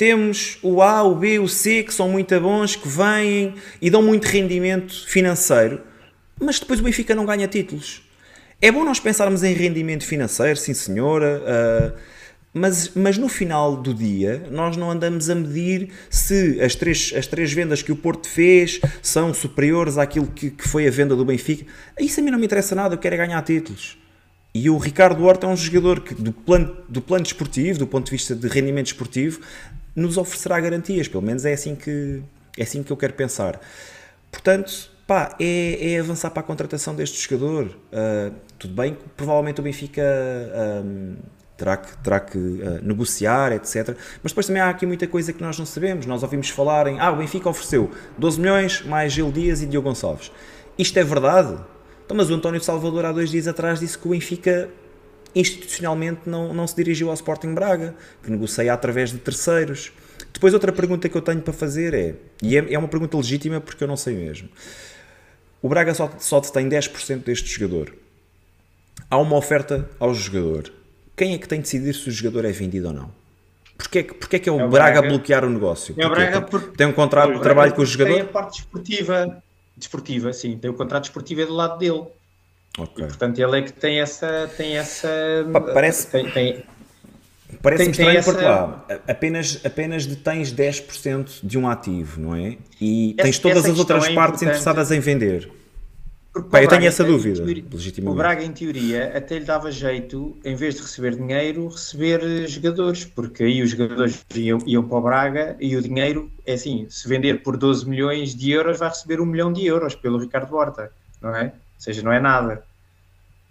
Temos 0.00 0.56
o 0.62 0.80
A, 0.80 1.02
o 1.02 1.14
B, 1.14 1.38
o 1.40 1.46
C, 1.46 1.82
que 1.82 1.92
são 1.92 2.08
muito 2.08 2.40
bons, 2.40 2.74
que 2.74 2.88
vêm 2.88 3.52
e 3.82 3.90
dão 3.90 4.02
muito 4.02 4.24
rendimento 4.24 5.06
financeiro, 5.06 5.82
mas 6.40 6.58
depois 6.58 6.80
o 6.80 6.82
Benfica 6.82 7.14
não 7.14 7.26
ganha 7.26 7.46
títulos. 7.46 8.00
É 8.62 8.72
bom 8.72 8.82
nós 8.82 8.98
pensarmos 8.98 9.42
em 9.42 9.52
rendimento 9.52 10.06
financeiro, 10.06 10.56
sim 10.56 10.72
senhora, 10.72 11.42
uh, 11.42 11.98
mas, 12.54 12.92
mas 12.94 13.18
no 13.18 13.28
final 13.28 13.76
do 13.76 13.92
dia 13.92 14.42
nós 14.50 14.74
não 14.74 14.90
andamos 14.90 15.28
a 15.28 15.34
medir 15.34 15.90
se 16.08 16.58
as 16.62 16.74
três, 16.74 17.12
as 17.14 17.26
três 17.26 17.52
vendas 17.52 17.82
que 17.82 17.92
o 17.92 17.96
Porto 17.96 18.26
fez 18.26 18.80
são 19.02 19.34
superiores 19.34 19.98
àquilo 19.98 20.28
que, 20.28 20.48
que 20.48 20.66
foi 20.66 20.88
a 20.88 20.90
venda 20.90 21.14
do 21.14 21.26
Benfica. 21.26 21.66
Isso 22.00 22.20
a 22.20 22.22
mim 22.22 22.30
não 22.30 22.38
me 22.38 22.46
interessa 22.46 22.74
nada, 22.74 22.94
eu 22.94 22.98
quero 22.98 23.16
é 23.16 23.18
ganhar 23.18 23.42
títulos. 23.42 23.98
E 24.52 24.68
o 24.68 24.78
Ricardo 24.78 25.24
Horta 25.24 25.46
é 25.46 25.50
um 25.50 25.56
jogador 25.56 26.00
que, 26.00 26.12
do 26.12 26.32
plano, 26.32 26.76
do 26.88 27.00
plano 27.00 27.22
desportivo, 27.22 27.78
do 27.78 27.86
ponto 27.86 28.06
de 28.06 28.10
vista 28.10 28.34
de 28.34 28.48
rendimento 28.48 28.86
esportivo, 28.86 29.40
nos 29.94 30.16
oferecerá 30.16 30.60
garantias. 30.60 31.08
Pelo 31.08 31.22
menos 31.22 31.44
é 31.44 31.52
assim 31.52 31.74
que, 31.74 32.22
é 32.56 32.62
assim 32.62 32.82
que 32.82 32.90
eu 32.90 32.96
quero 32.96 33.14
pensar. 33.14 33.60
Portanto, 34.30 34.90
pá, 35.06 35.34
é, 35.40 35.94
é 35.94 36.00
avançar 36.00 36.30
para 36.30 36.40
a 36.40 36.42
contratação 36.42 36.94
deste 36.94 37.20
jogador. 37.20 37.66
Uh, 37.66 38.34
tudo 38.58 38.74
bem, 38.74 38.96
provavelmente 39.16 39.60
o 39.60 39.62
Benfica 39.62 40.02
um, 40.84 41.16
terá 41.56 41.76
que, 41.76 41.96
terá 41.98 42.20
que 42.20 42.38
uh, 42.38 42.80
negociar, 42.82 43.52
etc. 43.52 43.96
Mas 44.22 44.32
depois 44.32 44.46
também 44.46 44.62
há 44.62 44.70
aqui 44.70 44.86
muita 44.86 45.06
coisa 45.06 45.32
que 45.32 45.42
nós 45.42 45.58
não 45.58 45.66
sabemos. 45.66 46.06
Nós 46.06 46.22
ouvimos 46.22 46.48
falar 46.48 46.86
em, 46.86 46.98
ah, 47.00 47.10
o 47.10 47.16
Benfica 47.16 47.48
ofereceu 47.48 47.90
12 48.16 48.40
milhões 48.40 48.82
mais 48.82 49.12
Gil 49.12 49.30
Dias 49.30 49.62
e 49.62 49.66
Diogo 49.66 49.88
Gonçalves. 49.88 50.30
Isto 50.78 50.98
é 50.98 51.04
verdade? 51.04 51.58
Então, 52.04 52.16
mas 52.16 52.30
o 52.30 52.34
António 52.34 52.60
Salvador 52.62 53.04
há 53.04 53.12
dois 53.12 53.30
dias 53.30 53.46
atrás 53.46 53.80
disse 53.80 53.98
que 53.98 54.06
o 54.06 54.10
Benfica 54.12 54.68
institucionalmente 55.34 56.22
não, 56.26 56.52
não 56.52 56.66
se 56.66 56.74
dirigiu 56.76 57.08
ao 57.08 57.14
Sporting 57.14 57.54
Braga, 57.54 57.94
que 58.22 58.30
negocia 58.30 58.72
através 58.72 59.10
de 59.10 59.18
terceiros. 59.18 59.92
Depois 60.32 60.54
outra 60.54 60.72
pergunta 60.72 61.08
que 61.08 61.16
eu 61.16 61.22
tenho 61.22 61.40
para 61.40 61.52
fazer 61.52 61.94
é, 61.94 62.14
e 62.42 62.56
é, 62.56 62.74
é 62.74 62.78
uma 62.78 62.88
pergunta 62.88 63.16
legítima 63.16 63.60
porque 63.60 63.82
eu 63.82 63.88
não 63.88 63.96
sei 63.96 64.14
mesmo, 64.14 64.48
o 65.62 65.68
Braga 65.68 65.94
só, 65.94 66.10
só 66.18 66.40
detém 66.40 66.68
10% 66.68 67.24
deste 67.24 67.48
jogador. 67.48 67.94
Há 69.10 69.18
uma 69.18 69.36
oferta 69.36 69.88
ao 69.98 70.14
jogador. 70.14 70.72
Quem 71.16 71.34
é 71.34 71.38
que 71.38 71.48
tem 71.48 71.58
de 71.58 71.64
decidir 71.64 71.94
se 71.94 72.08
o 72.08 72.12
jogador 72.12 72.44
é 72.44 72.52
vendido 72.52 72.88
ou 72.88 72.94
não? 72.94 73.20
Porquê, 73.76 74.04
porquê 74.04 74.36
é 74.36 74.38
que 74.38 74.48
é 74.48 74.52
o, 74.52 74.60
é 74.60 74.64
o 74.64 74.68
Braga, 74.68 75.00
Braga 75.00 75.08
bloquear 75.08 75.44
o 75.44 75.50
negócio? 75.50 75.94
É 75.98 76.06
o 76.06 76.10
Braga 76.10 76.42
porque 76.42 76.76
tem 76.76 76.86
um 76.86 76.92
contrato 76.92 77.34
de 77.34 77.40
trabalho 77.40 77.74
com 77.74 77.82
o 77.82 77.86
jogador? 77.86 78.12
Tem 78.12 78.22
a 78.22 78.26
parte 78.26 78.58
desportiva 78.58 79.42
desportiva, 79.80 80.32
sim, 80.32 80.56
tem 80.56 80.70
o 80.70 80.74
contrato 80.74 81.04
desportivo 81.04 81.40
é 81.40 81.46
do 81.46 81.54
lado 81.54 81.78
dele. 81.78 82.04
Okay. 82.78 83.04
E, 83.04 83.08
portanto, 83.08 83.38
ele 83.38 83.58
é 83.58 83.62
que 83.62 83.72
tem 83.72 84.00
essa. 84.00 84.50
Tem 84.56 84.76
essa 84.76 85.08
parece. 85.72 86.06
Tem, 86.06 86.30
tem, 86.30 86.64
Parece-me 87.62 87.90
estranho 87.90 88.18
essa... 88.18 88.30
porque 88.30 88.44
lá 88.44 88.86
apenas, 89.08 89.60
apenas 89.64 90.06
detens 90.06 90.52
10% 90.52 91.40
de 91.42 91.58
um 91.58 91.68
ativo, 91.68 92.20
não 92.20 92.34
é? 92.34 92.56
E 92.80 93.14
essa, 93.18 93.24
tens 93.24 93.38
todas 93.38 93.64
as 93.66 93.78
outras 93.78 94.06
é 94.06 94.14
partes 94.14 94.42
interessadas 94.42 94.90
em 94.90 95.00
vender. 95.00 95.50
Pá, 96.48 96.62
eu 96.62 96.68
tenho 96.68 96.86
essa 96.86 97.02
dúvida, 97.02 97.42
teoria. 97.42 97.64
O 98.06 98.14
Braga, 98.14 98.44
em 98.44 98.52
teoria, 98.52 99.16
até 99.16 99.36
lhe 99.36 99.44
dava 99.44 99.68
jeito, 99.72 100.38
em 100.44 100.54
vez 100.54 100.76
de 100.76 100.82
receber 100.82 101.16
dinheiro, 101.16 101.66
receber 101.66 102.46
jogadores, 102.46 103.04
porque 103.04 103.42
aí 103.42 103.60
os 103.60 103.70
jogadores 103.70 104.24
iam, 104.36 104.58
iam 104.64 104.86
para 104.86 104.96
o 104.96 105.00
Braga 105.00 105.56
e 105.58 105.74
o 105.76 105.82
dinheiro, 105.82 106.30
é 106.46 106.52
assim, 106.52 106.86
se 106.88 107.08
vender 107.08 107.42
por 107.42 107.56
12 107.56 107.88
milhões 107.88 108.32
de 108.32 108.52
euros, 108.52 108.78
vai 108.78 108.90
receber 108.90 109.20
um 109.20 109.26
milhão 109.26 109.52
de 109.52 109.66
euros 109.66 109.96
pelo 109.96 110.18
Ricardo 110.18 110.54
Horta, 110.54 110.92
não 111.20 111.34
é? 111.34 111.52
Ou 111.80 111.84
seja, 111.84 112.02
não 112.02 112.12
é 112.12 112.20
nada. 112.20 112.62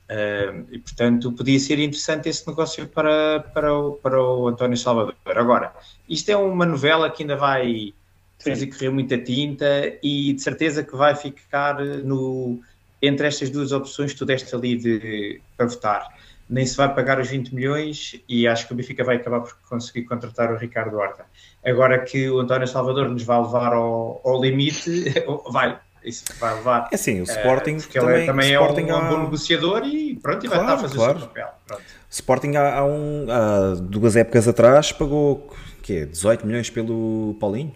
Uh, 0.08 0.68
e, 0.72 0.78
portanto, 0.78 1.32
podia 1.32 1.60
ser 1.60 1.80
interessante 1.80 2.30
esse 2.30 2.48
negócio 2.48 2.88
para, 2.88 3.40
para, 3.40 3.74
o, 3.74 3.94
para 3.94 4.24
o 4.24 4.48
António 4.48 4.78
Salvador. 4.78 5.16
Agora, 5.26 5.74
isto 6.08 6.30
é 6.30 6.38
uma 6.38 6.66
novela 6.66 7.10
que 7.10 7.24
ainda 7.24 7.36
vai 7.36 7.92
fazer 8.38 8.68
correr 8.68 8.92
muita 8.92 9.18
tinta 9.18 9.66
e 10.02 10.34
de 10.34 10.42
certeza 10.42 10.84
que 10.84 10.96
vai 10.96 11.16
ficar 11.16 11.80
no, 11.84 12.60
entre 13.02 13.28
estas 13.28 13.50
duas 13.50 13.72
opções 13.72 14.14
que 14.14 14.20
tu 14.20 14.26
deste 14.26 14.54
ali 14.54 14.78
de, 14.78 15.42
para 15.58 15.66
votar. 15.66 16.08
Nem 16.48 16.66
se 16.66 16.78
vai 16.78 16.94
pagar 16.94 17.20
os 17.20 17.28
20 17.28 17.54
milhões 17.54 18.20
e 18.28 18.48
acho 18.48 18.68
que 18.68 18.74
o 18.74 18.76
Benfica 18.76 19.04
vai 19.04 19.18
acabar 19.18 19.42
por 19.42 19.56
conseguir 19.68 20.04
contratar 20.04 20.52
o 20.52 20.58
Ricardo 20.58 20.98
Horta. 20.98 21.26
Agora 21.66 22.00
que 22.00 22.30
o 22.30 22.40
António 22.40 22.68
Salvador 22.68 23.10
nos 23.10 23.24
vai 23.24 23.40
levar 23.42 23.74
ao, 23.74 24.22
ao 24.24 24.42
limite, 24.42 25.14
vai, 25.52 25.80
isso 26.04 26.24
vai 26.40 26.56
levar. 26.56 26.88
É 26.92 26.96
assim, 26.96 27.22
o 27.22 27.24
Sporting 27.24 27.76
uh, 27.76 27.82
porque 27.82 28.00
também, 28.00 28.16
ele 28.16 28.24
é, 28.24 28.26
também 28.26 28.54
é 28.54 28.60
um, 28.60 28.96
há... 28.96 29.00
um, 29.00 29.10
bom 29.10 29.24
negociador 29.24 29.84
e 29.86 30.16
pronto, 30.16 30.46
e 30.46 30.50
claro, 30.50 30.66
vai 30.66 30.76
estar 30.76 30.86
a 30.86 30.90
fazer 30.90 30.96
claro. 30.96 31.18
o 31.18 31.20
seu 31.20 31.28
papel. 31.28 31.48
Pronto. 31.68 31.84
Sporting 32.10 32.56
há, 32.56 32.78
há, 32.78 32.86
um, 32.86 33.26
há 33.30 33.76
duas 33.76 34.16
épocas 34.16 34.48
atrás 34.48 34.92
pagou 34.92 35.54
que 35.84 36.06
18 36.06 36.46
milhões 36.46 36.70
pelo 36.70 37.36
Paulinho. 37.40 37.74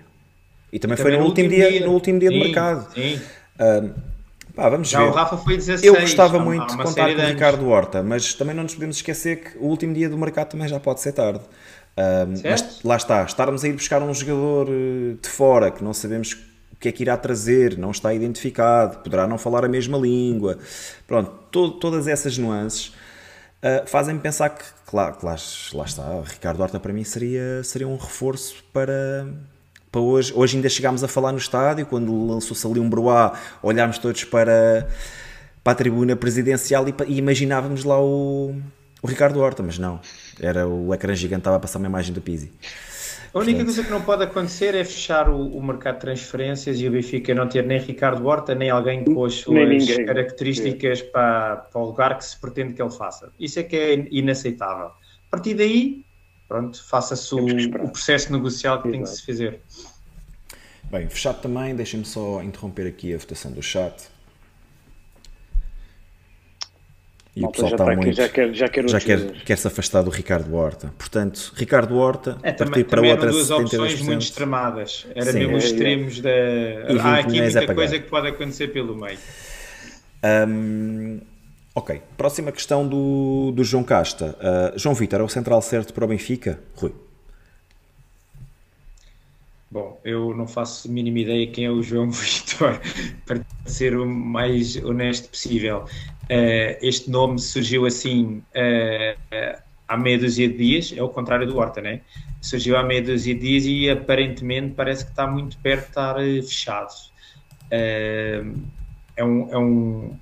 E 0.72 0.80
também, 0.80 0.96
e 0.96 0.98
foi 0.98 1.12
também 1.12 1.20
no, 1.20 1.28
último 1.28 1.50
dia, 1.50 1.70
dia, 1.70 1.86
no 1.86 1.92
último 1.92 2.20
dia 2.20 2.30
sim, 2.30 2.40
de 2.40 2.44
mercado. 2.44 2.94
Sim. 2.94 3.22
Pá, 4.56 4.70
vamos 4.70 4.90
Já 4.90 5.00
ver. 5.00 5.10
o 5.10 5.12
Rafa 5.12 5.38
foi 5.38 5.58
16. 5.58 5.84
Eu 5.84 6.00
gostava 6.00 6.38
há- 6.38 6.40
muito 6.40 6.68
de 6.68 6.78
contar 6.78 7.16
com 7.16 7.22
o. 7.22 7.26
Ricardo 7.26 7.68
Horta, 7.68 8.04
mas 8.04 8.34
também 8.36 8.56
não 8.56 8.64
nos 8.64 8.74
podemos 8.74 8.98
esquecer 8.98 9.38
que 9.38 9.58
o 9.58 9.66
último 9.66 9.94
dia 9.94 10.08
do 10.08 10.18
mercado 10.18 10.50
também 10.50 10.68
já 10.68 10.80
pode 10.80 11.02
ser 11.02 11.14
tarde. 11.14 11.42
Ahm, 11.98 12.42
mas 12.44 12.84
lá 12.84 12.96
está, 12.96 13.24
estarmos 13.24 13.64
a 13.64 13.68
ir 13.68 13.74
buscar 13.74 14.02
um 14.02 14.14
jogador 14.14 14.68
eh, 14.70 15.16
de 15.22 15.30
fora 15.30 15.70
que 15.70 15.84
não 15.84 15.94
sabemos 15.94 16.36
que 16.84 16.90
é 16.90 16.92
que 16.92 17.02
irá 17.04 17.16
trazer, 17.16 17.78
não 17.78 17.92
está 17.92 18.14
identificado, 18.14 18.98
poderá 19.00 19.26
não 19.26 19.38
falar 19.38 19.64
a 19.64 19.70
mesma 19.70 19.98
língua. 19.98 20.58
Pronto, 21.08 21.32
to- 21.50 21.72
todas 21.72 22.08
essas 22.08 22.38
nuances 22.38 22.94
ah, 23.62 23.84
fazem-me 23.88 24.20
pensar 24.20 24.50
que, 24.50 24.66
claro, 24.86 25.16
lá, 25.24 25.36
lá 25.74 25.86
está, 25.86 26.22
Ricardo 26.26 26.62
Horta 26.62 26.80
para 26.82 26.92
mim 26.92 27.06
seria, 27.06 27.64
seria 27.64 27.88
um 27.88 27.96
reforço 27.96 28.62
para, 28.74 29.26
para 29.90 30.02
hoje. 30.02 30.34
Hoje 30.36 30.58
ainda 30.58 30.68
chegámos 30.68 31.04
a 31.06 31.08
falar 31.08 31.32
no 31.32 31.38
estádio, 31.38 31.86
quando 31.86 32.28
lançou-se 32.28 32.68
ali 32.68 32.82
um 32.82 32.90
broá, 32.90 33.32
olhámos 33.62 33.98
todos 33.98 34.26
para, 34.26 34.86
para 35.64 35.72
a 35.72 35.76
tribuna 35.76 36.18
presidencial 36.18 36.86
e, 36.90 36.94
e 37.08 37.18
imaginávamos 37.18 37.86
lá 37.86 37.98
o, 38.02 38.54
o 39.02 39.08
Ricardo 39.08 39.40
Horta, 39.40 39.64
mas 39.64 39.78
não, 39.78 40.02
era 40.42 40.68
o 40.68 40.94
ecrã 40.94 41.16
gigante, 41.16 41.40
estava 41.40 41.56
a 41.56 41.60
passar 41.62 41.80
uma 41.80 41.88
imagem 41.88 42.14
do 42.14 42.20
Pizzi. 42.22 42.52
A 43.34 43.40
única 43.40 43.64
coisa 43.64 43.84
que 43.84 43.90
não 43.90 44.02
pode 44.02 44.24
acontecer 44.24 44.76
é 44.76 44.84
fechar 44.84 45.28
o, 45.28 45.58
o 45.58 45.64
mercado 45.64 45.96
de 45.96 46.02
transferências 46.02 46.80
e 46.80 46.88
o 46.88 46.92
Benfica 46.92 47.34
não 47.34 47.50
ter 47.50 47.66
nem 47.66 47.80
Ricardo 47.80 48.24
Horta, 48.28 48.54
nem 48.54 48.70
alguém 48.70 49.04
com 49.04 49.26
as 49.26 49.34
suas 49.34 49.88
características 50.06 51.02
para, 51.02 51.56
para 51.56 51.82
o 51.82 51.86
lugar 51.86 52.16
que 52.16 52.26
se 52.26 52.40
pretende 52.40 52.74
que 52.76 52.82
ele 52.82 52.92
faça. 52.92 53.34
Isso 53.40 53.60
é 53.60 53.64
que 53.64 53.76
é 53.76 54.08
inaceitável. 54.12 54.86
A 54.88 55.32
partir 55.32 55.56
daí, 55.56 56.06
pronto, 56.48 56.84
faça-se 56.84 57.34
o, 57.34 57.44
o 57.84 57.90
processo 57.90 58.32
negocial 58.32 58.84
que 58.84 58.90
tem 58.90 59.02
que 59.02 59.08
Exato. 59.08 59.18
se 59.18 59.26
fazer. 59.26 59.60
Bem, 60.92 61.10
fechado 61.10 61.42
também, 61.42 61.76
deixem-me 61.76 62.06
só 62.06 62.44
interromper 62.44 62.86
aqui 62.86 63.16
a 63.16 63.18
votação 63.18 63.52
do 63.52 63.64
chat. 63.64 64.13
E 67.36 67.42
Malta 67.42 67.62
já 67.62 67.68
está 67.70 67.92
aqui, 67.92 68.14
já 68.14 68.30
quer, 68.30 68.54
já 68.54 68.68
quer 68.70 68.88
já 68.88 69.00
quer, 69.00 69.32
quer 69.44 69.58
se 69.58 69.68
afastar 69.68 70.04
do 70.04 70.12
Ricardo 70.12 70.54
Horta. 70.56 70.94
Portanto, 71.00 71.52
Ricardo 71.56 71.98
Horta, 71.98 72.38
É, 72.44 72.52
partir 72.52 72.66
também, 72.66 72.84
para 72.84 72.98
também 72.98 73.12
outra 73.12 73.26
eram 73.28 73.38
duas 73.38 73.50
opções 73.50 73.94
72%. 73.94 74.04
muito 74.04 74.22
extremadas. 74.22 75.08
Era 75.16 75.32
Sim. 75.32 75.40
mesmo 75.40 75.58
os 75.58 75.64
É, 75.64 75.68
é. 75.68 75.70
extremos 75.72 76.20
da. 76.22 76.30
20 76.90 77.00
Há 77.00 77.16
aqui 77.18 77.42
muita 77.42 77.74
coisa 77.74 78.00
que 78.00 78.08
pode 78.10 78.28
acontecer 78.28 78.68
pelo 78.68 78.96
meio. 78.96 79.18
Hum, 80.48 81.22
ok, 81.74 82.02
próxima 82.16 82.52
questão 82.52 82.88
do, 82.88 83.52
do 83.52 83.64
João 83.64 83.84
Casta. 83.84 84.38
Uh, 84.76 84.78
João 84.78 84.94
Vitor, 84.94 85.20
é 85.20 85.24
o 85.24 85.30
central 85.30 85.62
certo 85.64 85.92
para 85.92 86.06
o 86.06 86.08
Benfica? 86.08 86.60
Rui. 86.76 86.94
Bom, 89.72 90.00
eu 90.06 90.36
não 90.36 90.48
faço 90.48 90.88
a 90.88 90.92
mínima 90.92 91.18
ideia 91.18 91.48
quem 91.48 91.66
é 91.66 91.72
o 91.72 91.82
João 91.82 92.10
Vitor, 92.14 92.80
para 93.26 93.42
ser 93.66 93.98
o 93.98 94.06
mais 94.06 94.76
honesto 94.76 95.30
possível. 95.30 95.86
Eh, 96.30 96.80
este 96.82 97.10
nome 97.10 97.40
surgiu 97.40 97.86
assim 97.86 98.42
eh, 98.54 99.16
há 99.88 99.98
meia 99.98 100.18
dúzia 100.18 100.48
de 100.48 100.58
dias, 100.58 100.94
é 100.96 101.04
o 101.04 101.10
contrário 101.10 101.46
do 101.46 101.58
Horta, 101.58 101.82
né? 101.82 102.02
Surgiu 102.42 102.78
há 102.78 102.84
meia 102.84 103.02
dúzia 103.02 103.36
de 103.36 103.42
dias 103.42 103.66
e 103.66 103.90
aparentemente 103.90 104.74
parece 104.74 105.06
que 105.06 105.12
está 105.12 105.28
muito 105.28 105.58
perto 105.58 105.84
de 105.84 105.90
estar 105.90 106.16
fechado. 106.16 106.94
Eh, 107.72 108.44
é, 109.16 109.24
um, 109.24 109.50
é, 109.52 109.58
um, 109.58 110.20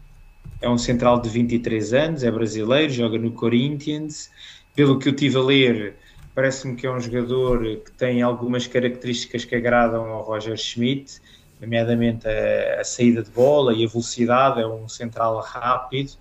é 0.61 0.69
um 0.69 0.77
central 0.77 1.21
de 1.21 1.29
23 1.29 1.93
anos, 1.93 2.23
é 2.23 2.31
brasileiro, 2.31 2.91
joga 2.91 3.17
no 3.17 3.31
Corinthians. 3.31 4.29
Pelo 4.75 4.97
que 4.99 5.09
eu 5.09 5.15
tive 5.15 5.37
a 5.37 5.41
ler, 5.41 5.95
parece-me 6.33 6.75
que 6.75 6.87
é 6.87 6.91
um 6.91 6.99
jogador 6.99 7.59
que 7.59 7.91
tem 7.91 8.21
algumas 8.21 8.67
características 8.67 9.45
que 9.45 9.55
agradam 9.55 10.05
ao 10.05 10.23
Roger 10.23 10.57
Schmidt, 10.57 11.21
nomeadamente 11.61 12.27
a, 12.27 12.81
a 12.81 12.83
saída 12.83 13.23
de 13.23 13.31
bola 13.31 13.73
e 13.73 13.85
a 13.85 13.89
velocidade, 13.89 14.61
é 14.61 14.67
um 14.67 14.87
central 14.89 15.39
rápido. 15.41 16.13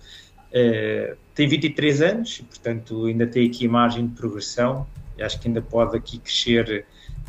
Eh, 0.51 1.17
tem 1.35 1.47
23 1.47 2.01
anos, 2.01 2.39
portanto 2.41 3.05
ainda 3.05 3.27
tem 3.27 3.47
aqui 3.47 3.67
margem 3.67 4.07
de 4.07 4.15
progressão, 4.15 4.87
acho 5.19 5.39
que 5.39 5.47
ainda 5.47 5.61
pode 5.61 5.97
aqui 5.97 6.19
crescer 6.19 6.87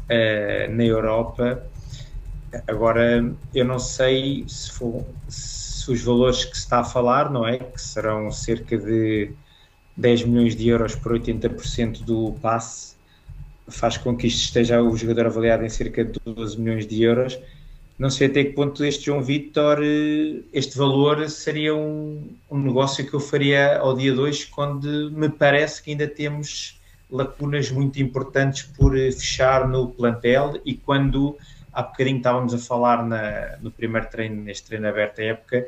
eh, 0.08 0.68
na 0.68 0.84
Europa. 0.84 1.64
Agora, 2.66 3.34
eu 3.54 3.64
não 3.64 3.78
sei 3.78 4.44
se, 4.48 4.70
for- 4.72 5.06
se 5.26 5.90
os 5.90 6.02
valores 6.02 6.44
que 6.44 6.54
se 6.56 6.64
está 6.64 6.80
a 6.80 6.84
falar, 6.84 7.30
não 7.30 7.46
é? 7.46 7.58
Que 7.58 7.80
serão 7.80 8.30
cerca 8.30 8.76
de 8.76 9.34
10 9.96 10.22
milhões 10.24 10.54
de 10.56 10.68
euros 10.68 10.94
por 10.94 11.12
80% 11.12 12.04
do 12.04 12.34
passe, 12.42 12.96
faz 13.68 13.96
com 13.98 14.16
que 14.16 14.26
isto 14.26 14.42
esteja 14.44 14.82
o 14.82 14.96
jogador 14.96 15.26
avaliado 15.26 15.64
em 15.64 15.68
cerca 15.70 16.04
de 16.04 16.18
12 16.24 16.60
milhões 16.60 16.86
de 16.86 17.02
euros. 17.02 17.38
Não 18.02 18.10
sei 18.10 18.26
até 18.26 18.42
que 18.42 18.50
ponto 18.50 18.84
este 18.84 19.04
João 19.04 19.22
Vitor, 19.22 19.78
eh, 19.80 20.42
este 20.52 20.76
valor 20.76 21.30
seria 21.30 21.72
um, 21.72 22.34
um 22.50 22.58
negócio 22.58 23.08
que 23.08 23.14
eu 23.14 23.20
faria 23.20 23.78
ao 23.78 23.96
dia 23.96 24.12
2, 24.12 24.44
quando 24.46 25.08
me 25.12 25.28
parece 25.28 25.80
que 25.80 25.92
ainda 25.92 26.08
temos 26.08 26.80
lacunas 27.08 27.70
muito 27.70 28.02
importantes 28.02 28.64
por 28.64 28.98
eh, 28.98 29.12
fechar 29.12 29.68
no 29.68 29.86
plantel 29.86 30.60
e 30.64 30.74
quando 30.74 31.38
há 31.72 31.80
bocadinho 31.84 32.16
estávamos 32.16 32.52
a 32.52 32.58
falar 32.58 33.06
na- 33.06 33.56
no 33.60 33.70
primeiro 33.70 34.08
treino, 34.08 34.42
neste 34.42 34.66
treino 34.66 34.88
aberto 34.88 35.18
da 35.18 35.22
época, 35.22 35.64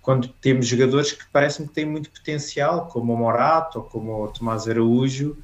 quando 0.00 0.28
temos 0.40 0.68
jogadores 0.68 1.10
que 1.10 1.24
parecem 1.32 1.66
que 1.66 1.74
têm 1.74 1.84
muito 1.84 2.10
potencial, 2.10 2.86
como 2.86 3.12
o 3.12 3.16
Morato 3.16 3.80
ou 3.80 3.84
como 3.86 4.22
o 4.22 4.28
Tomás 4.28 4.68
Araújo, 4.68 5.36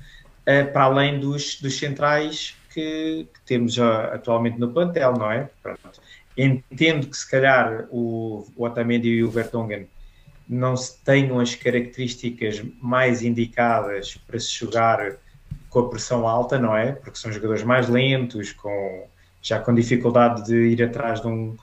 eh, 0.47 0.62
para 0.62 0.84
além 0.84 1.18
dos, 1.18 1.61
dos 1.61 1.76
centrais 1.76 2.55
que, 2.72 3.26
que 3.34 3.41
temos 3.45 3.76
ah, 3.80 4.14
atualmente 4.14 4.57
no 4.57 4.72
plantel, 4.72 5.14
não 5.14 5.32
é? 5.32 5.51
Pronto. 5.61 6.01
Entendo 6.39 7.09
que 7.09 7.16
se 7.16 7.28
calhar 7.28 7.89
o, 7.91 8.47
o 8.57 8.64
Otamendi 8.64 9.09
e 9.09 9.24
o 9.24 9.30
Vertonghen 9.30 9.89
não 10.49 10.74
tenham 11.05 11.41
as 11.41 11.57
características 11.57 12.62
mais 12.80 13.22
indicadas 13.22 14.16
para 14.26 14.39
se 14.39 14.55
jogar 14.55 15.16
com 15.68 15.80
a 15.80 15.89
pressão 15.91 16.26
alta, 16.26 16.57
não 16.57 16.76
é? 16.76 16.93
Porque 16.93 17.18
são 17.18 17.32
jogadores 17.32 17.64
mais 17.64 17.89
lentos, 17.89 18.53
com, 18.53 19.07
já 19.43 19.59
com 19.59 19.74
dificuldade 19.74 20.47
de 20.47 20.68
ir 20.68 20.82
atrás 20.82 21.20
de 21.20 21.26
um, 21.26 21.57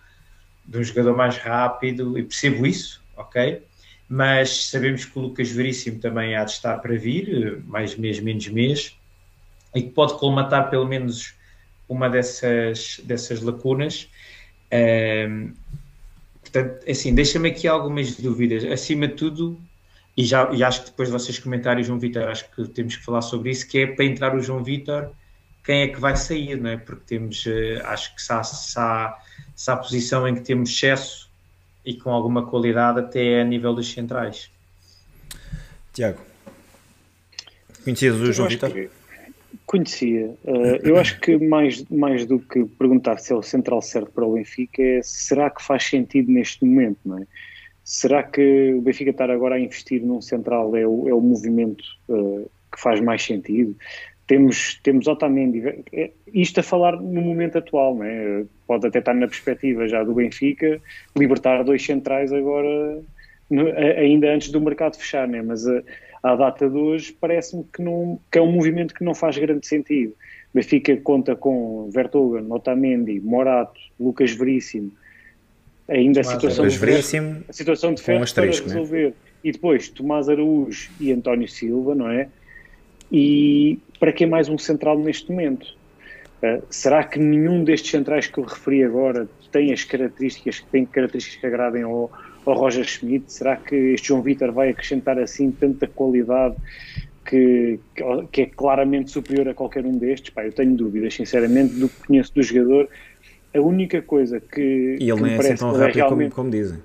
de 0.66 0.78
um 0.78 0.84
jogador 0.84 1.16
mais 1.16 1.38
rápido, 1.38 2.20
e 2.20 2.24
percebo 2.24 2.68
isso, 2.68 3.02
ok? 3.16 3.64
Mas 4.08 4.68
sabemos 4.68 5.06
que 5.06 5.18
o 5.18 5.22
Lucas 5.22 5.50
Veríssimo 5.50 6.00
também 6.00 6.36
há 6.36 6.44
de 6.44 6.52
estar 6.52 6.78
para 6.80 6.96
vir, 6.96 7.64
mais 7.66 7.96
mês, 7.96 8.20
menos 8.20 8.48
mês, 8.50 8.96
e 9.74 9.82
que 9.82 9.90
pode 9.90 10.20
colmatar 10.20 10.70
pelo 10.70 10.86
menos 10.86 11.34
uma 11.88 12.10
dessas, 12.10 13.02
dessas 13.04 13.42
lacunas. 13.42 14.10
Portanto, 16.42 16.90
assim, 16.90 17.14
deixa-me 17.14 17.50
aqui 17.50 17.68
algumas 17.68 18.16
dúvidas. 18.16 18.64
Acima 18.66 19.08
de 19.08 19.16
tudo, 19.16 19.60
e, 20.16 20.24
já, 20.24 20.50
e 20.54 20.64
acho 20.64 20.82
que 20.82 20.90
depois 20.92 21.10
de 21.10 21.14
vocês 21.14 21.38
comentarem 21.40 21.84
o 21.84 21.86
João 21.86 22.00
Vitor, 22.00 22.24
acho 22.24 22.50
que 22.52 22.68
temos 22.70 22.96
que 22.96 23.04
falar 23.04 23.22
sobre 23.22 23.52
isso, 23.52 23.68
que 23.68 23.80
é 23.80 23.88
para 23.88 24.06
entrar 24.06 24.36
o 24.36 24.42
João 24.42 24.64
Vitor, 24.64 25.12
quem 25.64 25.82
é 25.82 25.88
que 25.88 26.00
vai 26.00 26.16
sair, 26.16 26.56
não 26.58 26.70
é? 26.70 26.78
Porque 26.78 27.04
temos, 27.06 27.46
eh, 27.48 27.82
acho 27.84 28.16
que 28.16 28.22
se 28.22 28.32
há, 28.32 28.44
se, 28.44 28.80
há, 28.80 29.18
se 29.56 29.72
há 29.72 29.76
posição 29.76 30.28
em 30.28 30.36
que 30.36 30.42
temos 30.42 30.70
excesso 30.70 31.30
e 31.84 31.96
com 31.96 32.12
alguma 32.12 32.46
qualidade 32.46 33.00
até 33.00 33.42
a 33.42 33.44
nível 33.44 33.74
dos 33.74 33.92
centrais. 33.92 34.50
Tiago. 35.92 36.22
Conhecias 37.84 38.16
o 38.16 38.32
João 38.32 38.48
Vitor? 38.48 38.72
que 38.72 38.90
Conhecia. 39.66 40.34
Uh, 40.44 40.80
eu 40.84 40.98
acho 40.98 41.20
que 41.20 41.38
mais, 41.38 41.84
mais 41.90 42.26
do 42.26 42.40
que 42.40 42.66
perguntar 42.66 43.18
se 43.18 43.34
é 43.34 43.36
o 43.36 43.42
central 43.42 43.82
certo 43.82 44.12
para 44.12 44.26
o 44.26 44.34
Benfica, 44.34 44.82
é 44.82 45.02
será 45.04 45.50
que 45.50 45.64
faz 45.64 45.84
sentido 45.84 46.32
neste 46.32 46.64
momento, 46.66 47.00
não 47.06 47.20
é? 47.20 47.28
Será 47.84 48.24
que 48.24 48.74
o 48.74 48.82
Benfica 48.82 49.12
estar 49.12 49.30
agora 49.30 49.56
a 49.56 49.60
investir 49.60 50.02
num 50.02 50.20
central 50.20 50.76
é 50.76 50.88
o, 50.88 51.08
é 51.08 51.14
o 51.14 51.22
movimento 51.22 51.84
uh, 52.10 52.50
que 52.74 52.82
faz 52.82 53.00
mais 53.00 53.24
sentido? 53.24 53.76
Temos, 54.26 54.80
temos 54.82 55.06
Otamendi, 55.06 55.84
é, 55.94 56.10
isto 56.34 56.60
a 56.60 56.64
falar 56.64 57.00
no 57.00 57.22
momento 57.22 57.60
atual, 57.60 57.94
não 57.96 58.04
é? 58.04 58.44
Pode 58.66 58.88
até 58.88 58.98
estar 58.98 59.14
na 59.14 59.28
perspectiva 59.28 59.88
já 59.88 60.04
do 60.04 60.16
Benfica 60.16 60.82
libertar 61.16 61.64
dois 61.64 61.86
centrais 61.86 62.34
agora, 62.34 63.04
no, 63.52 63.68
ainda 63.78 64.34
antes 64.34 64.50
do 64.50 64.60
mercado 64.60 64.98
fechar, 64.98 65.28
não 65.28 65.38
é? 65.38 65.42
Mas 65.44 65.68
uh, 65.68 65.84
à 66.26 66.36
data 66.36 66.68
de 66.68 66.76
hoje, 66.76 67.16
parece-me 67.22 67.64
que, 67.72 67.84
não, 67.84 68.20
que 68.32 68.40
é 68.40 68.42
um 68.42 68.52
movimento 68.52 68.96
que 68.96 69.04
não 69.04 69.14
faz 69.14 69.38
grande 69.38 69.68
sentido. 69.68 70.16
Benfica 70.52 70.98
conta 70.98 71.36
com 71.36 71.88
Vertogen, 71.92 72.52
Otamendi, 72.52 73.20
Morato, 73.20 73.80
Lucas 74.00 74.32
Veríssimo, 74.32 74.92
ainda 75.88 76.22
a 76.22 76.24
situação, 76.24 76.68
de 76.68 76.80
ferro, 76.80 77.44
a 77.48 77.54
situação 77.54 77.94
de 77.94 78.02
ferro 78.02 78.24
um 78.24 78.34
para 78.34 78.46
resolver. 78.46 79.10
Né? 79.10 79.14
E 79.44 79.52
depois 79.52 79.88
Tomás 79.90 80.28
Araújo 80.28 80.90
e 81.00 81.12
António 81.12 81.48
Silva, 81.48 81.94
não 81.94 82.10
é? 82.10 82.28
E 83.12 83.78
para 84.00 84.12
que 84.12 84.26
mais 84.26 84.50
um 84.50 84.58
central 84.58 84.98
neste 84.98 85.30
momento? 85.30 85.78
Uh, 86.42 86.64
será 86.72 87.04
que 87.04 87.20
nenhum 87.20 87.64
destes 87.64 87.92
centrais 87.92 88.26
que 88.26 88.40
eu 88.40 88.46
referi 88.46 88.84
agora 88.84 89.30
tem 89.52 89.72
as 89.72 89.84
características 89.84 90.60
que 90.60 90.66
tem 90.72 90.86
características 90.88 91.40
que 91.40 91.46
agradem 91.46 91.84
ao, 91.84 92.12
ao 92.50 92.58
Roger 92.58 92.86
Schmidt? 92.86 93.32
Será 93.32 93.56
que 93.56 93.76
este 93.76 94.08
João 94.08 94.22
Vitor 94.22 94.52
vai 94.52 94.70
acrescentar 94.70 95.18
assim 95.20 95.52
tanta 95.52 95.88
qualidade 95.88 96.56
que, 97.26 97.80
que 98.32 98.42
é 98.42 98.46
claramente 98.46 99.12
superior 99.12 99.50
a 99.50 99.54
qualquer 99.54 99.86
um 99.86 99.98
destes? 99.98 100.30
Pá, 100.32 100.46
eu 100.46 100.52
tenho 100.52 100.76
dúvidas, 100.76 101.14
sinceramente, 101.14 101.74
do 101.76 101.90
que 101.90 102.08
conheço 102.08 102.34
do 102.34 102.44
jogador. 102.44 102.90
A 103.54 103.60
única 103.60 104.02
coisa 104.02 104.40
que. 104.40 104.98
E 105.00 105.10
ele 105.10 105.16
que 105.16 105.24
nem 105.24 105.34
é 105.34 105.38
assim 105.40 105.56
tão 105.56 105.72
rápido 105.72 105.96
realmente... 105.96 106.34
como, 106.34 106.50
como 106.50 106.52
dizem. 106.52 106.80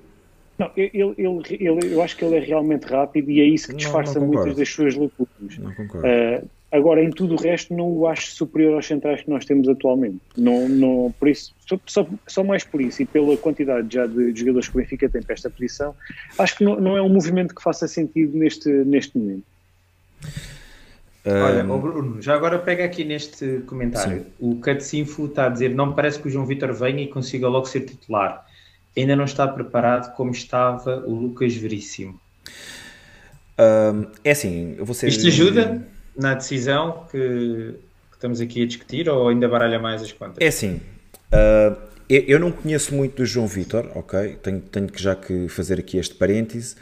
Não, 0.58 0.70
ele, 0.76 1.14
ele, 1.16 1.42
ele, 1.58 1.94
eu 1.94 2.02
acho 2.02 2.16
que 2.16 2.24
ele 2.24 2.36
é 2.36 2.40
realmente 2.40 2.84
rápido 2.84 3.30
e 3.30 3.40
é 3.40 3.44
isso 3.44 3.68
que 3.68 3.76
disfarça 3.76 4.20
não, 4.20 4.26
não 4.26 4.34
muitas 4.34 4.56
das 4.56 4.68
suas 4.68 4.94
lacunas. 4.94 5.58
Não 5.58 5.72
concordo. 5.74 6.06
Uh, 6.06 6.46
agora, 6.72 7.02
em 7.02 7.10
tudo 7.10 7.34
o 7.34 7.36
resto, 7.36 7.74
não 7.74 7.90
o 7.90 8.06
acho 8.06 8.32
superior 8.32 8.74
aos 8.74 8.86
centrais 8.86 9.22
que 9.22 9.30
nós 9.30 9.44
temos 9.44 9.68
atualmente. 9.68 10.20
Não, 10.36 10.68
não, 10.68 11.14
por 11.18 11.28
isso, 11.28 11.54
só, 11.86 12.06
só 12.26 12.44
mais 12.44 12.64
por 12.64 12.80
isso 12.80 13.02
e 13.02 13.06
pela 13.06 13.36
quantidade 13.36 13.92
já 13.92 14.06
de, 14.06 14.32
de 14.32 14.40
jogadores 14.40 14.68
que 14.68 14.76
o 14.76 14.80
Benfica 14.80 15.08
tem 15.08 15.22
para 15.22 15.34
esta 15.34 15.50
posição, 15.50 15.94
acho 16.38 16.56
que 16.56 16.64
não, 16.64 16.80
não 16.80 16.96
é 16.96 17.02
um 17.02 17.08
movimento 17.08 17.54
que 17.54 17.62
faça 17.62 17.88
sentido 17.88 18.36
neste, 18.36 18.68
neste 18.68 19.18
momento. 19.18 19.44
Olha, 21.24 21.64
um... 21.64 21.78
Bruno, 21.78 22.22
já 22.22 22.34
agora 22.34 22.58
pega 22.58 22.84
aqui 22.84 23.04
neste 23.04 23.60
comentário. 23.66 24.20
Sim. 24.20 24.26
O 24.38 24.56
Catsinfo 24.56 25.26
está 25.26 25.46
a 25.46 25.48
dizer: 25.50 25.74
não 25.74 25.92
parece 25.92 26.18
que 26.18 26.28
o 26.28 26.30
João 26.30 26.46
Vitor 26.46 26.72
venha 26.72 27.02
e 27.02 27.08
consiga 27.08 27.46
logo 27.46 27.66
ser 27.66 27.80
titular. 27.80 28.46
Ainda 28.96 29.14
não 29.14 29.24
está 29.24 29.46
preparado 29.46 30.14
como 30.14 30.30
estava 30.30 31.04
o 31.06 31.14
Lucas 31.14 31.54
Veríssimo. 31.54 32.18
Um, 33.58 34.06
é 34.24 34.30
assim, 34.30 34.76
você. 34.80 35.08
Isto 35.08 35.26
ajuda 35.26 35.86
na 36.20 36.34
decisão 36.34 37.06
que, 37.10 37.18
que, 38.10 38.14
estamos 38.14 38.40
aqui 38.40 38.62
a 38.62 38.66
discutir 38.66 39.08
ou 39.08 39.28
ainda 39.28 39.48
baralha 39.48 39.78
mais 39.78 40.02
as 40.02 40.12
contas? 40.12 40.36
É 40.40 40.48
assim. 40.48 40.80
Uh, 41.32 41.76
eu 42.08 42.40
não 42.40 42.50
conheço 42.50 42.94
muito 42.94 43.16
do 43.16 43.26
João 43.26 43.46
Vitor, 43.46 43.88
ok? 43.94 44.36
Tenho, 44.42 44.60
tenho 44.60 44.88
que 44.88 45.00
já 45.00 45.14
que 45.14 45.48
fazer 45.48 45.78
aqui 45.78 45.96
este 45.96 46.14
parêntese, 46.14 46.74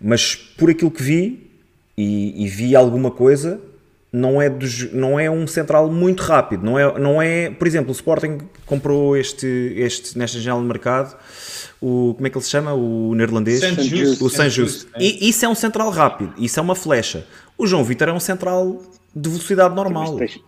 mas 0.00 0.34
por 0.34 0.70
aquilo 0.70 0.90
que 0.90 1.02
vi 1.02 1.50
e, 1.96 2.44
e 2.44 2.48
vi 2.48 2.74
alguma 2.74 3.10
coisa, 3.10 3.60
não 4.12 4.42
é, 4.42 4.50
dos, 4.50 4.92
não 4.92 5.18
é 5.18 5.30
um 5.30 5.46
central 5.46 5.90
muito 5.90 6.22
rápido. 6.22 6.64
Não 6.64 6.78
é, 6.78 6.98
não 6.98 7.22
é, 7.22 7.50
por 7.50 7.66
exemplo, 7.66 7.90
o 7.90 7.92
Sporting 7.92 8.38
comprou 8.66 9.16
este, 9.16 9.46
este 9.76 10.18
nesta 10.18 10.38
janela 10.38 10.60
de 10.60 10.68
mercado, 10.68 11.16
o, 11.80 12.14
como 12.14 12.26
é 12.26 12.30
que 12.30 12.36
ele 12.36 12.44
se 12.44 12.50
chama? 12.50 12.74
O 12.74 13.14
neerlandês? 13.14 13.60
O 14.20 14.28
Sanjus. 14.28 14.86
É. 14.94 15.02
E 15.02 15.28
isso 15.28 15.44
é 15.44 15.48
um 15.48 15.54
central 15.54 15.90
rápido, 15.90 16.34
isso 16.36 16.58
é 16.58 16.62
uma 16.62 16.74
flecha. 16.74 17.26
O 17.56 17.66
João 17.66 17.84
Vitor 17.84 18.08
é 18.08 18.12
um 18.12 18.20
central 18.20 18.82
de 19.14 19.28
velocidade 19.28 19.74
normal. 19.74 20.16
Tens, 20.16 20.40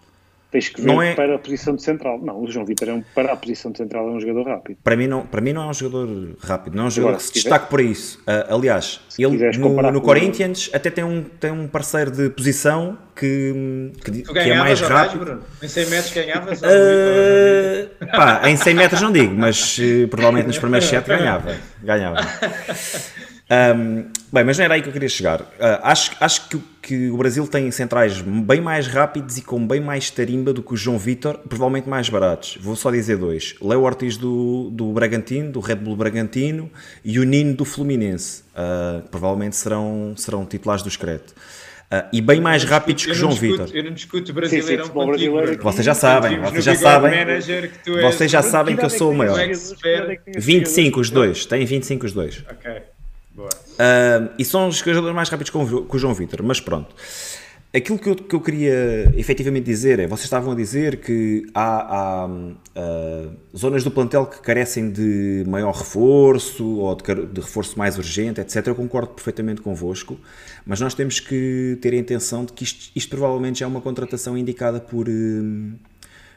Tens 0.52 0.68
que 0.68 0.82
ver 0.82 0.86
não 0.86 1.00
é... 1.00 1.14
para 1.14 1.34
a 1.34 1.38
posição 1.38 1.74
de 1.74 1.82
central. 1.82 2.20
Não, 2.22 2.42
o 2.42 2.46
João 2.46 2.66
Vitor 2.66 2.90
é 2.90 2.92
um, 2.92 3.02
para 3.14 3.32
a 3.32 3.36
posição 3.36 3.72
de 3.72 3.78
central 3.78 4.06
é 4.06 4.12
um 4.12 4.20
jogador 4.20 4.46
rápido. 4.46 4.76
Para 4.84 4.94
mim 4.94 5.06
não, 5.06 5.24
para 5.24 5.40
mim 5.40 5.54
não 5.54 5.62
é 5.62 5.66
um 5.66 5.72
jogador 5.72 6.36
rápido, 6.40 6.76
não 6.76 6.84
é 6.84 6.86
um 6.88 6.90
jogador 6.90 7.08
Agora, 7.08 7.16
que 7.16 7.22
se, 7.22 7.28
se 7.28 7.34
destaque 7.34 7.70
por 7.70 7.80
isso. 7.80 8.20
Uh, 8.20 8.54
aliás, 8.54 9.00
se 9.08 9.24
ele 9.24 9.58
no, 9.58 9.90
no 9.90 10.00
Corinthians 10.02 10.68
até 10.74 10.90
tem 10.90 11.02
um, 11.02 11.22
tem 11.22 11.50
um 11.50 11.66
parceiro 11.66 12.10
de 12.10 12.28
posição 12.28 12.98
que, 13.16 13.92
que, 14.04 14.22
que 14.22 14.38
é 14.38 14.54
mais 14.54 14.78
rápido. 14.82 15.24
Bruno? 15.24 15.42
Em 15.62 15.68
100 15.68 15.86
metros 15.86 16.12
ganhavas? 16.12 16.60
Uh, 16.60 18.06
pá, 18.14 18.42
em 18.44 18.56
100 18.56 18.74
metros 18.74 19.00
não 19.00 19.10
digo, 19.10 19.34
mas 19.34 19.78
uh, 19.78 20.06
provavelmente 20.08 20.48
nos 20.48 20.58
primeiros 20.58 20.86
7 20.86 21.08
ganhava. 21.08 21.56
ganhava. 21.82 22.20
Um, 23.52 24.06
bem, 24.32 24.44
mas 24.44 24.56
não 24.56 24.64
era 24.64 24.74
aí 24.74 24.82
que 24.82 24.88
eu 24.88 24.92
queria 24.94 25.10
chegar. 25.10 25.42
Uh, 25.42 25.46
acho 25.82 26.12
acho 26.18 26.48
que, 26.48 26.58
que, 26.80 27.10
o 27.10 27.18
Brasil 27.18 27.46
tem 27.46 27.70
centrais 27.70 28.22
bem 28.22 28.62
mais 28.62 28.86
rápidos 28.86 29.36
e 29.36 29.42
com 29.42 29.66
bem 29.66 29.78
mais 29.78 30.10
tarimba 30.10 30.54
do 30.54 30.62
que 30.62 30.72
o 30.72 30.76
João 30.76 30.98
Vitor, 30.98 31.36
provavelmente 31.36 31.86
mais 31.86 32.08
baratos. 32.08 32.56
Vou 32.58 32.74
só 32.74 32.90
dizer 32.90 33.18
dois: 33.18 33.54
Léo 33.60 33.82
Ortiz 33.82 34.16
do, 34.16 34.70
do 34.72 34.90
Bragantino, 34.92 35.52
do 35.52 35.60
Red 35.60 35.76
Bull 35.76 35.96
Bragantino, 35.96 36.70
e 37.04 37.18
o 37.18 37.24
Nino 37.24 37.54
do 37.54 37.66
Fluminense. 37.66 38.42
Uh, 38.52 39.06
provavelmente 39.10 39.54
serão, 39.54 40.14
serão 40.16 40.46
titulares 40.46 40.82
do 40.82 40.90
Screte. 40.90 41.34
Uh, 41.92 42.08
e 42.10 42.22
bem 42.22 42.40
mais 42.40 42.64
rápidos 42.64 43.04
que 43.04 43.10
o 43.10 43.14
João 43.14 43.32
Vitor. 43.32 43.68
Eu 43.74 43.84
não 43.84 43.92
discuto 43.92 44.32
brasileiro 44.32 44.88
contigo. 44.88 45.36
Brasileiro. 45.36 45.62
Vocês 45.62 45.84
já 45.84 45.92
sabem, 45.92 46.40
vocês 46.40 46.64
já 46.64 46.74
sabem. 46.74 47.12
Vocês 48.00 48.30
já 48.30 48.40
sabem 48.40 48.76
que 48.76 48.84
eu 48.86 48.88
sou 48.88 49.10
o 49.10 49.14
maior. 49.14 49.38
25 50.38 50.98
os 50.98 51.10
dois, 51.10 51.44
têm 51.44 51.66
25 51.66 52.06
os 52.06 52.14
dois. 52.14 52.42
Ok. 52.50 52.91
Uh, 53.36 54.32
e 54.38 54.44
são 54.44 54.68
os 54.68 54.76
jogadores 54.76 55.14
mais 55.14 55.28
rápidos 55.28 55.50
com 55.50 55.64
o, 55.64 55.98
João 55.98 56.14
Vitor, 56.14 56.42
mas 56.42 56.60
pronto. 56.60 56.94
Aquilo 57.74 57.98
que 57.98 58.10
eu, 58.10 58.14
que 58.14 58.34
eu 58.34 58.40
queria 58.42 59.10
efetivamente 59.16 59.64
dizer 59.64 59.98
é: 59.98 60.06
vocês 60.06 60.24
estavam 60.24 60.52
a 60.52 60.54
dizer 60.54 60.98
que 61.00 61.46
há, 61.54 61.96
há 61.96 62.26
uh, 62.26 63.36
zonas 63.56 63.82
do 63.82 63.90
plantel 63.90 64.26
que 64.26 64.40
carecem 64.42 64.90
de 64.90 65.42
maior 65.48 65.72
reforço 65.72 66.66
ou 66.66 66.94
de, 66.94 67.02
de, 67.26 67.40
reforço 67.40 67.78
mais 67.78 67.96
urgente, 67.96 68.42
etc. 68.42 68.66
Eu 68.66 68.74
concordo 68.74 69.14
perfeitamente 69.14 69.62
convosco, 69.62 70.20
mas 70.66 70.80
nós 70.80 70.92
temos 70.92 71.18
que 71.18 71.78
ter 71.80 71.94
a 71.94 71.96
intenção 71.96 72.44
de 72.44 72.52
que 72.52 72.62
isto, 72.62 72.92
isto 72.94 73.08
provavelmente 73.08 73.60
já 73.60 73.64
é 73.64 73.68
uma 73.68 73.80
contratação 73.80 74.36
indicada 74.36 74.78
por. 74.78 75.08
Uh, 75.08 75.72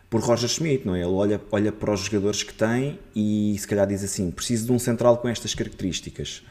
por 0.07 0.21
Roger 0.21 0.47
Schmidt, 0.47 0.85
não 0.85 0.95
é? 0.95 0.99
Ele 0.99 1.09
olha, 1.09 1.41
olha 1.51 1.71
para 1.71 1.91
os 1.91 2.01
jogadores 2.01 2.43
que 2.43 2.53
tem 2.53 2.99
e 3.13 3.55
se 3.59 3.67
calhar 3.67 3.85
diz 3.85 4.03
assim: 4.03 4.31
preciso 4.31 4.67
de 4.67 4.71
um 4.71 4.79
central 4.79 5.17
com 5.17 5.27
estas 5.27 5.53
características 5.53 6.43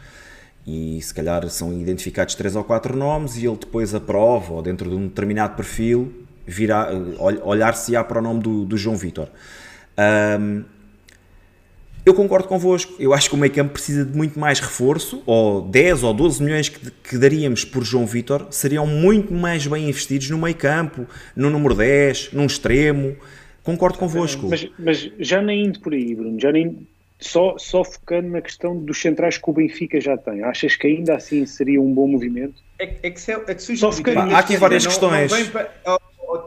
e 0.66 1.00
se 1.02 1.12
calhar 1.12 1.48
são 1.48 1.72
identificados 1.72 2.34
três 2.34 2.56
ou 2.56 2.64
quatro 2.64 2.96
nomes 2.96 3.36
e 3.36 3.46
ele 3.46 3.56
depois 3.56 3.94
aprova 3.94 4.54
ou 4.54 4.62
dentro 4.62 4.88
de 4.88 4.96
um 4.96 5.08
determinado 5.08 5.54
perfil 5.56 6.24
virá, 6.46 6.90
olhar 7.42 7.74
se 7.74 7.96
há 7.96 8.04
para 8.04 8.18
o 8.18 8.22
nome 8.22 8.40
do, 8.40 8.64
do 8.64 8.76
João 8.76 8.96
Vitor. 8.96 9.28
Um, 10.40 10.64
eu 12.04 12.12
concordo 12.12 12.46
convosco, 12.46 12.94
eu 12.98 13.14
acho 13.14 13.30
que 13.30 13.34
o 13.34 13.38
meio 13.38 13.52
campo 13.52 13.72
precisa 13.72 14.04
de 14.04 14.14
muito 14.14 14.38
mais 14.38 14.60
reforço, 14.60 15.22
ou 15.24 15.62
10 15.62 16.02
ou 16.02 16.12
12 16.12 16.42
milhões 16.42 16.68
que, 16.68 16.90
que 16.90 17.16
daríamos 17.16 17.64
por 17.64 17.82
João 17.82 18.04
Vitor 18.04 18.46
seriam 18.50 18.86
muito 18.86 19.32
mais 19.32 19.66
bem 19.66 19.88
investidos 19.88 20.28
no 20.28 20.36
meio 20.36 20.54
campo, 20.54 21.06
no 21.34 21.48
número 21.48 21.74
10, 21.74 22.30
num 22.34 22.44
extremo. 22.44 23.16
Concordo 23.62 23.96
convosco. 23.96 24.48
Mas, 24.50 24.68
mas 24.78 25.10
já 25.18 25.40
nem 25.40 25.64
indo 25.64 25.80
por 25.80 25.94
aí, 25.94 26.14
Bruno, 26.14 26.38
já 26.38 26.52
nem 26.52 26.86
só, 27.24 27.56
só 27.58 27.82
focando 27.82 28.28
na 28.28 28.40
questão 28.40 28.76
dos 28.76 29.00
centrais 29.00 29.38
que 29.38 29.48
o 29.48 29.52
Benfica 29.52 30.00
já 30.00 30.16
tem, 30.16 30.42
achas 30.42 30.76
que 30.76 30.86
ainda 30.86 31.16
assim 31.16 31.46
seria 31.46 31.80
um 31.80 31.92
bom 31.92 32.06
movimento? 32.06 32.62
É, 32.78 32.94
é 33.02 33.10
que, 33.10 33.20
se, 33.20 33.32
é 33.32 33.54
que 33.54 33.62
se 33.62 33.76
só 33.76 33.90
há 33.90 34.38
aqui 34.38 34.56
várias 34.56 34.86
questões. 34.86 35.30
Não 35.30 35.46
para, 35.48 35.72
oh, 35.86 35.98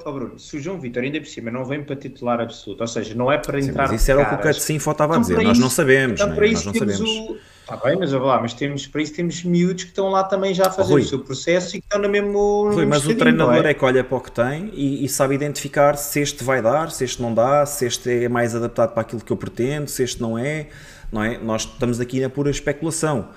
oh, 0.06 0.12
Bruno, 0.12 0.40
se 0.40 0.58
o 0.58 0.60
João 0.60 0.80
Vitor 0.80 1.04
ainda 1.04 1.20
por 1.20 1.28
cima 1.28 1.50
não 1.50 1.66
vem 1.66 1.84
para 1.84 1.96
titular 1.96 2.40
absoluto, 2.40 2.82
ou 2.82 2.88
seja, 2.88 3.16
não 3.16 3.32
é 3.32 3.38
para 3.38 3.62
Sim, 3.62 3.70
entrar. 3.70 3.90
Mas 3.90 4.02
isso 4.02 4.12
era 4.12 4.22
o 4.22 4.30
que 4.30 4.36
o 4.36 4.38
Catsinfo 4.38 4.92
estava 4.92 5.16
a 5.16 5.20
dizer, 5.20 5.42
nós 5.42 5.58
não 5.58 5.70
sabemos. 5.70 6.20
Então, 6.20 6.36
né? 6.36 6.52
nós 6.52 6.66
não 6.66 6.74
sabemos. 6.74 7.00
O 7.02 7.38
Está 7.70 7.76
bem, 7.76 7.98
mas 7.98 8.14
lá, 8.14 8.40
mas 8.40 8.54
temos, 8.54 8.88
para 8.88 9.02
isso 9.02 9.14
temos 9.14 9.44
miúdos 9.44 9.84
que 9.84 9.90
estão 9.90 10.08
lá 10.08 10.24
também 10.24 10.54
já 10.54 10.68
a 10.68 10.72
fazer 10.72 10.94
Rui, 10.94 11.02
o 11.02 11.06
seu 11.06 11.20
processo 11.20 11.76
e 11.76 11.82
que 11.82 11.86
estão 11.86 12.02
no 12.02 12.08
mesmo. 12.08 12.72
Rui, 12.72 12.86
mas 12.86 13.06
o 13.06 13.14
treinador 13.14 13.66
é? 13.66 13.72
é? 13.72 13.74
que 13.74 13.84
olha 13.84 14.06
para 14.06 14.18
o 14.18 14.22
que 14.22 14.32
tem 14.32 14.72
e, 14.74 15.04
e, 15.04 15.10
sabe 15.10 15.36
identificar 15.36 15.98
se 15.98 16.22
este 16.22 16.46
vai 16.46 16.62
dar, 16.62 16.90
se 16.92 17.04
este 17.04 17.22
não 17.22 17.34
dá, 17.34 17.66
se 17.66 17.86
este 17.86 18.24
é 18.24 18.30
mais 18.30 18.56
adaptado 18.56 18.94
para 18.94 19.02
aquilo 19.02 19.22
que 19.22 19.34
eu 19.34 19.36
pretendo, 19.36 19.90
se 19.90 20.02
este 20.02 20.22
não 20.22 20.38
é. 20.38 20.68
Não 21.12 21.22
é? 21.22 21.38
Nós 21.40 21.64
estamos 21.64 22.00
aqui 22.00 22.22
na 22.22 22.30
pura 22.30 22.50
especulação. 22.50 23.28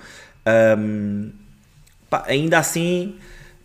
Um, 0.77 1.31
pá, 2.09 2.23
ainda 2.25 2.57
assim, 2.57 3.17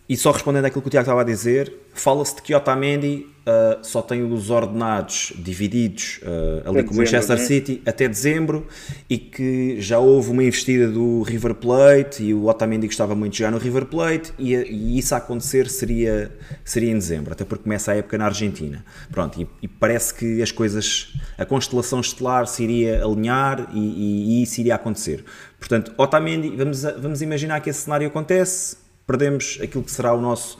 e 0.09 0.15
só 0.15 0.31
respondendo 0.31 0.65
àquilo 0.65 0.81
que 0.81 0.87
o 0.87 0.91
Tiago 0.91 1.03
estava 1.03 1.21
a 1.21 1.23
dizer, 1.23 1.73
fala-se 1.93 2.35
de 2.35 2.41
que 2.41 2.55
Otamendi 2.55 3.27
uh, 3.47 3.85
só 3.85 4.01
tem 4.01 4.23
os 4.23 4.49
ordenados 4.49 5.33
divididos 5.35 6.21
uh, 6.23 6.69
ali 6.69 6.83
com 6.83 6.93
o 6.93 6.97
Manchester? 6.97 7.37
City 7.39 7.81
até 7.85 8.07
dezembro 8.07 8.65
e 9.09 9.17
que 9.17 9.81
já 9.81 9.99
houve 9.99 10.31
uma 10.31 10.43
investida 10.43 10.87
do 10.87 11.23
River 11.23 11.55
Plate 11.55 12.23
e 12.23 12.33
o 12.33 12.45
Otamendi 12.45 12.87
gostava 12.87 13.15
muito 13.15 13.33
de 13.33 13.39
jogar 13.39 13.51
no 13.51 13.57
River 13.57 13.85
Plate 13.85 14.31
e, 14.39 14.55
e 14.55 14.97
isso 14.97 15.13
a 15.13 15.17
acontecer 15.17 15.69
seria, 15.69 16.31
seria 16.63 16.91
em 16.91 16.97
dezembro, 16.97 17.33
até 17.33 17.43
porque 17.43 17.63
começa 17.63 17.91
a 17.91 17.95
época 17.95 18.17
na 18.17 18.25
Argentina. 18.25 18.85
Pronto, 19.11 19.41
e, 19.41 19.47
e 19.61 19.67
parece 19.67 20.13
que 20.13 20.41
as 20.41 20.53
coisas, 20.53 21.13
a 21.37 21.45
constelação 21.45 21.99
estelar 21.99 22.47
se 22.47 22.63
iria 22.63 23.03
alinhar 23.03 23.69
e, 23.73 23.79
e, 23.79 24.39
e 24.39 24.43
isso 24.43 24.61
iria 24.61 24.75
acontecer. 24.75 25.25
Portanto, 25.59 25.91
Otamendi, 25.97 26.55
vamos, 26.55 26.83
vamos 26.83 27.21
imaginar 27.21 27.59
que 27.59 27.69
esse 27.69 27.81
cenário 27.81 28.07
acontece, 28.07 28.86
perdemos 29.07 29.57
aquilo 29.63 29.83
que 29.83 29.91
será 29.91 30.13
o 30.13 30.21
nosso 30.21 30.59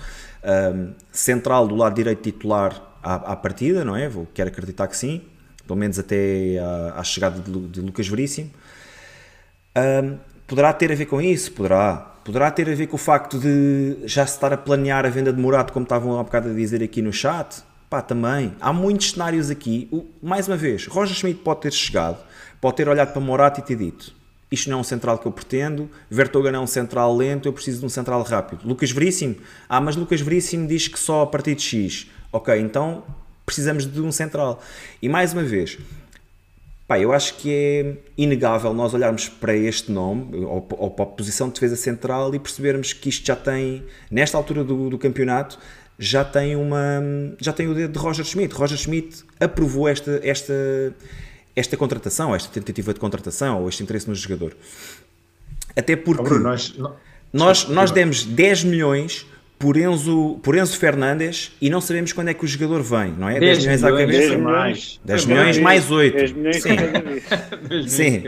um, 0.73 0.93
central 1.11 1.67
do 1.67 1.75
lado 1.75 1.93
direito 1.93 2.21
titular 2.21 2.81
à, 3.03 3.33
à, 3.33 3.35
partida, 3.35 3.83
não 3.83 3.95
é? 3.95 4.07
Vou, 4.07 4.25
quero 4.33 4.49
acreditar 4.49 4.87
que 4.87 4.95
sim, 4.95 5.21
pelo 5.67 5.77
menos 5.77 5.99
até 5.99 6.57
à, 6.57 6.99
à 6.99 7.03
chegada 7.03 7.41
de, 7.41 7.67
de, 7.67 7.81
Lucas 7.81 8.07
Veríssimo. 8.07 8.49
Um, 9.77 10.17
poderá 10.47 10.71
ter 10.71 10.91
a 10.91 10.95
ver 10.95 11.05
com 11.05 11.21
isso? 11.21 11.51
Poderá. 11.51 12.13
Poderá 12.23 12.51
ter 12.51 12.69
a 12.69 12.75
ver 12.75 12.87
com 12.87 12.95
o 12.95 12.99
facto 12.99 13.39
de 13.39 13.99
já 14.03 14.25
se 14.25 14.33
estar 14.33 14.51
a 14.51 14.57
planear 14.57 15.05
a 15.05 15.09
venda 15.09 15.31
de 15.31 15.39
Morato, 15.39 15.71
como 15.71 15.83
estavam 15.83 16.19
há 16.19 16.23
bocado 16.23 16.49
a 16.49 16.53
dizer 16.53 16.83
aqui 16.83 17.01
no 17.01 17.13
chat? 17.13 17.63
Pá, 17.89 18.01
também. 18.01 18.53
Há 18.59 18.73
muitos 18.73 19.11
cenários 19.11 19.49
aqui. 19.49 19.87
O, 19.93 20.05
mais 20.21 20.45
uma 20.45 20.57
vez, 20.57 20.87
Roger 20.87 21.15
Schmidt 21.15 21.39
pode 21.39 21.61
ter 21.61 21.71
chegado, 21.71 22.17
pode 22.59 22.75
ter 22.75 22.89
olhado 22.89 23.13
para 23.13 23.21
Morato 23.21 23.61
e 23.61 23.63
ter 23.63 23.77
dito 23.77 24.13
isto 24.51 24.69
não 24.69 24.77
é 24.77 24.81
um 24.81 24.83
central 24.83 25.17
que 25.17 25.25
eu 25.25 25.31
pretendo, 25.31 25.89
Vertogen 26.09 26.55
é 26.55 26.59
um 26.59 26.67
central 26.67 27.15
lento, 27.15 27.47
eu 27.47 27.53
preciso 27.53 27.79
de 27.79 27.85
um 27.85 27.89
central 27.89 28.21
rápido. 28.23 28.65
Lucas 28.65 28.91
Veríssimo, 28.91 29.35
ah, 29.67 29.81
mas 29.81 29.95
Lucas 29.95 30.21
Veríssimo 30.21 30.67
diz 30.67 30.87
que 30.87 30.97
só 30.97 31.23
a 31.23 31.27
partir 31.27 31.55
de 31.55 31.61
X. 31.61 32.07
Ok, 32.31 32.57
então 32.59 33.03
precisamos 33.45 33.85
de 33.85 34.01
um 34.01 34.11
central. 34.11 34.61
E 35.01 35.09
mais 35.09 35.33
uma 35.33 35.43
vez, 35.43 35.77
pá, 36.87 36.99
eu 36.99 37.11
acho 37.11 37.35
que 37.35 37.51
é 37.51 37.97
inegável 38.17 38.73
nós 38.73 38.93
olharmos 38.93 39.27
para 39.27 39.55
este 39.55 39.91
nome, 39.91 40.35
ou, 40.45 40.67
ou 40.77 40.91
para 40.91 41.03
a 41.03 41.07
posição 41.07 41.47
de 41.47 41.55
defesa 41.55 41.75
central, 41.75 42.33
e 42.33 42.39
percebermos 42.39 42.93
que 42.93 43.09
isto 43.09 43.25
já 43.25 43.35
tem, 43.35 43.83
nesta 44.09 44.37
altura 44.37 44.63
do, 44.63 44.89
do 44.89 44.97
campeonato, 44.97 45.59
já 45.99 46.23
tem 46.23 46.55
uma 46.55 47.01
já 47.39 47.51
tem 47.51 47.67
o 47.67 47.73
dedo 47.73 47.93
de 47.93 47.99
Roger 47.99 48.23
Schmidt. 48.23 48.53
Roger 48.53 48.77
Schmidt 48.77 49.23
aprovou 49.39 49.87
esta, 49.87 50.19
esta 50.23 50.53
esta 51.57 51.75
contratação, 51.75 52.35
esta 52.35 52.49
tentativa 52.49 52.93
de 52.93 52.99
contratação 52.99 53.63
ou 53.63 53.67
este 53.67 53.81
interesse 53.81 54.07
no 54.07 54.13
jogador. 54.13 54.55
Até 55.75 55.95
porque 55.95 56.21
Bruno, 56.21 56.43
nós, 56.43 56.75
nós, 57.33 57.67
nós 57.67 57.91
demos 57.91 58.23
10 58.23 58.63
milhões 58.65 59.25
por 59.57 59.75
Enzo, 59.75 60.39
por 60.43 60.55
Enzo 60.55 60.77
Fernandes 60.77 61.51
e 61.59 61.67
não 61.67 61.81
sabemos 61.81 62.13
quando 62.13 62.27
é 62.27 62.33
que 62.35 62.45
o 62.45 62.47
jogador 62.47 62.83
vem, 62.83 63.11
não 63.17 63.27
é? 63.27 63.39
10, 63.39 63.65
10 63.65 63.65
milhões, 63.65 63.83
à 63.83 63.89
cabeça. 63.89 64.29
10 64.29 64.39
mais. 64.39 64.99
10 65.03 65.25
milhões 65.25 65.57
mais 65.57 65.91
8. 65.91 66.15
10 66.15 66.31
milhões 66.33 66.61
Sim. 66.61 66.75
cada 66.75 66.99
vez. 67.01 67.23
Sim. 67.91 68.23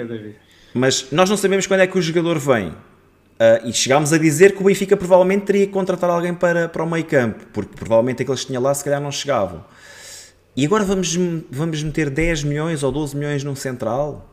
Mas 0.74 1.12
nós 1.12 1.30
não 1.30 1.38
sabemos 1.38 1.68
quando 1.68 1.82
é 1.82 1.88
que 1.88 1.98
o 1.98 2.02
jogador 2.02 2.40
vem. 2.40 2.70
Uh, 2.70 3.70
e 3.70 3.72
chegámos 3.72 4.12
a 4.12 4.18
dizer 4.18 4.54
que 4.54 4.62
o 4.62 4.66
Benfica 4.66 4.98
provavelmente 4.98 5.46
teria 5.46 5.66
que 5.66 5.72
contratar 5.72 6.10
alguém 6.10 6.34
para, 6.34 6.68
para 6.68 6.84
o 6.84 6.90
meio 6.90 7.06
campo, 7.06 7.46
porque 7.54 7.74
provavelmente 7.74 8.24
aqueles 8.24 8.42
que 8.42 8.48
tinha 8.48 8.60
lá 8.60 8.74
se 8.74 8.84
calhar 8.84 9.00
não 9.00 9.12
chegavam. 9.12 9.64
E 10.56 10.66
agora 10.66 10.84
vamos, 10.84 11.16
vamos 11.50 11.84
meter 11.84 12.10
10 12.10 12.44
milhões 12.44 12.84
ou 12.84 12.92
12 12.92 13.16
milhões 13.16 13.44
num 13.44 13.56
central? 13.56 14.30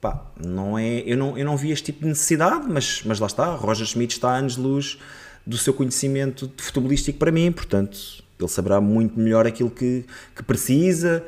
Pá, 0.00 0.24
não 0.42 0.78
é, 0.78 1.00
eu, 1.00 1.16
não, 1.16 1.36
eu 1.36 1.44
não 1.44 1.56
vi 1.56 1.70
este 1.70 1.86
tipo 1.86 2.00
de 2.00 2.08
necessidade, 2.08 2.66
mas, 2.68 3.02
mas 3.04 3.20
lá 3.20 3.26
está, 3.26 3.54
Roger 3.54 3.86
Schmidt 3.86 4.14
está 4.14 4.30
a 4.30 4.36
anos-luz 4.36 4.98
do 5.46 5.58
seu 5.58 5.74
conhecimento 5.74 6.46
de 6.48 6.62
futebolístico 6.62 7.18
para 7.18 7.30
mim, 7.30 7.52
portanto, 7.52 7.98
ele 8.38 8.48
saberá 8.48 8.80
muito 8.80 9.18
melhor 9.18 9.46
aquilo 9.46 9.70
que, 9.70 10.04
que 10.34 10.42
precisa 10.42 11.22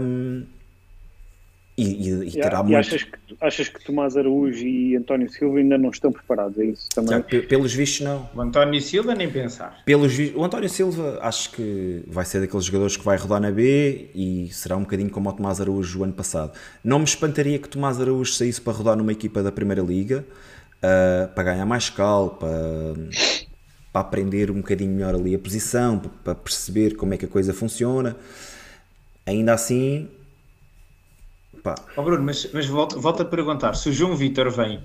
um, 0.00 0.44
e, 1.82 2.08
e, 2.08 2.28
e, 2.28 2.32
terá 2.32 2.60
e 2.60 2.62
muito... 2.62 2.76
achas 2.76 3.02
que, 3.04 3.36
achas 3.40 3.68
que 3.68 3.84
Tomás 3.84 4.16
Araújo 4.16 4.64
e 4.66 4.96
António 4.96 5.30
Silva 5.30 5.58
ainda 5.58 5.76
não 5.76 5.90
estão 5.90 6.12
preparados, 6.12 6.58
é 6.58 6.64
isso 6.66 6.88
também? 6.94 7.10
Já, 7.12 7.42
pelos 7.42 7.74
vistos 7.74 8.00
não. 8.00 8.28
O 8.34 8.40
António 8.40 8.80
Silva 8.80 9.14
nem 9.14 9.30
pensar. 9.30 9.82
Pelos 9.84 10.16
O 10.34 10.44
António 10.44 10.68
Silva 10.68 11.18
acho 11.22 11.52
que 11.52 12.02
vai 12.06 12.24
ser 12.24 12.40
daqueles 12.40 12.64
jogadores 12.64 12.96
que 12.96 13.04
vai 13.04 13.16
rodar 13.16 13.40
na 13.40 13.50
B 13.50 14.10
e 14.14 14.48
será 14.52 14.76
um 14.76 14.82
bocadinho 14.82 15.10
como 15.10 15.28
o 15.28 15.32
Tomás 15.32 15.60
Araújo 15.60 16.00
o 16.00 16.04
ano 16.04 16.12
passado. 16.12 16.52
Não 16.84 16.98
me 16.98 17.04
espantaria 17.04 17.58
que 17.58 17.68
Tomás 17.68 18.00
Araújo 18.00 18.32
saísse 18.32 18.60
para 18.60 18.72
rodar 18.72 18.96
numa 18.96 19.12
equipa 19.12 19.42
da 19.42 19.52
Primeira 19.52 19.82
Liga, 19.82 20.24
uh, 20.78 21.32
para 21.34 21.44
ganhar 21.44 21.66
mais 21.66 21.90
cal, 21.90 22.30
para, 22.30 22.48
para 23.92 24.00
aprender 24.00 24.50
um 24.50 24.56
bocadinho 24.56 24.92
melhor 24.92 25.14
ali 25.14 25.34
a 25.34 25.38
posição, 25.38 25.98
para, 25.98 26.10
para 26.10 26.34
perceber 26.34 26.96
como 26.96 27.14
é 27.14 27.16
que 27.16 27.24
a 27.24 27.28
coisa 27.28 27.52
funciona. 27.52 28.16
Ainda 29.24 29.52
assim, 29.54 30.08
pá. 31.62 31.74
Oh 31.96 32.02
Bruno, 32.02 32.22
mas, 32.22 32.48
mas 32.52 32.66
volto, 32.66 33.00
volto 33.00 33.22
a 33.22 33.24
perguntar: 33.24 33.74
se 33.74 33.88
o 33.88 33.92
João 33.92 34.16
Vitor 34.16 34.50
vem 34.50 34.82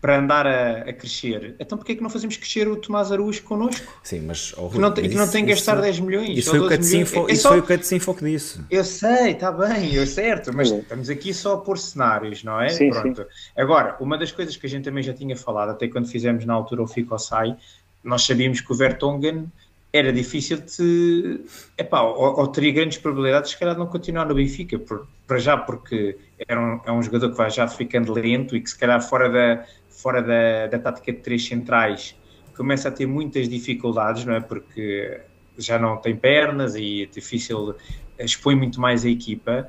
para 0.00 0.18
andar 0.18 0.46
a, 0.46 0.82
a, 0.82 0.92
crescer, 0.92 1.56
então 1.58 1.76
porquê 1.76 1.92
é 1.92 1.94
que 1.96 2.02
não 2.02 2.10
fazemos 2.10 2.36
crescer 2.36 2.68
o 2.68 2.76
Tomás 2.76 3.10
Araújo 3.10 3.42
connosco? 3.42 3.98
Sim, 4.04 4.20
mas... 4.20 4.54
Oh, 4.56 4.68
que 4.68 4.78
não, 4.78 4.92
que 4.92 5.08
não 5.08 5.28
tem 5.28 5.44
que 5.44 5.50
gastar 5.50 5.72
isso, 5.74 5.82
10 5.82 6.00
milhões 6.00 6.38
Isso 6.38 6.50
foi 6.50 6.60
o 6.60 6.68
Catecinfo, 6.68 7.28
é 7.28 7.32
isso 7.32 7.42
só... 7.42 8.12
que 8.14 8.24
disse. 8.24 8.60
Eu 8.70 8.84
sei, 8.84 9.32
está 9.32 9.50
bem, 9.50 9.94
eu 9.94 10.06
certo, 10.06 10.54
mas 10.54 10.68
sim. 10.68 10.78
estamos 10.78 11.10
aqui 11.10 11.32
só 11.32 11.54
a 11.54 11.58
pôr 11.58 11.78
cenários, 11.78 12.44
não 12.44 12.60
é? 12.60 12.68
Sim, 12.68 12.90
Pronto. 12.90 13.22
Sim. 13.22 13.28
Agora, 13.56 13.96
uma 13.98 14.16
das 14.18 14.30
coisas 14.30 14.56
que 14.56 14.66
a 14.66 14.68
gente 14.68 14.84
também 14.84 15.02
já 15.02 15.14
tinha 15.14 15.34
falado, 15.34 15.70
até 15.70 15.88
quando 15.88 16.06
fizemos 16.06 16.44
na 16.44 16.52
altura 16.52 16.82
o 16.82 16.86
Fico 16.86 17.18
Sai, 17.18 17.56
nós 18.04 18.24
sabíamos 18.24 18.60
que 18.60 18.70
o 18.70 18.76
Vertonghen 18.76 19.50
era 19.92 20.12
difícil 20.12 20.58
de. 20.58 21.40
Epá, 21.76 22.02
ou, 22.02 22.38
ou 22.40 22.46
teria 22.48 22.72
grandes 22.72 22.98
probabilidades, 22.98 23.50
se 23.50 23.58
calhar, 23.58 23.74
de 23.74 23.80
não 23.80 23.86
continuar 23.86 24.26
no 24.26 24.34
Benfica, 24.34 24.78
por, 24.78 25.06
para 25.26 25.38
já, 25.38 25.56
porque 25.56 26.18
é 26.46 26.58
um, 26.58 26.80
é 26.84 26.92
um 26.92 27.02
jogador 27.02 27.30
que 27.30 27.36
vai 27.36 27.50
já 27.50 27.66
ficando 27.66 28.12
lento 28.12 28.56
e 28.56 28.60
que, 28.60 28.68
se 28.68 28.78
calhar, 28.78 29.00
fora 29.00 29.28
da, 29.28 29.64
fora 29.88 30.22
da, 30.22 30.66
da 30.66 30.78
tática 30.78 31.12
de 31.12 31.18
três 31.18 31.46
centrais, 31.46 32.14
começa 32.56 32.88
a 32.88 32.92
ter 32.92 33.06
muitas 33.06 33.48
dificuldades, 33.48 34.24
não 34.24 34.34
é? 34.34 34.40
Porque 34.40 35.20
já 35.58 35.78
não 35.78 35.96
tem 35.96 36.14
pernas 36.14 36.74
e 36.74 37.04
é 37.04 37.06
difícil, 37.06 37.74
expõe 38.18 38.54
muito 38.54 38.80
mais 38.80 39.04
a 39.04 39.08
equipa. 39.08 39.68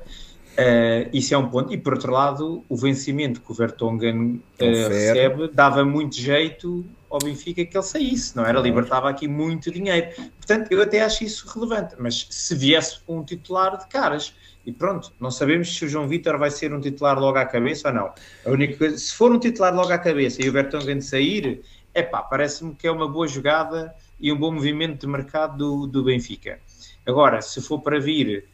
Uh, 0.58 1.08
isso 1.12 1.34
é 1.34 1.38
um 1.38 1.48
ponto. 1.48 1.72
E 1.72 1.78
por 1.78 1.94
outro 1.94 2.12
lado, 2.12 2.64
o 2.68 2.76
vencimento 2.76 3.40
que 3.40 3.50
o 3.50 3.54
Vertonghen 3.54 4.42
uh, 4.60 4.88
recebe 4.88 5.48
dava 5.48 5.84
muito 5.84 6.16
jeito 6.16 6.84
ao 7.10 7.18
Benfica 7.18 7.64
que 7.64 7.76
ele 7.76 7.84
saísse, 7.84 8.36
não 8.36 8.44
era? 8.44 8.60
Libertava 8.60 9.08
aqui 9.08 9.26
muito 9.26 9.70
dinheiro. 9.70 10.08
Portanto, 10.36 10.70
eu 10.70 10.82
até 10.82 11.02
acho 11.02 11.24
isso 11.24 11.48
relevante. 11.48 11.94
Mas 11.98 12.26
se 12.30 12.54
viesse 12.54 13.00
um 13.08 13.24
titular 13.24 13.76
de 13.78 13.86
caras, 13.88 14.34
e 14.66 14.72
pronto, 14.72 15.12
não 15.18 15.30
sabemos 15.30 15.74
se 15.74 15.84
o 15.84 15.88
João 15.88 16.06
Vitor 16.06 16.38
vai 16.38 16.50
ser 16.50 16.74
um 16.74 16.80
titular 16.80 17.18
logo 17.18 17.38
à 17.38 17.46
cabeça 17.46 17.88
ou 17.88 17.94
não. 17.94 18.12
A 18.44 18.50
única 18.50 18.76
coisa, 18.76 18.98
se 18.98 19.14
for 19.14 19.32
um 19.32 19.38
titular 19.38 19.74
logo 19.74 19.92
à 19.92 19.98
cabeça 19.98 20.44
e 20.44 20.48
o 20.48 20.52
Vertonghen 20.52 21.00
sair, 21.00 21.62
é 21.94 22.02
pá, 22.02 22.22
parece-me 22.22 22.74
que 22.74 22.86
é 22.86 22.90
uma 22.90 23.08
boa 23.08 23.26
jogada 23.26 23.94
e 24.20 24.32
um 24.32 24.36
bom 24.36 24.52
movimento 24.52 25.00
de 25.00 25.06
mercado 25.06 25.56
do, 25.56 25.86
do 25.86 26.04
Benfica. 26.04 26.60
Agora, 27.06 27.40
se 27.40 27.62
for 27.62 27.80
para 27.80 27.98
vir 27.98 28.44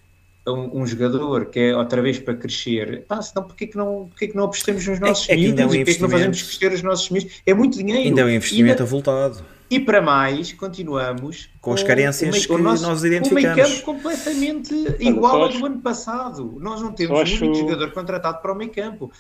um, 0.47 0.83
um, 0.83 0.87
jogador 0.87 1.47
que 1.47 1.59
é 1.59 1.77
outra 1.77 2.03
vez 2.03 2.19
para 2.19 2.35
crescer, 2.35 3.05
pá, 3.07 3.21
senão 3.23 3.47
porquê 3.47 3.66
que 3.66 3.77
não, 3.77 4.09
porquê 4.09 4.29
que 4.29 4.37
não 4.37 4.45
apostamos 4.45 4.87
nos 4.87 5.01
nossos 5.01 5.29
é, 5.29 5.33
é 5.33 5.37
miúdos 5.37 5.61
é 5.61 5.66
um 5.66 5.75
e 5.75 5.79
porquê 5.79 5.95
que 5.95 6.03
não 6.03 6.11
fazemos 6.11 6.43
crescer 6.43 6.73
os 6.73 6.83
nossos 6.83 7.11
miúdos? 7.11 7.43
É 7.47 7.55
muito 7.55 7.79
dinheiro. 7.79 8.03
Ainda 8.03 8.21
é 8.21 8.25
um 8.25 8.31
investimento 8.31 8.71
ainda, 8.73 8.83
avultado. 8.83 9.45
E 9.71 9.81
para 9.81 10.03
mais, 10.03 10.53
continuamos 10.53 11.47
com, 11.61 11.71
com 11.71 11.73
as 11.73 11.83
carências 11.83 12.47
que 12.47 12.57
nosso, 12.59 12.83
nós 12.87 13.03
identificamos. 13.03 13.53
O 13.53 13.55
meio 13.57 13.69
campo 13.69 13.85
completamente 13.85 14.75
igual 15.01 15.43
ao 15.43 15.49
do 15.49 15.66
ano 15.66 15.81
passado. 15.81 16.59
Nós 16.61 16.83
não 16.83 16.93
temos 16.93 17.19
um 17.19 17.23
único 17.23 17.55
jogador 17.55 17.91
contratado 17.93 18.43
para 18.43 18.53
o 18.53 18.55
meio 18.55 18.71
campo 18.71 19.11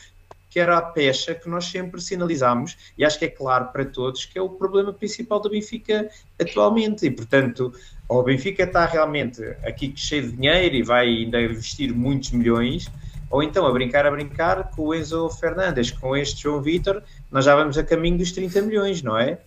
que 0.54 0.60
era 0.60 0.78
a 0.78 0.82
pecha 0.82 1.34
que 1.34 1.48
nós 1.48 1.64
sempre 1.64 2.00
sinalizámos, 2.00 2.76
e 2.96 3.04
acho 3.04 3.18
que 3.18 3.24
é 3.24 3.28
claro 3.28 3.72
para 3.72 3.84
todos 3.84 4.24
que 4.24 4.38
é 4.38 4.40
o 4.40 4.48
problema 4.48 4.92
principal 4.92 5.40
do 5.40 5.50
Benfica 5.50 6.08
atualmente, 6.40 7.04
e 7.04 7.10
portanto, 7.10 7.74
ou 8.08 8.20
o 8.20 8.22
Benfica 8.22 8.64
está 8.64 8.84
realmente 8.84 9.42
aqui 9.64 9.92
cheio 9.96 10.22
de 10.22 10.32
dinheiro 10.32 10.74
e 10.74 10.82
vai 10.82 11.06
ainda 11.06 11.40
investir 11.40 11.94
muitos 11.94 12.32
milhões, 12.32 12.90
ou 13.30 13.42
então 13.42 13.66
a 13.66 13.72
brincar 13.72 14.06
a 14.06 14.10
brincar 14.10 14.70
com 14.70 14.82
o 14.82 14.94
Enzo 14.94 15.28
Fernandes, 15.30 15.90
com 15.90 16.16
este 16.16 16.42
João 16.42 16.62
Vitor, 16.62 17.02
nós 17.30 17.44
já 17.44 17.56
vamos 17.56 17.76
a 17.78 17.82
caminho 17.82 18.18
dos 18.18 18.32
30 18.32 18.62
milhões, 18.62 19.02
não 19.02 19.18
é? 19.18 19.38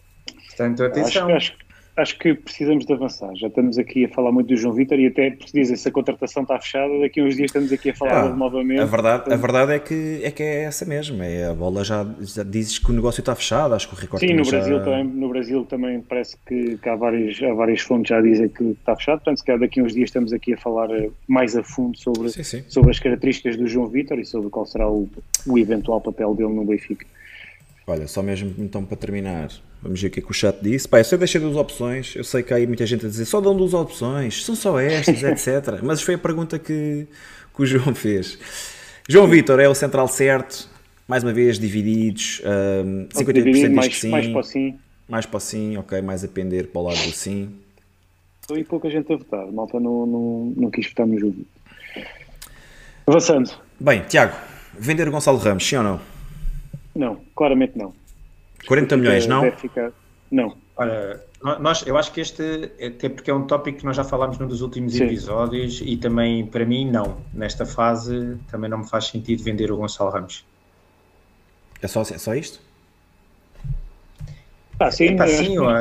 Portanto, 0.48 0.84
atenção. 0.84 1.28
Acho, 1.28 1.54
acho, 1.54 1.67
acho 1.98 2.18
que 2.20 2.34
precisamos 2.36 2.86
de 2.86 2.94
avançar. 2.94 3.36
Já 3.36 3.48
estamos 3.48 3.78
aqui 3.78 4.06
a 4.06 4.10
falar 4.10 4.32
muito 4.32 4.48
do 4.48 4.56
João 4.56 4.74
Vitor 4.74 5.00
e 5.00 5.08
até 5.08 5.32
porque 5.32 5.52
dizem 5.60 5.76
se 5.76 5.90
a 5.90 5.92
contratação 5.92 6.44
está 6.44 6.60
fechada, 6.60 7.00
daqui 7.00 7.20
a 7.20 7.24
uns 7.24 7.36
dias 7.36 7.50
estamos 7.50 7.72
aqui 7.72 7.90
a 7.90 7.96
falar 7.96 8.26
ah, 8.26 8.30
novamente. 8.30 8.82
A 8.82 8.86
verdade, 8.86 9.34
a 9.34 9.36
verdade 9.36 9.74
é, 9.74 9.80
que, 9.80 10.22
é 10.24 10.30
que 10.30 10.44
é 10.44 10.64
essa 10.64 10.86
mesmo. 10.86 11.22
É, 11.24 11.48
a 11.48 11.54
bola 11.54 11.84
já, 11.84 12.06
já 12.22 12.44
dizes 12.44 12.78
que 12.78 12.92
o 12.92 12.94
negócio 12.94 13.20
está 13.20 13.36
fechado, 13.36 13.74
acho 13.74 13.90
que 13.90 13.96
o 13.96 13.98
recorde 13.98 14.28
Sim, 14.28 14.36
no 14.36 14.46
Brasil, 14.46 14.84
também, 14.84 15.04
no 15.04 15.30
Brasil 15.30 15.66
também 15.66 16.02
parece 16.02 16.38
que, 16.46 16.78
que 16.78 16.88
há, 16.88 16.96
várias, 16.96 17.42
há 17.42 17.54
várias 17.54 17.82
fontes 17.82 18.10
já 18.10 18.22
dizem 18.22 18.48
que 18.48 18.64
está 18.64 18.96
fechado, 18.96 19.18
portanto 19.18 19.38
se 19.40 19.46
calhar 19.46 19.60
daqui 19.60 19.80
a 19.80 19.84
uns 19.84 19.94
dias 19.94 20.10
estamos 20.10 20.32
aqui 20.32 20.54
a 20.54 20.58
falar 20.58 20.92
eh, 20.92 21.10
mais 21.28 21.58
a 21.58 21.64
fundo 21.64 21.98
sobre, 21.98 22.30
sim, 22.30 22.44
sim. 22.44 22.64
sobre 22.68 22.92
as 22.92 23.00
características 23.00 23.58
do 23.58 23.68
João 23.68 23.88
Vitor 23.88 24.20
e 24.20 24.26
sobre 24.26 24.50
qual 24.50 24.68
será 24.68 24.88
o, 24.88 25.10
o 25.48 25.58
eventual 25.58 26.00
papel 26.00 26.36
dele 26.36 26.54
no 26.54 26.64
Benfica. 26.64 27.06
Olha, 27.90 28.06
só 28.06 28.22
mesmo 28.22 28.54
então 28.58 28.84
para 28.84 28.98
terminar, 28.98 29.50
vamos 29.82 30.02
ver 30.02 30.10
o 30.10 30.12
que 30.12 30.20
é 30.20 30.22
que 30.22 30.30
o 30.30 30.34
chat 30.34 30.58
disse. 30.62 30.86
Pá, 30.86 31.00
eu 31.00 31.06
só 31.06 31.16
deixei 31.16 31.40
duas 31.40 31.56
opções, 31.56 32.18
eu 32.18 32.24
sei 32.26 32.44
que 32.44 32.54
há 32.54 32.58
aí 32.58 32.68
muita 32.68 32.86
gente 32.86 33.06
a 33.06 33.10
dizer 33.10 33.24
só 33.24 33.40
dão 33.40 33.56
duas 33.56 33.74
opções, 33.74 34.44
são 34.44 34.56
só 34.56 34.78
estas, 34.78 35.24
etc. 35.24 35.80
Mas 35.82 36.02
foi 36.02 36.16
a 36.16 36.18
pergunta 36.18 36.60
que, 36.60 37.08
que 37.56 37.62
o 37.62 37.66
João 37.66 37.96
fez. 37.96 38.38
João 39.08 39.26
Vitor 39.26 39.62
é 39.62 39.70
o 39.70 39.74
central 39.74 40.06
certo, 40.10 40.70
mais 41.08 41.24
uma 41.24 41.32
vez 41.32 41.58
divididos, 41.58 42.42
um, 42.86 43.08
50% 43.08 43.32
dividido, 43.32 43.74
mais, 43.74 43.98
sim, 43.98 44.10
mais 44.10 44.28
para 44.28 44.40
o 44.40 44.44
sim. 44.44 44.80
Mais 45.08 45.26
para 45.26 45.38
o 45.38 45.40
sim, 45.40 45.78
ok, 45.78 46.02
mais 46.02 46.26
a 46.26 46.28
pender 46.28 46.68
para 46.68 46.82
o 46.82 46.84
lado 46.84 46.98
do 46.98 47.12
sim. 47.14 47.56
E 48.54 48.66
pouca 48.66 48.90
gente 48.90 49.14
a 49.14 49.16
votar, 49.16 49.50
malta 49.50 49.80
não, 49.80 50.06
não, 50.06 50.54
não 50.58 50.70
quis 50.70 50.88
votar 50.90 51.08
no 51.08 51.18
jogo. 51.18 51.46
Avançando. 53.06 53.50
Bem, 53.80 54.02
Tiago, 54.02 54.36
vender 54.78 55.08
o 55.08 55.12
Gonçalo 55.12 55.38
Ramos, 55.38 55.66
sim 55.66 55.78
ou 55.78 55.84
não? 55.84 56.17
Não, 56.98 57.22
claramente 57.36 57.78
não. 57.78 57.94
40 58.68 58.98
milhões, 58.98 59.28
não? 59.28 59.52
Ficar... 59.52 59.92
Não. 60.32 60.58
Olha, 60.76 61.22
nós, 61.60 61.86
eu 61.86 61.98
acho 61.98 62.12
que 62.12 62.20
este, 62.20 62.72
até 62.84 63.08
porque 63.08 63.30
é 63.30 63.34
um 63.34 63.46
tópico 63.46 63.80
que 63.80 63.86
nós 63.86 63.96
já 63.96 64.04
falámos 64.04 64.38
num 64.38 64.48
dos 64.48 64.62
últimos 64.62 64.94
Sim. 64.94 65.06
episódios 65.06 65.82
e 65.86 65.96
também, 65.96 66.46
para 66.46 66.66
mim, 66.66 66.90
não. 66.90 67.18
Nesta 67.34 67.66
fase, 67.66 68.38
também 68.50 68.70
não 68.70 68.80
me 68.80 68.90
faz 68.90 69.08
sentido 69.08 69.44
vender 69.44 69.72
o 69.72 69.78
Gonçalo 69.78 70.10
Ramos. 70.10 70.44
É 71.82 71.88
só, 71.88 72.02
é 72.02 72.18
só 72.18 72.34
isto? 72.34 72.60
Ah, 74.80 74.92
sim, 74.92 75.06
Epá, 75.06 75.28
sim 75.28 75.58
ó, 75.58 75.72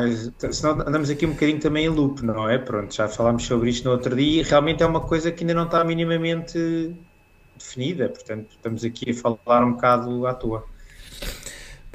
senão 0.50 0.80
andamos 0.80 1.10
aqui 1.10 1.26
um 1.26 1.32
bocadinho 1.32 1.60
também 1.60 1.84
em 1.84 1.88
loop, 1.88 2.22
não 2.22 2.48
é? 2.48 2.56
Pronto, 2.56 2.94
já 2.94 3.06
falámos 3.06 3.44
sobre 3.44 3.68
isto 3.68 3.84
no 3.84 3.90
outro 3.90 4.16
dia 4.16 4.40
e 4.40 4.42
realmente 4.42 4.82
é 4.82 4.86
uma 4.86 5.02
coisa 5.02 5.30
que 5.30 5.44
ainda 5.44 5.52
não 5.52 5.64
está 5.64 5.84
minimamente 5.84 6.96
definida, 7.58 8.08
portanto, 8.08 8.48
estamos 8.52 8.84
aqui 8.84 9.10
a 9.10 9.14
falar 9.14 9.64
um 9.64 9.72
bocado 9.72 10.26
à 10.26 10.32
toa. 10.32 10.64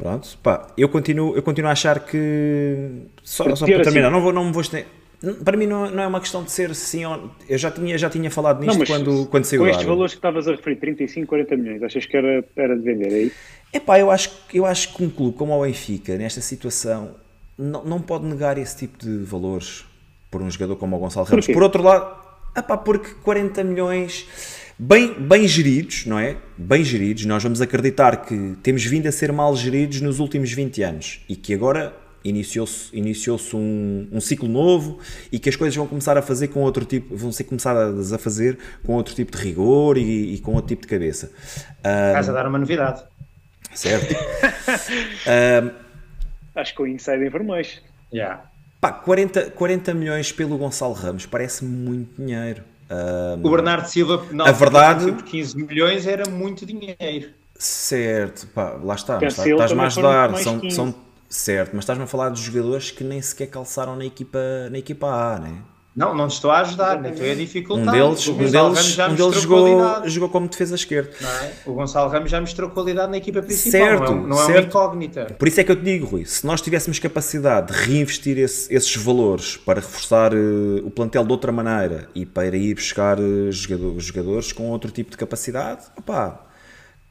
Pronto, 0.02 0.38
pá, 0.42 0.68
eu 0.76 0.90
continuo, 0.90 1.36
eu 1.36 1.44
continuo 1.44 1.70
a 1.70 1.74
achar 1.74 2.00
que. 2.00 3.04
Só, 3.24 3.56
só 3.56 3.66
para 3.66 3.84
terminar, 3.84 4.08
assim, 4.08 4.16
não, 4.16 4.22
vou, 4.22 4.34
não 4.34 4.46
me 4.46 4.52
vou. 4.52 4.64
Para 5.46 5.56
mim 5.56 5.68
não, 5.68 5.92
não 5.92 6.02
é 6.02 6.08
uma 6.08 6.20
questão 6.20 6.44
de 6.44 6.52
ser 6.52 6.74
sim 6.74 7.06
ou. 7.06 7.30
Eu 7.48 7.58
já 7.58 7.70
tinha, 7.70 7.96
já 7.98 8.10
tinha 8.10 8.32
falado 8.32 8.62
nisto 8.62 8.80
não, 8.80 8.86
quando, 8.86 9.26
quando 9.28 9.46
saiu 9.46 9.62
Com 9.62 9.68
estes 9.68 9.86
valores 9.86 10.14
que 10.14 10.18
estavas 10.18 10.48
a 10.48 10.52
referir, 10.52 10.78
35, 10.78 11.28
40 11.28 11.58
milhões, 11.58 11.84
achas 11.84 12.06
que 12.08 12.18
era, 12.18 12.44
era 12.56 12.76
de 12.76 12.82
vender 12.82 13.14
aí? 13.14 13.32
É 13.72 13.80
pá, 13.80 14.00
eu 14.00 14.10
acho, 14.10 14.32
eu 14.52 14.66
acho 14.66 14.96
que 14.96 15.04
um 15.04 15.10
clube 15.10 15.38
como 15.38 15.56
o 15.56 15.62
Benfica, 15.62 16.18
nesta 16.18 16.42
situação, 16.42 17.12
não, 17.56 17.84
não 17.84 18.02
pode 18.02 18.26
negar 18.26 18.58
esse 18.58 18.76
tipo 18.76 18.98
de 18.98 19.20
valores 19.20 19.86
por 20.32 20.42
um 20.42 20.50
jogador 20.50 20.78
como 20.78 20.96
o 20.96 21.00
Gonçalo 21.00 21.28
Ramos. 21.28 21.46
Por 21.46 21.62
outro 21.62 21.84
lado, 21.84 22.16
epá, 22.58 22.76
porque 22.76 23.14
40 23.24 23.64
milhões 23.64 24.26
bem, 24.82 25.14
bem 25.14 25.48
geridos, 25.48 26.08
não 26.08 26.18
é? 26.18 26.38
Bem 26.58 26.84
geridos. 26.84 27.24
Nós 27.26 27.44
vamos 27.44 27.62
acreditar 27.62 28.26
que 28.26 28.56
temos 28.64 28.84
vindo 28.84 29.08
a 29.08 29.12
ser 29.12 29.32
mal 29.32 29.56
geridos 29.56 30.02
nos 30.02 30.20
últimos 30.20 30.52
20 30.52 30.82
anos 30.82 31.24
e 31.30 31.36
que 31.36 31.54
agora 31.54 31.96
iniciou-se 32.24 32.96
iniciou 32.96 33.40
um, 33.54 34.08
um 34.12 34.22
ciclo 34.22 34.48
novo 34.48 35.00
e 35.32 35.40
que 35.40 35.50
as 35.50 35.56
coisas 35.56 35.76
vão 35.76 35.88
começar 35.88 36.18
a 36.18 36.22
fazer 36.22 36.50
com 36.50 36.62
outro 36.62 36.86
tipo, 36.86 37.16
vão 37.16 37.32
ser 37.32 37.44
começadas 37.46 38.12
a 38.12 38.18
fazer 38.18 38.58
com 38.84 38.94
outro 38.94 39.14
tipo 39.14 39.36
de 39.36 39.44
rigor 39.44 39.98
e, 39.98 40.36
e 40.36 40.40
com 40.40 40.54
outro 40.54 40.70
tipo 40.70 40.82
de 40.82 40.88
cabeça. 40.88 41.32
Estás 41.78 42.30
a 42.30 42.34
dar 42.34 42.48
uma 42.48 42.58
novidade. 42.58 43.04
Certo. 43.74 44.16
Acho 46.56 46.76
que 46.76 46.82
o 46.82 46.88
Inside 46.88 47.26
Information. 47.26 47.82
Yeah. 48.14 48.44
Pá, 48.80 48.92
40, 48.92 49.52
40 49.52 49.94
milhões 49.94 50.32
pelo 50.32 50.58
Gonçalo 50.58 50.94
Ramos 50.94 51.26
parece 51.26 51.64
muito 51.64 52.22
dinheiro. 52.22 52.64
O 53.42 53.50
Bernardo 53.50 53.88
Silva, 53.88 54.26
na 54.32 54.50
a 54.50 54.52
verdade, 54.52 55.12
por 55.12 55.24
15 55.24 55.58
milhões 55.58 56.06
era 56.06 56.30
muito 56.30 56.66
dinheiro. 56.66 57.30
Certo, 57.56 58.48
pá, 58.48 58.78
lá 58.84 58.96
está. 58.96 59.20
Estás-me 59.24 59.80
a 59.80 59.86
ajudar. 59.86 60.36
São, 60.38 60.70
são, 60.70 60.96
certo, 61.30 61.72
mas 61.74 61.84
estás-me 61.84 62.04
a 62.04 62.08
falar 62.08 62.30
dos 62.30 62.42
jogadores 62.42 62.92
que 62.92 63.04
nem 63.04 63.22
sequer 63.22 63.48
calçaram 63.48 63.96
na 63.96 64.06
equipa, 64.06 64.40
na 64.70 64.78
equipa 64.80 65.08
A, 65.08 65.40
né? 65.40 65.62
Não, 65.94 66.16
não 66.16 66.30
te 66.30 66.36
estou 66.36 66.50
a 66.50 66.62
ajudar, 66.62 67.02
nem 67.02 67.12
estou 67.12 67.30
a 67.30 67.36
dificultar. 67.36 67.90
Um 67.90 67.92
deles, 67.92 68.28
um 68.28 68.38
deles, 68.38 68.98
um 68.98 69.16
deles 69.16 69.42
jogou, 69.42 70.08
jogou 70.08 70.30
como 70.30 70.48
defesa 70.48 70.76
esquerda. 70.76 71.12
É? 71.22 71.54
O 71.66 71.74
Gonçalo 71.74 72.10
Ramos 72.10 72.32
já 72.32 72.40
mostrou 72.40 72.70
qualidade 72.70 73.12
na 73.12 73.18
equipa 73.18 73.42
principal, 73.42 73.82
certo, 73.82 74.12
não 74.14 74.24
é, 74.24 74.28
não 74.28 74.42
é 74.42 74.46
certo. 74.46 74.58
uma 74.58 74.68
incógnita. 74.68 75.26
Por 75.38 75.50
isso 75.50 75.60
é 75.60 75.66
que 75.66 75.72
eu 75.72 75.76
te 75.76 75.84
digo, 75.84 76.06
Rui, 76.06 76.24
se 76.24 76.46
nós 76.46 76.62
tivéssemos 76.62 76.98
capacidade 76.98 77.74
de 77.74 77.74
reinvestir 77.74 78.38
esse, 78.38 78.74
esses 78.74 78.96
valores 78.96 79.58
para 79.58 79.82
reforçar 79.82 80.34
uh, 80.34 80.88
o 80.88 80.90
plantel 80.90 81.26
de 81.26 81.32
outra 81.32 81.52
maneira 81.52 82.08
e 82.16 82.26
para 82.26 82.56
ir 82.56 82.74
buscar 82.74 83.20
uh, 83.20 83.52
jogadores, 83.52 84.04
jogadores 84.06 84.54
com 84.54 84.70
outro 84.70 84.92
tipo 84.92 85.12
de 85.12 85.18
capacidade, 85.18 85.88
opá, 85.98 86.46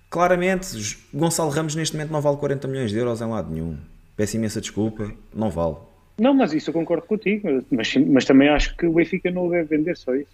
claramente, 0.09 0.99
Gonçalo 1.13 1.51
Ramos 1.51 1.75
neste 1.75 1.95
momento 1.95 2.13
não 2.13 2.23
vale 2.23 2.39
40 2.39 2.67
milhões 2.67 2.91
de 2.91 2.97
euros 2.97 3.21
em 3.21 3.29
lado 3.29 3.53
nenhum. 3.53 3.77
Peço 4.17 4.37
imensa 4.37 4.59
desculpa, 4.59 5.13
não 5.35 5.51
vale. 5.51 5.90
Não, 6.21 6.35
mas 6.35 6.53
isso 6.53 6.69
eu 6.69 6.75
concordo 6.75 7.07
contigo, 7.07 7.65
mas, 7.71 7.95
mas 7.97 8.27
também 8.27 8.51
acho 8.51 8.77
que 8.77 8.85
o 8.85 8.93
Benfica 8.93 9.31
não 9.31 9.47
o 9.47 9.51
deve 9.51 9.77
vender 9.77 9.97
só 9.97 10.15
isso. 10.15 10.29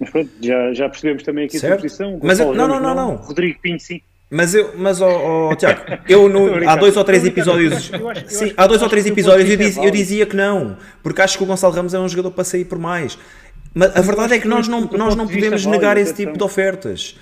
Mas 0.00 0.10
pronto, 0.10 0.28
já, 0.42 0.72
já 0.72 0.88
percebemos 0.88 1.22
também 1.22 1.44
aqui 1.44 1.56
certo. 1.56 1.72
a 1.72 1.76
sua 1.76 1.82
posição. 1.82 2.20
Mas 2.20 2.40
eu, 2.40 2.52
não, 2.52 2.66
não, 2.66 2.80
não, 2.80 2.94
não, 2.94 3.14
Rodrigo 3.14 3.60
Pinho, 3.60 3.78
sim. 3.78 4.00
Mas 4.28 4.54
eu, 4.54 4.74
mas 4.76 5.00
oh, 5.00 5.50
oh, 5.52 5.54
Tiago, 5.54 5.82
eu 6.08 6.28
no, 6.28 6.68
há 6.68 6.74
dois 6.74 6.96
ou 6.96 7.04
três 7.04 7.24
episódios, 7.24 7.92
eu 7.92 8.08
acho, 8.08 8.24
eu 8.24 8.28
sim, 8.28 8.52
há 8.56 8.66
dois 8.66 8.82
ou 8.82 8.88
três 8.88 9.06
episódios 9.06 9.48
eu, 9.48 9.56
diz, 9.56 9.76
eu 9.76 9.90
dizia 9.90 10.26
que 10.26 10.34
não, 10.34 10.76
porque 11.00 11.22
acho 11.22 11.38
que 11.38 11.44
o 11.44 11.46
Gonçalo 11.46 11.74
Ramos 11.74 11.94
é 11.94 12.00
um 12.00 12.08
jogador 12.08 12.32
para 12.32 12.42
sair 12.42 12.64
por 12.64 12.78
mais. 12.78 13.16
Mas 13.72 13.94
a 13.94 14.00
verdade 14.00 14.34
é 14.34 14.38
que 14.40 14.48
nós 14.48 14.66
não, 14.66 14.80
nós 14.80 15.14
não 15.14 15.28
podemos 15.28 15.64
negar 15.64 15.96
esse 15.96 16.12
tipo 16.12 16.36
de 16.36 16.42
ofertas. 16.42 17.16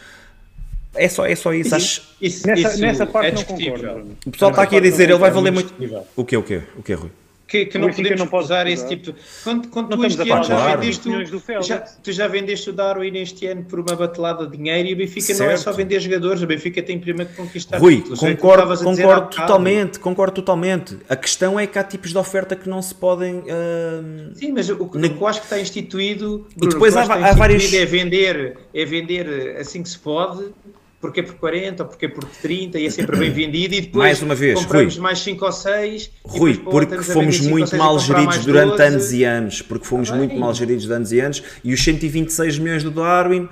É 0.95 1.09
só, 1.09 1.27
é 1.27 1.35
só 1.35 1.53
isso. 1.53 1.75
Acho... 1.75 2.03
isso 2.23 2.47
nessa, 2.47 2.69
isso 2.69 2.81
nessa 2.81 3.07
parte 3.07 3.29
é 3.29 3.33
não 3.33 3.45
concordo. 3.45 4.17
O 4.27 4.31
pessoal 4.31 4.51
está 4.51 4.63
aqui 4.63 4.77
a 4.77 4.81
dizer, 4.81 5.11
ele 5.11 5.19
vai 5.19 5.31
valer 5.31 5.53
muito. 5.53 5.75
O 6.17 6.25
que, 6.25 6.37
o 6.37 6.43
que, 6.43 6.63
o 6.77 6.83
que, 6.83 6.95
Rui? 6.95 7.11
Que, 7.49 7.65
que 7.65 7.79
não 7.79 7.91
podemos 7.91 8.21
não 8.21 8.39
usar 8.39 8.67
esse 8.67 8.87
tipo 8.87 9.05
de... 9.05 9.15
Quando, 9.43 9.69
quando 9.69 9.97
tu 9.97 10.05
este 10.05 10.31
ano 10.31 10.45
já 10.45 10.77
vendeste, 10.77 11.09
o, 11.09 11.63
já, 11.63 11.79
tu 11.79 12.13
já 12.13 12.29
vendeste 12.29 12.69
o 12.69 12.73
Darwin 12.75 13.17
este 13.17 13.47
ano 13.47 13.65
por 13.65 13.81
uma 13.81 13.97
batelada 13.97 14.47
de 14.47 14.59
dinheiro 14.59 14.87
e 14.87 14.93
o 14.93 14.97
Benfica 14.99 15.35
certo. 15.35 15.41
não 15.41 15.51
é 15.51 15.57
só 15.57 15.73
vender 15.73 15.99
jogadores, 15.99 16.43
o 16.43 16.47
Benfica 16.47 16.83
tem 16.83 17.01
primeiro 17.01 17.31
que 17.31 17.37
conquistar 17.37 17.79
Rui, 17.79 17.97
títulos. 17.97 18.21
concordo, 18.21 18.75
é 18.75 18.77
concordo 18.77 19.31
totalmente, 19.35 19.99
concordo 19.99 20.35
totalmente. 20.35 20.99
A 21.09 21.17
questão 21.17 21.59
é 21.59 21.67
que 21.67 21.79
há 21.79 21.83
tipos 21.85 22.11
de 22.11 22.19
oferta 22.19 22.55
que 22.55 22.69
não 22.69 22.83
se 22.83 22.95
podem... 22.95 23.37
Uh... 23.39 24.35
Sim, 24.35 24.53
mas 24.53 24.69
o 24.69 24.87
que 24.87 24.99
eu 24.99 25.27
acho 25.27 25.41
que 25.41 25.47
está 25.47 25.59
instituído... 25.59 26.47
E 26.55 26.69
depois 26.69 26.95
há, 26.95 27.03
há 27.03 27.33
vários... 27.33 27.73
É 27.73 27.87
vender, 27.87 28.59
é 28.75 28.85
vender 28.85 29.57
assim 29.59 29.83
que 29.83 29.89
se 29.89 29.99
pode 29.99 30.53
porque 31.01 31.21
é 31.21 31.23
por 31.23 31.35
40 31.35 31.83
ou 31.83 31.89
porque 31.89 32.07
é 32.07 32.09
por 32.09 32.25
30 32.25 32.79
e 32.79 32.87
é 32.87 32.91
sempre 32.91 33.17
bem 33.17 33.31
vendido 33.31 33.75
e 33.75 33.81
depois 33.83 34.05
mais 34.05 34.23
uma 34.23 34.35
vez, 34.35 34.59
compramos 34.59 34.95
Rui, 34.95 35.03
mais 35.03 35.19
5 35.21 35.45
ou 35.45 35.53
6 35.53 36.11
Rui, 36.25 36.55
porque 36.59 37.03
fomos 37.03 37.41
muito 37.41 37.77
mal 37.77 37.99
geridos 37.99 38.45
durante 38.45 38.71
12. 38.71 38.83
anos 38.83 39.13
e 39.13 39.25
anos 39.25 39.63
porque 39.63 39.87
fomos 39.87 40.11
ah, 40.11 40.17
muito 40.17 40.37
mal 40.37 40.53
geridos 40.55 40.87
durante 40.87 40.99
anos 40.99 41.13
e 41.13 41.21
anos 41.21 41.43
e 41.63 41.73
os 41.73 41.83
126 41.83 42.59
milhões 42.59 42.83
do 42.83 42.91
Darwin 42.91 43.49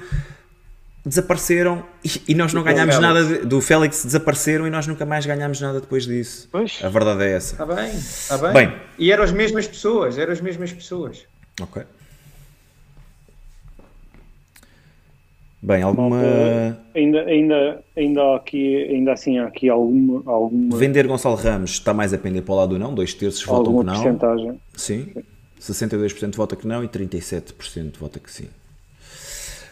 desapareceram 1.05 1.85
e, 2.05 2.11
e 2.29 2.35
nós 2.35 2.53
não 2.53 2.65
ganhámos 2.65 2.99
nada 2.99 3.25
de, 3.25 3.47
do 3.47 3.61
Félix 3.61 4.05
desapareceram 4.05 4.67
e 4.67 4.71
nós 4.71 4.89
nunca 4.89 5.07
mais 5.07 5.25
ganhámos 5.25 5.61
nada 5.61 5.81
depois 5.81 6.05
disso. 6.05 6.49
Pois. 6.51 6.81
a 6.83 6.89
verdade 6.89 7.23
é 7.23 7.33
essa. 7.33 7.53
Está 7.53 7.67
bem, 7.67 7.91
está 7.97 8.39
bem. 8.39 8.53
bem. 8.53 8.77
E 8.99 9.13
eram 9.13 9.23
as 9.23 9.31
mesmas 9.31 9.69
pessoas 9.69 10.19
eram 10.19 10.33
as 10.33 10.41
mesmas 10.41 10.73
pessoas. 10.73 11.25
Ok 11.61 11.85
Bem, 15.67 15.83
alguma. 15.83 16.23
Ainda, 16.95 17.23
ainda, 17.23 17.83
ainda, 17.97 18.37
aqui, 18.37 18.85
ainda 18.85 19.13
assim 19.15 19.37
há 19.39 19.49
aqui 19.49 19.69
alguma, 19.69 20.23
alguma. 20.25 20.77
Vender 20.77 21.09
Gonçalo 21.09 21.35
Ramos 21.35 21.73
está 21.73 21.93
mais 21.93 22.15
a 22.15 22.19
pender 22.19 22.45
para 22.45 22.55
o 22.55 22.57
lado 22.57 22.69
do 22.69 22.79
não, 22.79 22.95
dois 22.95 23.13
terços 23.13 23.43
votam 23.43 23.77
que 23.77 23.85
não. 23.85 23.95
Porcentagem. 23.95 24.61
Sim. 24.77 25.13
62% 25.61 26.37
vota 26.37 26.55
que 26.55 26.69
não 26.69 26.85
e 26.85 26.89
37% 26.89 27.99
vota 27.99 28.21
que 28.21 28.31
sim. 28.31 28.47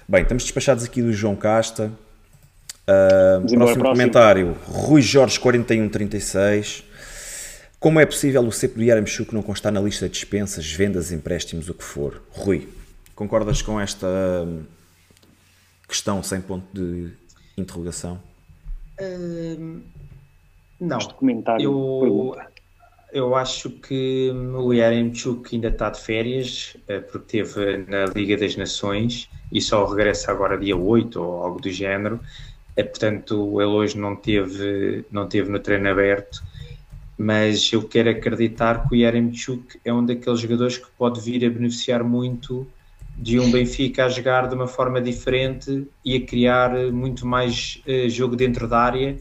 Bem, 0.09 0.23
estamos 0.23 0.43
despachados 0.43 0.83
aqui 0.83 1.01
do 1.01 1.13
João 1.13 1.37
Casta. 1.37 1.93
Uh, 2.89 3.57
próximo 3.57 3.85
comentário, 3.85 4.57
Rui 4.67 5.01
Jorge 5.01 5.39
4136. 5.39 6.83
Como 7.79 8.01
é 8.01 8.07
possível 8.07 8.43
o 8.43 8.51
CEP 8.51 8.75
do 8.75 8.83
Yaramchuk 8.83 9.33
não 9.33 9.43
constar 9.43 9.71
na 9.71 9.81
lista 9.81 10.09
de 10.09 10.15
dispensas, 10.15 10.73
vendas, 10.73 11.13
empréstimos, 11.13 11.69
o 11.69 11.75
que 11.75 11.85
for? 11.85 12.21
Rui, 12.31 12.67
concordas 13.15 13.63
com 13.63 13.81
esta 13.81 14.09
questão 15.89 16.23
sem 16.23 16.41
ponto 16.41 16.67
de 16.73 17.11
interrogação? 17.57 18.21
Hum, 19.01 19.83
não. 20.81 20.99
Este 20.99 21.15
comentário 21.15 21.65
eu, 21.65 22.37
eu 23.13 23.37
acho 23.37 23.71
que 23.71 24.31
o 24.31 24.73
Yaremchuk 24.73 25.55
ainda 25.55 25.69
está 25.69 25.91
de 25.91 26.01
férias, 26.01 26.77
eh, 26.89 26.99
porque 26.99 27.39
esteve 27.39 27.85
na 27.89 28.07
Liga 28.07 28.37
das 28.37 28.57
Nações 28.57 29.29
e 29.53 29.61
só 29.61 29.85
regressa 29.87 30.33
agora 30.33 30.59
dia 30.59 30.77
8 30.77 31.21
ou 31.23 31.43
algo 31.45 31.61
do 31.61 31.71
género. 31.71 32.19
É, 32.77 32.83
portanto, 32.83 33.61
ele 33.61 33.71
hoje 33.71 33.97
não 33.97 34.17
teve, 34.17 35.05
não 35.13 35.29
teve 35.29 35.49
no 35.49 35.61
treino 35.61 35.89
aberto, 35.89 36.43
mas 37.17 37.73
eu 37.73 37.87
quero 37.87 38.11
acreditar 38.11 38.89
que 38.89 38.95
o 38.95 38.99
Yaremchuk 38.99 39.79
é 39.85 39.93
um 39.93 40.05
daqueles 40.05 40.41
jogadores 40.41 40.79
que 40.79 40.91
pode 40.99 41.21
vir 41.21 41.47
a 41.47 41.51
beneficiar 41.51 42.03
muito 42.03 42.67
de 43.17 43.39
um 43.39 43.51
Benfica 43.51 44.07
a 44.07 44.09
jogar 44.09 44.49
de 44.49 44.55
uma 44.55 44.67
forma 44.67 45.01
diferente 45.01 45.87
e 46.05 46.17
a 46.17 46.27
criar 46.27 46.93
muito 46.93 47.27
mais 47.27 47.83
uh, 47.87 48.09
jogo 48.09 48.35
dentro 48.37 48.69
da 48.69 48.79
área, 48.81 49.17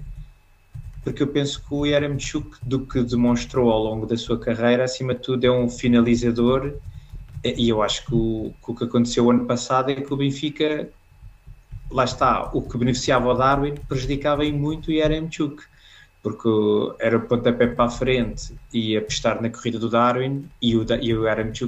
porque 1.04 1.22
eu 1.22 1.28
penso 1.28 1.62
que 1.62 1.74
o 1.74 1.86
Yaremchuk, 1.86 2.58
do 2.64 2.86
que 2.88 3.04
demonstrou 3.04 3.70
ao 3.70 3.84
longo 3.84 4.06
da 4.06 4.18
sua 4.18 4.40
carreira, 4.40 4.86
acima 4.86 5.14
de 5.14 5.22
tudo 5.22 5.46
é 5.46 5.52
um 5.52 5.70
finalizador 5.70 6.74
eh, 7.44 7.56
e 7.58 7.70
eu 7.70 7.82
acho 7.82 8.06
que 8.06 8.16
o, 8.16 8.54
que 8.64 8.72
o 8.72 8.76
que 8.76 8.84
aconteceu 8.86 9.30
ano 9.30 9.46
passado 9.46 9.92
é 9.92 9.96
que 9.96 10.14
o 10.14 10.18
Benfica, 10.18 10.90
lá 11.92 12.06
está, 12.06 12.50
o 12.54 12.62
que 12.62 12.78
beneficiava 12.78 13.28
o 13.30 13.34
Darwin 13.34 13.76
prejudicava 13.88 14.44
muito 14.46 14.88
o 14.88 14.94
Yaremchuk 14.94 15.64
porque 16.24 16.50
era 17.00 17.20
pontapé 17.20 17.68
para 17.68 17.86
a 17.86 17.90
frente 17.90 18.56
e 18.74 18.96
apostar 18.96 19.42
na 19.42 19.50
corrida 19.50 19.78
do 19.78 19.90
Darwin 19.90 20.50
e 20.62 20.76
o, 20.78 20.86
e 21.02 21.14
o 21.14 21.24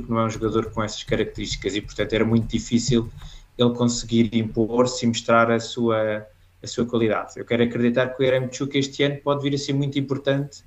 não 0.08 0.20
é 0.22 0.26
um 0.26 0.30
jogador 0.30 0.72
com 0.72 0.82
essas 0.82 1.04
características 1.04 1.76
e 1.76 1.82
portanto 1.82 2.14
era 2.14 2.24
muito 2.24 2.48
difícil 2.48 3.12
ele 3.58 3.74
conseguir 3.74 4.34
impor-se 4.34 5.06
e 5.06 5.10
mostrar 5.10 5.52
a 5.52 5.60
sua, 5.60 6.26
a 6.64 6.68
sua 6.68 6.86
qualidade. 6.86 7.34
Eu 7.36 7.46
quero 7.46 7.64
acreditar 7.64 8.08
que 8.08 8.24
o 8.24 8.28
Aramchuk 8.28 8.78
este 8.78 9.04
ano 9.04 9.18
pode 9.22 9.44
vir 9.44 9.54
a 9.54 9.58
ser 9.58 9.74
muito 9.74 10.00
importante 10.00 10.64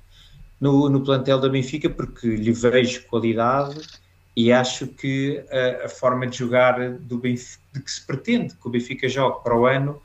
no, 0.61 0.87
no 0.87 1.03
plantel 1.03 1.39
da 1.39 1.49
Benfica 1.49 1.89
porque 1.89 2.27
lhe 2.27 2.51
vejo 2.51 3.07
qualidade 3.07 3.81
e 4.35 4.51
acho 4.51 4.85
que 4.85 5.43
a, 5.49 5.85
a 5.85 5.89
forma 5.89 6.27
de 6.27 6.37
jogar 6.37 6.91
do 6.91 7.17
Benfica, 7.17 7.63
de 7.73 7.81
que 7.81 7.91
se 7.91 8.05
pretende 8.05 8.53
que 8.53 8.67
o 8.67 8.69
Benfica 8.69 9.09
jogue 9.09 9.43
para 9.43 9.57
o 9.57 9.65
ano 9.65 9.99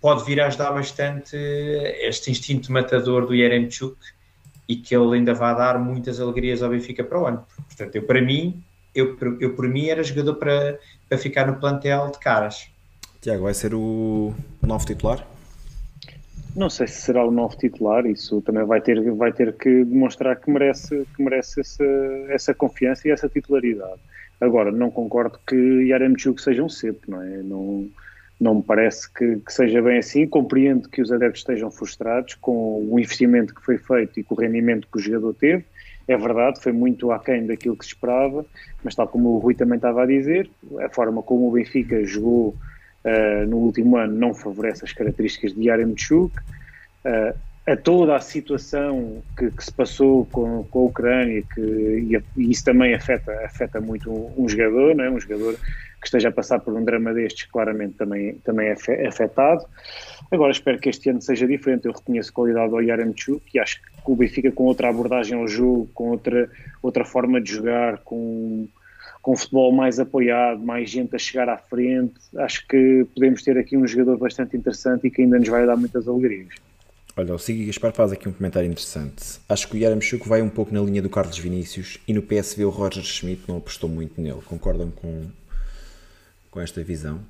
pode 0.00 0.24
vir 0.24 0.40
a 0.40 0.46
ajudar 0.46 0.72
bastante 0.72 1.36
este 1.36 2.30
instinto 2.30 2.72
matador 2.72 3.26
do 3.26 3.34
Yeremchuk 3.34 3.96
e 4.68 4.76
que 4.76 4.94
ele 4.94 5.16
ainda 5.16 5.34
vai 5.34 5.54
dar 5.56 5.78
muitas 5.78 6.20
alegrias 6.20 6.62
ao 6.62 6.70
Benfica 6.70 7.04
para 7.04 7.20
o 7.20 7.26
ano. 7.26 7.46
Portanto, 7.68 7.96
eu 7.96 8.02
para 8.02 8.20
mim, 8.20 8.62
eu, 8.94 9.16
eu 9.40 9.54
por 9.54 9.68
mim 9.68 9.88
era 9.88 10.02
jogador 10.02 10.34
para, 10.34 10.78
para 11.08 11.18
ficar 11.18 11.46
no 11.46 11.56
plantel 11.56 12.10
de 12.10 12.18
caras. 12.18 12.68
Tiago, 13.20 13.44
vai 13.44 13.54
ser 13.54 13.74
o 13.74 14.34
novo 14.62 14.84
titular? 14.84 15.26
Não 16.54 16.70
sei 16.70 16.86
se 16.86 17.02
será 17.02 17.24
o 17.24 17.30
novo 17.30 17.56
titular, 17.56 18.06
isso 18.06 18.40
também 18.40 18.64
vai 18.64 18.80
ter, 18.80 18.98
vai 19.12 19.30
ter 19.30 19.52
que 19.52 19.84
demonstrar 19.84 20.36
que 20.36 20.50
merece, 20.50 21.06
que 21.14 21.22
merece 21.22 21.60
essa, 21.60 21.84
essa 22.28 22.54
confiança 22.54 23.06
e 23.06 23.10
essa 23.10 23.28
titularidade. 23.28 24.00
Agora, 24.40 24.72
não 24.72 24.90
concordo 24.90 25.38
que 25.46 25.54
Yaremchuk 25.54 26.40
seja 26.40 26.62
um 26.62 26.68
cepo, 26.68 27.10
não 27.10 27.22
é? 27.22 27.42
Não, 27.42 27.88
não 28.40 28.56
me 28.56 28.62
parece 28.62 29.10
que, 29.12 29.36
que, 29.36 29.52
seja 29.52 29.80
bem 29.80 29.98
assim. 29.98 30.26
Compreendo 30.26 30.88
que 30.88 31.00
os 31.00 31.10
adeptos 31.10 31.40
estejam 31.40 31.70
frustrados 31.70 32.34
com 32.34 32.86
o 32.90 32.98
investimento 32.98 33.54
que 33.54 33.62
foi 33.62 33.78
feito 33.78 34.20
e 34.20 34.22
com 34.22 34.34
o 34.34 34.38
rendimento 34.38 34.88
que 34.90 34.98
o 34.98 35.00
jogador 35.00 35.34
teve. 35.34 35.64
É 36.08 36.16
verdade, 36.16 36.60
foi 36.62 36.72
muito 36.72 37.10
aquém 37.10 37.46
daquilo 37.46 37.76
que 37.76 37.84
se 37.84 37.90
esperava, 37.90 38.46
mas 38.84 38.94
tal 38.94 39.08
como 39.08 39.30
o 39.30 39.38
Rui 39.38 39.54
também 39.54 39.76
estava 39.76 40.04
a 40.04 40.06
dizer, 40.06 40.48
a 40.80 40.88
forma 40.88 41.20
como 41.20 41.48
o 41.48 41.50
Benfica 41.50 42.04
jogou 42.04 42.54
uh, 43.04 43.46
no 43.48 43.56
último 43.56 43.96
ano 43.96 44.14
não 44.14 44.32
favorece 44.32 44.84
as 44.84 44.92
características 44.92 45.52
de 45.52 45.64
Yaremchuk. 45.64 46.36
Uh, 47.04 47.36
a 47.66 47.76
toda 47.76 48.14
a 48.14 48.20
situação 48.20 49.22
que, 49.36 49.50
que 49.50 49.64
se 49.64 49.72
passou 49.72 50.24
com, 50.26 50.62
com, 50.64 50.78
a 50.78 50.82
Ucrânia 50.82 51.42
que, 51.52 51.60
e, 51.60 52.22
e, 52.36 52.50
isso 52.50 52.64
também 52.64 52.94
afeta, 52.94 53.32
afeta 53.44 53.80
muito 53.80 54.10
um, 54.10 54.44
um 54.44 54.48
jogador, 54.48 54.94
não 54.94 55.04
é? 55.04 55.10
um 55.10 55.18
jogador 55.18 55.54
que 56.00 56.06
esteja 56.06 56.28
a 56.28 56.32
passar 56.32 56.60
por 56.60 56.72
um 56.74 56.84
drama 56.84 57.12
destes 57.12 57.50
claramente 57.50 57.94
também, 57.94 58.34
também 58.44 58.68
é 58.68 59.06
afetado. 59.08 59.64
Agora 60.30 60.52
espero 60.52 60.78
que 60.78 60.88
este 60.88 61.10
ano 61.10 61.20
seja 61.20 61.46
diferente. 61.46 61.86
Eu 61.86 61.92
reconheço 61.92 62.30
a 62.30 62.34
qualidade 62.34 62.70
do 62.70 62.80
Yaremchuk 62.80 63.42
e 63.52 63.58
acho 63.58 63.80
que 63.82 63.88
o 64.04 64.14
Benfica 64.14 64.52
com 64.52 64.64
outra 64.64 64.88
abordagem 64.88 65.36
ao 65.36 65.48
jogo, 65.48 65.88
com 65.92 66.10
outra, 66.10 66.48
outra 66.80 67.04
forma 67.04 67.40
de 67.40 67.50
jogar, 67.50 67.98
com, 67.98 68.68
com 69.20 69.36
futebol 69.36 69.72
mais 69.72 69.98
apoiado, 69.98 70.60
mais 70.60 70.88
gente 70.88 71.16
a 71.16 71.18
chegar 71.18 71.48
à 71.48 71.58
frente, 71.58 72.14
acho 72.36 72.64
que 72.68 73.04
podemos 73.12 73.42
ter 73.42 73.58
aqui 73.58 73.76
um 73.76 73.86
jogador 73.86 74.18
bastante 74.18 74.56
interessante 74.56 75.08
e 75.08 75.10
que 75.10 75.22
ainda 75.22 75.38
nos 75.38 75.48
vai 75.48 75.66
dar 75.66 75.76
muitas 75.76 76.06
alegrias. 76.06 76.54
Olha, 77.18 77.34
o 77.34 77.38
Sigui 77.38 77.64
Gaspar 77.64 77.92
faz 77.92 78.12
aqui 78.12 78.28
um 78.28 78.32
comentário 78.32 78.68
interessante. 78.68 79.40
Acho 79.48 79.68
que 79.68 79.76
o 79.76 79.78
Yaramchuk 79.78 80.28
vai 80.28 80.42
um 80.42 80.50
pouco 80.50 80.74
na 80.74 80.82
linha 80.82 81.00
do 81.00 81.08
Carlos 81.08 81.38
Vinícius 81.38 81.98
e 82.06 82.12
no 82.12 82.20
PSV 82.20 82.66
o 82.66 82.68
Roger 82.68 83.02
Schmidt 83.02 83.44
não 83.48 83.56
apostou 83.56 83.88
muito 83.88 84.20
nele. 84.20 84.40
Concordam 84.44 84.90
com, 84.90 85.24
com 86.50 86.60
esta 86.60 86.82
visão? 86.84 87.20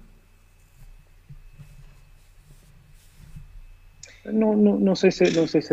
Não, 4.24 4.56
não, 4.56 4.76
não 4.76 4.96
sei 4.96 5.12
se 5.12 5.30
não 5.30 5.46
sei 5.46 5.62
se 5.62 5.72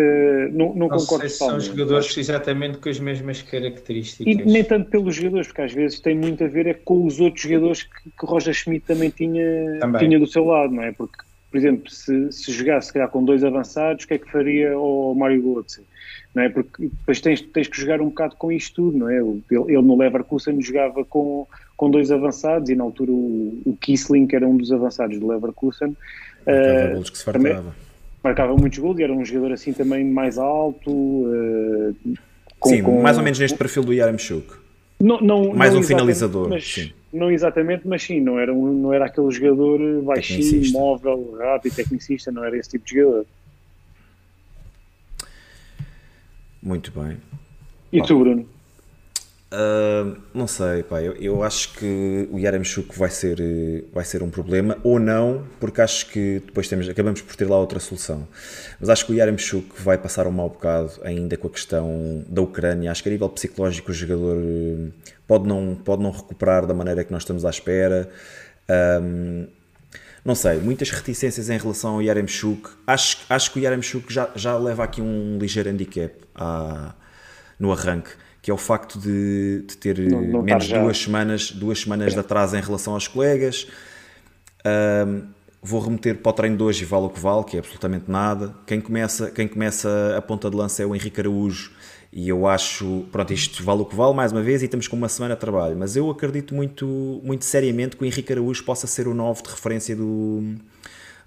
não, 0.52 0.76
não, 0.76 0.88
não 0.88 0.90
concordo 0.90 1.22
sei 1.22 1.30
se 1.30 1.38
são 1.38 1.60
jogadores 1.60 2.16
exatamente 2.16 2.78
com 2.78 2.88
as 2.88 3.00
mesmas 3.00 3.42
características 3.42 4.28
e 4.28 4.36
nem 4.46 4.64
tanto 4.64 4.92
pelos 4.92 5.16
jogadores 5.16 5.48
porque 5.48 5.64
às 5.64 5.74
vezes 5.74 6.00
tem 6.00 6.16
muito 6.16 6.44
a 6.44 6.48
ver 6.48 6.68
é 6.68 6.76
com 6.76 7.04
os 7.04 7.20
outros 7.20 7.42
jogadores 7.42 7.82
que, 7.82 8.12
que 8.12 8.26
Roger 8.28 8.54
Schmidt 8.54 8.86
também 8.86 9.10
tinha 9.10 9.80
também. 9.80 10.08
tinha 10.08 10.20
do 10.20 10.28
seu 10.28 10.46
lado 10.46 10.72
não 10.72 10.84
é 10.84 10.92
porque 10.92 11.18
por 11.54 11.58
exemplo 11.58 11.90
se, 11.90 12.32
se 12.32 12.52
jogasse 12.52 12.88
se 12.88 12.94
calhar 12.94 13.10
com 13.10 13.24
dois 13.24 13.44
avançados 13.44 14.06
o 14.06 14.08
que 14.08 14.16
é 14.16 14.18
que 14.18 14.32
faria 14.32 14.76
o 14.78 15.14
Mário 15.14 15.42
Götze 15.42 15.82
não 16.34 16.42
é 16.42 16.50
porque 16.50 16.88
depois 16.88 17.22
tens, 17.22 17.42
tens 17.42 17.68
que 17.68 17.80
jogar 17.80 18.02
um 18.02 18.10
bocado 18.10 18.36
com 18.38 18.52
isto 18.52 18.76
tudo 18.76 18.98
não 18.98 19.10
é 19.10 19.18
ele, 19.18 19.44
ele 19.52 19.82
no 19.82 19.98
Leverkusen 19.98 20.60
jogava 20.62 21.06
com 21.06 21.48
com 21.78 21.92
dois 21.92 22.12
avançados 22.12 22.70
e 22.70 22.76
na 22.76 22.84
altura 22.84 23.12
o, 23.12 23.62
o 23.66 23.78
Kissling 23.80 24.26
que 24.26 24.36
era 24.36 24.48
um 24.48 24.58
dos 24.58 24.72
avançados 24.72 25.20
do 25.20 25.28
Leverkusen 25.28 25.90
uh, 25.90 27.02
que 27.04 27.18
se 27.18 27.24
fartava 27.24 27.76
marcava 28.24 28.56
muitos 28.56 28.80
gols 28.80 28.98
e 28.98 29.04
era 29.04 29.12
um 29.12 29.24
jogador 29.26 29.52
assim 29.54 29.74
também 29.74 30.06
mais 30.06 30.38
alto. 30.38 30.90
Uh, 30.90 31.96
com, 32.60 32.70
sim, 32.70 32.82
com, 32.82 33.02
mais 33.02 33.18
ou 33.18 33.24
menos 33.24 33.38
neste 33.38 33.58
perfil 33.58 33.84
do 33.84 33.94
Yaramchuk. 33.94 34.63
Não, 35.04 35.20
não, 35.20 35.54
mais 35.54 35.74
não 35.74 35.82
um 35.82 35.84
finalizador. 35.84 36.48
Mas. 36.48 36.94
Não 37.12 37.30
exatamente, 37.30 37.86
mas 37.86 38.02
sim, 38.02 38.22
não 38.22 38.40
era, 38.40 38.54
um, 38.54 38.72
não 38.74 38.94
era 38.94 39.06
aquele 39.06 39.30
jogador 39.30 40.02
baixinho, 40.02 40.72
móvel, 40.72 41.36
rápido, 41.38 41.76
tecnicista, 41.76 42.32
não 42.32 42.44
era 42.44 42.58
esse 42.58 42.70
tipo 42.70 42.86
de 42.86 42.96
jogador. 42.96 43.26
Muito 46.62 46.90
bem. 46.92 47.18
E 47.92 48.00
Bom. 48.00 48.06
tu, 48.06 48.20
Bruno? 48.20 48.50
Não 50.34 50.48
sei, 50.48 50.82
pá, 50.82 51.00
eu, 51.02 51.14
eu, 51.14 51.44
acho 51.44 51.74
que 51.74 52.28
o 52.32 52.40
Yaremchuk 52.40 52.98
vai 52.98 53.12
ser, 53.12 53.38
vai 53.94 54.04
ser 54.04 54.24
um 54.24 54.30
problema, 54.30 54.78
ou 54.84 55.00
não, 55.00 55.44
porque 55.60 55.80
acho 55.80 56.08
que 56.08 56.42
depois 56.44 56.68
temos, 56.68 56.90
acabamos 56.90 57.22
por 57.22 57.36
ter 57.36 57.48
lá 57.48 57.60
outra 57.60 57.80
solução. 57.80 58.28
Mas 58.80 58.90
acho 58.90 59.06
que 59.06 59.12
o 59.12 59.16
Yaremchuk 59.16 59.80
vai 59.80 59.98
passar 59.98 60.26
um 60.26 60.32
mau 60.32 60.50
bocado 60.50 60.94
ainda 61.04 61.38
com 61.38 61.48
a 61.48 61.52
questão 61.52 62.26
da 62.28 62.42
Ucrânia. 62.42 62.90
Acho 62.92 63.04
que 63.04 63.10
a 63.10 63.12
nível 63.12 63.30
psicológico 63.30 63.92
o 63.92 63.94
jogador 63.94 64.38
eh, 64.38 64.90
pode 65.28 65.48
não, 65.48 65.76
pode 65.76 66.02
não 66.02 66.10
recuperar 66.10 66.66
da 66.66 66.74
maneira 66.74 67.04
que 67.04 67.12
nós 67.12 67.22
estamos 67.22 67.46
à 67.46 67.52
espera. 67.52 68.10
Um, 69.02 69.48
não 70.26 70.36
sei, 70.36 70.58
muitas 70.60 70.90
reticências 70.90 71.50
em 71.50 71.58
relação 71.58 71.96
ao 71.96 72.02
Yaremchuk. 72.02 72.70
Acho, 72.88 73.20
acho 73.30 73.52
que 73.52 73.60
o 73.60 73.62
Yaremchuk 73.62 74.12
já, 74.12 74.32
já 74.36 74.58
leva 74.58 74.84
aqui 74.84 75.02
um 75.02 75.38
ligeiro 75.38 75.70
handicap 75.70 76.14
à, 76.34 76.96
no 77.60 77.72
arranque 77.72 78.12
que 78.44 78.52
é 78.52 78.54
o 78.54 78.58
facto 78.58 79.00
de, 79.00 79.64
de 79.66 79.78
ter 79.78 79.98
não, 79.98 80.22
não 80.22 80.42
menos 80.42 80.68
duas 80.68 80.98
semanas, 80.98 81.50
duas 81.50 81.80
semanas 81.80 82.12
é. 82.12 82.16
de 82.16 82.20
atraso 82.20 82.58
em 82.58 82.62
relação 82.62 82.94
aos 82.94 83.08
colegas. 83.08 83.66
Um, 84.66 85.24
vou 85.62 85.80
remeter 85.80 86.18
para 86.18 86.30
o 86.30 86.34
treino 86.34 86.58
de 86.58 86.62
hoje 86.62 86.84
e 86.84 86.86
vale 86.86 87.06
o 87.06 87.10
que 87.10 87.22
vale, 87.22 87.46
que 87.46 87.56
é 87.56 87.60
absolutamente 87.62 88.12
nada. 88.12 88.54
Quem 88.68 88.82
começa, 88.82 89.32
quem 89.32 89.48
começa 89.48 90.16
a 90.18 90.22
ponta 90.22 90.50
de 90.50 90.58
lança 90.58 90.84
é 90.84 90.86
o 90.86 90.94
Henrique 90.94 91.22
Araújo 91.22 91.72
e 92.12 92.28
eu 92.28 92.46
acho, 92.46 93.06
pronto, 93.14 93.32
isto 93.32 93.64
vale 93.64 93.82
o 93.82 93.86
que 93.86 93.96
vale 93.96 94.14
mais 94.14 94.34
uma 94.34 94.42
vez 94.42 94.62
e 94.62 94.66
estamos 94.66 94.90
com 94.90 94.98
uma 94.98 95.08
semana 95.08 95.36
de 95.36 95.40
trabalho, 95.40 95.78
mas 95.78 95.96
eu 95.96 96.12
acredito 96.12 96.54
muito, 96.54 97.22
muito 97.24 97.46
seriamente 97.46 97.96
que 97.96 98.04
o 98.04 98.06
Henrique 98.06 98.34
Araújo 98.34 98.62
possa 98.66 98.88
ser 98.88 99.08
o 99.08 99.14
novo 99.14 99.42
de 99.42 99.50
referência 99.50 99.96
do, 99.96 100.54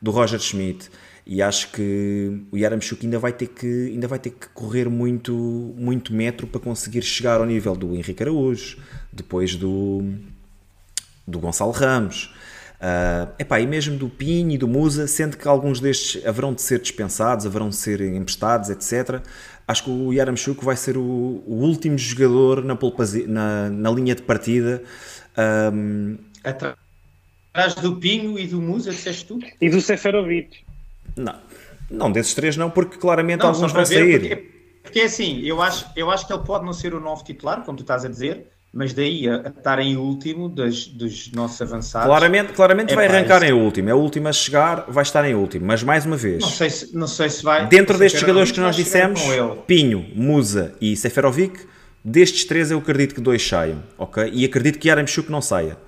do 0.02 0.10
Roger 0.10 0.38
Schmidt 0.38 0.90
e 1.26 1.42
acho 1.42 1.72
que 1.72 2.40
o 2.52 2.56
Yaramchuk 2.56 3.04
ainda 3.04 3.18
vai 3.18 3.32
ter 3.32 3.48
que 3.48 3.90
ainda 3.92 4.06
vai 4.06 4.18
ter 4.18 4.30
que 4.30 4.48
correr 4.50 4.88
muito 4.88 5.34
muito 5.76 6.14
metro 6.14 6.46
para 6.46 6.60
conseguir 6.60 7.02
chegar 7.02 7.40
ao 7.40 7.46
nível 7.46 7.74
do 7.74 7.96
Henrique 7.96 8.22
Araújo 8.22 8.78
depois 9.12 9.56
do 9.56 10.04
do 11.26 11.40
Gonçalo 11.40 11.72
Ramos 11.72 12.32
uh, 12.76 13.32
epá, 13.40 13.58
e 13.58 13.66
mesmo 13.66 13.98
do 13.98 14.08
Pinho 14.08 14.52
e 14.52 14.58
do 14.58 14.68
Musa 14.68 15.08
sendo 15.08 15.36
que 15.36 15.48
alguns 15.48 15.80
destes 15.80 16.24
haverão 16.24 16.54
de 16.54 16.62
ser 16.62 16.80
dispensados 16.80 17.44
haverão 17.44 17.70
de 17.70 17.76
ser 17.76 18.00
emprestados 18.02 18.70
etc 18.70 19.20
acho 19.66 19.82
que 19.82 19.90
o 19.90 20.12
Yaramchuk 20.12 20.64
vai 20.64 20.76
ser 20.76 20.96
o, 20.96 21.02
o 21.44 21.54
último 21.54 21.98
jogador 21.98 22.64
na, 22.64 22.78
na, 23.26 23.70
na 23.70 23.90
linha 23.90 24.14
de 24.14 24.22
partida 24.22 24.80
um, 25.74 26.18
atrás 26.44 27.74
do 27.82 27.96
Pinho 27.96 28.38
e 28.38 28.46
do 28.46 28.62
Musa 28.62 28.92
disseste 28.92 29.26
tu? 29.26 29.40
e 29.60 29.68
do 29.68 29.80
Seferovic 29.80 30.65
não, 31.16 31.34
não 31.90 32.12
desses 32.12 32.34
três 32.34 32.56
não, 32.56 32.70
porque 32.70 32.98
claramente 32.98 33.40
não, 33.40 33.48
alguns 33.48 33.72
vão 33.72 33.84
sair. 33.84 34.20
Porque, 34.20 34.36
porque 34.82 35.00
assim, 35.00 35.40
eu 35.40 35.62
acho, 35.62 35.86
eu 35.96 36.10
acho 36.10 36.26
que 36.26 36.32
ele 36.32 36.42
pode 36.42 36.64
não 36.64 36.72
ser 36.72 36.94
o 36.94 37.00
novo 37.00 37.24
titular, 37.24 37.62
como 37.64 37.76
tu 37.76 37.82
estás 37.82 38.04
a 38.04 38.08
dizer, 38.08 38.48
mas 38.72 38.92
daí 38.92 39.28
a, 39.28 39.36
a 39.36 39.48
estar 39.48 39.78
em 39.78 39.96
último 39.96 40.48
das, 40.48 40.86
dos 40.86 41.32
nossos 41.32 41.60
avançados. 41.62 42.06
Claramente, 42.06 42.52
claramente 42.52 42.92
é 42.92 42.94
vai 42.94 43.06
arrancar 43.06 43.42
em 43.42 43.52
último, 43.52 43.88
é 43.88 43.94
o 43.94 43.98
último 43.98 44.28
a 44.28 44.32
chegar, 44.32 44.84
vai 44.88 45.02
estar 45.02 45.24
em 45.24 45.34
último, 45.34 45.66
mas 45.66 45.82
mais 45.82 46.04
uma 46.04 46.16
vez. 46.16 46.42
Não 46.42 46.50
sei 46.50 46.70
se, 46.70 46.94
não 46.94 47.06
sei 47.06 47.30
se 47.30 47.42
vai. 47.42 47.66
Dentro 47.68 47.96
destes 47.96 48.20
jogadores 48.20 48.52
que 48.52 48.60
nós 48.60 48.76
dissemos, 48.76 49.20
Pinho, 49.66 50.06
Musa 50.14 50.74
e 50.80 50.94
Seferovic, 50.94 51.66
destes 52.04 52.44
três 52.44 52.70
eu 52.70 52.78
acredito 52.78 53.14
que 53.14 53.20
dois 53.20 53.46
saiam, 53.46 53.82
ok? 53.96 54.30
E 54.32 54.44
acredito 54.44 54.78
que 54.78 54.88
Yaramchuk 54.88 55.30
não 55.30 55.40
saia. 55.40 55.78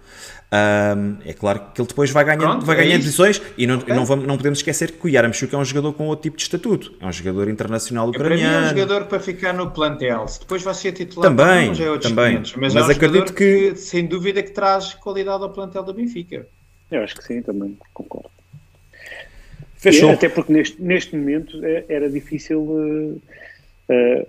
Um, 0.51 1.19
é 1.27 1.35
claro 1.35 1.61
que 1.75 1.81
ele 1.81 1.89
depois 1.89 2.11
vai 2.11 2.25
ganhando, 2.25 2.41
Pronto, 2.41 2.65
vai 2.65 2.77
ganhando 2.77 2.95
é 2.95 2.99
posições 2.99 3.43
e 3.59 3.67
não, 3.67 3.77
okay. 3.77 3.95
não, 3.95 4.07
vamos, 4.07 4.27
não 4.27 4.39
podemos 4.39 4.61
esquecer 4.61 4.93
que 4.93 5.07
o 5.07 5.09
Yaramchuk 5.09 5.55
é 5.55 5.59
um 5.59 5.65
jogador 5.65 5.93
com 5.93 6.07
outro 6.07 6.23
tipo 6.23 6.39
de 6.39 6.43
estatuto. 6.43 6.95
É 6.99 7.07
um 7.07 7.13
jogador 7.13 7.51
internacional 7.51 8.09
ucraniano. 8.09 8.43
É, 8.43 8.47
para 8.47 8.61
mim 8.61 8.65
é 8.65 8.67
um 8.67 8.77
jogador 8.79 9.07
para 9.09 9.21
ficar 9.21 9.53
no 9.53 9.71
plantel. 9.71 10.27
Se 10.27 10.41
depois 10.41 10.63
vai 10.63 10.73
ser 10.73 10.93
titular, 10.93 11.29
também, 11.29 11.71
é 11.71 11.99
também. 11.99 12.31
500, 12.37 12.55
mas, 12.57 12.75
mas 12.75 12.85
é 12.85 12.87
um 12.87 12.91
acredito 12.91 13.35
que... 13.35 13.73
que... 13.73 13.77
sem 13.77 14.07
dúvida, 14.07 14.43
que 14.43 14.51
traz 14.51 14.95
qualidade 14.95 15.43
ao 15.43 15.51
plantel 15.51 15.83
da 15.83 15.93
Benfica. 15.93 16.47
Eu 16.91 17.03
acho 17.03 17.15
que 17.15 17.25
sim, 17.25 17.43
também 17.43 17.77
concordo. 17.93 18.31
Fechou. 19.77 20.11
E, 20.11 20.15
até 20.15 20.31
porque 20.31 20.51
neste, 20.51 20.81
neste 20.83 21.15
momento 21.15 21.63
é, 21.63 21.85
era 21.91 22.09
difícil 22.09 22.61
uh, 22.61 23.23
uh, 23.91 24.27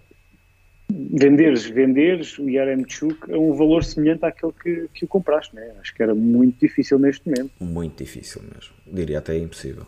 venderes, 0.90 1.66
venderes 1.66 2.38
o 2.40 2.49
Yaremchuk 2.49 3.32
a 3.32 3.38
um 3.38 3.53
valor 3.53 3.84
semelhante 3.84 4.26
àquele 4.26 4.53
que, 4.53 4.90
que 4.94 5.06
o 5.06 5.07
compraste, 5.07 5.56
né? 5.56 5.72
Acho 5.80 5.94
que 5.94 6.02
era 6.02 6.16
muito 6.16 6.60
difícil 6.60 6.98
neste 6.98 7.28
momento. 7.28 7.52
Muito 7.60 8.03
difícil 8.03 8.41
mesmo. 8.41 8.74
Diria 8.88 9.20
até 9.20 9.38
impossível. 9.38 9.86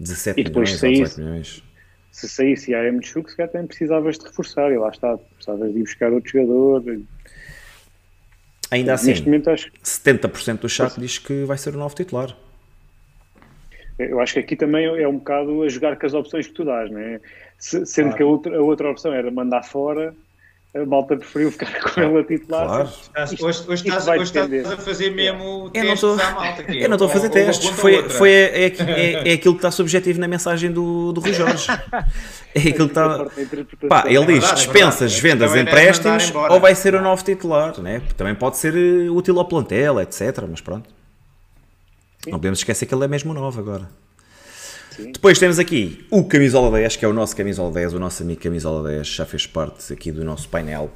17 0.00 0.40
e 0.40 0.44
depois 0.44 0.70
milhões 0.70 0.80
saísse, 0.80 1.02
18 1.02 1.20
milhões. 1.20 1.64
Se 2.10 2.28
saísse 2.28 2.72
Yaremchuk, 2.72 3.30
se 3.30 3.36
calhar 3.36 3.52
também 3.52 3.66
precisavas 3.66 4.18
de 4.18 4.24
reforçar 4.26 4.72
e 4.72 4.78
lá 4.78 4.88
está, 4.88 5.16
precisavas 5.16 5.72
de 5.72 5.78
ir 5.78 5.82
buscar 5.82 6.12
outro 6.12 6.30
jogador. 6.30 7.02
Ainda 8.70 8.94
assim, 8.94 9.08
neste 9.08 9.26
momento, 9.26 9.50
acho... 9.50 9.70
70% 9.84 10.60
do 10.60 10.68
chat 10.68 10.98
diz 10.98 11.18
que 11.18 11.44
vai 11.44 11.58
ser 11.58 11.74
o 11.74 11.78
novo 11.78 11.94
titular. 11.94 12.36
Eu 13.98 14.18
acho 14.20 14.34
que 14.34 14.40
aqui 14.40 14.56
também 14.56 14.86
é 14.86 15.06
um 15.06 15.18
bocado 15.18 15.62
a 15.62 15.68
jogar 15.68 15.98
com 15.98 16.06
as 16.06 16.14
opções 16.14 16.46
que 16.46 16.54
tu 16.54 16.64
dás, 16.64 16.90
né? 16.90 17.20
Sendo 17.62 17.86
claro. 17.86 18.16
que 18.16 18.22
a 18.22 18.26
outra, 18.26 18.56
a 18.58 18.60
outra 18.60 18.90
opção 18.90 19.12
era 19.12 19.30
mandar 19.30 19.62
fora, 19.62 20.14
a 20.74 20.86
malta 20.86 21.16
preferiu 21.16 21.52
ficar 21.52 21.80
com 21.94 22.00
ela 22.00 22.20
a 22.20 22.24
titular. 22.24 22.66
Claro. 22.66 22.88
Isto, 23.24 23.46
hoje, 23.46 23.64
hoje, 23.68 23.88
estás, 23.88 24.08
hoje 24.08 24.22
estás, 24.22 24.72
a 24.72 24.76
fazer 24.78 25.10
mesmo 25.10 25.66
eu 25.66 25.70
testes 25.70 26.02
não 26.02 26.16
tô, 26.16 26.22
à 26.22 26.30
malta. 26.32 26.62
eu 26.72 26.88
não 26.88 26.96
estou 26.96 27.08
a 27.08 27.10
fazer 27.10 27.28
testes. 27.28 27.70
Foi, 27.70 28.08
foi, 28.08 28.30
é, 28.30 28.66
é, 28.66 28.66
é, 28.66 29.28
é, 29.28 29.32
aquilo 29.34 29.54
que 29.54 29.58
está 29.58 29.70
subjetivo 29.70 30.18
na 30.18 30.26
mensagem 30.26 30.72
do, 30.72 31.12
do 31.12 31.20
Rui 31.20 31.32
Jorge. 31.32 31.66
É 32.54 32.68
aquilo 32.68 32.86
que 32.86 32.98
está. 32.98 33.26
Pá, 33.88 34.04
ele 34.06 34.26
diz: 34.26 34.50
é 34.50 34.54
dispensas, 34.54 35.18
vendas, 35.18 35.56
empréstimos 35.56 36.30
ou 36.50 36.60
vai 36.60 36.74
ser 36.74 36.94
o 36.94 37.00
novo 37.00 37.24
titular. 37.24 37.80
Né? 37.80 38.02
Também 38.14 38.34
pode 38.34 38.58
ser 38.58 38.76
eh, 38.76 39.08
útil 39.08 39.38
ao 39.38 39.46
plantel, 39.46 39.98
etc. 39.98 40.44
Mas 40.46 40.60
pronto. 40.60 40.86
Sim. 42.22 42.30
Não 42.30 42.38
podemos 42.38 42.58
esquecer 42.58 42.84
que 42.84 42.94
ele 42.94 43.06
é 43.06 43.08
mesmo 43.08 43.32
novo 43.32 43.58
agora. 43.58 43.88
Sim. 44.96 45.12
Depois 45.12 45.38
temos 45.38 45.58
aqui 45.58 46.06
o 46.10 46.24
Camisola 46.24 46.70
10, 46.78 46.96
que 46.96 47.04
é 47.04 47.08
o 47.08 47.12
nosso 47.12 47.34
Camisola 47.34 47.72
10, 47.72 47.94
o 47.94 47.98
nosso 47.98 48.22
amigo 48.22 48.40
Camisola 48.40 48.88
10, 48.90 49.06
já 49.06 49.24
fez 49.24 49.46
parte 49.46 49.92
aqui 49.92 50.12
do 50.12 50.22
nosso 50.24 50.48
painel. 50.48 50.90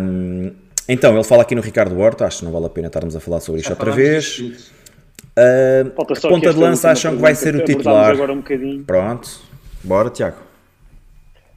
Um, 0.00 0.52
então, 0.88 1.14
ele 1.14 1.24
fala 1.24 1.42
aqui 1.42 1.54
no 1.54 1.60
Ricardo 1.60 1.98
Horta, 1.98 2.24
acho 2.24 2.38
que 2.38 2.44
não 2.44 2.52
vale 2.52 2.66
a 2.66 2.70
pena 2.70 2.86
estarmos 2.86 3.16
a 3.16 3.20
falar 3.20 3.40
sobre 3.40 3.60
isto 3.60 3.70
outra 3.70 3.90
vez. 3.90 4.38
Uh, 4.38 5.90
ponta 6.28 6.52
de 6.52 6.58
lança 6.58 6.90
acham 6.90 7.16
que 7.16 7.20
vai 7.20 7.34
ser 7.34 7.56
o 7.56 7.64
titular? 7.64 8.16
Um. 8.18 8.84
Pronto, 8.84 9.40
bora 9.82 10.08
Tiago. 10.10 10.48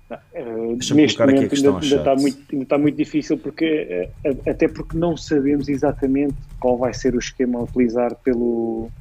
Uh, 0.09 0.75
neste 0.75 0.93
momento 0.93 1.23
ainda, 1.23 1.69
ainda, 1.71 1.95
está 1.95 2.15
muito, 2.15 2.37
ainda 2.51 2.63
está 2.63 2.77
muito 2.77 2.97
difícil 2.97 3.37
porque 3.37 4.09
uh, 4.25 4.49
até 4.49 4.67
porque 4.67 4.97
não 4.97 5.15
sabemos 5.15 5.69
exatamente 5.69 6.35
qual 6.59 6.77
vai 6.77 6.93
ser 6.93 7.15
o 7.15 7.19
esquema 7.19 7.59
a 7.59 7.63
utilizar 7.63 8.15
pelo, 8.15 8.91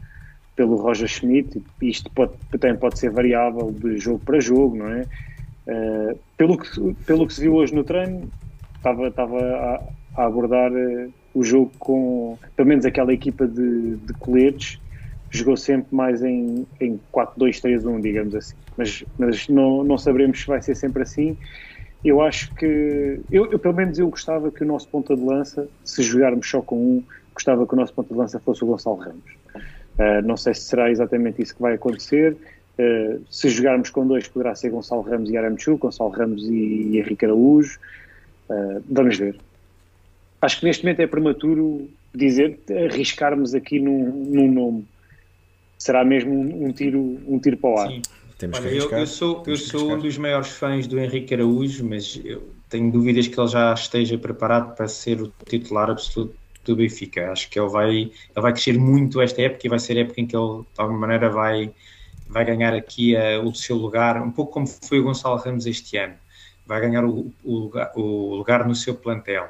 pelo 0.60 0.76
Roger 0.76 1.08
Schmidt 1.08 1.62
isto 1.80 2.10
pode, 2.10 2.32
também 2.50 2.76
pode 2.76 2.98
ser 2.98 3.10
variável 3.10 3.72
de 3.72 3.96
jogo 3.96 4.18
para 4.18 4.38
jogo, 4.40 4.76
não 4.76 4.88
é? 4.90 5.06
Uh, 5.66 6.18
pelo, 6.36 6.58
que, 6.58 6.94
pelo 7.06 7.26
que 7.26 7.32
se 7.32 7.40
viu 7.40 7.54
hoje 7.54 7.74
no 7.74 7.82
treino 7.82 8.30
estava, 8.76 9.08
estava 9.08 9.38
a, 9.40 9.82
a 10.16 10.26
abordar 10.26 10.70
o 11.32 11.42
jogo 11.42 11.72
com 11.78 12.36
pelo 12.54 12.68
menos 12.68 12.84
aquela 12.84 13.10
equipa 13.14 13.46
de, 13.46 13.96
de 13.96 14.12
coletes 14.14 14.78
jogou 15.30 15.56
sempre 15.56 15.94
mais 15.94 16.22
em, 16.22 16.66
em 16.78 17.00
4-2-3-1, 17.10 18.02
digamos 18.02 18.34
assim. 18.34 18.56
Mas, 18.76 19.04
mas 19.16 19.48
não, 19.48 19.82
não 19.82 19.96
saberemos 19.96 20.40
se 20.40 20.46
vai 20.46 20.60
ser 20.60 20.74
sempre 20.74 21.04
assim. 21.04 21.38
Eu 22.04 22.20
acho 22.20 22.52
que, 22.54 23.20
eu, 23.30 23.50
eu, 23.50 23.58
pelo 23.58 23.74
menos 23.74 23.98
eu 23.98 24.10
gostava 24.10 24.50
que 24.50 24.62
o 24.62 24.66
nosso 24.66 24.88
ponta 24.88 25.16
de 25.16 25.22
lança, 25.22 25.68
se 25.84 26.02
jogarmos 26.02 26.50
só 26.50 26.60
com 26.60 26.76
um, 26.76 27.04
gostava 27.32 27.66
que 27.66 27.72
o 27.72 27.76
nosso 27.76 27.94
ponta 27.94 28.12
de 28.12 28.18
lança 28.18 28.40
fosse 28.40 28.62
o 28.64 28.66
Gonçalo 28.66 28.96
Ramos. 28.96 29.40
Uh, 30.00 30.26
não 30.26 30.36
sei 30.36 30.54
se 30.54 30.62
será 30.62 30.90
exatamente 30.90 31.42
isso 31.42 31.54
que 31.54 31.60
vai 31.60 31.74
acontecer. 31.74 32.34
Uh, 32.78 33.22
se 33.30 33.50
jogarmos 33.50 33.90
com 33.90 34.06
dois, 34.06 34.26
poderá 34.26 34.54
ser 34.54 34.70
Gonçalo 34.70 35.02
Ramos 35.02 35.28
e 35.28 35.36
Aramchu, 35.36 35.76
Gonçalo 35.76 36.10
Ramos 36.10 36.42
e, 36.44 36.54
e 36.54 36.98
Henrique 36.98 37.26
Araújo. 37.26 37.78
Uh, 38.48 38.82
vamos 38.88 39.18
ver. 39.18 39.36
Acho 40.40 40.60
que 40.60 40.64
neste 40.64 40.84
momento 40.84 41.00
é 41.00 41.06
prematuro 41.06 41.90
dizer, 42.14 42.58
arriscarmos 42.90 43.54
aqui 43.54 43.78
num, 43.78 44.10
num 44.10 44.50
nome 44.50 44.88
será 45.80 46.04
mesmo 46.04 46.32
um, 46.32 46.66
um, 46.66 46.72
tiro, 46.72 47.18
um 47.26 47.38
tiro 47.38 47.56
para 47.56 47.70
o 47.70 47.78
ar. 47.78 47.88
Sim. 47.88 48.02
Temos 48.38 48.58
Olha, 48.58 48.68
eu, 48.68 48.90
eu, 48.90 49.06
sou, 49.06 49.42
eu 49.46 49.56
sou 49.56 49.92
um 49.92 49.98
dos 49.98 50.16
maiores 50.16 50.48
fãs 50.48 50.86
do 50.86 50.98
Henrique 50.98 51.34
Araújo, 51.34 51.84
mas 51.84 52.18
eu 52.24 52.42
tenho 52.70 52.90
dúvidas 52.90 53.28
que 53.28 53.38
ele 53.38 53.48
já 53.48 53.74
esteja 53.74 54.16
preparado 54.16 54.74
para 54.74 54.88
ser 54.88 55.20
o 55.20 55.30
titular 55.46 55.90
absoluto 55.90 56.34
do 56.64 56.76
Benfica. 56.76 57.30
Acho 57.30 57.48
que 57.50 57.58
ele 57.58 57.68
vai, 57.68 57.90
ele 57.90 58.12
vai 58.34 58.52
crescer 58.52 58.78
muito 58.78 59.20
esta 59.20 59.42
época 59.42 59.66
e 59.66 59.70
vai 59.70 59.78
ser 59.78 59.96
a 59.96 60.00
época 60.00 60.20
em 60.20 60.26
que 60.26 60.36
ele, 60.36 60.62
de 60.62 60.80
alguma 60.80 61.00
maneira, 61.00 61.30
vai, 61.30 61.72
vai 62.28 62.44
ganhar 62.44 62.74
aqui 62.74 63.14
uh, 63.16 63.46
o 63.46 63.54
seu 63.54 63.76
lugar, 63.76 64.22
um 64.22 64.30
pouco 64.30 64.52
como 64.52 64.66
foi 64.66 65.00
o 65.00 65.04
Gonçalo 65.04 65.36
Ramos 65.36 65.66
este 65.66 65.96
ano. 65.96 66.14
Vai 66.66 66.80
ganhar 66.80 67.04
o, 67.04 67.32
o, 67.44 67.54
lugar, 67.56 67.92
o 67.96 68.34
lugar, 68.34 68.66
no 68.66 68.74
seu 68.74 68.94
plantel. 68.94 69.48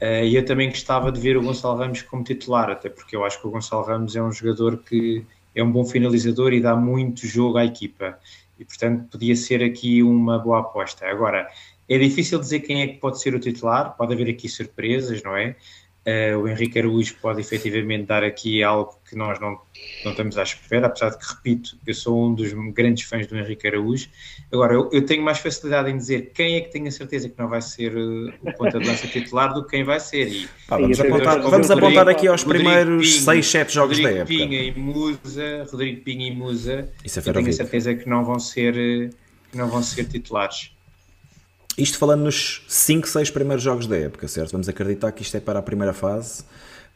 Uh, 0.00 0.24
e 0.24 0.34
eu 0.34 0.44
também 0.44 0.68
gostava 0.68 1.12
de 1.12 1.20
ver 1.20 1.36
o 1.36 1.42
Gonçalo 1.42 1.78
Ramos 1.78 2.02
como 2.02 2.24
titular, 2.24 2.70
até 2.70 2.88
porque 2.88 3.14
eu 3.16 3.24
acho 3.24 3.40
que 3.40 3.46
o 3.46 3.50
Gonçalo 3.50 3.84
Ramos 3.84 4.16
é 4.16 4.22
um 4.22 4.32
jogador 4.32 4.78
que 4.78 5.24
é 5.54 5.62
um 5.62 5.70
bom 5.70 5.84
finalizador 5.84 6.52
e 6.52 6.60
dá 6.60 6.74
muito 6.74 7.26
jogo 7.26 7.58
à 7.58 7.64
equipa. 7.64 8.18
E, 8.58 8.64
portanto, 8.64 9.08
podia 9.10 9.34
ser 9.34 9.62
aqui 9.62 10.02
uma 10.02 10.38
boa 10.38 10.60
aposta. 10.60 11.06
Agora, 11.06 11.48
é 11.88 11.98
difícil 11.98 12.38
dizer 12.38 12.60
quem 12.60 12.82
é 12.82 12.86
que 12.88 12.98
pode 12.98 13.20
ser 13.20 13.34
o 13.34 13.40
titular, 13.40 13.96
pode 13.96 14.14
haver 14.14 14.30
aqui 14.30 14.48
surpresas, 14.48 15.22
não 15.22 15.36
é? 15.36 15.56
Uh, 16.06 16.38
o 16.38 16.46
Henrique 16.46 16.78
Araújo 16.78 17.14
pode 17.22 17.40
efetivamente 17.40 18.04
dar 18.04 18.22
aqui 18.22 18.62
algo 18.62 18.94
que 19.08 19.16
nós 19.16 19.40
não, 19.40 19.58
não 20.04 20.10
estamos 20.10 20.36
à 20.36 20.42
espera, 20.42 20.86
apesar 20.86 21.08
de 21.08 21.18
que, 21.18 21.24
repito, 21.32 21.78
eu 21.86 21.94
sou 21.94 22.26
um 22.26 22.34
dos 22.34 22.52
grandes 22.74 23.08
fãs 23.08 23.26
do 23.26 23.34
Henrique 23.38 23.66
Araújo. 23.66 24.10
Agora, 24.52 24.74
eu, 24.74 24.90
eu 24.92 25.06
tenho 25.06 25.22
mais 25.22 25.38
facilidade 25.38 25.90
em 25.90 25.96
dizer 25.96 26.32
quem 26.34 26.56
é 26.56 26.60
que 26.60 26.70
tenho 26.70 26.86
a 26.88 26.90
certeza 26.90 27.26
que 27.26 27.38
não 27.38 27.48
vai 27.48 27.62
ser 27.62 27.96
uh, 27.96 28.34
o 28.42 28.52
ponta 28.52 28.78
de 28.78 28.86
lança 28.86 29.06
titular 29.06 29.54
do 29.54 29.64
que 29.64 29.70
quem 29.70 29.82
vai 29.82 29.98
ser. 29.98 30.28
E, 30.28 30.46
Pá, 30.68 30.76
vamos, 30.76 31.00
apontar, 31.00 31.40
vamos 31.40 31.70
apontar, 31.70 32.06
aqui 32.06 32.28
aos 32.28 32.42
Rodrigo 32.42 32.64
primeiros 32.64 33.22
6, 33.22 33.46
7 33.46 33.72
jogos 33.72 33.96
Rodrigo 33.96 34.14
da 34.14 34.20
época. 34.20 34.36
Pinha 34.36 34.62
e 34.62 34.78
Musa, 34.78 35.66
Rodrigo 35.72 36.02
Pinha 36.02 36.28
e 36.28 36.34
Musa, 36.34 36.92
Isso 37.02 37.18
é 37.18 37.22
eu 37.26 37.32
tenho 37.32 37.48
a 37.48 37.52
certeza 37.52 37.94
que 37.94 38.06
não 38.06 38.22
vão 38.26 38.38
ser, 38.38 38.76
eh, 38.76 39.08
não 39.54 39.68
vão 39.68 39.82
ser 39.82 40.04
titulares. 40.04 40.73
Isto 41.76 41.98
falando 41.98 42.22
nos 42.22 42.64
5, 42.68 43.08
6 43.08 43.30
primeiros 43.30 43.62
jogos 43.62 43.86
da 43.86 43.96
época, 43.96 44.28
certo? 44.28 44.52
Vamos 44.52 44.68
acreditar 44.68 45.10
que 45.12 45.22
isto 45.22 45.36
é 45.36 45.40
para 45.40 45.58
a 45.58 45.62
primeira 45.62 45.92
fase. 45.92 46.44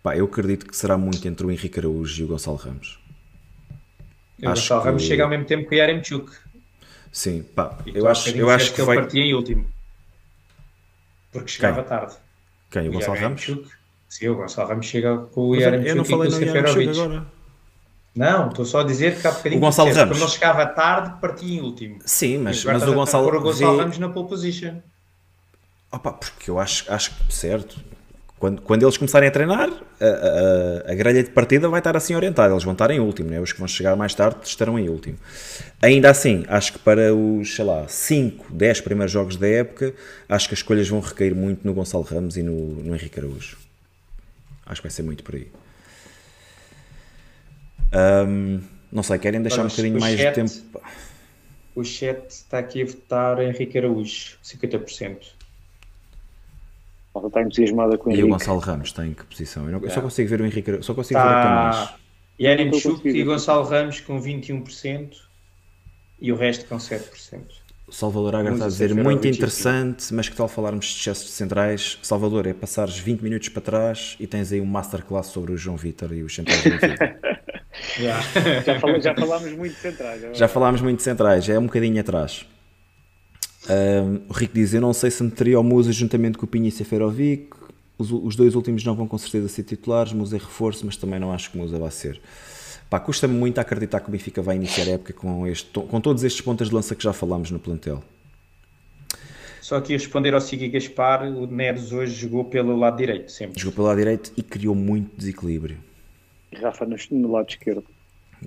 Pá, 0.03 0.17
eu 0.17 0.25
acredito 0.25 0.67
que 0.67 0.77
será 0.77 0.97
muito 0.97 1.27
entre 1.27 1.45
o 1.45 1.51
Henrique 1.51 1.81
Araújo 1.81 2.23
e 2.23 2.25
o 2.25 2.29
Gonçalo 2.29 2.57
Ramos. 2.57 3.01
O 4.41 4.49
acho 4.49 4.63
Gonçalo 4.63 4.81
que... 4.83 4.87
Ramos 4.87 5.03
chega 5.03 5.25
ao 5.25 5.29
mesmo 5.29 5.45
tempo 5.45 5.69
que 5.69 5.75
o 5.75 5.79
Yaremchuk. 5.79 6.31
Sim, 7.11 7.43
pá, 7.43 7.77
eu 7.87 8.07
acho, 8.07 8.31
eu 8.31 8.49
acho 8.49 8.69
que, 8.69 8.75
que 8.77 8.81
ele 8.83 8.87
vai... 8.87 8.97
partia 8.99 9.23
em 9.23 9.35
último. 9.35 9.67
Porque 11.33 11.49
chegava 11.49 11.81
Quem? 11.81 11.89
tarde. 11.89 12.15
Quem? 12.71 12.87
O, 12.87 12.91
o 12.91 12.93
Gonçalo 12.93 13.19
Ramos? 13.19 13.57
Sim, 14.09 14.29
o 14.29 14.37
Gonçalo 14.37 14.69
Ramos 14.69 14.87
chega 14.87 15.19
com 15.19 15.49
o 15.49 15.57
Yaremchuk 15.57 15.89
Eu 15.89 15.97
não 15.97 16.05
falei 16.05 16.31
no 16.31 16.41
Yaremchuk 16.41 16.89
agora. 16.89 17.38
Não, 18.15 18.49
estou 18.49 18.65
só 18.65 18.81
a 18.81 18.85
dizer 18.85 19.21
que 19.21 19.27
há 19.27 19.31
bocadinho 19.31 19.61
o 19.61 19.65
Gonçalo 19.65 19.93
Ramos. 19.93 20.19
quando 20.19 20.23
ele 20.23 20.33
chegava 20.33 20.67
tarde, 20.67 21.15
partia 21.21 21.59
em 21.59 21.61
último. 21.61 21.99
Sim, 22.05 22.39
mas, 22.39 22.65
mas 22.65 22.83
o 22.83 22.93
Gonçalo, 22.93 23.29
o 23.29 23.41
Gonçalo 23.41 23.79
Ramos 23.79 23.99
na 23.99 24.09
pole 24.09 24.29
position. 24.29 24.75
Opa, 25.91 26.13
porque 26.13 26.51
eu 26.51 26.59
acho, 26.59 26.93
acho 26.93 27.15
que, 27.15 27.33
certo, 27.33 27.79
quando, 28.39 28.63
quando 28.63 28.83
eles 28.85 28.97
começarem 28.97 29.29
a 29.29 29.33
treinar, 29.33 29.69
a, 30.01 30.05
a, 30.05 30.93
a, 30.93 30.95
grelha 30.95 31.25
de 31.25 31.31
partida 31.31 31.69
vai 31.69 31.81
estar 31.81 31.97
assim 31.97 32.15
orientada, 32.15 32.53
eles 32.53 32.63
vão 32.63 32.73
estar 32.73 32.91
em 32.91 33.01
último, 33.01 33.31
né? 33.31 33.41
os 33.41 33.53
que 33.53 33.59
vão 33.59 33.67
chegar 33.67 33.97
mais 33.97 34.15
tarde 34.15 34.39
estarão 34.45 34.79
em 34.79 34.89
último. 34.89 35.19
Ainda 35.83 36.09
assim, 36.09 36.45
acho 36.47 36.75
que 36.75 36.79
para 36.79 37.13
os, 37.13 37.57
sei 37.57 37.65
lá, 37.65 37.87
5, 37.89 38.53
10 38.53 38.81
primeiros 38.83 39.11
jogos 39.11 39.37
da 39.37 39.49
época, 39.49 39.93
acho 40.29 40.49
que 40.49 40.55
as 40.55 40.61
escolhas 40.61 40.89
vão 40.89 41.01
recair 41.01 41.35
muito 41.35 41.67
no 41.67 41.75
Gonçalo 41.75 42.05
Ramos 42.05 42.37
e 42.37 42.43
no, 42.43 42.53
no 42.53 42.95
Henrique 42.95 43.19
Araújo. 43.19 43.57
Acho 44.65 44.83
que 44.83 44.87
vai 44.87 44.93
ser 44.93 45.03
muito 45.03 45.25
por 45.25 45.35
aí. 45.35 45.49
Um, 47.93 48.60
não 48.90 49.02
sei, 49.02 49.19
querem 49.19 49.43
deixar 49.43 49.65
um 49.65 49.69
bocadinho 49.69 50.01
mais 50.01 50.19
chat, 50.19 50.35
de 50.35 50.60
tempo? 50.60 50.81
O 51.74 51.85
chat 51.85 52.28
está 52.31 52.59
aqui 52.59 52.82
a 52.82 52.86
votar 52.86 53.40
Henrique 53.40 53.78
Araújo, 53.78 54.39
50% 54.43 55.39
está 57.27 57.43
entusiasmada 57.43 57.98
com 57.98 58.10
o 58.10 58.12
Henrique. 58.12 58.27
E 58.27 58.31
o 58.31 58.32
Gonçalo 58.32 58.59
Ramos 58.60 58.89
está 58.89 59.06
em 59.06 59.12
que 59.12 59.24
posição? 59.24 59.65
Eu, 59.66 59.73
não, 59.73 59.81
eu 59.82 59.90
só 59.90 60.01
consigo 60.01 60.28
ver 60.28 60.40
o 60.40 60.47
Henrique, 60.47 60.82
só 60.82 60.94
consigo 60.94 61.19
tá... 61.19 61.28
ver 61.28 61.40
o 61.40 61.43
Tomás. 61.43 61.94
Yarimchuk 62.40 63.09
e 63.09 63.24
Gonçalo 63.24 63.65
Ramos 63.65 64.01
com 64.01 64.20
21% 64.20 65.16
e 66.20 66.32
o 66.32 66.36
resto 66.36 66.66
com 66.66 66.77
7%. 66.77 67.43
Salvador 67.90 68.36
Agra 68.36 68.52
está 68.52 68.66
a 68.66 68.69
dizer 68.69 68.94
muito 68.94 69.27
interessante, 69.27 70.12
mas 70.12 70.28
que 70.28 70.36
tal 70.36 70.48
falarmos 70.48 70.86
de 70.86 71.01
excessos 71.01 71.31
centrais? 71.31 71.98
Salvador, 72.02 72.47
é 72.47 72.52
passares 72.52 72.98
20 72.98 73.23
minutos 73.23 73.48
para 73.48 73.62
trás 73.62 74.16
e 74.20 74.27
tens 74.27 74.52
aí 74.52 74.60
um 74.60 74.66
masterclass 74.66 75.28
sobre 75.28 75.52
o 75.52 75.56
João 75.56 75.77
Vitor 75.77 76.12
e 76.12 76.23
os 76.23 76.35
centrais 76.35 76.62
do 76.62 76.70
já, 78.02 78.20
já, 78.62 78.81
falamos, 78.81 79.05
já 79.05 79.15
falámos 79.15 79.52
muito 79.52 79.74
de 79.74 79.81
centrais. 79.81 80.24
É 80.24 80.35
já 80.35 80.48
falámos 80.48 80.81
muito 80.81 80.98
de 80.98 81.02
centrais, 81.02 81.48
é 81.48 81.59
um 81.59 81.66
bocadinho 81.66 82.01
atrás. 82.01 82.47
Um, 83.69 84.20
o 84.28 84.32
Rico 84.32 84.55
diz: 84.55 84.73
Eu 84.74 84.81
não 84.81 84.93
sei 84.93 85.10
se 85.10 85.23
meteria 85.23 85.60
o 85.60 85.62
Musa 85.62 85.93
juntamente 85.93 86.39
com 86.39 86.44
o 86.44 86.48
Pinho 86.48 86.66
e 86.66 86.70
Seferovic. 86.70 87.51
Os, 87.98 88.12
os, 88.12 88.36
dois 88.36 88.55
últimos 88.55 88.85
não 88.85 88.94
vão 88.94 89.09
com 89.09 89.19
certeza 89.19 89.48
ser 89.48 89.65
titulares. 89.65 90.12
Musa 90.12 90.36
é 90.36 90.39
reforço, 90.39 90.86
mas 90.86 90.97
também 90.97 91.19
não 91.19 91.32
acho 91.32 91.51
que 91.51 91.59
Musa 91.59 91.78
vá 91.78 91.90
ser. 91.90 92.20
Pá, 92.90 92.98
custa-me 92.98 93.35
muito 93.35 93.59
acreditar 93.59 94.01
que 94.01 94.09
o 94.09 94.10
Benfica 94.10 94.40
vai 94.40 94.56
iniciar 94.56 94.86
a 94.86 94.93
época 94.93 95.12
com, 95.12 95.47
este, 95.47 95.78
com 95.81 96.01
todos 96.01 96.24
estes 96.24 96.40
pontas 96.40 96.69
de 96.69 96.74
lança 96.74 96.94
que 96.94 97.02
já 97.02 97.12
falámos 97.12 97.51
no 97.51 97.59
plantel. 97.59 98.02
Só 99.60 99.77
aqui 99.77 99.94
a 99.94 99.98
responder 99.98 100.32
ao 100.32 100.40
Sigui 100.40 100.70
Gaspar, 100.70 101.24
o 101.24 101.47
Neres 101.47 101.93
hoje 101.93 102.15
jogou 102.15 102.44
pelo 102.44 102.74
lado 102.74 102.97
direito, 102.97 103.31
sempre. 103.31 103.60
Jogou 103.60 103.74
pelo 103.74 103.89
lado 103.89 103.98
direito 103.98 104.32
e 104.35 104.43
criou 104.43 104.74
muito 104.74 105.15
desequilíbrio. 105.15 105.77
Rafa 106.55 106.86
no, 106.86 106.97
no 107.10 107.31
lado 107.31 107.51
esquerdo. 107.51 107.85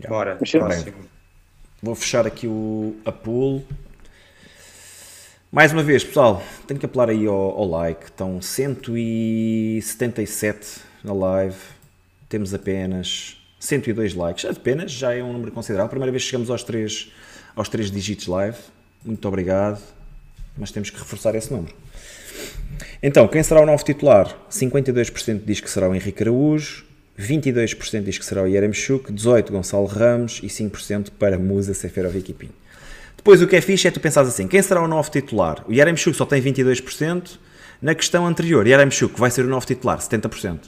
Bora, 0.07 0.39
Vou 1.83 1.95
fechar 1.95 2.25
aqui 2.25 2.47
o, 2.47 2.95
a 3.05 3.11
pool. 3.11 3.63
Mais 5.51 5.71
uma 5.73 5.83
vez, 5.83 6.03
pessoal, 6.03 6.41
tenho 6.65 6.79
que 6.79 6.85
apelar 6.85 7.09
aí 7.09 7.27
ao, 7.27 7.35
ao, 7.35 7.67
like. 7.67 8.05
Estão 8.05 8.41
177 8.41 10.79
na 11.03 11.13
live. 11.13 11.57
Temos 12.29 12.53
apenas 12.53 13.40
102 13.61 14.15
likes. 14.15 14.43
Apenas, 14.43 14.91
já 14.91 15.13
é 15.13 15.23
um 15.23 15.31
número 15.31 15.51
considerável. 15.51 15.89
Primeira 15.89 16.11
vez 16.11 16.23
que 16.23 16.31
chegamos 16.31 16.49
aos 16.49 16.63
3, 16.63 17.11
aos 17.55 17.69
3 17.69 17.91
dígitos 17.91 18.27
live. 18.27 18.57
Muito 19.05 19.25
obrigado. 19.27 19.79
Mas 20.57 20.71
temos 20.71 20.89
que 20.89 20.97
reforçar 20.97 21.35
esse 21.35 21.53
número. 21.53 21.73
Então, 23.01 23.27
quem 23.27 23.41
será 23.43 23.61
o 23.61 23.65
novo 23.65 23.83
titular? 23.83 24.35
52% 24.51 25.41
diz 25.45 25.59
que 25.59 25.69
será 25.69 25.87
o 25.87 25.95
Henrique 25.95 26.23
Araújo. 26.23 26.85
22% 27.19 28.03
diz 28.03 28.17
que 28.17 28.25
será 28.25 28.41
o 28.41 28.47
Yeremchuk, 28.47 29.13
18% 29.13 29.51
Gonçalo 29.51 29.85
Ramos 29.85 30.39
e 30.41 30.47
5% 30.47 31.11
para 31.19 31.37
Musa 31.37 31.73
Seferovic 31.73 32.31
e 32.31 32.33
Pinho. 32.33 32.53
Depois 33.15 33.41
o 33.41 33.47
que 33.47 33.55
é 33.55 33.61
fixe 33.61 33.87
é 33.87 33.91
tu 33.91 33.99
pensares 33.99 34.29
assim, 34.29 34.47
quem 34.47 34.61
será 34.61 34.81
o 34.81 34.87
novo 34.87 35.11
titular? 35.11 35.63
O 35.67 35.73
Yaremchuk 35.73 36.17
só 36.17 36.25
tem 36.25 36.41
22%, 36.41 37.37
na 37.79 37.93
questão 37.93 38.25
anterior, 38.25 38.65
Yaremchuk 38.65 39.19
vai 39.19 39.29
ser 39.29 39.45
o 39.45 39.47
novo 39.47 39.65
titular, 39.65 39.99
70%. 39.99 40.59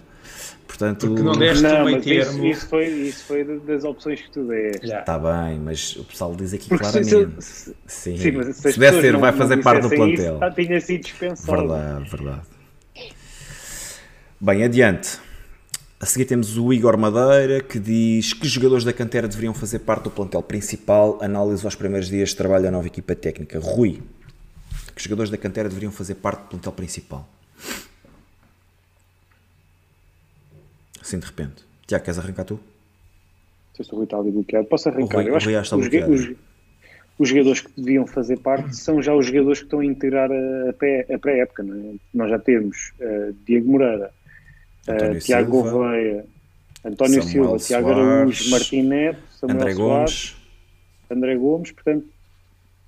Portanto, 0.74 1.08
Porque 1.08 1.22
não 1.22 1.34
deste 1.34 1.62
não, 1.62 1.86
meio 1.86 2.02
termo. 2.02 2.32
Isso, 2.32 2.46
isso, 2.46 2.68
foi, 2.68 2.86
isso 2.88 3.24
foi 3.26 3.44
das 3.44 3.84
opções 3.84 4.20
que 4.20 4.32
tu 4.32 4.44
deste. 4.46 4.88
Está 4.88 5.20
bem, 5.20 5.60
mas 5.60 5.96
o 5.98 6.04
pessoal 6.04 6.36
diz 6.36 6.52
aqui 6.52 6.68
Porque 6.68 6.84
claramente. 6.84 7.44
Se, 7.44 7.66
se, 7.66 7.76
sim, 7.86 8.18
sim 8.18 8.32
mas 8.32 8.56
se, 8.56 8.74
se 8.74 8.80
deve 8.80 9.00
ser, 9.00 9.16
vai 9.18 9.32
fazer 9.34 9.58
parte 9.58 9.84
do 9.84 9.90
plantel. 9.90 10.40
Isso, 10.42 10.56
tinha 10.56 10.82
sido 10.82 11.02
dispensado. 11.04 11.68
Verdade, 11.68 12.10
verdade. 12.10 12.42
Bem, 14.42 14.64
adiante. 14.64 15.20
A 16.00 16.08
seguir 16.08 16.26
temos 16.26 16.58
o 16.58 16.74
Igor 16.74 16.98
Madeira 16.98 17.62
que 17.62 17.78
diz 17.78 18.34
que 18.34 18.48
jogadores 18.48 18.84
da 18.84 18.92
cantera 18.92 19.28
deveriam 19.28 19.54
fazer 19.54 19.78
parte 19.80 20.06
do 20.06 20.10
plantel 20.10 20.42
principal. 20.42 21.20
Análise 21.22 21.64
aos 21.64 21.76
primeiros 21.76 22.10
dias 22.10 22.30
de 22.30 22.36
trabalho 22.36 22.64
da 22.64 22.72
nova 22.72 22.88
equipa 22.88 23.14
técnica. 23.14 23.60
Rui, 23.60 24.02
que 24.96 25.04
jogadores 25.04 25.30
da 25.30 25.38
cantera 25.38 25.70
deveriam 25.70 25.92
fazer 25.92 26.16
parte 26.16 26.42
do 26.42 26.48
plantel 26.48 26.72
principal? 26.72 27.30
Assim 31.04 31.20
de 31.20 31.26
repente. 31.26 31.64
Tiago, 31.86 32.04
queres 32.06 32.18
arrancar 32.18 32.46
tu? 32.46 32.60
Se 33.76 33.82
o 33.92 33.96
Rui 33.96 34.04
está 34.06 34.18
ali 34.18 34.32
bloqueado, 34.32 34.68
posso 34.68 34.88
arrancar. 34.90 35.18
Rui, 35.18 35.30
Eu 35.30 35.36
acho 35.36 35.46
Rui 35.48 35.56
que 35.56 35.62
está 35.62 35.76
os, 35.76 35.82
bloqueado. 35.88 36.14
os, 36.14 36.32
os 37.20 37.30
jogadores 37.30 37.62
que 37.62 37.72
deviam 37.76 38.08
fazer 38.08 38.38
parte 38.40 38.76
são 38.76 39.02
já 39.02 39.14
os 39.14 39.26
jogadores 39.26 39.60
que 39.60 39.66
estão 39.66 39.80
a 39.80 39.86
integrar 39.86 40.32
a, 40.32 40.70
a 40.70 40.74
pré- 40.74 41.06
a 41.14 41.20
pré-época. 41.20 41.64
é? 41.64 41.96
Nós 42.14 42.30
já 42.30 42.40
temos 42.40 42.94
eh, 43.00 43.32
Diego 43.46 43.72
Moreira, 43.72 44.12
António 44.88 45.20
Tiago 45.20 45.52
Gouveia, 45.52 46.26
António 46.86 47.22
Samuel 47.24 47.60
Silva, 47.60 47.60
Tiago 47.60 47.90
Araújo, 47.92 48.50
Martim 48.52 48.82
Neto, 48.84 49.20
Samuel 49.40 49.58
André 49.58 49.74
Soares, 49.74 50.14
Gomes. 50.30 50.36
André 51.10 51.36
Gomes, 51.38 51.72
portanto, 51.72 52.06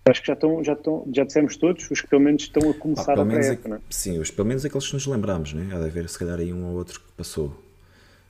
acho 0.09 0.21
que 0.21 0.27
já 0.27 0.33
estão, 0.33 0.63
já 0.63 0.73
estão, 0.73 1.07
já 1.13 1.23
dissemos 1.23 1.57
todos, 1.57 1.89
os 1.89 2.01
que 2.01 2.07
pelo 2.07 2.21
menos 2.21 2.43
estão 2.43 2.67
a 2.67 2.71
Ah, 2.71 2.77
começar 2.77 3.13
pelo 3.15 3.21
a 3.21 3.25
pré-época, 3.33 3.75
é? 3.75 3.79
Sim, 3.89 4.19
os, 4.19 4.29
pelo 4.31 4.47
menos 4.47 4.63
aqueles 4.65 4.87
que 4.87 4.93
nos 4.93 5.07
lembramos, 5.07 5.53
né? 5.53 5.69
Há 5.73 5.79
de 5.79 5.85
haver 5.85 6.07
se 6.09 6.19
calhar 6.19 6.39
aí 6.39 6.51
um 6.53 6.65
ou 6.65 6.75
outro 6.75 6.99
que 6.99 7.11
passou. 7.17 7.64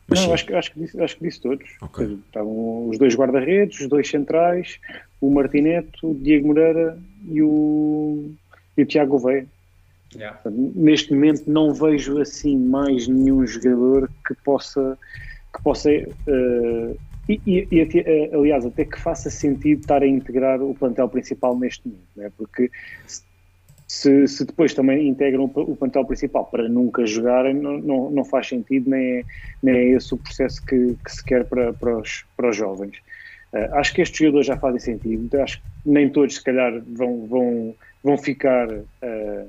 Mas 0.08 0.20
Não, 0.20 0.28
sim, 0.28 0.34
acho, 0.34 0.46
que- 0.46 0.54
acho, 0.54 0.72
que 0.74 0.80
disse, 0.80 1.02
acho 1.02 1.18
que 1.18 1.24
disse 1.24 1.42
todos. 1.42 1.78
Ok. 1.82 2.04
Ou 2.04 2.10
seja, 2.12 2.22
Estavam 2.28 2.90
os 2.90 2.98
dois 2.98 3.16
guarda-redes, 3.16 3.80
os 3.82 3.88
dois 3.88 4.08
centrais, 4.10 4.80
o 5.20 5.30
Martineto, 5.32 6.12
o 6.12 6.16
Diego 6.16 6.48
Moreira 6.48 7.00
e 7.28 7.42
o, 7.42 8.32
e 8.78 8.84
o 8.84 8.86
Tiago 8.86 9.12
Gouveia. 9.12 9.48
Yeah. 10.16 10.38
Portanto, 10.38 10.72
Neste 10.76 11.14
momento 11.14 11.50
não 11.50 11.74
vejo 11.74 12.20
assim 12.20 12.58
mais 12.58 13.08
nenhum 13.08 13.46
jogador 13.46 14.10
que 14.28 14.34
possa 14.44 14.98
que 15.54 15.62
possa 15.64 15.90
eh, 15.92 16.96
e, 17.28 17.42
e- 17.46 17.68
e 17.72 18.00
eh, 18.00 18.30
aliás 18.36 18.66
até 18.66 18.86
que 18.86 19.00
faça 19.00 19.30
sentido 19.30 19.80
estar 19.80 20.04
a 20.04 20.08
integrar 20.08 20.62
o 20.62 20.76
plantel 20.76 21.10
principal 21.10 21.58
neste 21.58 21.88
momento, 21.88 22.08
né? 22.16 22.32
porque 22.38 22.70
se, 23.88 24.28
se 24.28 24.46
depois 24.46 24.74
também 24.74 25.08
integram 25.08 25.44
o, 25.44 25.76
plantel 25.76 26.06
principal 26.06 26.46
para 26.46 26.68
nunca 26.68 27.06
jogarem, 27.06 27.54
não, 27.54 27.78
não, 27.78 28.10
não 28.12 28.26
faz 28.26 28.48
sentido, 28.48 28.90
nem 28.90 29.20
é, 29.20 29.24
nem 29.62 29.76
é 29.76 29.86
esse 29.92 30.14
o 30.14 30.18
processo 30.18 30.66
que, 30.66 30.96
que 31.04 31.12
se 31.12 31.24
quer 31.24 31.46
para, 31.46 31.74
para, 31.74 31.98
os, 31.98 32.26
para 32.36 32.50
os 32.50 32.56
jovens. 32.56 32.98
Eh, 33.54 33.70
acho 33.74 33.94
que 33.94 34.02
estes 34.02 34.18
jogadores 34.18 34.48
já 34.48 34.58
fazem 34.58 34.80
sentido, 34.80 35.40
acho 35.40 35.62
que 35.62 35.68
nem 35.86 36.10
todos, 36.10 36.36
se 36.36 36.44
calhar, 36.44 36.82
vão, 36.88 37.28
vão, 37.28 37.76
vão 38.04 38.18
ficar 38.18 38.70
eh, 39.02 39.46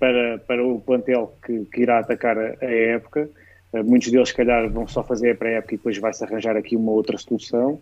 para, 0.00 0.38
para 0.38 0.66
o 0.66 0.80
plantel 0.80 1.36
que, 1.44 1.64
que 1.66 1.82
irá 1.82 1.98
atacar 1.98 2.38
a, 2.38 2.56
a 2.60 2.70
época. 2.70 3.28
Uh, 3.72 3.84
muitos 3.84 4.10
deles, 4.10 4.30
se 4.30 4.34
calhar, 4.34 4.68
vão 4.68 4.88
só 4.88 5.04
fazer 5.04 5.32
a 5.32 5.34
pré-época 5.34 5.74
e 5.74 5.76
depois 5.76 5.98
vai-se 5.98 6.24
arranjar 6.24 6.56
aqui 6.56 6.74
uma 6.74 6.90
outra 6.90 7.16
solução. 7.18 7.80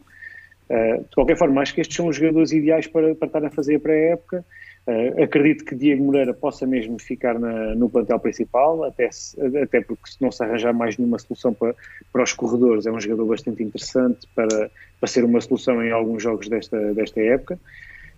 Uh, 0.68 1.02
de 1.02 1.14
qualquer 1.14 1.36
forma, 1.36 1.62
acho 1.62 1.72
que 1.72 1.80
estes 1.80 1.96
são 1.96 2.08
os 2.08 2.16
jogadores 2.16 2.52
ideais 2.52 2.86
para, 2.86 3.14
para 3.14 3.26
estar 3.26 3.44
a 3.44 3.50
fazer 3.50 3.76
a 3.76 3.80
pré-época. 3.80 4.44
Uh, 4.88 5.22
acredito 5.22 5.66
que 5.66 5.74
Diego 5.74 6.02
Moreira 6.02 6.32
possa 6.32 6.66
mesmo 6.66 6.98
ficar 6.98 7.38
na, 7.38 7.74
no 7.74 7.90
plantel 7.90 8.18
principal, 8.18 8.84
até, 8.84 9.12
se, 9.12 9.38
até 9.58 9.82
porque 9.82 10.10
se 10.10 10.16
não 10.18 10.32
se 10.32 10.42
arranjar 10.42 10.72
mais 10.72 10.96
nenhuma 10.96 11.18
solução 11.18 11.52
para, 11.52 11.74
para 12.10 12.22
os 12.22 12.32
corredores, 12.32 12.86
é 12.86 12.90
um 12.90 12.98
jogador 12.98 13.26
bastante 13.26 13.62
interessante 13.62 14.26
para, 14.34 14.70
para 14.98 15.06
ser 15.06 15.24
uma 15.24 15.42
solução 15.42 15.84
em 15.84 15.90
alguns 15.90 16.22
jogos 16.22 16.48
desta, 16.48 16.94
desta 16.94 17.20
época. 17.20 17.58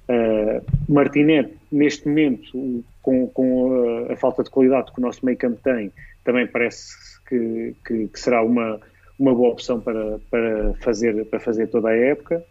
Uh, 0.08 0.64
Martinete, 0.88 1.56
neste 1.72 2.06
momento, 2.06 2.84
com, 3.02 3.26
com 3.26 4.06
a, 4.08 4.12
a, 4.12 4.16
falta 4.16 4.44
de 4.44 4.50
qualidade 4.50 4.92
que 4.92 5.00
o 5.00 5.02
nosso 5.02 5.26
meio 5.26 5.36
campo 5.36 5.58
tem, 5.64 5.90
também 6.22 6.46
parece 6.46 6.94
que, 7.28 7.74
que, 7.84 8.06
que, 8.06 8.20
será 8.20 8.44
uma, 8.44 8.78
uma 9.18 9.34
boa 9.34 9.50
opção 9.50 9.80
para, 9.80 10.20
para, 10.30 10.72
fazer, 10.74 11.24
para 11.24 11.40
fazer 11.40 11.66
toda 11.66 11.88
a 11.88 11.96
época. 11.96 12.44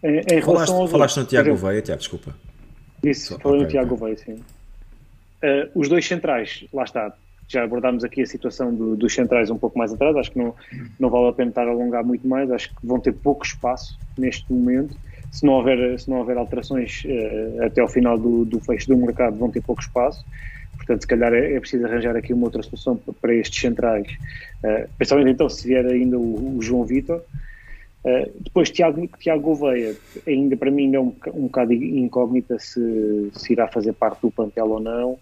Em, 0.00 0.20
em 0.32 0.40
falaste, 0.40 0.72
aos 0.72 0.92
falaste 0.92 1.16
no 1.16 1.24
Tiago 1.24 1.48
Gouveia, 1.48 1.82
Tiago, 1.82 1.98
desculpa. 1.98 2.32
Isso, 3.02 3.38
falei 3.40 3.62
okay, 3.62 3.64
no 3.64 3.70
Tiago 3.70 3.96
Gouveia, 3.96 4.16
sim. 4.16 4.34
Uh, 4.34 5.68
os 5.74 5.88
dois 5.88 6.06
centrais, 6.06 6.64
lá 6.72 6.84
está, 6.84 7.12
já 7.48 7.64
abordámos 7.64 8.04
aqui 8.04 8.22
a 8.22 8.26
situação 8.26 8.74
do, 8.74 8.96
dos 8.96 9.12
centrais 9.12 9.50
um 9.50 9.58
pouco 9.58 9.76
mais 9.76 9.92
atrás, 9.92 10.16
acho 10.16 10.30
que 10.30 10.38
não, 10.38 10.54
não 10.98 11.10
vale 11.10 11.28
a 11.28 11.32
pena 11.32 11.50
estar 11.50 11.66
a 11.66 11.70
alongar 11.70 12.04
muito 12.04 12.26
mais, 12.26 12.50
acho 12.50 12.68
que 12.68 12.86
vão 12.86 13.00
ter 13.00 13.12
pouco 13.12 13.44
espaço 13.44 13.98
neste 14.16 14.50
momento. 14.52 14.96
Se 15.30 15.44
não 15.44 15.54
houver, 15.54 15.98
se 15.98 16.08
não 16.08 16.18
houver 16.18 16.36
alterações 16.36 17.02
uh, 17.04 17.64
até 17.64 17.80
ao 17.80 17.88
final 17.88 18.18
do, 18.18 18.44
do 18.44 18.60
fecho 18.60 18.88
do 18.88 18.96
mercado, 18.96 19.36
vão 19.36 19.50
ter 19.50 19.62
pouco 19.62 19.82
espaço. 19.82 20.24
Portanto, 20.76 21.02
se 21.02 21.06
calhar 21.06 21.32
é, 21.32 21.54
é 21.54 21.60
preciso 21.60 21.86
arranjar 21.86 22.16
aqui 22.16 22.32
uma 22.32 22.44
outra 22.44 22.62
solução 22.62 22.96
para 23.20 23.34
estes 23.34 23.60
centrais. 23.60 24.06
Uh, 24.62 24.88
principalmente 24.96 25.34
então 25.34 25.48
se 25.48 25.66
vier 25.66 25.86
ainda 25.86 26.18
o, 26.18 26.58
o 26.58 26.62
João 26.62 26.84
Vitor. 26.84 27.22
Uh, 28.04 28.32
depois 28.40 28.70
Tiago, 28.70 29.08
Tiago 29.18 29.42
Gouveia, 29.42 29.96
ainda 30.26 30.56
para 30.56 30.70
mim 30.70 30.92
é 30.94 31.00
um, 31.00 31.14
um 31.34 31.42
bocado 31.42 31.72
incógnita 31.72 32.58
se, 32.58 33.30
se 33.32 33.52
irá 33.52 33.68
fazer 33.68 33.92
parte 33.92 34.20
do 34.22 34.30
plantel 34.30 34.70
ou 34.70 34.80
não. 34.80 35.18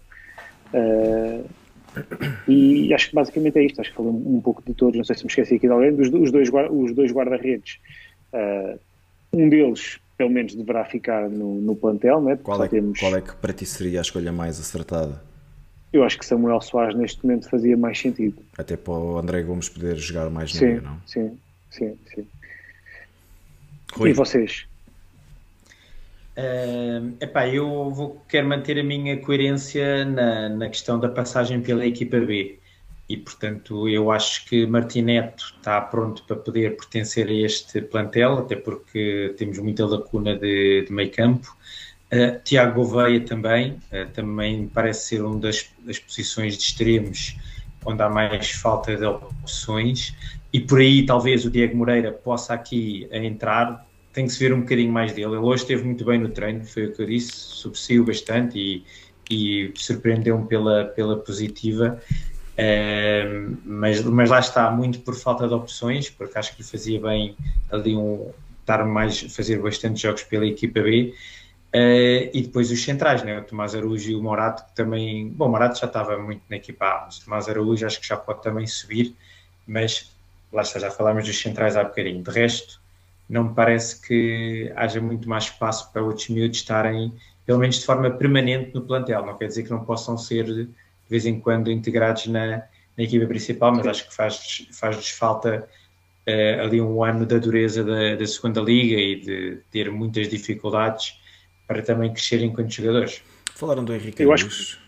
Uh, 0.73 1.45
e 2.47 2.93
acho 2.93 3.09
que 3.09 3.15
basicamente 3.15 3.59
é 3.59 3.65
isto. 3.65 3.81
Acho 3.81 3.91
que 3.91 3.97
falei 3.97 4.11
um, 4.11 4.37
um, 4.37 4.41
pouco 4.41 4.63
de 4.65 4.73
todos, 4.73 4.97
não 4.97 5.03
sei 5.03 5.15
se 5.15 5.23
me 5.23 5.29
esqueci 5.29 5.55
aqui 5.55 5.67
de 5.67 5.73
alguém. 5.73 5.95
Dos, 5.95 6.07
os 6.07 6.31
dois, 6.31 6.49
os 6.71 6.95
dois 6.95 7.11
guarda-redes, 7.11 7.79
uh, 8.33 8.79
um 9.33 9.47
deles 9.47 9.99
pelo 10.17 10.29
menos 10.29 10.53
deverá 10.53 10.85
ficar 10.85 11.27
no, 11.29 11.55
no 11.55 11.75
plantel, 11.75 12.21
né? 12.21 12.37
Qual 12.43 12.63
é, 12.63 12.67
temos... 12.67 12.99
qual 12.99 13.15
é 13.15 13.21
que 13.21 13.35
para 13.35 13.53
ti 13.53 13.65
seria 13.65 13.99
a 13.99 14.03
escolha 14.03 14.31
mais 14.31 14.59
acertada? 14.59 15.19
Eu 15.91 16.03
acho 16.03 16.17
que 16.19 16.25
Samuel 16.25 16.61
Soares 16.61 16.95
neste 16.95 17.25
momento 17.25 17.49
fazia 17.49 17.75
mais 17.75 17.99
sentido. 17.99 18.41
Até 18.57 18.77
para 18.77 18.93
o 18.93 19.17
André 19.17 19.41
Gomes 19.41 19.67
poder 19.67 19.97
jogar 19.97 20.29
mais 20.29 20.53
sim, 20.53 20.65
meio, 20.65 20.81
não? 20.83 21.01
Sim, 21.07 21.37
sim, 21.71 21.97
sim. 22.13 22.27
Rui. 23.91 24.11
E 24.11 24.13
vocês? 24.13 24.65
Uh, 26.37 27.13
epá, 27.19 27.47
eu 27.47 27.91
vou, 27.91 28.21
quero 28.27 28.47
manter 28.47 28.79
a 28.79 28.83
minha 28.83 29.17
coerência 29.17 30.05
na, 30.05 30.49
na 30.49 30.69
questão 30.69 30.97
da 30.97 31.09
passagem 31.09 31.61
pela 31.61 31.85
equipa 31.85 32.19
B 32.19 32.57
e 33.09 33.17
portanto 33.17 33.89
eu 33.89 34.09
acho 34.09 34.45
que 34.45 34.65
Martineto 34.65 35.53
está 35.57 35.81
pronto 35.81 36.23
para 36.23 36.37
poder 36.37 36.77
pertencer 36.77 37.27
a 37.27 37.33
este 37.33 37.81
plantel, 37.81 38.39
até 38.39 38.55
porque 38.55 39.35
temos 39.37 39.59
muita 39.59 39.85
lacuna 39.85 40.37
de, 40.37 40.85
de 40.85 40.93
meio 40.93 41.11
campo. 41.11 41.53
Uh, 42.13 42.41
Tiago 42.43 42.75
Gouveia 42.75 43.19
também, 43.21 43.73
uh, 43.91 44.09
também 44.13 44.67
parece 44.67 45.09
ser 45.09 45.23
uma 45.23 45.37
das, 45.37 45.69
das 45.79 45.99
posições 45.99 46.57
de 46.57 46.63
extremos 46.63 47.35
onde 47.85 48.01
há 48.01 48.09
mais 48.09 48.51
falta 48.51 48.95
de 48.95 49.05
opções 49.05 50.15
e 50.53 50.59
por 50.59 50.79
aí 50.79 51.05
talvez 51.05 51.45
o 51.45 51.49
Diego 51.49 51.75
Moreira 51.75 52.11
possa 52.11 52.53
aqui 52.53 53.07
entrar, 53.11 53.85
tem 54.13 54.25
que 54.25 54.33
se 54.33 54.39
ver 54.39 54.53
um 54.53 54.61
bocadinho 54.61 54.91
mais 54.91 55.13
dele. 55.13 55.27
Ele 55.27 55.37
hoje 55.37 55.63
esteve 55.63 55.83
muito 55.83 56.03
bem 56.03 56.19
no 56.19 56.29
treino, 56.29 56.65
foi 56.65 56.87
o 56.87 56.93
que 56.93 57.01
eu 57.01 57.05
disse, 57.05 57.31
subsaiu 57.31 58.05
bastante 58.05 58.57
e, 58.59 58.83
e 59.29 59.73
surpreendeu-me 59.75 60.45
pela, 60.47 60.85
pela 60.85 61.17
positiva. 61.17 62.01
Uh, 62.51 63.57
mas, 63.63 64.03
mas 64.03 64.29
lá 64.29 64.39
está, 64.39 64.69
muito 64.69 64.99
por 64.99 65.15
falta 65.15 65.47
de 65.47 65.53
opções, 65.53 66.09
porque 66.09 66.37
acho 66.37 66.55
que 66.55 66.61
lhe 66.61 66.67
fazia 66.67 66.99
bem 66.99 67.35
ali 67.71 67.95
um, 67.95 68.31
estar 68.59 68.85
mais, 68.85 69.21
fazer 69.33 69.59
bastante 69.61 70.01
jogos 70.01 70.23
pela 70.23 70.45
equipa 70.45 70.81
B. 70.81 71.13
Uh, 71.73 72.27
e 72.33 72.41
depois 72.41 72.69
os 72.69 72.83
centrais, 72.83 73.23
né? 73.23 73.39
o 73.39 73.43
Tomás 73.43 73.73
Araújo 73.73 74.11
e 74.11 74.15
o 74.15 74.21
Morato, 74.21 74.65
que 74.65 74.75
também. 74.75 75.29
Bom, 75.29 75.47
o 75.47 75.49
Morato 75.49 75.79
já 75.79 75.87
estava 75.87 76.17
muito 76.17 76.41
na 76.49 76.57
equipa 76.57 76.85
A, 76.85 77.05
mas 77.05 77.17
o 77.19 77.23
Tomás 77.23 77.47
Araújo 77.47 77.85
acho 77.85 78.01
que 78.01 78.07
já 78.07 78.17
pode 78.17 78.43
também 78.43 78.67
subir, 78.67 79.15
mas 79.65 80.10
lá 80.51 80.61
está, 80.61 80.79
já 80.79 80.91
falámos 80.91 81.25
dos 81.25 81.39
centrais 81.39 81.75
há 81.75 81.83
bocadinho. 81.83 82.23
De 82.23 82.31
resto, 82.31 82.81
não 83.29 83.45
me 83.45 83.55
parece 83.55 84.01
que 84.01 84.71
haja 84.75 84.99
muito 84.99 85.27
mais 85.27 85.45
espaço 85.45 85.91
para 85.91 86.03
outros 86.03 86.27
miúdos 86.29 86.57
estarem, 86.57 87.13
pelo 87.45 87.59
menos 87.59 87.79
de 87.79 87.85
forma 87.85 88.09
permanente, 88.11 88.73
no 88.73 88.81
plantel. 88.81 89.25
Não 89.25 89.37
quer 89.37 89.47
dizer 89.47 89.63
que 89.63 89.71
não 89.71 89.85
possam 89.85 90.17
ser 90.17 90.45
de 90.45 90.69
vez 91.09 91.25
em 91.25 91.39
quando 91.39 91.71
integrados 91.71 92.27
na, 92.27 92.63
na 92.97 93.03
equipa 93.03 93.25
principal, 93.25 93.73
mas 93.73 93.87
acho 93.87 94.07
que 94.07 94.13
faz-lhes 94.13 94.67
faz 94.71 95.09
falta 95.09 95.67
uh, 96.27 96.61
ali 96.61 96.81
um 96.81 97.03
ano 97.03 97.25
da 97.25 97.37
dureza 97.37 97.83
da, 97.83 98.15
da 98.15 98.27
segunda 98.27 98.61
liga 98.61 98.99
e 98.99 99.19
de 99.19 99.57
ter 99.71 99.91
muitas 99.91 100.27
dificuldades 100.27 101.19
para 101.67 101.81
também 101.81 102.11
crescer 102.11 102.41
enquanto 102.43 102.69
jogadores. 102.69 103.21
Falaram 103.55 103.83
do 103.83 103.93
Henrique 103.93 104.23
Eu 104.23 104.33
Araújo. 104.33 104.80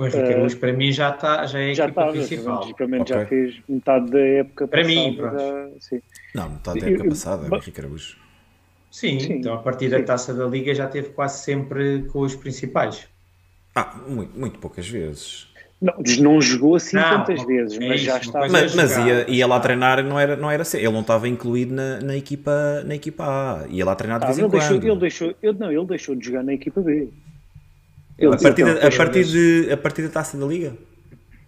O 0.00 0.06
Henrique 0.06 0.32
Araújo 0.32 0.56
para 0.56 0.72
mim 0.72 0.90
já, 0.92 1.10
está, 1.10 1.44
já 1.46 1.58
é 1.60 1.70
a 1.70 1.74
já 1.74 1.84
equipa 1.84 2.00
está, 2.00 2.12
principal. 2.12 2.56
Basicamente 2.60 3.00
Ok. 3.12 3.16
já 3.16 3.26
fez 3.26 3.54
metade 3.68 4.10
da 4.10 4.18
época 4.20 4.68
Para 4.68 4.80
passada. 4.82 5.00
mim, 5.00 5.16
pronto. 5.16 5.38
já- 5.38 5.68
sim. 5.80 6.02
Não, 6.34 6.48
metade 6.50 6.80
da 6.80 6.86
Eu- 6.86 6.90
época 6.94 7.04
eu- 7.06 7.10
passada, 7.10 7.42
o 7.50 7.56
Henrique 7.56 7.80
Araújo. 7.80 8.16
Sim, 8.90 9.20
Sim, 9.20 9.32
então 9.34 9.54
a 9.54 9.58
partir 9.58 9.88
da 9.90 9.98
sim. 9.98 10.04
taça 10.04 10.32
da 10.32 10.46
liga 10.46 10.74
já 10.74 10.86
teve 10.88 11.10
quase 11.10 11.44
sempre 11.44 12.04
com 12.04 12.20
os 12.20 12.34
principais. 12.34 13.06
Ah, 13.74 13.94
muito, 14.08 14.38
muito 14.38 14.58
poucas 14.58 14.88
vezes. 14.88 15.48
Não, 15.80 15.94
não 16.20 16.40
jogou 16.42 16.74
assim 16.76 16.96
Não, 16.96 17.08
tantas 17.18 17.42
vezes, 17.46 17.78
é 17.78 17.86
mas 17.88 18.00
já 18.00 18.16
isso, 18.18 18.26
está. 18.28 18.40
uma 18.40 18.48
coisa 18.48 18.76
Mas, 18.76 18.92
é 18.92 18.98
mas 18.98 19.06
ia, 19.06 19.30
ia 19.30 19.46
lá 19.46 19.60
treinar, 19.60 20.02
não 20.02 20.18
era, 20.18 20.34
não 20.34 20.50
era 20.50 20.62
assim. 20.62 20.78
Ele 20.78 20.90
não 20.92 21.00
estava 21.02 21.28
incluído 21.28 21.74
na, 21.74 22.00
na, 22.00 22.16
equipa, 22.16 22.82
na 22.86 22.94
equipa 22.94 23.24
A. 23.24 23.66
Ia 23.68 23.84
lá 23.84 23.94
treinar 23.94 24.18
de 24.18 24.24
Ah, 24.24 24.28
vez 24.28 24.38
em 24.38 24.42
ele, 24.42 24.50
deixou, 24.50 24.76
quando. 24.76 24.86
ele 24.90 24.98
deixou, 24.98 25.34
ele, 25.42 25.58
não, 25.58 25.70
ele 25.70 25.84
deixou 25.86 26.14
de 26.14 26.24
jogar 26.26 26.42
na 26.42 26.52
equipa 26.54 26.80
B. 26.80 27.08
Ele 28.20 28.34
a, 28.34 28.38
partir 28.38 28.62
Ele 28.62 28.74
da, 28.74 28.86
a, 28.86 28.90
partir 28.90 29.24
de, 29.24 29.72
a 29.72 29.76
partir 29.78 30.02
da 30.02 30.08
taça 30.10 30.36
da 30.36 30.46
Liga? 30.46 30.76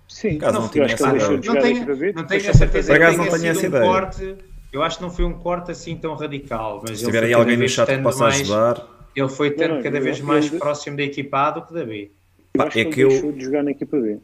Sim, 0.08 0.38
Caso 0.38 0.60
não, 0.60 0.68
tinha 0.68 0.84
essa 0.84 1.08
ideia. 1.08 1.28
Não 1.28 1.40
tenho, 1.40 2.14
não 2.14 2.26
tenho 2.26 2.50
a 2.50 2.54
certeza 2.54 2.92
que 2.92 3.16
não 3.16 3.28
tenha 3.28 3.50
essa 3.50 3.66
ideia. 3.66 3.84
Um 3.84 3.86
corte, 3.86 4.36
eu 4.72 4.82
acho 4.82 4.96
que 4.96 5.02
não 5.02 5.10
foi 5.10 5.24
um 5.24 5.34
corte 5.34 5.70
assim 5.70 5.96
tão 5.96 6.14
radical. 6.14 6.82
Mas 6.86 6.98
Se 6.98 7.04
tiver 7.04 7.24
aí 7.24 7.32
alguém 7.34 7.56
no 7.56 7.68
chat 7.68 7.86
que 7.86 8.02
possa 8.02 8.24
mais, 8.24 8.40
ajudar. 8.40 8.86
Ele 9.14 9.28
foi 9.28 9.50
tendo 9.50 9.82
cada 9.82 10.00
vez 10.00 10.20
mais 10.20 10.48
próximo 10.48 10.96
da 10.96 11.02
equipa 11.02 11.48
A 11.48 11.50
do 11.50 11.62
que 11.62 11.74
da 11.74 11.84
B. 11.84 12.10
Eu 12.54 12.62
acho 12.62 12.78
é 12.78 12.84
que, 12.84 12.90
que 12.90 13.00
eu 13.00 13.08
deixou 13.08 13.32
de 13.32 13.44
jogar 13.44 13.62
na 13.62 13.70
equipa 13.70 13.98
B. 13.98 14.18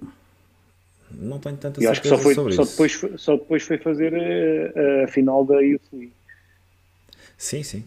Não 1.11 1.39
tenho 1.39 1.57
tanta 1.57 1.81
certeza 1.81 1.91
acho 1.91 2.03
que 2.03 2.09
só 2.09 2.19
foi, 2.19 2.35
sobre 2.35 2.55
só 2.55 2.63
isso. 2.63 2.73
Depois, 2.73 3.21
só 3.21 3.37
depois 3.37 3.63
foi 3.63 3.79
fazer 3.79 4.15
a, 4.15 5.05
a 5.05 5.09
final 5.09 5.45
da 5.45 5.61
Youth 5.61 5.83
League. 5.93 6.13
Sim, 7.37 7.63
sim. 7.63 7.85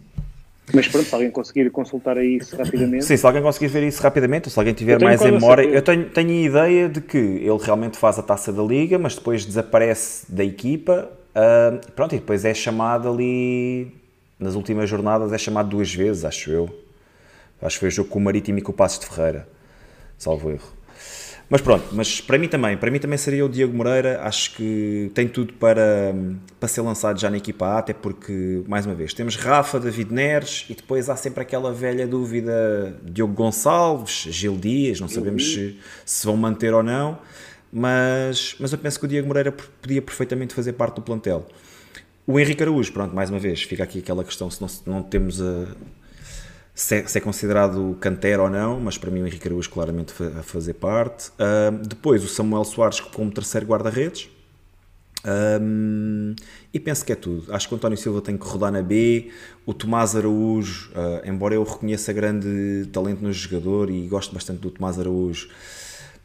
Mas 0.74 0.88
pronto, 0.88 1.06
se 1.06 1.14
alguém 1.14 1.32
conseguir 1.32 1.70
consultar 1.72 2.18
aí 2.18 2.38
isso 2.38 2.56
rapidamente. 2.56 3.06
Sim, 3.06 3.18
se 3.18 3.26
alguém 3.26 3.42
conseguir 3.42 3.68
ver 3.68 3.84
isso 3.84 4.02
rapidamente, 4.02 4.48
ou 4.48 4.52
se 4.52 4.60
alguém 4.60 4.74
tiver 4.74 5.02
mais 5.02 5.22
em 5.22 5.32
memória. 5.32 5.64
Eu 5.64 5.82
tenho, 5.82 6.10
tenho 6.10 6.30
a 6.30 6.34
ideia 6.34 6.90
de 6.90 7.02
que 7.02 7.18
ele 7.18 7.58
realmente 7.62 7.98
faz 7.98 8.18
a 8.20 8.24
taça 8.24 8.52
da 8.52 8.64
liga, 8.64 8.98
mas 8.98 9.16
depois 9.16 9.46
desaparece 9.46 10.32
da 10.32 10.44
equipa. 10.44 11.10
Uh, 11.36 11.92
pronto, 11.92 12.16
e 12.16 12.20
depois 12.20 12.46
é 12.46 12.54
chamado 12.54 13.10
ali. 13.10 14.00
Nas 14.40 14.56
últimas 14.56 14.90
jornadas 14.90 15.32
é 15.32 15.38
chamado 15.38 15.70
duas 15.70 15.94
vezes, 15.94 16.26
acho 16.26 16.50
eu. 16.50 16.70
Acho 17.62 17.76
que 17.76 17.80
foi 17.82 17.90
o 17.90 17.92
jogo 17.92 18.10
com 18.10 18.18
o 18.18 18.22
Marítimo 18.22 18.58
e 18.58 18.62
com 18.62 18.72
o 18.72 18.76
Passos 18.76 19.00
de 19.00 19.06
Ferreira. 19.06 19.48
Salvo 20.18 20.50
erro. 20.50 20.81
Mas 21.52 21.60
pronto, 21.60 21.86
mas 21.92 22.22
para 22.22 22.38
mim 22.38 22.48
também, 22.48 22.78
para 22.78 22.90
mim 22.90 22.98
também 22.98 23.18
seria 23.18 23.46
o 23.46 23.50
Diego 23.50 23.76
Moreira, 23.76 24.22
acho 24.24 24.56
que 24.56 25.12
tem 25.14 25.28
tudo 25.28 25.52
para, 25.52 26.16
para 26.58 26.70
ser 26.70 26.80
lançado 26.80 27.20
já 27.20 27.30
na 27.30 27.36
equipa 27.36 27.66
A, 27.66 27.80
até 27.80 27.94
porque, 27.94 28.64
mais 28.70 28.86
uma 28.86 28.96
vez, 28.96 29.14
temos 29.14 29.36
Rafa, 29.36 29.78
David 29.78 30.14
Neres 30.14 30.66
e 30.70 30.74
depois 30.74 31.10
há 31.10 31.16
sempre 31.18 31.42
aquela 31.42 31.74
velha 31.74 32.08
dúvida 32.08 32.98
Diogo 33.04 33.34
Gonçalves, 33.34 34.28
Gil 34.30 34.56
Dias, 34.56 35.02
não 35.02 35.10
sabemos 35.10 35.54
se, 35.54 35.78
se 36.06 36.26
vão 36.26 36.38
manter 36.38 36.74
ou 36.74 36.82
não, 36.82 37.20
mas, 37.70 38.56
mas 38.58 38.72
eu 38.72 38.78
penso 38.78 38.98
que 38.98 39.04
o 39.04 39.10
Diego 39.10 39.28
Moreira 39.28 39.52
podia 39.52 40.02
perfeitamente 40.02 40.54
fazer 40.54 40.72
parte 40.72 40.96
do 40.96 41.02
plantel. 41.02 41.46
O 42.26 42.40
Henrique 42.40 42.64
Araújo, 42.64 42.94
pronto, 42.94 43.14
mais 43.14 43.30
uma 43.30 43.40
vez, 43.40 43.62
fica 43.62 43.84
aqui 43.84 44.00
aquela 44.00 44.24
questão 44.24 44.50
se 44.50 44.62
não, 44.62 44.70
não 44.86 45.04
temos 45.04 45.42
a, 45.42 45.68
se 46.74 46.96
é, 46.96 47.08
se 47.08 47.18
é, 47.18 47.22
considerado 47.22 47.98
cantera 48.00 48.42
ou 48.44 48.50
não, 48.50 48.80
mas 48.80 48.98
para 48.98 49.12
mim 49.12 49.22
o 49.22 49.28
Henrique 49.28 49.48
Araújo 49.48 49.70
claramente 49.70 50.14
a 50.24 50.42
fazer 50.42 50.74
parte. 50.74 51.30
Uh, 51.32 51.78
depois 51.86 52.24
o 52.24 52.28
Samuel 52.28 52.64
Soares 52.64 53.00
como 53.00 53.30
terceiro 53.32 53.66
guarda-redes. 53.66 54.30
Um, 55.24 56.36
e 56.74 56.80
penso 56.80 57.06
que 57.06 57.12
é 57.12 57.16
tudo. 57.16 57.54
Acho 57.54 57.68
que 57.68 57.74
o 57.74 57.78
António 57.78 57.98
Silva 57.98 58.22
tem 58.22 58.38
que 58.38 58.46
rodar 58.46 58.72
na 58.72 58.82
B. 58.82 59.30
O 59.66 59.74
Tomás 59.74 60.16
Araújo, 60.16 60.92
uh, 60.92 61.28
embora 61.28 61.54
eu 61.54 61.64
reconheça 61.64 62.12
grande 62.12 62.88
talento 62.92 63.22
no 63.22 63.32
jogador 63.32 63.90
e 63.90 64.08
gosto 64.08 64.34
bastante 64.34 64.60
do 64.60 64.72
Tomás 64.72 64.98
Araújo, 65.00 65.50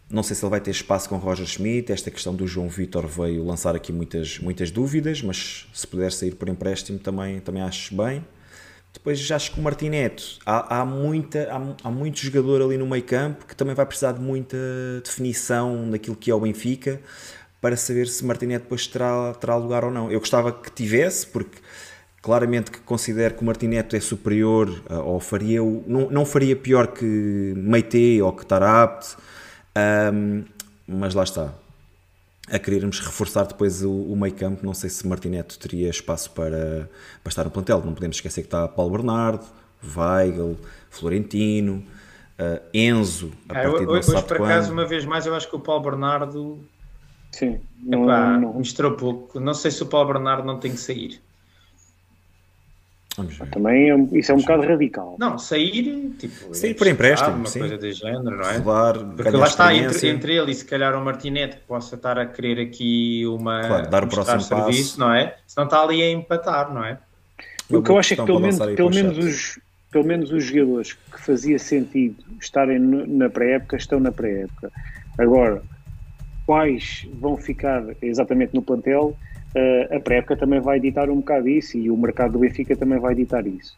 não 0.08 0.22
sei 0.22 0.36
se 0.36 0.44
ele 0.44 0.50
vai 0.50 0.60
ter 0.60 0.70
espaço 0.70 1.08
com 1.08 1.16
Roger 1.16 1.46
Schmidt. 1.46 1.92
Esta 1.92 2.10
questão 2.10 2.34
do 2.34 2.46
João 2.46 2.68
Vitor 2.68 3.06
veio 3.06 3.44
lançar 3.44 3.74
aqui 3.74 3.92
muitas, 3.92 4.38
muitas 4.38 4.70
dúvidas, 4.70 5.20
mas 5.20 5.66
se 5.72 5.86
puder 5.86 6.12
sair 6.12 6.34
por 6.34 6.48
empréstimo 6.48 6.98
também, 6.98 7.40
também 7.40 7.62
acho 7.62 7.94
bem. 7.94 8.24
Depois 8.96 9.18
já 9.18 9.36
acho 9.36 9.52
que 9.52 9.60
o 9.60 9.62
Martineto, 9.62 10.38
há, 10.46 10.80
há, 10.80 10.84
muita, 10.86 11.48
há, 11.52 11.86
há 11.86 11.90
muito 11.90 12.18
jogador 12.18 12.62
ali 12.62 12.78
no 12.78 12.86
meio 12.86 13.04
campo 13.04 13.44
que 13.44 13.54
também 13.54 13.74
vai 13.74 13.84
precisar 13.84 14.12
de 14.12 14.20
muita 14.20 14.56
definição 15.04 15.90
daquilo 15.90 16.16
que 16.16 16.30
é 16.30 16.34
o 16.34 16.40
Benfica 16.40 16.98
para 17.60 17.76
saber 17.76 18.08
se 18.08 18.24
Martineto 18.24 18.62
depois 18.62 18.86
terá, 18.86 19.34
terá 19.34 19.54
lugar 19.56 19.84
ou 19.84 19.90
não. 19.90 20.10
Eu 20.10 20.18
gostava 20.18 20.50
que 20.50 20.70
tivesse, 20.70 21.26
porque 21.26 21.58
claramente 22.22 22.70
que 22.70 22.78
considero 22.80 23.34
que 23.34 23.42
o 23.42 23.44
Martineto 23.44 23.94
é 23.94 24.00
superior 24.00 24.82
ou 24.88 25.20
faria, 25.20 25.60
não, 25.60 26.08
não 26.10 26.24
faria 26.24 26.56
pior 26.56 26.86
que 26.86 27.52
Meite 27.54 28.22
ou 28.22 28.32
que 28.32 28.46
Tarabt, 28.46 29.14
um, 30.14 30.42
mas 30.88 31.14
lá 31.14 31.22
está 31.22 31.52
a 32.50 32.58
querermos 32.58 33.00
reforçar 33.00 33.44
depois 33.46 33.82
o, 33.82 33.90
o 33.90 34.16
meio 34.16 34.34
campo. 34.34 34.64
Não 34.64 34.74
sei 34.74 34.88
se 34.90 35.06
Martineto 35.06 35.58
teria 35.58 35.88
espaço 35.88 36.30
para, 36.30 36.88
para 37.22 37.30
estar 37.30 37.44
no 37.44 37.50
plantel. 37.50 37.82
Não 37.84 37.94
podemos 37.94 38.16
esquecer 38.16 38.42
que 38.42 38.46
está 38.46 38.68
Paulo 38.68 38.92
Bernardo, 38.92 39.44
Weigl, 39.96 40.56
Florentino, 40.90 41.84
uh, 42.38 42.60
Enzo. 42.72 43.32
A 43.48 43.52
ah, 43.52 43.62
partir 43.62 43.84
eu, 43.84 43.90
hoje, 43.90 44.22
por 44.22 44.36
acaso, 44.42 44.72
uma 44.72 44.86
vez 44.86 45.04
mais, 45.04 45.26
eu 45.26 45.34
acho 45.34 45.48
que 45.48 45.56
o 45.56 45.60
Paulo 45.60 45.82
Bernardo. 45.82 46.58
Sim, 47.32 47.60
não, 47.82 48.06
não... 48.06 48.54
misturou 48.54 48.92
pouco. 48.92 49.40
Não 49.40 49.52
sei 49.52 49.70
se 49.70 49.82
o 49.82 49.86
Paulo 49.86 50.12
Bernardo 50.12 50.46
não 50.46 50.58
tem 50.58 50.70
que 50.70 50.78
sair. 50.78 51.20
Vamos 53.16 53.36
ver. 53.36 53.48
Também 53.48 53.90
é, 53.90 54.18
isso 54.18 54.32
é 54.32 54.34
um 54.34 54.38
bocado 54.38 54.66
radical. 54.66 55.16
Não, 55.18 55.38
sair, 55.38 56.14
tipo, 56.18 56.54
sair 56.54 56.74
por 56.74 56.86
empréstimo, 56.86 57.36
uma 57.36 57.46
sim. 57.46 57.60
coisa 57.60 57.78
de 57.78 57.92
género, 57.92 58.36
não 58.36 58.50
é? 58.50 58.60
Claro, 58.60 59.12
Porque 59.16 59.30
lá 59.30 59.46
está, 59.46 59.74
entre, 59.74 60.08
entre 60.08 60.36
ele 60.36 60.50
e 60.50 60.54
se 60.54 60.64
calhar 60.64 60.94
o 60.94 61.04
Martinete 61.04 61.56
que 61.56 61.62
possa 61.62 61.94
estar 61.94 62.18
a 62.18 62.26
querer 62.26 62.60
aqui 62.60 63.24
uma 63.26 63.66
claro, 63.66 63.90
dar 63.90 64.04
o 64.04 64.08
próximo 64.08 64.40
serviço, 64.40 64.90
passo. 64.90 65.00
não 65.00 65.14
é? 65.14 65.36
Se 65.46 65.56
não 65.56 65.64
está 65.64 65.82
ali 65.82 66.02
a 66.02 66.10
empatar, 66.10 66.72
não 66.72 66.84
é? 66.84 66.98
O 67.70 67.82
que 67.82 67.90
eu 67.90 67.98
acho 67.98 68.14
é 68.14 68.16
que 68.16 68.24
pelo 68.24 68.40
menos, 68.40 68.58
pelo 68.58 68.90
menos, 68.90 69.18
os, 69.18 69.58
pelo 69.90 70.04
menos 70.04 70.30
os 70.30 70.44
jogadores 70.44 70.92
que 70.92 71.20
fazia 71.20 71.58
sentido 71.58 72.22
estarem 72.40 72.78
na 72.78 73.28
pré-época 73.28 73.76
estão 73.76 73.98
na 73.98 74.12
pré-época. 74.12 74.70
Agora, 75.18 75.62
quais 76.44 77.06
vão 77.14 77.36
ficar 77.36 77.82
exatamente 78.00 78.54
no 78.54 78.62
plantel 78.62 79.16
a 79.90 80.00
pré-época 80.00 80.36
também 80.36 80.60
vai 80.60 80.76
editar 80.76 81.08
um 81.10 81.16
bocado 81.16 81.48
isso 81.48 81.78
e 81.78 81.90
o 81.90 81.96
mercado 81.96 82.32
do 82.32 82.38
Benfica 82.38 82.76
também 82.76 82.98
vai 82.98 83.12
editar 83.12 83.46
isso. 83.46 83.76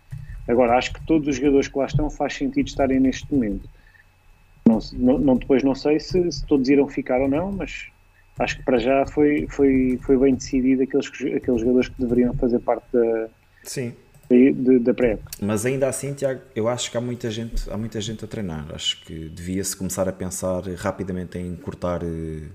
Agora, 0.49 0.77
acho 0.77 0.93
que 0.93 1.07
todos 1.07 1.29
os 1.29 1.37
jogadores 1.37 1.69
que 1.69 1.79
lá 1.79 1.87
estão 1.87 2.11
faz 2.11 2.35
sentido 2.35 2.67
estarem 2.67 2.99
neste 2.99 3.33
momento. 3.33 3.69
Não, 4.67 5.19
não, 5.19 5.37
depois 5.37 5.63
não 5.63 5.75
sei 5.75 6.01
se, 6.01 6.31
se, 6.33 6.45
todos 6.47 6.69
irão 6.69 6.89
ficar 6.89 7.21
ou 7.21 7.29
não, 7.29 7.53
mas 7.53 7.87
acho 8.39 8.59
que 8.59 8.65
para 8.65 8.79
já 8.79 9.07
foi, 9.07 9.47
foi, 9.49 9.99
foi 10.03 10.17
bem 10.17 10.35
decidido 10.35 10.83
aqueles, 10.83 11.07
aqueles 11.07 11.61
jogadores 11.61 11.89
que 11.89 12.01
deveriam 12.01 12.35
fazer 12.35 12.59
parte 12.61 12.85
da, 12.93 13.29
Sim. 13.63 13.93
da, 14.29 14.79
da 14.79 14.95
pré-época. 14.95 15.31
Mas 15.41 15.65
ainda 15.65 15.89
assim, 15.89 16.13
Tiago, 16.15 16.41
eu 16.55 16.69
acho 16.69 16.91
que 16.91 16.97
há 16.97 17.01
muita 17.01 17.31
gente, 17.31 17.71
há 17.71 17.77
muita 17.77 18.01
gente 18.01 18.25
a 18.25 18.29
treinar. 18.29 18.67
Acho 18.75 19.03
que 19.05 19.29
devia-se 19.29 19.77
começar 19.77 20.09
a 20.09 20.13
pensar 20.13 20.63
rapidamente 20.77 21.39
em 21.39 21.55
cortar 21.57 22.03
uh, 22.03 22.47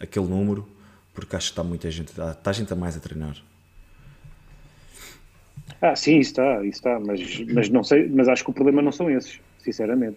aquele 0.00 0.26
número 0.26 0.66
porque 1.14 1.36
acho 1.36 1.48
que 1.48 1.52
está 1.52 1.64
muita 1.64 1.90
gente, 1.90 2.10
está 2.10 2.52
gente 2.52 2.72
a 2.72 2.76
mais 2.76 2.96
a 2.96 3.00
treinar. 3.00 3.36
Ah, 5.80 5.96
sim, 5.96 6.18
isso 6.18 6.30
está, 6.30 6.64
isso 6.64 6.78
está, 6.78 7.00
mas, 7.00 7.40
mas 7.52 7.68
não 7.68 7.82
sei, 7.82 8.08
mas 8.08 8.28
acho 8.28 8.44
que 8.44 8.50
o 8.50 8.52
problema 8.52 8.80
não 8.80 8.92
são 8.92 9.10
esses, 9.10 9.40
sinceramente. 9.58 10.16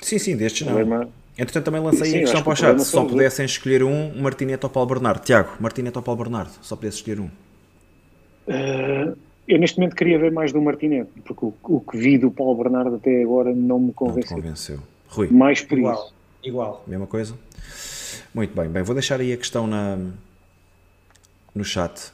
Sim, 0.00 0.18
sim, 0.18 0.36
destes 0.36 0.66
não. 0.66 0.74
Problema... 0.74 1.08
Entretanto, 1.36 1.64
também 1.64 1.80
lancei 1.80 2.10
sim, 2.10 2.16
a 2.18 2.20
questão 2.20 2.42
para 2.42 2.52
o 2.52 2.56
chat. 2.56 2.78
Se 2.78 2.90
só 2.90 3.04
pudessem 3.04 3.46
escolher 3.46 3.82
um, 3.82 4.20
Martinete 4.20 4.66
ou 4.66 4.70
Paulo 4.70 4.88
Bernardo. 4.88 5.24
Tiago, 5.24 5.56
Martinete 5.58 5.96
ou 5.96 6.02
Paulo 6.02 6.22
Bernardo? 6.22 6.52
Só 6.60 6.76
pudesse 6.76 6.98
escolher 6.98 7.20
um. 7.20 7.30
Uh, 8.46 9.16
eu 9.48 9.58
neste 9.58 9.78
momento 9.78 9.96
queria 9.96 10.18
ver 10.18 10.30
mais 10.30 10.52
do 10.52 10.60
Martinete, 10.60 11.10
porque 11.24 11.46
o, 11.46 11.54
o, 11.62 11.80
que 11.80 11.96
vi 11.96 12.18
do 12.18 12.30
Paulo 12.30 12.62
Bernardo 12.62 12.96
até 12.96 13.22
agora 13.22 13.54
não 13.54 13.78
me 13.78 13.92
convenceu. 13.92 14.36
Não 14.36 14.42
convenceu. 14.42 14.78
Rui. 15.08 15.28
Mais 15.30 15.62
por 15.62 15.78
igual, 15.78 15.94
isso. 15.94 16.14
Igual. 16.44 16.84
Mesma 16.86 17.06
coisa? 17.06 17.34
Muito 18.34 18.56
bem, 18.56 18.66
bem, 18.66 18.82
vou 18.82 18.94
deixar 18.94 19.20
aí 19.20 19.30
a 19.30 19.36
questão 19.36 19.66
na, 19.66 19.98
no 21.54 21.62
chat. 21.62 22.12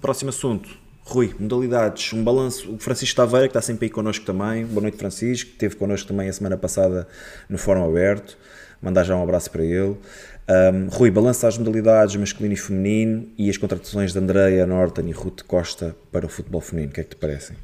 Próximo 0.00 0.28
assunto. 0.28 0.68
Rui, 1.02 1.34
modalidades, 1.38 2.12
um 2.12 2.22
balanço. 2.22 2.74
O 2.74 2.78
Francisco 2.78 3.16
Taveira, 3.16 3.46
que 3.46 3.50
está 3.50 3.62
sempre 3.62 3.86
aí 3.86 3.90
connosco 3.90 4.24
também. 4.26 4.66
Boa 4.66 4.82
noite, 4.82 4.98
Francisco. 4.98 5.50
Esteve 5.50 5.76
connosco 5.76 6.08
também 6.08 6.28
a 6.28 6.32
semana 6.32 6.56
passada 6.56 7.08
no 7.48 7.56
Fórum 7.56 7.88
Aberto. 7.88 8.36
Mandar 8.82 9.04
já 9.04 9.16
um 9.16 9.22
abraço 9.22 9.50
para 9.50 9.64
ele. 9.64 9.96
Um, 10.48 10.88
Rui, 10.88 11.10
balança 11.10 11.48
as 11.48 11.56
modalidades 11.56 12.16
masculino 12.16 12.54
e 12.54 12.56
feminino 12.56 13.28
e 13.38 13.48
as 13.48 13.56
contratações 13.56 14.12
de 14.12 14.18
Andreia 14.18 14.66
Norton 14.66 15.02
e 15.02 15.12
Ruth 15.12 15.42
Costa 15.42 15.96
para 16.12 16.26
o 16.26 16.28
futebol 16.28 16.60
feminino. 16.60 16.90
O 16.90 16.94
que 16.94 17.00
é 17.00 17.04
que 17.04 17.10
te 17.10 17.16
parecem? 17.16 17.56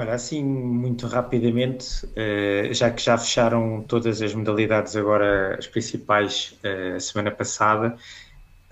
Olha, 0.00 0.14
assim, 0.14 0.42
muito 0.42 1.06
rapidamente, 1.06 2.06
uh, 2.06 2.72
já 2.72 2.90
que 2.90 3.02
já 3.02 3.18
fecharam 3.18 3.84
todas 3.86 4.22
as 4.22 4.34
modalidades 4.34 4.96
agora, 4.96 5.56
as 5.58 5.66
principais, 5.66 6.58
uh, 6.64 6.96
a 6.96 7.00
semana 7.00 7.30
passada, 7.30 7.94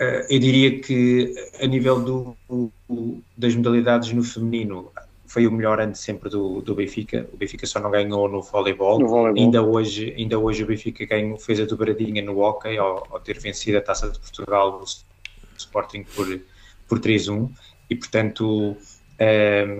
uh, 0.01 0.27
eu 0.31 0.39
diria 0.39 0.81
que 0.81 1.35
a 1.61 1.67
nível 1.67 2.01
do, 2.03 2.37
do, 2.49 3.23
das 3.37 3.55
modalidades 3.55 4.11
no 4.11 4.25
feminino, 4.25 4.91
foi 5.27 5.47
o 5.47 5.53
melhor 5.53 5.79
ano 5.79 5.95
sempre 5.95 6.31
do, 6.31 6.63
do 6.63 6.75
Benfica. 6.75 7.29
O 7.31 7.37
Benfica 7.37 7.67
só 7.67 7.79
não 7.79 7.91
ganhou 7.91 8.27
no 8.27 8.41
voleibol. 8.41 8.99
No 8.99 9.09
voleibol. 9.09 9.45
Ainda, 9.45 9.63
hoje, 9.63 10.15
ainda 10.17 10.39
hoje 10.39 10.63
o 10.63 10.67
Benfica 10.67 11.05
ganhou, 11.05 11.37
fez 11.37 11.61
a 11.61 11.67
dobradinha 11.67 12.23
no 12.23 12.39
hockey 12.39 12.79
ao, 12.79 13.07
ao 13.11 13.21
ter 13.21 13.39
vencido 13.39 13.77
a 13.77 13.83
Taça 13.83 14.09
de 14.09 14.19
Portugal, 14.19 14.81
o 14.83 15.59
Sporting, 15.59 16.05
por, 16.05 16.41
por 16.89 16.99
3-1. 16.99 17.51
E, 17.91 17.95
portanto, 17.95 18.79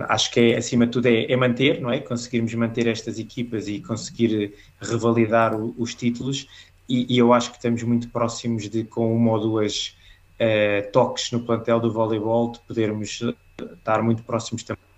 acho 0.09 0.31
que 0.31 0.39
é, 0.39 0.57
acima 0.57 0.85
de 0.85 0.91
tudo 0.91 1.07
é, 1.07 1.31
é, 1.31 1.35
manter, 1.35 1.79
não 1.79 1.89
é? 1.89 1.99
Conseguirmos 1.99 2.53
manter 2.55 2.87
estas 2.87 3.17
equipas 3.17 3.67
e 3.67 3.79
conseguir 3.79 4.53
revalidar 4.81 5.55
o, 5.55 5.73
os 5.77 5.95
títulos 5.95 6.47
e, 6.89 7.13
e, 7.13 7.17
eu 7.19 7.31
acho 7.31 7.51
que 7.51 7.57
estamos 7.57 7.83
muito 7.83 8.09
próximos 8.09 8.67
de 8.67 8.83
com 8.83 9.15
uma 9.15 9.31
ou 9.33 9.39
duas 9.39 9.95
uh, 10.39 10.91
toques 10.91 11.31
no 11.31 11.39
plantel 11.41 11.79
do 11.79 11.93
voleibol 11.93 12.51
de 12.51 12.59
podermos 12.61 13.21
estar 13.61 14.01
muito 14.01 14.23
próximos 14.23 14.63
também 14.63 14.89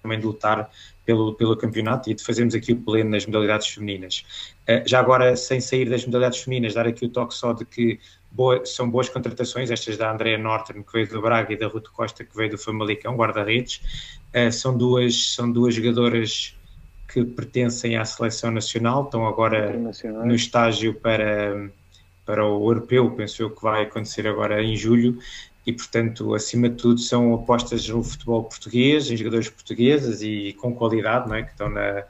também 0.00 0.20
de 0.20 0.26
lutar 0.26 0.70
pelo, 1.04 1.34
pelo 1.34 1.56
campeonato 1.56 2.08
e 2.08 2.14
de 2.14 2.22
fazermos 2.22 2.54
aqui 2.54 2.72
o 2.72 2.76
pleno 2.76 3.10
nas 3.10 3.26
modalidades 3.26 3.66
femininas. 3.66 4.24
Uh, 4.62 4.86
já 4.86 5.00
agora, 5.00 5.36
sem 5.36 5.60
sair 5.60 5.90
das 5.90 6.06
modalidades 6.06 6.40
femininas, 6.40 6.74
dar 6.74 6.86
aqui 6.86 7.04
o 7.04 7.08
toque 7.08 7.34
só 7.34 7.52
de 7.52 7.64
que 7.64 7.98
boa, 8.36 8.64
são 8.66 8.88
boas 8.88 9.08
contratações, 9.08 9.70
estas 9.70 9.96
da 9.96 10.12
Andrea 10.12 10.36
Norton, 10.36 10.82
que 10.82 10.92
veio 10.92 11.08
do 11.08 11.22
Braga, 11.22 11.52
e 11.54 11.56
da 11.56 11.66
Ruth 11.66 11.88
Costa, 11.88 12.22
que 12.22 12.36
veio 12.36 12.50
do 12.50 12.58
Famalicão, 12.58 13.16
guarda-redes. 13.16 13.80
Uh, 14.34 14.52
são, 14.52 14.76
duas, 14.76 15.34
são 15.34 15.50
duas 15.50 15.74
jogadoras 15.74 16.54
que 17.08 17.24
pertencem 17.24 17.96
à 17.96 18.04
seleção 18.04 18.50
nacional, 18.50 19.04
estão 19.04 19.26
agora 19.26 19.74
no 20.24 20.34
estágio 20.34 20.92
para, 20.94 21.70
para 22.26 22.44
o 22.44 22.68
europeu, 22.68 23.10
penso 23.12 23.42
eu 23.42 23.50
que 23.50 23.62
vai 23.62 23.84
acontecer 23.84 24.28
agora 24.28 24.62
em 24.62 24.76
julho, 24.76 25.18
e 25.64 25.72
portanto, 25.72 26.34
acima 26.34 26.68
de 26.68 26.76
tudo, 26.76 27.00
são 27.00 27.34
apostas 27.34 27.88
no 27.88 28.02
futebol 28.04 28.44
português, 28.44 29.10
em 29.10 29.16
jogadores 29.16 29.48
portugueses 29.48 30.20
e 30.20 30.52
com 30.60 30.74
qualidade, 30.74 31.28
não 31.28 31.36
é? 31.36 31.42
que 31.42 31.52
estão 31.52 31.70
na, 31.70 32.02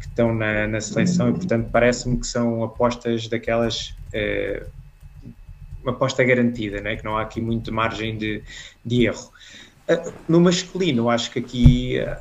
que 0.00 0.06
estão 0.08 0.34
na, 0.34 0.66
na 0.66 0.80
seleção, 0.80 1.30
e 1.30 1.32
portanto, 1.32 1.68
parece-me 1.70 2.18
que 2.18 2.26
são 2.26 2.64
apostas 2.64 3.28
daquelas. 3.28 3.94
Eh, 4.12 4.66
uma 5.82 5.92
aposta 5.92 6.22
garantida, 6.24 6.80
né? 6.80 6.96
que 6.96 7.04
não 7.04 7.16
há 7.16 7.22
aqui 7.22 7.40
muito 7.40 7.72
margem 7.72 8.16
de, 8.16 8.42
de 8.84 9.06
erro. 9.06 9.30
Uh, 9.88 10.12
no 10.28 10.40
masculino, 10.40 11.10
acho 11.10 11.30
que 11.30 11.38
aqui 11.38 11.98
uh, 12.00 12.16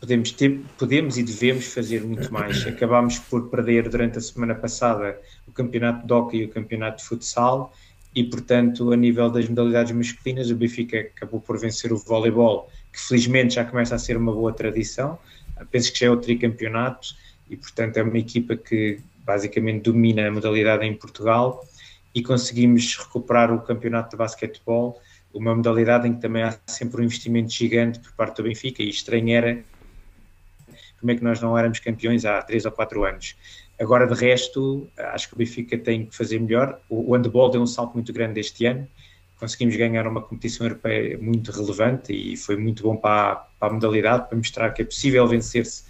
podemos, 0.00 0.30
ter, 0.32 0.60
podemos 0.78 1.18
e 1.18 1.22
devemos 1.22 1.72
fazer 1.72 2.02
muito 2.02 2.32
mais. 2.32 2.66
Acabámos 2.66 3.18
por 3.18 3.48
perder 3.48 3.88
durante 3.88 4.18
a 4.18 4.20
semana 4.20 4.54
passada 4.54 5.18
o 5.46 5.52
campeonato 5.52 6.06
de 6.06 6.12
hockey 6.12 6.38
e 6.38 6.44
o 6.44 6.48
campeonato 6.48 6.98
de 6.98 7.04
futsal 7.04 7.72
e, 8.14 8.24
portanto, 8.24 8.92
a 8.92 8.96
nível 8.96 9.30
das 9.30 9.48
modalidades 9.48 9.92
masculinas, 9.92 10.50
o 10.50 10.56
Benfica 10.56 11.00
acabou 11.00 11.40
por 11.40 11.58
vencer 11.58 11.92
o 11.92 11.96
voleibol, 11.96 12.70
que 12.92 13.00
felizmente 13.00 13.54
já 13.54 13.64
começa 13.64 13.94
a 13.94 13.98
ser 13.98 14.16
uma 14.16 14.32
boa 14.32 14.52
tradição. 14.52 15.18
Penso 15.70 15.92
que 15.92 16.00
já 16.00 16.06
é 16.06 16.10
o 16.10 16.16
tricampeonato 16.16 17.08
e, 17.50 17.56
portanto, 17.56 17.96
é 17.96 18.02
uma 18.02 18.18
equipa 18.18 18.56
que 18.56 19.00
basicamente 19.24 19.82
domina 19.82 20.26
a 20.26 20.30
modalidade 20.30 20.86
em 20.86 20.94
Portugal 20.94 21.64
e 22.14 22.22
conseguimos 22.22 22.96
recuperar 22.96 23.52
o 23.52 23.60
campeonato 23.60 24.10
de 24.10 24.16
basquetebol, 24.16 25.00
uma 25.32 25.54
modalidade 25.54 26.08
em 26.08 26.14
que 26.14 26.20
também 26.20 26.42
há 26.42 26.58
sempre 26.66 27.00
um 27.00 27.04
investimento 27.04 27.50
gigante 27.50 27.98
por 28.00 28.12
parte 28.12 28.36
do 28.36 28.44
Benfica 28.44 28.82
e 28.82 28.88
estranho 28.88 29.36
era 29.36 29.64
como 31.00 31.12
é 31.12 31.14
que 31.14 31.22
nós 31.22 31.40
não 31.40 31.56
éramos 31.56 31.78
campeões 31.78 32.24
há 32.24 32.42
três 32.42 32.64
ou 32.64 32.72
quatro 32.72 33.04
anos. 33.04 33.36
Agora, 33.80 34.06
de 34.06 34.14
resto, 34.14 34.88
acho 34.98 35.28
que 35.28 35.34
o 35.34 35.38
Benfica 35.38 35.78
tem 35.78 36.06
que 36.06 36.16
fazer 36.16 36.40
melhor. 36.40 36.80
O, 36.88 37.14
handball 37.14 37.50
deu 37.50 37.62
um 37.62 37.66
salto 37.66 37.94
muito 37.94 38.12
grande 38.12 38.40
este 38.40 38.66
ano. 38.66 38.88
Conseguimos 39.38 39.76
ganhar 39.76 40.04
uma 40.08 40.20
competição 40.20 40.66
europeia 40.66 41.16
muito 41.18 41.52
relevante 41.52 42.12
e 42.12 42.36
foi 42.36 42.56
muito 42.56 42.82
bom 42.82 42.96
para 42.96 43.32
a, 43.32 43.36
para 43.36 43.68
a 43.68 43.72
modalidade, 43.72 44.28
para 44.28 44.36
mostrar 44.36 44.70
que 44.70 44.82
é 44.82 44.84
possível 44.84 45.26
vencer-se 45.28 45.84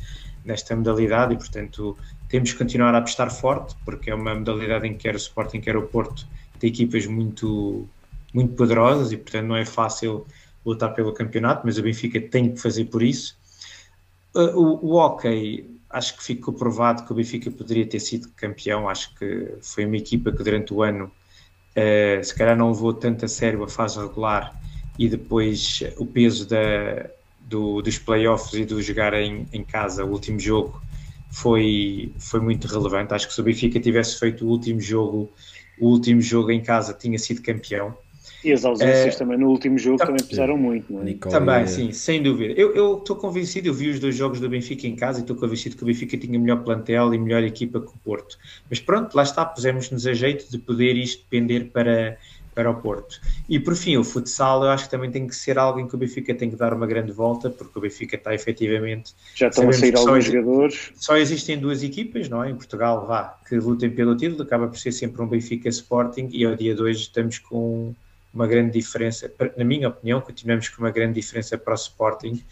nesta 0.44 0.76
modalidade 0.76 1.32
e, 1.32 1.38
portanto, 1.38 1.96
temos 2.28 2.52
que 2.52 2.58
continuar 2.58 2.94
a 2.94 2.98
apostar 2.98 3.30
forte, 3.30 3.74
porque 3.84 4.10
é 4.10 4.14
uma 4.14 4.34
modalidade 4.34 4.86
em 4.86 4.92
que 4.92 4.98
quer 4.98 5.14
o 5.14 5.18
Sporting, 5.18 5.60
quer 5.60 5.76
o 5.76 5.82
Porto, 5.82 6.26
tem 6.58 6.70
equipas 6.70 7.06
muito, 7.06 7.88
muito 8.34 8.54
poderosas 8.54 9.12
e, 9.12 9.16
portanto, 9.16 9.46
não 9.46 9.56
é 9.56 9.64
fácil 9.64 10.26
lutar 10.64 10.92
pelo 10.94 11.12
campeonato, 11.12 11.62
mas 11.64 11.78
o 11.78 11.82
Benfica 11.82 12.20
tem 12.20 12.52
que 12.52 12.60
fazer 12.60 12.86
por 12.86 13.02
isso. 13.02 13.36
Uh, 14.34 14.56
o, 14.56 14.86
o 14.86 14.94
hockey, 14.96 15.80
acho 15.88 16.16
que 16.16 16.22
ficou 16.22 16.52
provado 16.52 17.04
que 17.04 17.12
o 17.12 17.14
Benfica 17.14 17.50
poderia 17.50 17.86
ter 17.86 18.00
sido 18.00 18.28
campeão. 18.36 18.88
Acho 18.88 19.14
que 19.14 19.54
foi 19.62 19.86
uma 19.86 19.96
equipa 19.96 20.30
que 20.30 20.42
durante 20.42 20.74
o 20.74 20.82
ano, 20.82 21.10
uh, 21.76 22.22
se 22.22 22.34
calhar, 22.34 22.56
não 22.56 22.70
levou 22.70 22.92
tanto 22.92 23.24
a 23.24 23.28
sério 23.28 23.62
a 23.62 23.68
fase 23.68 23.98
regular 23.98 24.54
e 24.98 25.08
depois 25.08 25.82
o 25.96 26.04
peso 26.04 26.46
da, 26.46 27.08
do, 27.40 27.80
dos 27.80 27.98
playoffs 27.98 28.52
e 28.52 28.64
do 28.64 28.82
jogar 28.82 29.14
em, 29.14 29.46
em 29.52 29.64
casa, 29.64 30.04
o 30.04 30.10
último 30.10 30.38
jogo, 30.38 30.82
foi, 31.30 32.12
foi 32.18 32.40
muito 32.40 32.66
relevante. 32.66 33.14
Acho 33.14 33.28
que 33.28 33.34
se 33.34 33.40
o 33.40 33.44
Benfica 33.44 33.78
tivesse 33.80 34.18
feito 34.18 34.44
o 34.44 34.48
último 34.48 34.80
jogo, 34.80 35.30
o 35.78 35.88
último 35.88 36.20
jogo 36.20 36.50
em 36.50 36.62
casa, 36.62 36.92
tinha 36.92 37.18
sido 37.18 37.42
campeão. 37.42 37.96
E 38.44 38.52
as 38.52 38.64
ausências 38.64 39.16
é, 39.16 39.18
também 39.18 39.36
no 39.36 39.48
último 39.48 39.76
jogo 39.76 39.98
também 39.98 40.24
pesaram 40.24 40.56
muito, 40.56 40.92
não 40.92 41.02
é? 41.02 41.12
Também, 41.14 41.66
sim, 41.66 41.90
sem 41.90 42.22
dúvida. 42.22 42.54
Eu 42.54 42.98
estou 42.98 43.16
convencido, 43.16 43.66
eu 43.66 43.74
vi 43.74 43.88
os 43.88 43.98
dois 43.98 44.14
jogos 44.14 44.38
do 44.38 44.48
Benfica 44.48 44.86
em 44.86 44.94
casa 44.94 45.18
e 45.18 45.22
estou 45.22 45.34
convencido 45.34 45.76
que 45.76 45.82
o 45.82 45.86
Benfica 45.86 46.16
tinha 46.16 46.38
melhor 46.38 46.62
plantel 46.62 47.12
e 47.12 47.18
melhor 47.18 47.42
equipa 47.42 47.80
que 47.80 47.88
o 47.88 47.98
Porto. 48.04 48.38
Mas 48.70 48.78
pronto, 48.78 49.12
lá 49.16 49.24
está, 49.24 49.44
pusemos-nos 49.44 50.06
a 50.06 50.14
jeito 50.14 50.48
de 50.48 50.58
poder 50.58 50.96
isto 50.96 51.24
depender 51.24 51.70
para, 51.72 52.16
para 52.58 52.72
o 52.72 52.74
Porto. 52.74 53.20
E 53.48 53.60
por 53.60 53.76
fim, 53.76 53.96
o 53.96 54.02
futsal 54.02 54.64
eu 54.64 54.70
acho 54.70 54.86
que 54.86 54.90
também 54.90 55.12
tem 55.12 55.28
que 55.28 55.36
ser 55.36 55.56
algo 55.56 55.78
em 55.78 55.86
que 55.86 55.94
o 55.94 55.98
Benfica 55.98 56.34
tem 56.34 56.50
que 56.50 56.56
dar 56.56 56.74
uma 56.74 56.88
grande 56.88 57.12
volta, 57.12 57.48
porque 57.48 57.78
o 57.78 57.80
Benfica 57.80 58.16
está 58.16 58.34
efetivamente. 58.34 59.14
Já 59.36 59.46
estão 59.46 59.68
a 59.68 59.72
sair 59.72 59.96
alguns 59.96 60.24
jogadores. 60.24 60.90
Só 60.96 61.16
existem 61.16 61.56
duas 61.56 61.84
equipas, 61.84 62.28
não 62.28 62.42
é? 62.42 62.50
Em 62.50 62.56
Portugal, 62.56 63.06
vá, 63.06 63.38
que 63.48 63.54
lutem 63.54 63.88
pelo 63.88 64.16
título, 64.16 64.42
acaba 64.42 64.66
por 64.66 64.76
ser 64.76 64.90
sempre 64.90 65.22
um 65.22 65.28
Benfica 65.28 65.68
Sporting, 65.68 66.30
e 66.32 66.44
ao 66.44 66.56
dia 66.56 66.74
de 66.74 66.82
hoje 66.82 67.02
estamos 67.02 67.38
com 67.38 67.94
uma 68.34 68.48
grande 68.48 68.72
diferença, 68.72 69.32
na 69.56 69.64
minha 69.64 69.88
opinião, 69.88 70.20
continuamos 70.20 70.68
com 70.68 70.82
uma 70.82 70.90
grande 70.90 71.14
diferença 71.14 71.56
para 71.56 71.74
o 71.74 71.76
Sporting 71.76 72.42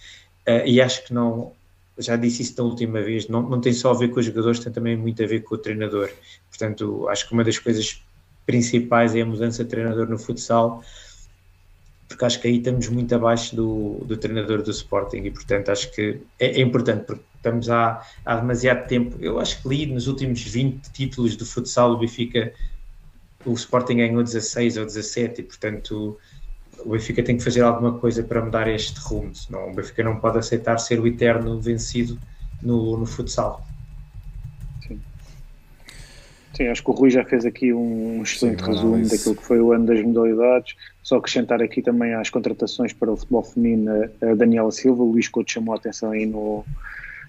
uh, 0.48 0.64
e 0.64 0.80
acho 0.80 1.04
que 1.04 1.12
não, 1.12 1.52
já 1.98 2.14
disse 2.14 2.42
isso 2.42 2.56
da 2.56 2.62
última 2.62 3.02
vez, 3.02 3.26
não, 3.26 3.42
não 3.42 3.60
tem 3.60 3.72
só 3.72 3.90
a 3.90 3.94
ver 3.94 4.08
com 4.08 4.20
os 4.20 4.26
jogadores, 4.26 4.60
tem 4.60 4.72
também 4.72 4.96
muito 4.96 5.20
a 5.22 5.26
ver 5.26 5.40
com 5.40 5.56
o 5.56 5.58
treinador. 5.58 6.10
Portanto, 6.48 7.08
acho 7.08 7.26
que 7.26 7.34
uma 7.34 7.42
das 7.42 7.58
coisas 7.58 8.00
principais 8.46 9.14
é 9.14 9.20
a 9.20 9.26
mudança 9.26 9.64
de 9.64 9.70
treinador 9.70 10.08
no 10.08 10.18
futsal, 10.18 10.82
porque 12.08 12.24
acho 12.24 12.40
que 12.40 12.48
aí 12.48 12.58
estamos 12.58 12.88
muito 12.88 13.14
abaixo 13.14 13.54
do, 13.56 13.98
do 14.04 14.16
treinador 14.16 14.62
do 14.62 14.70
Sporting 14.70 15.18
e, 15.24 15.30
portanto, 15.30 15.70
acho 15.70 15.92
que 15.92 16.20
é, 16.38 16.46
é 16.46 16.60
importante, 16.60 17.04
porque 17.04 17.24
estamos 17.34 17.68
há, 17.68 18.00
há 18.24 18.36
demasiado 18.36 18.86
tempo. 18.86 19.16
Eu 19.20 19.40
acho 19.40 19.60
que 19.60 19.68
li 19.68 19.86
nos 19.86 20.06
últimos 20.06 20.40
20 20.40 20.92
títulos 20.92 21.36
do 21.36 21.44
futsal, 21.44 21.92
o 21.92 21.98
Benfica 21.98 22.52
o 23.46 23.52
Sporting 23.52 23.96
ganhou 23.98 24.22
16 24.22 24.76
ou 24.76 24.84
17 24.84 25.40
e, 25.40 25.44
portanto, 25.44 26.18
o 26.84 26.90
Benfica 26.90 27.22
tem 27.22 27.36
que 27.36 27.44
fazer 27.44 27.62
alguma 27.62 27.98
coisa 27.98 28.22
para 28.22 28.44
mudar 28.44 28.68
este 28.68 28.98
rumo. 29.00 29.34
Senão 29.34 29.70
o 29.70 29.74
Benfica 29.74 30.02
não 30.02 30.18
pode 30.18 30.38
aceitar 30.38 30.78
ser 30.78 31.00
o 31.00 31.06
eterno 31.06 31.60
vencido 31.60 32.18
no, 32.60 32.96
no 32.96 33.06
futsal. 33.06 33.65
Sim. 36.56 36.68
Acho 36.68 36.82
que 36.82 36.90
o 36.90 36.94
Rui 36.94 37.10
já 37.10 37.24
fez 37.24 37.44
aqui 37.44 37.72
um 37.72 38.22
excelente 38.22 38.64
Sim, 38.64 38.70
resumo 38.70 38.96
não, 38.96 39.08
daquilo 39.08 39.36
que 39.36 39.42
foi 39.42 39.60
o 39.60 39.72
ano 39.72 39.86
das 39.86 40.02
modalidades. 40.02 40.74
Só 41.02 41.16
acrescentar 41.18 41.62
aqui 41.62 41.82
também 41.82 42.14
às 42.14 42.30
contratações 42.30 42.92
para 42.92 43.12
o 43.12 43.16
futebol 43.16 43.42
feminino 43.42 44.10
a 44.22 44.34
Daniela 44.34 44.72
Silva, 44.72 45.02
o 45.02 45.12
Luís 45.12 45.28
Couto 45.28 45.52
chamou 45.52 45.74
a 45.74 45.76
atenção 45.76 46.10
aí 46.12 46.24
no, 46.24 46.64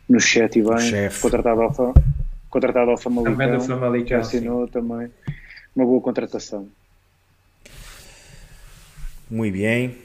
no 0.08 0.20
chat 0.20 0.58
e 0.58 0.62
bem, 0.64 1.10
contratado 1.22 1.62
ao, 1.62 1.94
contratado 2.50 2.92
ao 2.92 2.98
Famalicão, 2.98 3.34
também 3.34 3.58
do 3.58 3.62
Famalicão, 3.62 4.08
já 4.08 4.20
assinou 4.20 4.66
sim. 4.66 4.72
também 4.72 5.12
uma 5.76 5.86
boa 5.86 6.02
contratação. 6.02 6.68
Muito 9.30 9.54
bem. 9.58 9.96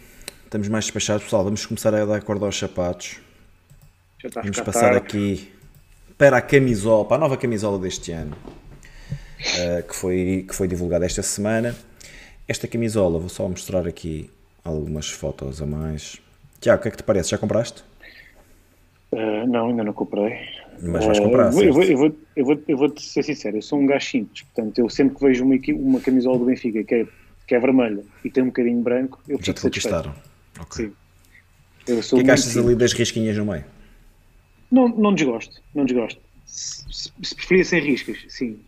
Estamos 0.45 0.69
mais 0.69 0.85
despachados, 0.85 1.25
pessoal. 1.25 1.45
Vamos 1.45 1.65
começar 1.65 1.95
a 1.95 2.05
dar 2.05 2.23
corda 2.23 2.45
aos 2.45 2.59
sapatos. 2.59 3.21
Vamos 4.35 4.61
passar 4.61 4.93
tarde. 4.93 4.97
aqui 4.99 5.53
para 6.19 6.37
a 6.37 6.43
camisola, 6.43 7.05
para 7.05 7.17
a 7.17 7.21
nova 7.21 7.37
camisola 7.37 7.79
deste 7.79 8.13
ano, 8.13 8.37
uh, 9.43 9.83
que, 9.87 9.95
foi, 9.95 10.45
que 10.49 10.55
foi 10.55 10.69
divulgada 10.69 11.05
esta 11.05 11.23
semana. 11.23 11.75
Esta 12.47 12.67
camisola, 12.67 13.19
vou 13.19 13.29
só 13.29 13.49
mostrar 13.49 13.87
aqui 13.87 14.31
algumas 14.65 15.09
fotos 15.09 15.61
a 15.63 15.67
mais. 15.67 16.21
Tiago, 16.61 16.81
o 16.81 16.83
que 16.83 16.89
é 16.89 16.91
que 16.91 16.97
te 16.99 17.03
parece? 17.03 17.31
Já 17.31 17.39
compraste? 17.39 17.83
Uh, 19.13 19.47
não, 19.47 19.69
ainda 19.69 19.85
não 19.85 19.93
comprei. 19.93 20.39
Mas 20.81 21.05
vais 21.05 21.21
comprar. 21.21 21.53
Uh, 21.53 21.63
eu, 21.63 21.73
vou, 21.73 21.83
eu, 21.83 21.97
vou, 21.97 22.17
eu, 22.37 22.45
vou, 22.45 22.63
eu 22.67 22.77
vou 22.77 22.99
ser 22.99 23.23
sincero, 23.23 23.57
eu 23.57 23.63
sou 23.63 23.79
um 23.79 23.87
gajo 23.87 24.07
simples, 24.07 24.43
portanto, 24.43 24.79
eu 24.79 24.89
sempre 24.89 25.17
que 25.17 25.25
vejo 25.25 25.45
uma, 25.45 25.57
uma 25.75 26.01
camisola 26.01 26.39
do 26.39 26.47
Benfica 26.47 26.83
que 26.83 26.95
é, 26.95 27.07
que 27.47 27.55
é 27.55 27.61
vermelha 27.61 28.03
e 28.25 28.31
tem 28.31 28.43
um 28.43 28.47
bocadinho 28.47 28.81
branco, 28.81 29.21
eu 29.29 29.39
Já 29.41 29.53
te 29.53 29.61
conquistaram. 29.61 30.15
Ok. 30.59 30.87
Sim. 30.87 30.93
Eu 31.87 32.03
sou 32.03 32.19
o 32.19 32.23
que 32.23 32.31
é 32.31 32.35
que 32.35 32.41
achas 32.41 32.57
ali 32.57 32.75
das 32.75 32.93
risquinhas 32.93 33.37
no 33.37 33.45
meio? 33.45 33.65
Não, 34.71 34.89
não 34.89 35.15
desgosto, 35.15 35.61
não 35.75 35.85
desgosto. 35.85 36.21
Se, 36.47 37.11
se 37.23 37.35
preferia 37.35 37.65
sem 37.65 37.81
riscas, 37.81 38.25
sim. 38.29 38.59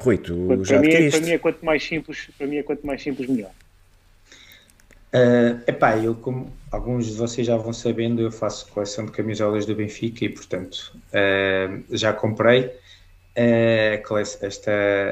Rui, 0.00 0.18
tu 0.18 0.46
para, 0.46 0.64
já 0.64 0.78
para 0.78 0.88
mim, 0.88 0.94
é, 0.94 1.10
para 1.10 1.20
mim 1.20 1.30
é 1.30 1.38
quanto 1.38 1.64
mais 1.64 1.82
simples, 1.84 2.30
para 2.36 2.46
mim 2.46 2.56
é 2.56 2.62
quanto 2.62 2.86
mais 2.86 3.02
simples 3.02 3.28
melhor. 3.28 3.50
Uh, 5.12 5.60
epá, 5.66 5.96
eu 5.98 6.14
como 6.14 6.52
alguns 6.70 7.06
de 7.06 7.14
vocês 7.14 7.46
já 7.46 7.56
vão 7.56 7.72
sabendo, 7.72 8.22
eu 8.22 8.30
faço 8.30 8.68
coleção 8.68 9.06
de 9.06 9.12
camisolas 9.12 9.66
do 9.66 9.74
Benfica 9.74 10.24
e 10.24 10.28
portanto 10.28 10.96
uh, 11.08 11.84
já 11.90 12.12
comprei 12.12 12.66
uh, 12.66 14.18
esta, 14.40 14.70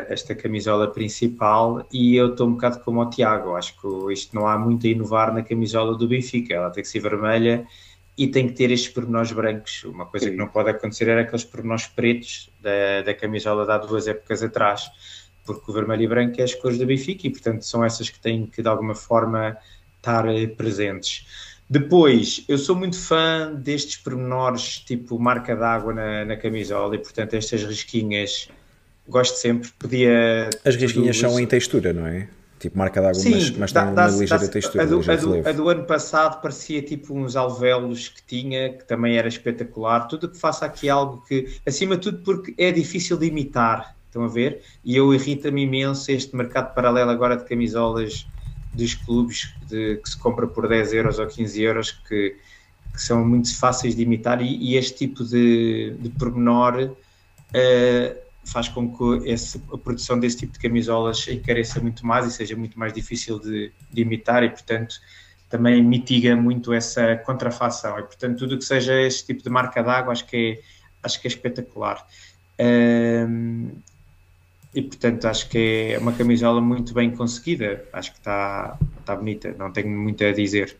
esta 0.08 0.34
camisola 0.36 0.88
principal 0.92 1.84
e 1.92 2.14
eu 2.14 2.30
estou 2.30 2.46
um 2.46 2.52
bocado 2.52 2.78
como 2.80 3.00
o 3.02 3.10
Tiago, 3.10 3.56
acho 3.56 3.74
que 3.80 4.12
isto 4.12 4.36
não 4.36 4.46
há 4.46 4.56
muito 4.56 4.86
a 4.86 4.90
inovar 4.90 5.34
na 5.34 5.42
camisola 5.42 5.98
do 5.98 6.06
Benfica, 6.06 6.54
ela 6.54 6.70
tem 6.70 6.82
que 6.82 6.88
ser 6.88 7.00
vermelha 7.00 7.66
e 8.18 8.26
tem 8.26 8.48
que 8.48 8.54
ter 8.54 8.70
estes 8.72 8.92
pormenores 8.92 9.30
brancos, 9.30 9.84
uma 9.84 10.04
coisa 10.04 10.26
Sim. 10.26 10.32
que 10.32 10.36
não 10.36 10.48
pode 10.48 10.70
acontecer 10.70 11.08
era 11.08 11.20
aqueles 11.20 11.44
pormenores 11.44 11.86
pretos 11.86 12.50
da, 12.60 13.02
da 13.02 13.14
camisola 13.14 13.64
de 13.64 13.70
há 13.70 13.78
duas 13.78 14.08
épocas 14.08 14.42
atrás, 14.42 14.90
porque 15.46 15.70
o 15.70 15.72
vermelho 15.72 16.02
e 16.02 16.08
branco 16.08 16.40
é 16.40 16.42
as 16.44 16.52
cores 16.52 16.78
do 16.78 16.84
Benfica 16.84 17.28
e 17.28 17.30
portanto 17.30 17.62
são 17.62 17.84
essas 17.84 18.10
que 18.10 18.18
têm 18.18 18.44
que 18.46 18.60
de 18.60 18.68
alguma 18.68 18.96
forma 18.96 19.56
estar 19.96 20.24
presentes. 20.56 21.26
Depois, 21.70 22.44
eu 22.48 22.58
sou 22.58 22.74
muito 22.74 22.98
fã 22.98 23.54
destes 23.54 23.96
pormenores, 23.98 24.78
tipo 24.80 25.18
marca 25.18 25.54
d'água 25.54 25.94
na, 25.94 26.24
na 26.24 26.36
camisola, 26.36 26.96
e 26.96 26.98
portanto 26.98 27.34
estas 27.34 27.62
risquinhas 27.62 28.48
gosto 29.06 29.36
sempre. 29.36 29.70
Podia. 29.78 30.50
As 30.64 30.74
risquinhas 30.76 31.18
são 31.18 31.38
em 31.38 31.46
textura, 31.46 31.92
não 31.92 32.06
é? 32.06 32.28
Tipo 32.58 32.76
marca 32.76 33.00
d'água, 33.00 33.22
mas, 33.24 33.50
mas 33.50 33.72
tem 33.72 33.82
uma 33.82 34.06
ligeira 34.08 34.48
textura. 34.48 34.82
A 34.82 34.86
do, 34.86 35.00
a, 35.00 35.16
do, 35.16 35.48
a 35.48 35.52
do, 35.52 35.68
ano 35.68 35.84
passado 35.84 36.40
parecia 36.40 36.82
tipo 36.82 37.14
uns 37.14 37.36
alvéolos 37.36 38.08
que 38.08 38.22
tinha, 38.22 38.72
que 38.72 38.84
também 38.84 39.16
era 39.16 39.28
espetacular. 39.28 40.08
Tudo 40.08 40.28
que 40.28 40.36
faça 40.36 40.66
aqui 40.66 40.88
algo 40.88 41.22
que, 41.26 41.56
acima 41.64 41.96
de 41.96 42.02
tudo, 42.02 42.18
porque 42.24 42.54
é 42.58 42.72
difícil 42.72 43.16
de 43.16 43.26
imitar, 43.26 43.94
estão 44.06 44.24
a 44.24 44.28
ver? 44.28 44.62
E 44.84 44.96
eu 44.96 45.14
irrita-me 45.14 45.62
imenso 45.62 46.10
este 46.10 46.34
mercado 46.34 46.74
paralelo 46.74 47.10
agora 47.10 47.36
de 47.36 47.44
camisolas 47.44 48.26
dos 48.74 48.94
clubes 48.94 49.54
de, 49.68 49.96
que 49.96 50.10
se 50.10 50.18
compra 50.18 50.46
por 50.46 50.68
10 50.68 50.92
euros 50.94 51.18
ou 51.20 51.26
15 51.26 51.62
euros, 51.62 51.92
que, 51.92 52.36
que 52.92 53.00
são 53.00 53.24
muito 53.24 53.56
fáceis 53.56 53.94
de 53.94 54.02
imitar, 54.02 54.42
e, 54.42 54.56
e 54.56 54.76
este 54.76 55.06
tipo 55.06 55.22
de, 55.22 55.94
de 55.98 56.08
pormenor. 56.10 56.90
Uh, 57.54 58.27
faz 58.48 58.68
com 58.68 58.90
que 58.96 59.28
esse, 59.28 59.60
a 59.72 59.78
produção 59.78 60.18
desse 60.18 60.38
tipo 60.38 60.52
de 60.52 60.58
camisolas 60.58 61.26
encareça 61.28 61.80
muito 61.80 62.06
mais 62.06 62.26
e 62.26 62.30
seja 62.30 62.56
muito 62.56 62.78
mais 62.78 62.92
difícil 62.92 63.38
de, 63.38 63.72
de 63.90 64.02
imitar 64.02 64.42
e, 64.42 64.50
portanto, 64.50 64.96
também 65.48 65.82
mitiga 65.82 66.34
muito 66.36 66.72
essa 66.72 67.16
contrafação. 67.16 67.98
E, 67.98 68.02
portanto, 68.02 68.38
tudo 68.38 68.58
que 68.58 68.64
seja 68.64 69.00
esse 69.00 69.24
tipo 69.26 69.42
de 69.42 69.50
marca 69.50 69.82
d'água 69.82 70.12
acho 70.12 70.26
que 70.26 70.36
é, 70.36 70.62
acho 71.02 71.20
que 71.20 71.26
é 71.26 71.30
espetacular. 71.30 72.06
Um, 72.60 73.70
e, 74.74 74.82
portanto, 74.82 75.26
acho 75.26 75.48
que 75.48 75.92
é 75.94 75.98
uma 75.98 76.12
camisola 76.12 76.60
muito 76.60 76.92
bem 76.94 77.10
conseguida. 77.10 77.84
Acho 77.92 78.12
que 78.12 78.18
está, 78.18 78.78
está 79.00 79.16
bonita, 79.16 79.54
não 79.58 79.72
tenho 79.72 79.88
muito 79.88 80.24
a 80.24 80.32
dizer. 80.32 80.76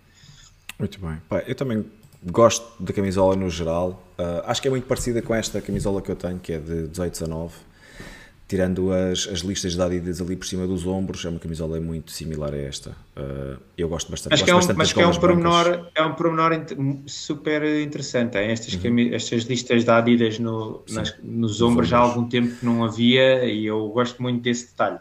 Muito 0.79 1.01
bem. 1.01 1.19
eu 1.47 1.55
também 1.55 1.85
gosto 2.23 2.67
da 2.83 2.93
camisola 2.93 3.37
no 3.37 3.49
geral. 3.49 4.03
Uh, 4.19 4.43
acho 4.47 4.61
que 4.61 4.69
é 4.69 4.71
muito 4.71 4.87
parecida 4.87 5.23
com 5.23 5.35
esta 5.35 5.61
camisola 5.61 6.03
que 6.03 6.11
eu 6.11 6.17
tenho, 6.17 6.39
que 6.39 6.53
é 6.53 6.59
de 6.59 6.89
18 6.89 7.13
19. 7.13 7.55
Tirando 8.49 8.91
as, 8.91 9.29
as 9.31 9.41
listas 9.41 9.75
de 9.75 9.83
Adidas 9.83 10.23
ali 10.23 10.35
por 10.35 10.47
cima 10.47 10.67
dos 10.67 10.87
ombros, 10.87 11.23
é 11.23 11.29
uma 11.29 11.39
camisola 11.39 11.79
muito 11.81 12.11
similar 12.11 12.55
a 12.55 12.57
esta. 12.57 12.93
Uh, 13.15 13.61
eu 13.77 13.91
gosto 13.91 14.11
bastante. 14.11 14.33
Acho 14.33 14.43
que 14.43 14.51
é 14.51 14.55
um, 14.55 14.61
mas 14.75 14.91
que 14.91 15.03
é 15.03 15.07
um 15.07 15.15
pormenor, 15.15 15.91
é 15.95 16.03
um 16.03 16.15
pormenor 16.15 16.53
super 17.07 17.63
interessante. 17.79 18.39
Hein? 18.39 18.51
Estas, 18.51 18.73
uhum. 18.73 19.13
estas 19.13 19.43
listas 19.43 19.85
de 19.85 19.91
Adidas 19.91 20.39
no, 20.39 20.83
nas, 20.89 21.15
nos 21.23 21.61
ombros 21.61 21.89
já 21.89 21.99
há 21.99 22.01
algum 22.01 22.27
tempo 22.27 22.57
que 22.57 22.65
não 22.65 22.83
havia 22.83 23.45
e 23.45 23.67
eu 23.67 23.87
gosto 23.89 24.23
muito 24.23 24.43
desse 24.43 24.69
detalhe. 24.69 24.99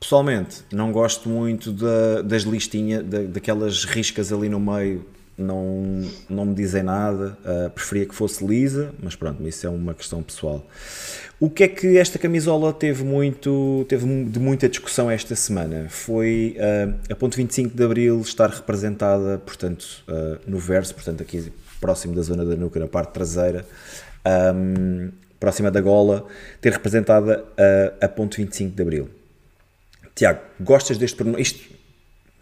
Pessoalmente, 0.00 0.62
não 0.72 0.90
gosto 0.90 1.28
muito 1.28 1.72
da, 1.72 2.22
das 2.22 2.42
listinhas, 2.42 3.04
da, 3.04 3.22
daquelas 3.22 3.84
riscas 3.84 4.32
ali 4.32 4.48
no 4.48 4.58
meio 4.58 5.04
não, 5.38 6.04
não 6.28 6.46
me 6.46 6.54
dizem 6.54 6.82
nada, 6.82 7.38
uh, 7.44 7.70
preferia 7.70 8.04
que 8.04 8.14
fosse 8.14 8.44
lisa, 8.44 8.92
mas 9.00 9.14
pronto, 9.14 9.46
isso 9.46 9.64
é 9.64 9.70
uma 9.70 9.94
questão 9.94 10.20
pessoal. 10.20 10.66
O 11.38 11.48
que 11.48 11.62
é 11.62 11.68
que 11.68 11.96
esta 11.96 12.18
camisola 12.18 12.72
teve 12.72 13.04
muito 13.04 13.86
teve 13.88 14.04
de 14.24 14.40
muita 14.40 14.68
discussão 14.68 15.08
esta 15.08 15.36
semana? 15.36 15.86
Foi 15.88 16.56
uh, 16.58 17.12
a 17.12 17.14
ponto 17.14 17.36
25 17.36 17.76
de 17.76 17.84
Abril 17.84 18.20
estar 18.20 18.50
representada, 18.50 19.38
portanto, 19.38 20.02
uh, 20.08 20.40
no 20.44 20.58
verso, 20.58 20.92
portanto 20.92 21.22
aqui 21.22 21.52
próximo 21.80 22.14
da 22.16 22.22
zona 22.22 22.44
da 22.44 22.56
nuca, 22.56 22.80
na 22.80 22.88
parte 22.88 23.12
traseira, 23.12 23.64
um, 24.52 25.10
próxima 25.38 25.70
da 25.70 25.80
gola, 25.80 26.26
ter 26.60 26.72
representada 26.72 27.44
a, 28.00 28.08
ponto 28.08 28.36
25 28.36 28.74
de 28.74 28.82
Abril. 28.82 29.08
Tiago, 30.16 30.40
gostas 30.60 30.98
deste 30.98 31.22
Isto 31.38 31.77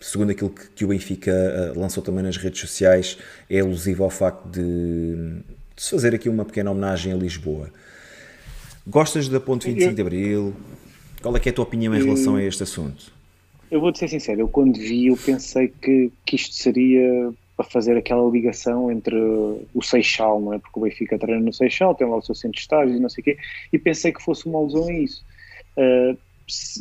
segundo 0.01 0.31
aquilo 0.31 0.51
que, 0.51 0.69
que 0.69 0.85
o 0.85 0.89
Benfica 0.89 1.33
uh, 1.75 1.79
lançou 1.79 2.03
também 2.03 2.23
nas 2.23 2.37
redes 2.37 2.61
sociais, 2.61 3.19
é 3.49 3.61
alusivo 3.61 4.05
ao 4.05 4.11
facto 4.11 4.47
de, 4.49 4.61
de 5.75 5.83
se 5.83 5.91
fazer 5.91 6.15
aqui 6.15 6.29
uma 6.29 6.45
pequena 6.45 6.71
homenagem 6.71 7.13
a 7.13 7.17
Lisboa. 7.17 7.71
Gostas 8.87 9.29
da 9.29 9.41
Ponte 9.41 9.67
25 9.67 9.95
de 9.95 10.01
Abril? 10.01 10.55
Qual 11.21 11.37
é, 11.37 11.41
é 11.45 11.49
a 11.49 11.53
tua 11.53 11.65
opinião 11.65 11.95
em 11.95 12.03
relação 12.03 12.37
a 12.37 12.43
este 12.43 12.63
assunto? 12.63 13.13
Eu 13.71 13.81
vou-te 13.81 13.99
ser 13.99 14.09
sincero, 14.09 14.43
eu 14.43 14.49
quando 14.49 14.79
vi 14.79 15.09
eu 15.09 15.17
pensei 15.17 15.69
que, 15.69 16.13
que 16.25 16.37
isto 16.37 16.55
seria 16.55 17.33
para 17.57 17.67
fazer 17.67 17.97
aquela 17.97 18.31
ligação 18.31 18.91
entre 18.93 19.17
o 19.17 19.83
Seixal, 19.83 20.41
não 20.41 20.53
é? 20.53 20.59
Porque 20.59 20.79
o 20.79 20.83
Benfica 20.83 21.19
treina 21.19 21.41
no 21.41 21.53
Seixal, 21.53 21.95
tem 21.95 22.07
lá 22.07 22.17
o 22.17 22.23
seu 22.23 22.35
centro 22.35 22.57
de 22.57 22.61
estágios 22.61 22.97
e 22.97 23.01
não 23.01 23.09
sei 23.09 23.23
o 23.23 23.25
quê, 23.25 23.39
e 23.73 23.79
pensei 23.79 24.13
que 24.13 24.23
fosse 24.23 24.47
uma 24.47 24.59
alusão 24.59 24.87
a 24.87 24.93
isso. 24.93 25.25
Uh, 25.77 26.17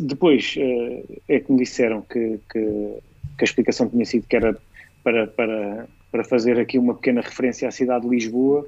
depois 0.02 0.56
uh, 0.58 1.22
é 1.28 1.40
que 1.40 1.52
me 1.52 1.60
disseram 1.60 2.02
que, 2.02 2.40
que, 2.52 2.98
que, 3.38 3.44
a 3.44 3.45
explicação 3.45 3.90
tinha 3.90 4.06
sido 4.06 4.26
que 4.28 4.36
era 4.36 4.57
para, 5.03 5.28
para, 5.28 5.88
para 6.12 6.24
fazer 6.24 6.60
aqui 6.60 6.78
uma 6.78 6.95
pequena 6.95 7.22
referência 7.22 7.68
à 7.68 7.72
cidade 7.72 8.03
de 8.03 8.10
Lisboa. 8.10 8.66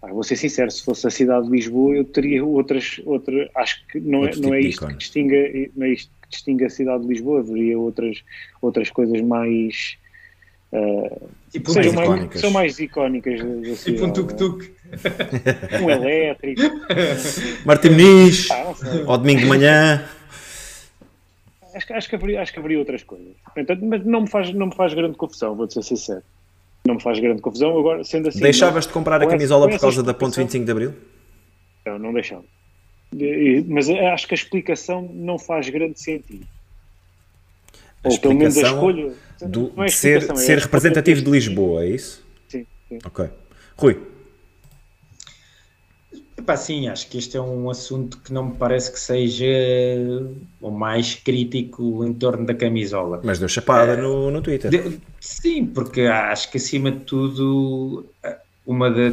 Ah, 0.00 0.08
vou 0.08 0.22
ser 0.22 0.36
sincero, 0.36 0.70
se 0.70 0.84
fosse 0.84 1.06
a 1.06 1.10
cidade 1.10 1.46
de 1.46 1.52
Lisboa, 1.52 1.94
eu 1.94 2.04
teria 2.04 2.44
outras. 2.44 3.00
outras 3.04 3.48
acho 3.54 3.86
que 3.86 4.00
não, 4.00 4.24
é, 4.24 4.34
não 4.36 4.54
é 4.54 4.60
isto 4.60 4.86
que 4.86 4.94
distingue, 4.94 5.70
não 5.76 5.86
é 5.86 5.90
isto 5.90 6.10
que 6.22 6.28
distingue 6.28 6.64
a 6.64 6.70
cidade 6.70 7.02
de 7.02 7.08
Lisboa, 7.08 7.40
haveria 7.40 7.78
outras, 7.78 8.22
outras 8.60 8.90
coisas 8.90 9.20
mais. 9.20 9.96
Uh, 10.72 11.28
tipo 11.50 11.70
sejam 11.70 11.92
mais, 11.92 12.08
icónicas. 12.08 12.40
São 12.40 12.50
mais 12.50 12.78
icónicas 12.78 13.40
da 13.40 13.76
cidade. 13.76 13.84
Tipo 13.84 14.04
um 14.06 14.12
tuk-tuk. 14.12 14.72
Um 15.82 15.90
elétrico. 15.90 16.62
Martim 17.64 17.90
Nis, 17.90 18.50
ah, 18.50 18.74
ao 19.06 19.18
domingo 19.18 19.40
de 19.40 19.46
manhã 19.46 20.02
acho, 21.74 21.92
acho, 21.92 22.08
que 22.08 22.14
haveria, 22.14 22.42
acho 22.42 22.52
que 22.52 22.58
haveria 22.58 22.78
outras 22.78 23.02
coisas. 23.02 23.34
Portanto, 23.54 23.84
mas 23.84 24.04
não 24.04 24.22
me, 24.22 24.28
faz, 24.28 24.52
não 24.52 24.66
me 24.66 24.74
faz 24.74 24.94
grande 24.94 25.16
confusão, 25.16 25.54
vou 25.54 25.70
ser 25.70 25.82
sincero. 25.82 26.22
Não 26.86 26.96
me 26.96 27.02
faz 27.02 27.18
grande 27.18 27.40
confusão. 27.40 27.78
Agora, 27.78 28.04
sendo 28.04 28.28
assim. 28.28 28.40
Deixavas 28.40 28.84
não, 28.84 28.90
de 28.90 28.94
comprar 28.94 29.22
a 29.22 29.26
camisola 29.26 29.68
por 29.68 29.78
causa 29.78 30.02
da 30.02 30.12
ponto 30.12 30.36
25 30.36 30.64
de 30.64 30.70
Abril? 30.70 30.94
Não, 31.86 31.98
não 31.98 32.12
deixava. 32.12 32.44
Mas 33.68 33.88
acho 33.88 34.26
que 34.26 34.34
a 34.34 34.36
explicação 34.36 35.08
não 35.12 35.38
faz 35.38 35.68
grande 35.68 36.00
sentido. 36.00 36.46
A 38.04 38.08
Ou 38.08 38.18
pelo 38.18 38.34
menos 38.34 38.56
a 38.58 38.62
escolha. 38.62 39.12
Do, 39.40 39.72
é 39.76 39.86
de 39.86 39.92
ser, 39.92 40.30
é 40.30 40.34
ser 40.36 40.58
representativo 40.58 41.22
de 41.22 41.30
Lisboa, 41.30 41.84
é 41.84 41.88
isso? 41.88 42.24
Sim, 42.48 42.66
sim. 42.88 42.98
Ok. 43.04 43.28
Rui. 43.76 44.11
Epá, 46.42 46.56
sim, 46.56 46.88
acho 46.88 47.08
que 47.08 47.18
este 47.18 47.36
é 47.36 47.40
um 47.40 47.70
assunto 47.70 48.18
que 48.18 48.32
não 48.32 48.46
me 48.46 48.56
parece 48.56 48.90
que 48.90 48.98
seja 48.98 49.46
o 50.60 50.72
mais 50.72 51.14
crítico 51.14 52.04
em 52.04 52.12
torno 52.12 52.44
da 52.44 52.52
camisola. 52.52 53.20
Mas 53.22 53.38
deu 53.38 53.48
chapada 53.48 53.94
uh, 53.94 54.02
no, 54.02 54.30
no 54.32 54.42
Twitter. 54.42 54.68
De, 54.68 55.00
sim, 55.20 55.64
porque 55.64 56.02
acho 56.02 56.50
que 56.50 56.56
acima 56.56 56.90
de 56.90 56.98
tudo 57.00 58.04
uma 58.66 58.90
da, 58.90 59.12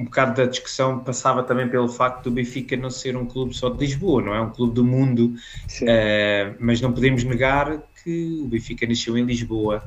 um 0.00 0.04
bocado 0.04 0.42
da 0.42 0.46
discussão 0.46 0.98
passava 0.98 1.44
também 1.44 1.68
pelo 1.68 1.88
facto 1.88 2.24
do 2.24 2.32
Benfica 2.32 2.76
não 2.76 2.90
ser 2.90 3.16
um 3.16 3.24
clube 3.24 3.54
só 3.54 3.68
de 3.68 3.78
Lisboa, 3.78 4.20
não 4.20 4.34
é 4.34 4.40
um 4.40 4.50
clube 4.50 4.74
do 4.74 4.84
mundo, 4.84 5.34
uh, 5.82 6.56
mas 6.58 6.80
não 6.80 6.92
podemos 6.92 7.22
negar 7.22 7.80
que 8.02 8.40
o 8.42 8.48
Benfica 8.48 8.84
nasceu 8.84 9.16
em 9.16 9.24
Lisboa. 9.24 9.84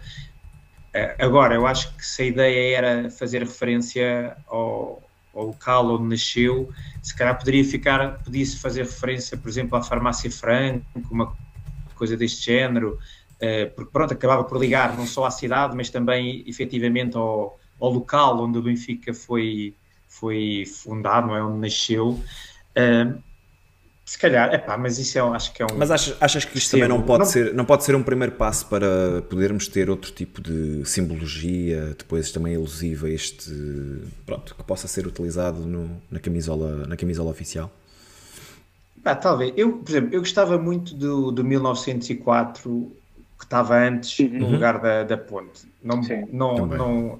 Uh, 0.95 1.19
agora, 1.19 1.55
eu 1.55 1.67
acho 1.67 1.93
que 1.97 2.05
se 2.05 2.21
a 2.21 2.25
ideia 2.25 2.77
era 2.77 3.09
fazer 3.09 3.39
referência 3.39 4.37
ao, 4.47 5.03
ao 5.33 5.47
local 5.47 5.91
onde 5.91 6.03
nasceu, 6.03 6.69
se 7.01 7.15
calhar 7.15 7.37
poderia 7.37 7.65
ficar, 7.65 8.23
podia-se 8.23 8.57
fazer 8.57 8.83
referência, 8.83 9.35
por 9.35 9.49
exemplo, 9.49 9.77
à 9.77 9.81
farmácia 9.81 10.29
Franco, 10.29 10.85
uma 11.09 11.35
coisa 11.95 12.15
deste 12.15 12.45
género, 12.45 12.99
uh, 13.35 13.75
porque 13.75 13.91
pronto, 13.91 14.13
acabava 14.13 14.43
por 14.43 14.59
ligar 14.59 14.95
não 14.95 15.07
só 15.07 15.25
à 15.25 15.31
cidade, 15.31 15.75
mas 15.75 15.89
também 15.89 16.43
efetivamente 16.47 17.17
ao, 17.17 17.59
ao 17.79 17.91
local 17.91 18.39
onde 18.41 18.57
o 18.57 18.61
Benfica 18.61 19.13
foi, 19.13 19.75
foi 20.07 20.65
fundado, 20.65 21.27
não 21.27 21.35
é? 21.35 21.43
onde 21.43 21.59
nasceu. 21.59 22.19
Se 24.05 24.17
calhar, 24.17 24.53
é 24.53 24.57
pá, 24.57 24.77
mas 24.77 24.99
isso 24.99 25.17
é, 25.17 25.21
acho 25.21 25.53
que 25.53 25.63
é 25.63 25.65
um. 25.65 25.77
Mas 25.77 25.89
achas, 25.89 26.17
achas 26.19 26.43
que 26.43 26.57
isto 26.57 26.71
também 26.71 26.89
não 26.89 27.01
pode, 27.01 27.19
não... 27.19 27.25
Ser, 27.25 27.53
não 27.53 27.63
pode 27.63 27.85
ser 27.85 27.95
um 27.95 28.03
primeiro 28.03 28.33
passo 28.33 28.65
para 28.67 29.21
podermos 29.29 29.67
ter 29.69 29.89
outro 29.89 30.11
tipo 30.11 30.41
de 30.41 30.83
simbologia, 30.85 31.95
depois 31.97 32.29
também 32.31 32.53
elusiva, 32.53 33.09
este. 33.09 33.49
Pronto, 34.25 34.55
que 34.55 34.63
possa 34.63 34.89
ser 34.89 35.07
utilizado 35.07 35.61
no, 35.61 36.01
na, 36.11 36.19
camisola, 36.19 36.85
na 36.85 36.97
camisola 36.97 37.31
oficial? 37.31 37.71
Ah, 39.05 39.15
talvez. 39.15 39.53
Eu, 39.55 39.77
por 39.77 39.89
exemplo, 39.89 40.13
eu 40.13 40.19
gostava 40.19 40.57
muito 40.57 40.93
do, 40.95 41.31
do 41.31 41.43
1904, 41.43 42.91
que 43.39 43.45
estava 43.45 43.77
antes 43.77 44.19
uhum. 44.19 44.39
no 44.39 44.51
lugar 44.51 44.79
da, 44.81 45.03
da 45.03 45.17
ponte. 45.17 45.65
Não, 45.81 46.01
não, 46.31 46.65
não, 46.65 47.19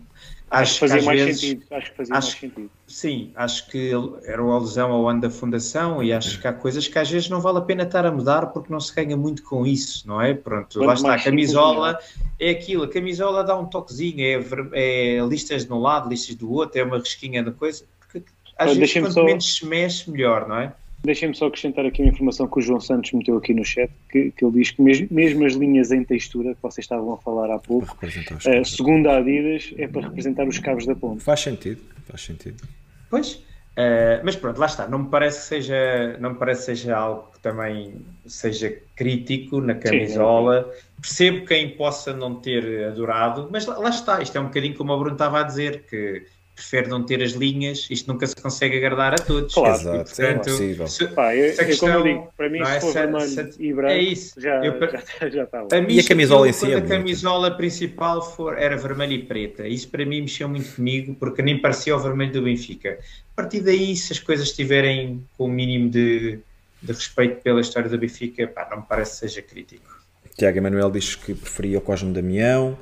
Acho, 0.53 0.73
que 0.73 0.79
fazia 0.81 1.01
mais 1.01 1.19
vezes, 1.19 1.41
sentido. 1.41 1.65
Acho 1.71 1.91
que 1.91 1.97
fazia 1.97 2.15
acho, 2.15 2.27
mais 2.27 2.39
sentido. 2.39 2.71
Sim, 2.87 3.31
acho 3.35 3.69
que 3.69 3.91
era 4.25 4.43
uma 4.43 4.55
alusão 4.55 4.91
ao 4.91 5.09
ano 5.09 5.21
da 5.21 5.29
fundação 5.29 6.03
e 6.03 6.13
acho 6.13 6.39
que 6.39 6.47
há 6.47 6.53
coisas 6.53 6.87
que 6.87 6.99
às 6.99 7.09
vezes 7.09 7.27
não 7.27 7.41
vale 7.41 7.57
a 7.57 7.61
pena 7.61 7.83
estar 7.83 8.05
a 8.05 8.11
mudar 8.11 8.47
porque 8.47 8.71
não 8.71 8.79
se 8.79 8.93
ganha 8.93 9.17
muito 9.17 9.41
com 9.43 9.65
isso, 9.65 10.07
não 10.07 10.21
é? 10.21 10.33
Pronto, 10.33 10.77
Quanto 10.77 10.85
lá 10.85 10.93
está, 10.93 11.13
a 11.15 11.23
camisola 11.23 11.99
é 12.39 12.51
aquilo, 12.51 12.83
a 12.83 12.87
camisola 12.87 13.43
dá 13.43 13.57
um 13.57 13.65
toquezinho, 13.65 14.21
é, 14.21 15.17
é 15.17 15.25
listas 15.25 15.65
de 15.65 15.73
um 15.73 15.79
lado, 15.79 16.07
listas 16.07 16.35
do 16.35 16.51
outro, 16.51 16.79
é 16.79 16.83
uma 16.83 16.99
risquinha 16.99 17.41
da 17.41 17.51
coisa, 17.51 17.85
porque 17.99 18.23
às 18.57 18.77
vezes 18.77 18.93
quanto 18.93 19.23
menos 19.23 19.55
se 19.55 19.65
mexe, 19.65 20.09
melhor, 20.09 20.47
não 20.47 20.57
é? 20.57 20.73
Deixem-me 21.03 21.35
só 21.35 21.47
acrescentar 21.47 21.85
aqui 21.85 22.01
uma 22.01 22.11
informação 22.11 22.47
que 22.47 22.59
o 22.59 22.61
João 22.61 22.79
Santos 22.79 23.11
meteu 23.11 23.35
aqui 23.35 23.53
no 23.53 23.65
chat, 23.65 23.91
que, 24.09 24.31
que 24.31 24.45
ele 24.45 24.53
diz 24.53 24.71
que 24.71 24.81
mesmo, 24.81 25.07
mesmo, 25.11 25.45
as 25.45 25.53
linhas 25.53 25.91
em 25.91 26.01
textura 26.01 26.55
que 26.55 26.61
vocês 26.61 26.85
estavam 26.85 27.13
a 27.13 27.17
falar 27.17 27.53
há 27.53 27.59
pouco, 27.59 27.97
uh, 28.01 28.65
segundo 28.65 29.09
a 29.09 29.17
Adidas, 29.17 29.73
é 29.77 29.85
para 29.85 30.03
representar 30.03 30.47
os 30.47 30.59
cabos 30.59 30.85
da 30.85 30.95
ponte. 30.95 31.21
Faz 31.21 31.41
sentido, 31.41 31.81
faz 32.05 32.21
sentido. 32.21 32.63
Pois, 33.09 33.33
uh, 33.33 34.23
mas 34.23 34.37
pronto, 34.37 34.57
lá 34.57 34.65
está. 34.65 34.87
Não 34.87 34.99
me 34.99 35.09
parece 35.09 35.41
que 35.41 35.45
seja, 35.47 36.17
não 36.21 36.31
me 36.31 36.37
parece 36.37 36.61
que 36.61 36.65
seja 36.77 36.95
algo 36.95 37.31
que 37.33 37.39
também 37.41 37.95
seja 38.25 38.73
crítico 38.95 39.59
na 39.59 39.75
camisola. 39.75 40.71
Sim, 40.71 40.93
Percebo 41.01 41.45
quem 41.45 41.69
possa 41.75 42.13
não 42.13 42.35
ter 42.35 42.87
adorado, 42.87 43.49
mas 43.51 43.65
lá, 43.65 43.77
lá 43.77 43.89
está. 43.89 44.21
Isto 44.21 44.37
é 44.37 44.41
um 44.41 44.45
bocadinho 44.45 44.73
como 44.73 44.93
o 44.93 44.97
Bruno 44.97 45.15
estava 45.15 45.41
a 45.41 45.43
dizer, 45.43 45.83
que 45.83 46.25
prefere 46.55 46.87
não 46.87 47.03
ter 47.03 47.21
as 47.23 47.31
linhas, 47.31 47.87
isto 47.89 48.11
nunca 48.11 48.27
se 48.27 48.35
consegue 48.35 48.77
agradar 48.77 49.13
a 49.13 49.17
todos. 49.17 49.53
Claro, 49.53 49.79
Exato, 49.79 49.97
portanto, 50.09 50.49
é 50.49 50.51
possível. 50.51 50.87
Se, 50.87 51.07
Pá, 51.07 51.35
eu, 51.35 51.45
é 51.45 51.65
questão, 51.65 51.89
como 51.89 51.99
eu 51.99 52.03
digo, 52.03 52.33
para 52.37 52.49
mim 52.49 52.59
é, 52.59 52.65
se 52.65 52.81
for 52.81 52.93
vermelho 52.93 53.27
se, 53.27 53.55
e 53.59 53.73
branco, 53.73 53.91
é 53.91 54.01
isso. 54.01 54.39
Já, 54.39 54.63
eu, 54.63 54.73
já, 55.19 55.29
já 55.29 55.43
está 55.43 55.59
a 55.59 55.79
E 55.89 55.99
a 55.99 56.03
camisola 56.03 56.47
em 56.47 56.53
si 56.53 56.71
é 56.71 56.77
A 56.77 56.81
camisola 56.81 57.51
principal 57.51 58.21
for, 58.21 58.57
era 58.57 58.77
vermelha 58.77 59.13
e 59.13 59.23
preta, 59.23 59.67
isso 59.67 59.89
para 59.89 60.05
mim 60.05 60.21
mexeu 60.21 60.47
muito 60.47 60.75
comigo, 60.75 61.15
porque 61.15 61.41
nem 61.41 61.59
parecia 61.59 61.95
o 61.95 61.99
vermelho 61.99 62.31
do 62.31 62.43
Benfica. 62.43 62.99
A 63.31 63.35
partir 63.35 63.61
daí, 63.61 63.95
se 63.95 64.13
as 64.13 64.19
coisas 64.19 64.47
estiverem 64.47 65.23
com 65.37 65.45
o 65.45 65.47
mínimo 65.47 65.89
de, 65.89 66.39
de 66.81 66.93
respeito 66.93 67.41
pela 67.41 67.61
história 67.61 67.89
do 67.89 67.97
Benfica, 67.97 68.47
pá, 68.47 68.67
não 68.69 68.77
me 68.77 68.83
parece 68.87 69.13
que 69.13 69.17
seja 69.27 69.41
crítico. 69.41 69.93
Tiago 70.37 70.57
Emanuel 70.57 70.91
diz 70.91 71.15
que 71.15 71.33
preferia 71.33 71.77
o 71.77 71.81
Cosme 71.81 72.11
Damião. 72.11 72.77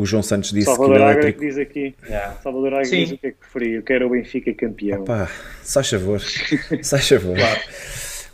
O 0.00 0.06
João 0.06 0.22
Santos 0.22 0.50
disse 0.50 0.64
Salvador 0.64 0.96
que 0.96 1.02
o 1.02 1.04
elétrico... 1.04 1.40
diz 1.40 1.58
aqui. 1.58 1.94
Yeah. 2.06 2.36
Salvador 2.42 2.72
Agra 2.72 2.88
diz 2.88 3.12
o 3.12 3.18
que 3.18 3.26
é 3.26 3.30
que 3.32 3.36
preferia. 3.36 3.76
Eu 3.76 3.82
quero 3.82 4.06
o 4.06 4.10
Benfica 4.10 4.54
campeão. 4.54 5.02
Opa, 5.02 5.30
sai 5.62 5.84
favor. 5.84 6.22
sai 6.80 7.00
favor. 7.00 7.36
Claro. 7.36 7.60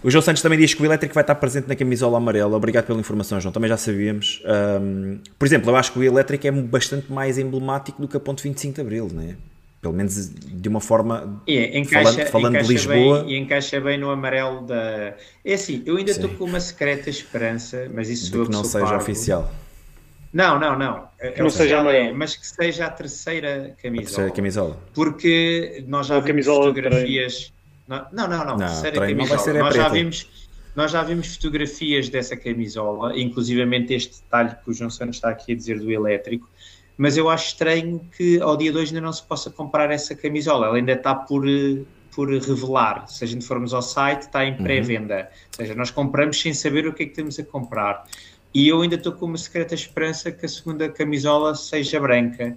O 0.05 0.10
João 0.10 0.22
Santos 0.22 0.43
também 0.43 0.56
diz 0.56 0.74
que 0.74 0.80
o 0.80 0.84
elétrico 0.84 1.12
vai 1.12 1.24
estar 1.24 1.34
presente 1.34 1.66
na 1.66 1.74
camisola 1.74 2.18
amarela. 2.18 2.56
Obrigado 2.56 2.86
pela 2.86 3.01
informação, 3.01 3.40
João. 3.40 3.52
Também 3.52 3.68
já 3.68 3.76
sabíamos. 3.76 4.44
Um, 4.80 5.18
por 5.36 5.44
exemplo, 5.44 5.70
eu 5.70 5.74
acho 5.74 5.93
que 5.93 5.98
o 5.98 6.05
elétrico 6.05 6.47
é 6.47 6.52
bastante 6.52 7.10
mais 7.12 7.36
emblemático 7.36 8.01
do 8.01 8.06
que 8.06 8.16
a 8.16 8.20
ponto 8.20 8.40
25 8.40 8.76
de 8.76 8.80
Abril, 8.80 9.09
não 9.12 9.22
é? 9.24 9.34
Pelo 9.82 9.93
menos 9.93 10.30
de 10.32 10.68
uma 10.68 10.80
forma. 10.80 11.43
É, 11.48 11.76
encaixa, 11.76 12.12
falando, 12.12 12.28
falando 12.28 12.52
encaixa 12.52 12.68
de 12.68 12.72
Lisboa. 12.74 13.24
Bem, 13.24 13.32
e 13.32 13.38
encaixa 13.38 13.80
bem 13.80 13.98
no 13.98 14.09
amarelo 14.10 14.64
da. 14.64 15.16
É 15.44 15.55
assim, 15.55 15.82
eu 15.84 15.97
ainda 15.97 16.12
estou 16.12 16.30
com 16.30 16.44
uma 16.44 16.60
secreta 16.60 17.10
esperança, 17.10 17.90
mas 17.93 18.09
isso 18.09 18.30
de 18.30 18.44
que 18.44 18.52
não 18.52 18.62
seja 18.62 18.84
parvo. 18.84 19.02
oficial. 19.02 19.52
Não, 20.37 20.59
não, 20.61 20.79
não. 20.79 21.09
Que 21.19 21.43
não 21.43 21.49
seja 21.49 21.77
é, 21.91 22.13
mas 22.13 22.37
que 22.37 22.47
seja 22.47 22.85
a 22.85 22.91
terceira 22.91 23.75
camisola. 23.83 24.03
A 24.03 24.05
terceira 24.05 24.31
camisola. 24.33 24.79
Porque 24.93 25.83
nós 25.89 26.09
já 26.09 26.21
vimos 26.21 26.45
fotografias. 26.45 27.55
Não, 27.89 28.07
não, 28.13 28.29
não, 28.29 28.45
não, 28.45 28.57
terceira 28.59 29.01
camisola. 29.01 29.59
nós, 29.61 29.75
já 29.75 29.89
vimos, 29.89 30.51
nós 30.77 30.91
já 30.91 31.03
vimos 31.03 31.37
fotografias 31.37 32.11
dessa 32.11 32.37
camisola, 32.37 33.19
inclusivamente 33.19 33.95
este 33.95 34.21
detalhe 34.21 34.55
que 34.63 34.71
o 34.71 34.75
João 34.75 34.91
Santos 34.91 35.17
está 35.17 35.31
aqui 35.31 35.53
a 35.53 35.57
dizer 35.57 35.81
do 35.81 35.91
elétrico. 35.91 36.47
Mas 36.99 37.17
eu 37.17 37.31
acho 37.31 37.49
estranho 37.49 38.07
que 38.15 38.39
ao 38.39 38.59
dia 38.59 38.71
2 38.71 38.91
ainda 38.91 39.01
não 39.01 39.15
se 39.15 39.23
possa 39.23 39.49
comprar 39.49 39.91
essa 39.91 40.15
camisola. 40.15 40.67
Ela 40.67 40.77
ainda 40.77 40.93
está 40.93 41.15
por, 41.15 41.47
por 42.15 42.29
revelar. 42.29 43.09
Se 43.09 43.25
a 43.25 43.27
gente 43.27 43.47
formos 43.47 43.73
ao 43.73 43.81
site, 43.81 44.23
está 44.23 44.45
em 44.45 44.53
uhum. 44.53 44.63
pré-venda. 44.65 45.17
Uhum. 45.17 45.23
Ou 45.23 45.57
seja, 45.57 45.75
nós 45.75 45.91
compramos 45.91 46.39
sem 46.39 46.53
saber 46.53 46.87
o 46.87 46.93
que 46.93 47.05
é 47.05 47.07
que 47.07 47.15
temos 47.15 47.39
a 47.39 47.45
comprar. 47.45 48.05
E 48.55 48.68
eu 48.68 48.81
ainda 48.81 48.97
estou 48.97 49.12
com 49.12 49.27
uma 49.27 49.36
secreta 49.36 49.74
esperança 49.74 50.31
que 50.32 50.47
a 50.47 50.48
segunda 50.48 50.89
camisola 50.89 51.55
seja 51.55 52.01
branca, 52.01 52.56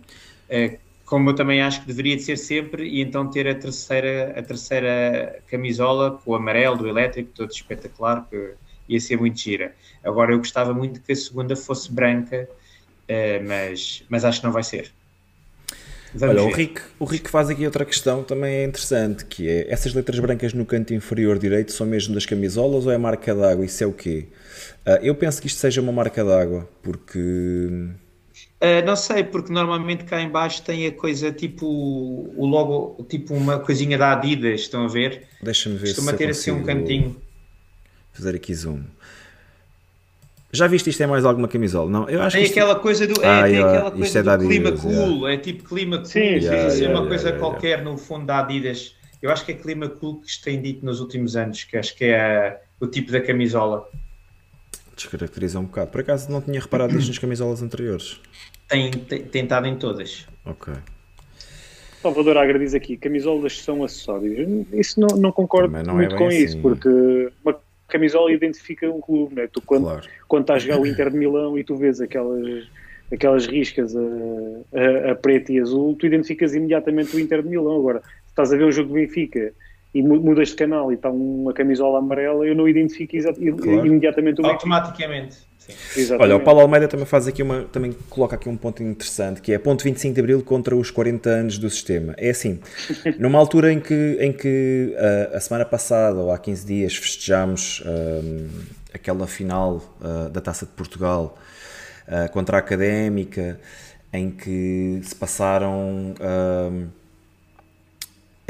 eh, 0.50 0.78
como 1.06 1.32
eu 1.32 1.36
também 1.36 1.62
acho 1.62 1.82
que 1.82 1.88
deveria 1.88 2.16
de 2.16 2.24
ser 2.24 2.38
sempre, 2.38 2.88
e 2.88 3.02
então 3.02 3.30
ter 3.30 3.48
a 3.48 3.56
terceira, 3.56 4.34
a 4.38 4.42
terceira 4.42 5.42
camisola 5.48 6.12
com 6.24 6.32
o 6.32 6.36
amarelo 6.36 6.78
do 6.78 6.88
elétrico, 6.88 7.32
todo 7.34 7.52
espetacular, 7.52 8.28
que 8.30 8.54
ia 8.88 9.00
ser 9.00 9.18
muito 9.18 9.40
gira. 9.40 9.74
Agora 10.04 10.32
eu 10.32 10.38
gostava 10.38 10.74
muito 10.74 11.02
que 11.02 11.12
a 11.12 11.16
segunda 11.16 11.56
fosse 11.56 11.92
branca, 11.92 12.48
eh, 13.08 13.40
mas, 13.40 14.04
mas 14.08 14.24
acho 14.24 14.40
que 14.40 14.46
não 14.46 14.54
vai 14.54 14.64
ser. 14.64 14.92
Vamos 16.14 16.36
Olha, 16.36 16.44
o 16.44 16.52
Rick, 16.52 16.82
o 16.98 17.06
Rick 17.06 17.30
faz 17.30 17.50
aqui 17.50 17.66
outra 17.66 17.86
questão 17.86 18.24
também 18.24 18.56
é 18.56 18.64
interessante, 18.64 19.26
que 19.26 19.48
é 19.48 19.72
essas 19.72 19.94
letras 19.94 20.20
brancas 20.20 20.54
no 20.54 20.66
canto 20.66 20.94
inferior 20.94 21.38
direito 21.38 21.72
são 21.72 21.86
mesmo 21.86 22.16
das 22.16 22.26
camisolas 22.26 22.86
ou 22.86 22.92
é 22.92 22.98
marca 22.98 23.34
d'água? 23.36 23.64
Isso 23.64 23.84
é 23.84 23.88
o 23.88 23.94
quê? 23.94 24.28
Uh, 24.86 25.04
eu 25.04 25.14
penso 25.16 25.42
que 25.42 25.48
isto 25.48 25.60
seja 25.60 25.82
uma 25.82 25.92
marca 25.92 26.24
d'água, 26.24 26.68
porque. 26.82 27.20
Uh, 27.20 28.86
não 28.86 28.96
sei, 28.96 29.24
porque 29.24 29.52
normalmente 29.52 30.04
cá 30.04 30.22
embaixo 30.22 30.62
tem 30.62 30.86
a 30.88 30.92
coisa 30.92 31.32
tipo 31.32 31.66
o 31.66 32.46
logo, 32.46 33.04
tipo 33.08 33.34
uma 33.34 33.60
coisinha 33.60 33.98
da 33.98 34.14
Adidas, 34.14 34.62
estão 34.62 34.86
a 34.86 34.88
ver? 34.88 35.28
Deixa-me 35.42 35.78
ver 35.78 35.88
Costuma 35.88 36.12
se 36.12 36.18
ter 36.18 36.30
assim 36.30 36.52
um 36.52 36.64
cantinho. 36.64 37.16
Fazer 38.14 38.36
aqui 38.36 38.54
zoom. 38.54 38.84
Já 40.52 40.66
viste 40.66 40.90
isto 40.90 41.04
é 41.04 41.08
mais 41.08 41.26
alguma 41.26 41.48
camisola? 41.48 41.90
Não, 41.90 42.10
eu 42.10 42.22
acho 42.22 42.36
tem 42.36 42.46
que 42.46 42.52
aquela 42.52 42.76
coisa 42.76 43.06
do, 43.06 43.24
é, 43.24 43.28
ah, 43.28 43.44
tem 43.44 43.54
yeah, 43.54 43.72
aquela 43.72 43.92
coisa 43.92 44.20
é 44.20 44.24
do 44.24 44.38
clima 44.48 44.70
Adidas, 44.70 44.82
cool, 44.82 44.94
yeah. 44.94 45.34
é 45.34 45.38
tipo 45.38 45.64
clima 45.64 45.98
cool, 45.98 46.06
sim, 46.06 46.20
yeah, 46.20 46.70
sim, 46.70 46.78
yeah, 46.80 47.00
uma 47.00 47.08
coisa 47.08 47.32
qualquer 47.34 47.84
no 47.84 47.98
fundo 47.98 48.26
da 48.26 48.40
Adidas. 48.40 48.96
Eu 49.22 49.32
acho 49.32 49.46
que 49.46 49.52
é 49.52 49.56
clima 49.56 49.88
cool 49.88 50.22
que 50.22 50.32
se 50.32 50.42
tem 50.42 50.60
dito 50.60 50.84
nos 50.84 51.00
últimos 51.00 51.36
anos, 51.36 51.64
que 51.66 51.78
acho 51.78 51.96
que 51.96 52.06
é 52.06 52.62
o 52.80 52.88
tipo 52.88 53.12
da 53.12 53.22
camisola 53.22 53.88
descaracteriza 55.00 55.60
um 55.60 55.66
bocado. 55.66 55.92
Por 55.92 56.02
acaso 56.02 56.32
não 56.32 56.42
tinha 56.42 56.60
reparado 56.60 56.98
isto 56.98 57.08
nas 57.08 57.18
camisolas 57.18 57.62
anteriores. 57.62 58.20
Tem, 58.68 58.92
tem, 58.92 59.24
tem 59.24 59.44
estado 59.44 59.68
em 59.68 59.76
todas. 59.76 60.28
Ok. 60.46 60.74
Salvador 62.02 62.38
Agra 62.38 62.58
diz 62.58 62.74
aqui, 62.74 62.96
camisolas 62.96 63.62
são 63.62 63.84
acessórios. 63.84 64.66
Isso 64.72 65.00
não, 65.00 65.18
não 65.18 65.32
concordo 65.32 65.72
não 65.84 65.96
é 65.96 66.04
muito 66.04 66.16
é 66.16 66.18
com 66.18 66.28
assim. 66.28 66.38
isso, 66.38 66.58
porque 66.60 67.30
uma 67.44 67.60
camisola 67.88 68.32
identifica 68.32 68.90
um 68.90 69.02
clube, 69.02 69.36
não 69.36 69.44
é? 69.44 69.48
Tu 69.48 69.62
quando, 69.62 69.84
claro. 69.84 70.08
quando 70.28 70.44
estás 70.44 70.64
a 70.64 70.66
jogar 70.68 70.80
o 70.80 70.88
Inter 70.88 71.10
de 71.10 71.18
Milão 71.18 71.58
e 71.58 71.64
tu 71.64 71.76
vês 71.76 72.00
aquelas, 72.00 72.68
aquelas 73.12 73.48
riscas 73.48 73.96
a, 73.96 74.00
a, 74.00 75.12
a 75.12 75.16
preto 75.16 75.52
e 75.52 75.60
azul, 75.60 75.96
tu 75.96 76.06
identificas 76.06 76.54
imediatamente 76.54 77.16
o 77.16 77.20
Inter 77.20 77.42
de 77.42 77.50
Milão. 77.50 77.78
Agora, 77.78 78.00
se 78.00 78.30
estás 78.30 78.54
a 78.54 78.58
ver 78.58 78.64
um 78.64 78.72
jogo 78.72 78.90
do 78.90 78.96
Benfica 78.96 79.52
e 79.94 80.04
mudas 80.04 80.50
de 80.50 80.56
canal 80.56 80.92
e 80.92 80.96
está 80.96 81.10
uma 81.10 81.54
camisola 81.54 82.00
amarela, 82.00 82.46
eu 82.46 82.56
não 82.56 82.68
identifico 82.68 83.16
claro. 83.58 83.86
imediatamente 83.86 84.42
o 84.42 84.46
Automaticamente. 84.46 85.50
Olha, 86.20 86.36
o 86.36 86.40
Paulo 86.40 86.62
Almeida 86.62 86.88
também 86.88 87.06
faz 87.06 87.28
aqui 87.28 87.44
uma, 87.44 87.64
também 87.64 87.96
coloca 88.10 88.36
aqui 88.36 88.50
um 88.50 88.58
ponto 88.58 88.82
interessante, 88.82 89.42
que 89.42 89.52
é 89.52 89.58
ponto 89.58 89.84
25 89.84 90.14
de 90.14 90.20
Abril 90.20 90.44
contra 90.44 90.76
os 90.76 90.90
40 90.90 91.30
anos 91.30 91.58
do 91.58 91.70
sistema. 91.70 92.14
É 92.18 92.30
assim, 92.30 92.60
numa 93.20 93.38
altura 93.38 93.72
em 93.72 93.80
que, 93.80 94.18
em 94.20 94.32
que 94.32 94.96
uh, 94.96 95.36
a 95.36 95.40
semana 95.40 95.66
passada, 95.66 96.18
ou 96.18 96.32
há 96.32 96.38
15 96.38 96.66
dias, 96.66 96.96
festejámos 96.96 97.82
uh, 97.82 98.50
aquela 98.94 99.28
final 99.28 99.82
uh, 100.02 100.30
da 100.30 100.42
Taça 100.42 100.66
de 100.66 100.72
Portugal 100.72 101.38
contra 102.32 102.58
a 102.58 102.60
Académica, 102.60 103.60
em 104.12 104.32
que 104.32 105.00
se 105.04 105.14
passaram 105.14 106.16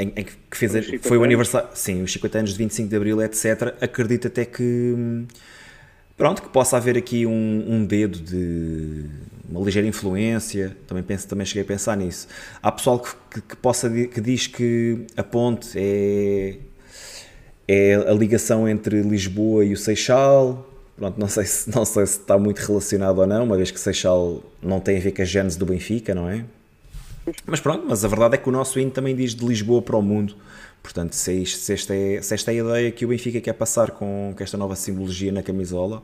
em, 0.00 0.12
em 0.16 0.24
que 0.24 0.56
fez 0.56 0.74
a, 0.74 0.80
foi 1.02 1.18
o 1.18 1.24
aniversário, 1.24 1.68
sim, 1.74 2.02
os 2.02 2.12
50 2.12 2.38
anos 2.38 2.52
de 2.52 2.58
25 2.58 2.88
de 2.88 2.96
Abril, 2.96 3.22
etc. 3.22 3.74
Acredito 3.80 4.28
até 4.28 4.44
que 4.44 5.26
pronto, 6.16 6.42
que 6.42 6.48
possa 6.48 6.76
haver 6.76 6.96
aqui 6.96 7.26
um, 7.26 7.64
um, 7.66 7.84
dedo 7.84 8.18
de 8.18 9.06
uma 9.48 9.60
ligeira 9.64 9.86
influência, 9.86 10.76
também 10.86 11.02
penso, 11.02 11.26
também 11.28 11.46
cheguei 11.46 11.62
a 11.62 11.66
pensar 11.66 11.96
nisso. 11.96 12.28
Há 12.62 12.72
pessoal 12.72 12.98
que, 12.98 13.10
que, 13.30 13.40
que 13.40 13.56
possa 13.56 13.88
que 13.88 14.20
diz 14.20 14.46
que 14.46 15.06
a 15.16 15.22
ponte 15.22 15.70
é 15.76 16.56
é 17.68 17.94
a 17.94 18.12
ligação 18.12 18.68
entre 18.68 19.00
Lisboa 19.00 19.64
e 19.64 19.72
o 19.72 19.76
Seixal. 19.76 20.66
Pronto, 20.96 21.18
não 21.20 21.28
sei 21.28 21.44
se 21.44 21.70
não 21.74 21.84
sei 21.84 22.04
se 22.06 22.18
está 22.18 22.36
muito 22.38 22.58
relacionado 22.58 23.18
ou 23.18 23.26
não, 23.26 23.44
uma 23.44 23.56
vez 23.56 23.70
que 23.70 23.78
Seixal 23.78 24.42
não 24.62 24.80
tem 24.80 24.96
a 24.96 25.00
ver 25.00 25.12
com 25.12 25.22
a 25.22 25.24
gênese 25.24 25.58
do 25.58 25.66
Benfica, 25.66 26.14
não 26.14 26.28
é? 26.28 26.44
Mas 27.46 27.60
pronto, 27.60 27.84
mas 27.88 28.04
a 28.04 28.08
verdade 28.08 28.34
é 28.34 28.38
que 28.38 28.48
o 28.48 28.52
nosso 28.52 28.78
hino 28.78 28.90
também 28.90 29.14
diz 29.14 29.34
de 29.34 29.44
Lisboa 29.44 29.82
para 29.82 29.96
o 29.96 30.02
mundo. 30.02 30.34
Portanto, 30.82 31.14
se, 31.14 31.32
isto, 31.42 31.58
se, 31.58 31.72
esta, 31.72 31.94
é, 31.94 32.22
se 32.22 32.34
esta 32.34 32.52
é 32.52 32.60
a 32.60 32.64
ideia 32.64 32.90
que 32.90 33.04
o 33.04 33.08
Benfica 33.08 33.40
quer 33.40 33.52
passar 33.52 33.90
com, 33.90 34.32
com 34.36 34.42
esta 34.42 34.56
nova 34.56 34.74
simbologia 34.74 35.30
na 35.30 35.42
camisola, 35.42 36.02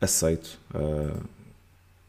aceito. 0.00 0.58
Uh, 0.74 1.20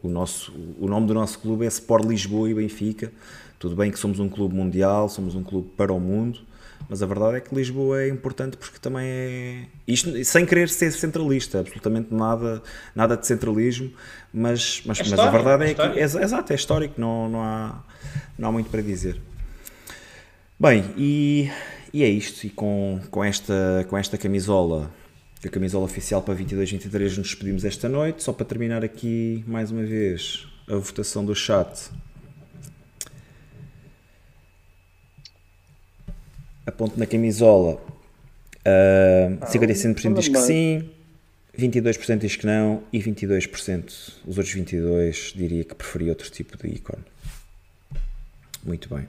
o, 0.01 0.09
nosso, 0.09 0.53
o 0.79 0.87
nome 0.87 1.07
do 1.07 1.13
nosso 1.13 1.39
clube 1.39 1.65
é 1.65 1.67
Sport 1.67 2.05
Lisboa 2.05 2.49
e 2.49 2.53
Benfica. 2.53 3.11
Tudo 3.59 3.75
bem 3.75 3.91
que 3.91 3.99
somos 3.99 4.19
um 4.19 4.29
clube 4.29 4.55
mundial, 4.55 5.09
somos 5.09 5.35
um 5.35 5.43
clube 5.43 5.69
para 5.75 5.91
o 5.91 5.99
mundo, 5.99 6.39
mas 6.89 7.01
a 7.01 7.05
verdade 7.05 7.37
é 7.37 7.39
que 7.39 7.53
Lisboa 7.53 8.01
é 8.01 8.09
importante 8.09 8.55
porque 8.55 8.77
também 8.79 9.05
é. 9.07 9.65
Isto 9.87 10.23
sem 10.23 10.45
querer 10.45 10.69
ser 10.69 10.91
centralista, 10.91 11.59
absolutamente 11.59 12.13
nada, 12.13 12.61
nada 12.95 13.17
de 13.17 13.25
centralismo, 13.25 13.91
mas, 14.31 14.83
mas, 14.85 14.99
é 14.99 15.03
mas 15.09 15.19
a 15.19 15.31
verdade 15.31 15.65
é, 15.65 15.71
é 15.71 15.73
que. 15.73 15.81
É, 15.81 16.03
exato, 16.03 16.53
é 16.53 16.55
histórico, 16.55 17.01
não, 17.01 17.27
não 17.29 17.41
há 17.41 17.83
não 18.37 18.49
há 18.49 18.51
muito 18.51 18.69
para 18.69 18.81
dizer. 18.81 19.19
Bem, 20.59 20.83
e, 20.97 21.51
e 21.93 22.03
é 22.03 22.09
isto. 22.09 22.45
E 22.45 22.49
com, 22.49 22.99
com, 23.11 23.23
esta, 23.23 23.85
com 23.89 23.97
esta 23.97 24.17
camisola, 24.17 24.91
a 25.45 25.49
camisola 25.49 25.85
oficial 25.85 26.21
para 26.21 26.35
22-23, 26.35 27.17
nos 27.17 27.27
despedimos 27.27 27.63
esta 27.63 27.87
noite. 27.87 28.23
Só 28.23 28.33
para 28.33 28.45
terminar 28.45 28.83
aqui 28.83 29.43
mais 29.47 29.71
uma 29.71 29.83
vez 29.83 30.47
a 30.67 30.75
votação 30.75 31.23
do 31.23 31.35
chat. 31.35 31.91
A 36.65 36.71
ponto 36.71 36.99
na 36.99 37.05
camisola. 37.05 37.79
Uh, 38.65 39.39
55% 39.45 40.13
diz 40.13 40.27
que 40.27 40.37
sim, 40.39 40.89
22% 41.57 42.17
diz 42.17 42.35
que 42.35 42.45
não 42.45 42.83
e 42.93 42.99
22%, 42.99 43.85
os 44.25 44.37
outros 44.37 44.55
22% 44.55 45.35
diria 45.35 45.63
que 45.63 45.73
preferia 45.73 46.09
outro 46.09 46.29
tipo 46.29 46.57
de 46.57 46.67
ícone. 46.75 47.03
Muito 48.67 48.93
bem. 48.93 49.07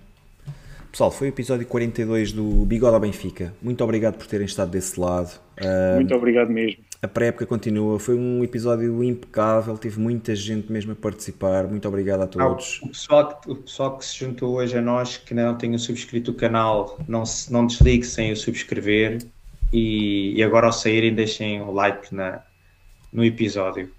Pessoal, 0.92 1.10
foi 1.10 1.26
o 1.26 1.30
episódio 1.30 1.66
42 1.66 2.32
do 2.32 2.64
Bigode 2.64 2.94
ao 2.94 3.00
Benfica. 3.00 3.52
Muito 3.60 3.82
obrigado 3.82 4.16
por 4.16 4.26
terem 4.26 4.46
estado 4.46 4.70
desse 4.70 4.98
lado. 4.98 5.38
Uh, 5.60 5.96
Muito 5.96 6.14
obrigado 6.14 6.48
mesmo. 6.48 6.82
A 7.02 7.08
pré-época 7.08 7.44
continua. 7.44 7.98
Foi 7.98 8.14
um 8.14 8.42
episódio 8.42 9.02
impecável. 9.02 9.76
Tive 9.76 10.00
muita 10.00 10.34
gente 10.34 10.72
mesmo 10.72 10.92
a 10.92 10.94
participar. 10.94 11.66
Muito 11.66 11.86
obrigado 11.86 12.22
a 12.22 12.26
todos. 12.26 12.80
Ah, 12.82 12.86
o, 12.86 12.88
pessoal 12.88 13.28
que, 13.28 13.50
o 13.50 13.56
pessoal 13.56 13.98
que 13.98 14.04
se 14.04 14.18
juntou 14.18 14.54
hoje 14.54 14.78
a 14.78 14.80
nós, 14.80 15.16
que 15.16 15.34
não 15.34 15.56
tenham 15.56 15.78
subscrito 15.78 16.30
o 16.30 16.34
canal, 16.34 16.98
não, 17.06 17.26
se, 17.26 17.52
não 17.52 17.66
desligue 17.66 18.06
sem 18.06 18.32
o 18.32 18.36
subscrever. 18.36 19.18
E, 19.72 20.34
e 20.36 20.42
agora 20.42 20.66
ao 20.66 20.72
saírem, 20.72 21.14
deixem 21.14 21.60
o 21.60 21.70
like 21.70 22.14
na, 22.14 22.42
no 23.12 23.24
episódio. 23.24 23.90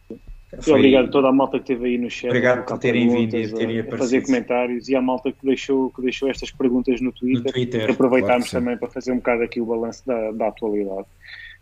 Foi... 0.62 0.74
Obrigado 0.74 1.06
a 1.06 1.12
toda 1.12 1.28
a 1.30 1.32
malta 1.32 1.60
que 1.60 1.72
esteve 1.72 1.90
aí 1.90 1.98
no 1.98 2.10
chat. 2.10 2.30
Obrigado 2.30 2.66
por 2.66 2.80
terem 2.80 3.08
vindo 3.08 3.38
e 3.38 3.54
terem 3.54 3.80
a, 3.82 3.98
fazer 3.98 4.22
comentários 4.24 4.90
e 4.90 4.96
à 4.96 5.02
malta 5.02 5.32
que 5.32 5.46
deixou, 5.46 5.92
que 5.92 6.02
deixou 6.02 6.30
estas 6.30 6.50
perguntas 6.50 7.00
no 7.02 7.12
Twitter. 7.12 7.46
No 7.46 7.52
Twitter 7.52 7.92
aproveitámos 7.92 8.50
claro 8.50 8.66
também 8.66 8.78
para 8.78 8.90
fazer 8.90 9.12
um 9.12 9.18
bocado 9.18 9.44
aqui 9.44 9.62
o 9.62 9.66
balanço 9.66 10.06
da, 10.08 10.32
da 10.32 10.48
atualidade. 10.48 11.06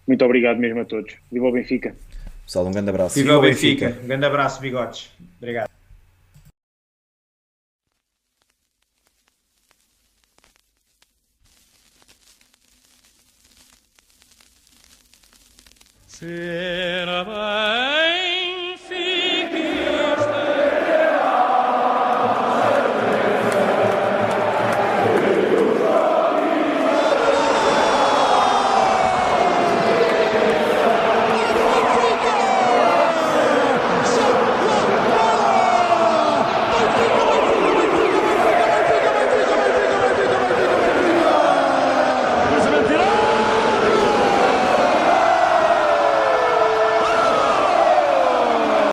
Muito 0.07 0.23
obrigado 0.23 0.57
mesmo 0.57 0.80
a 0.80 0.85
todos. 0.85 1.15
Viva 1.30 1.47
o 1.47 1.51
Benfica. 1.51 1.95
Pessoal, 2.45 2.65
um 2.65 2.72
grande 2.72 2.89
abraço. 2.89 3.15
Viva, 3.15 3.27
Viva 3.27 3.39
o 3.39 3.41
Benfica. 3.41 3.88
Benfica. 3.88 4.03
Um 4.03 4.07
grande 4.07 4.26
abraço, 4.26 4.61
bigodes. 4.61 5.11
Obrigado. 5.38 5.68
Será 16.07 17.23
feet. 18.88 19.16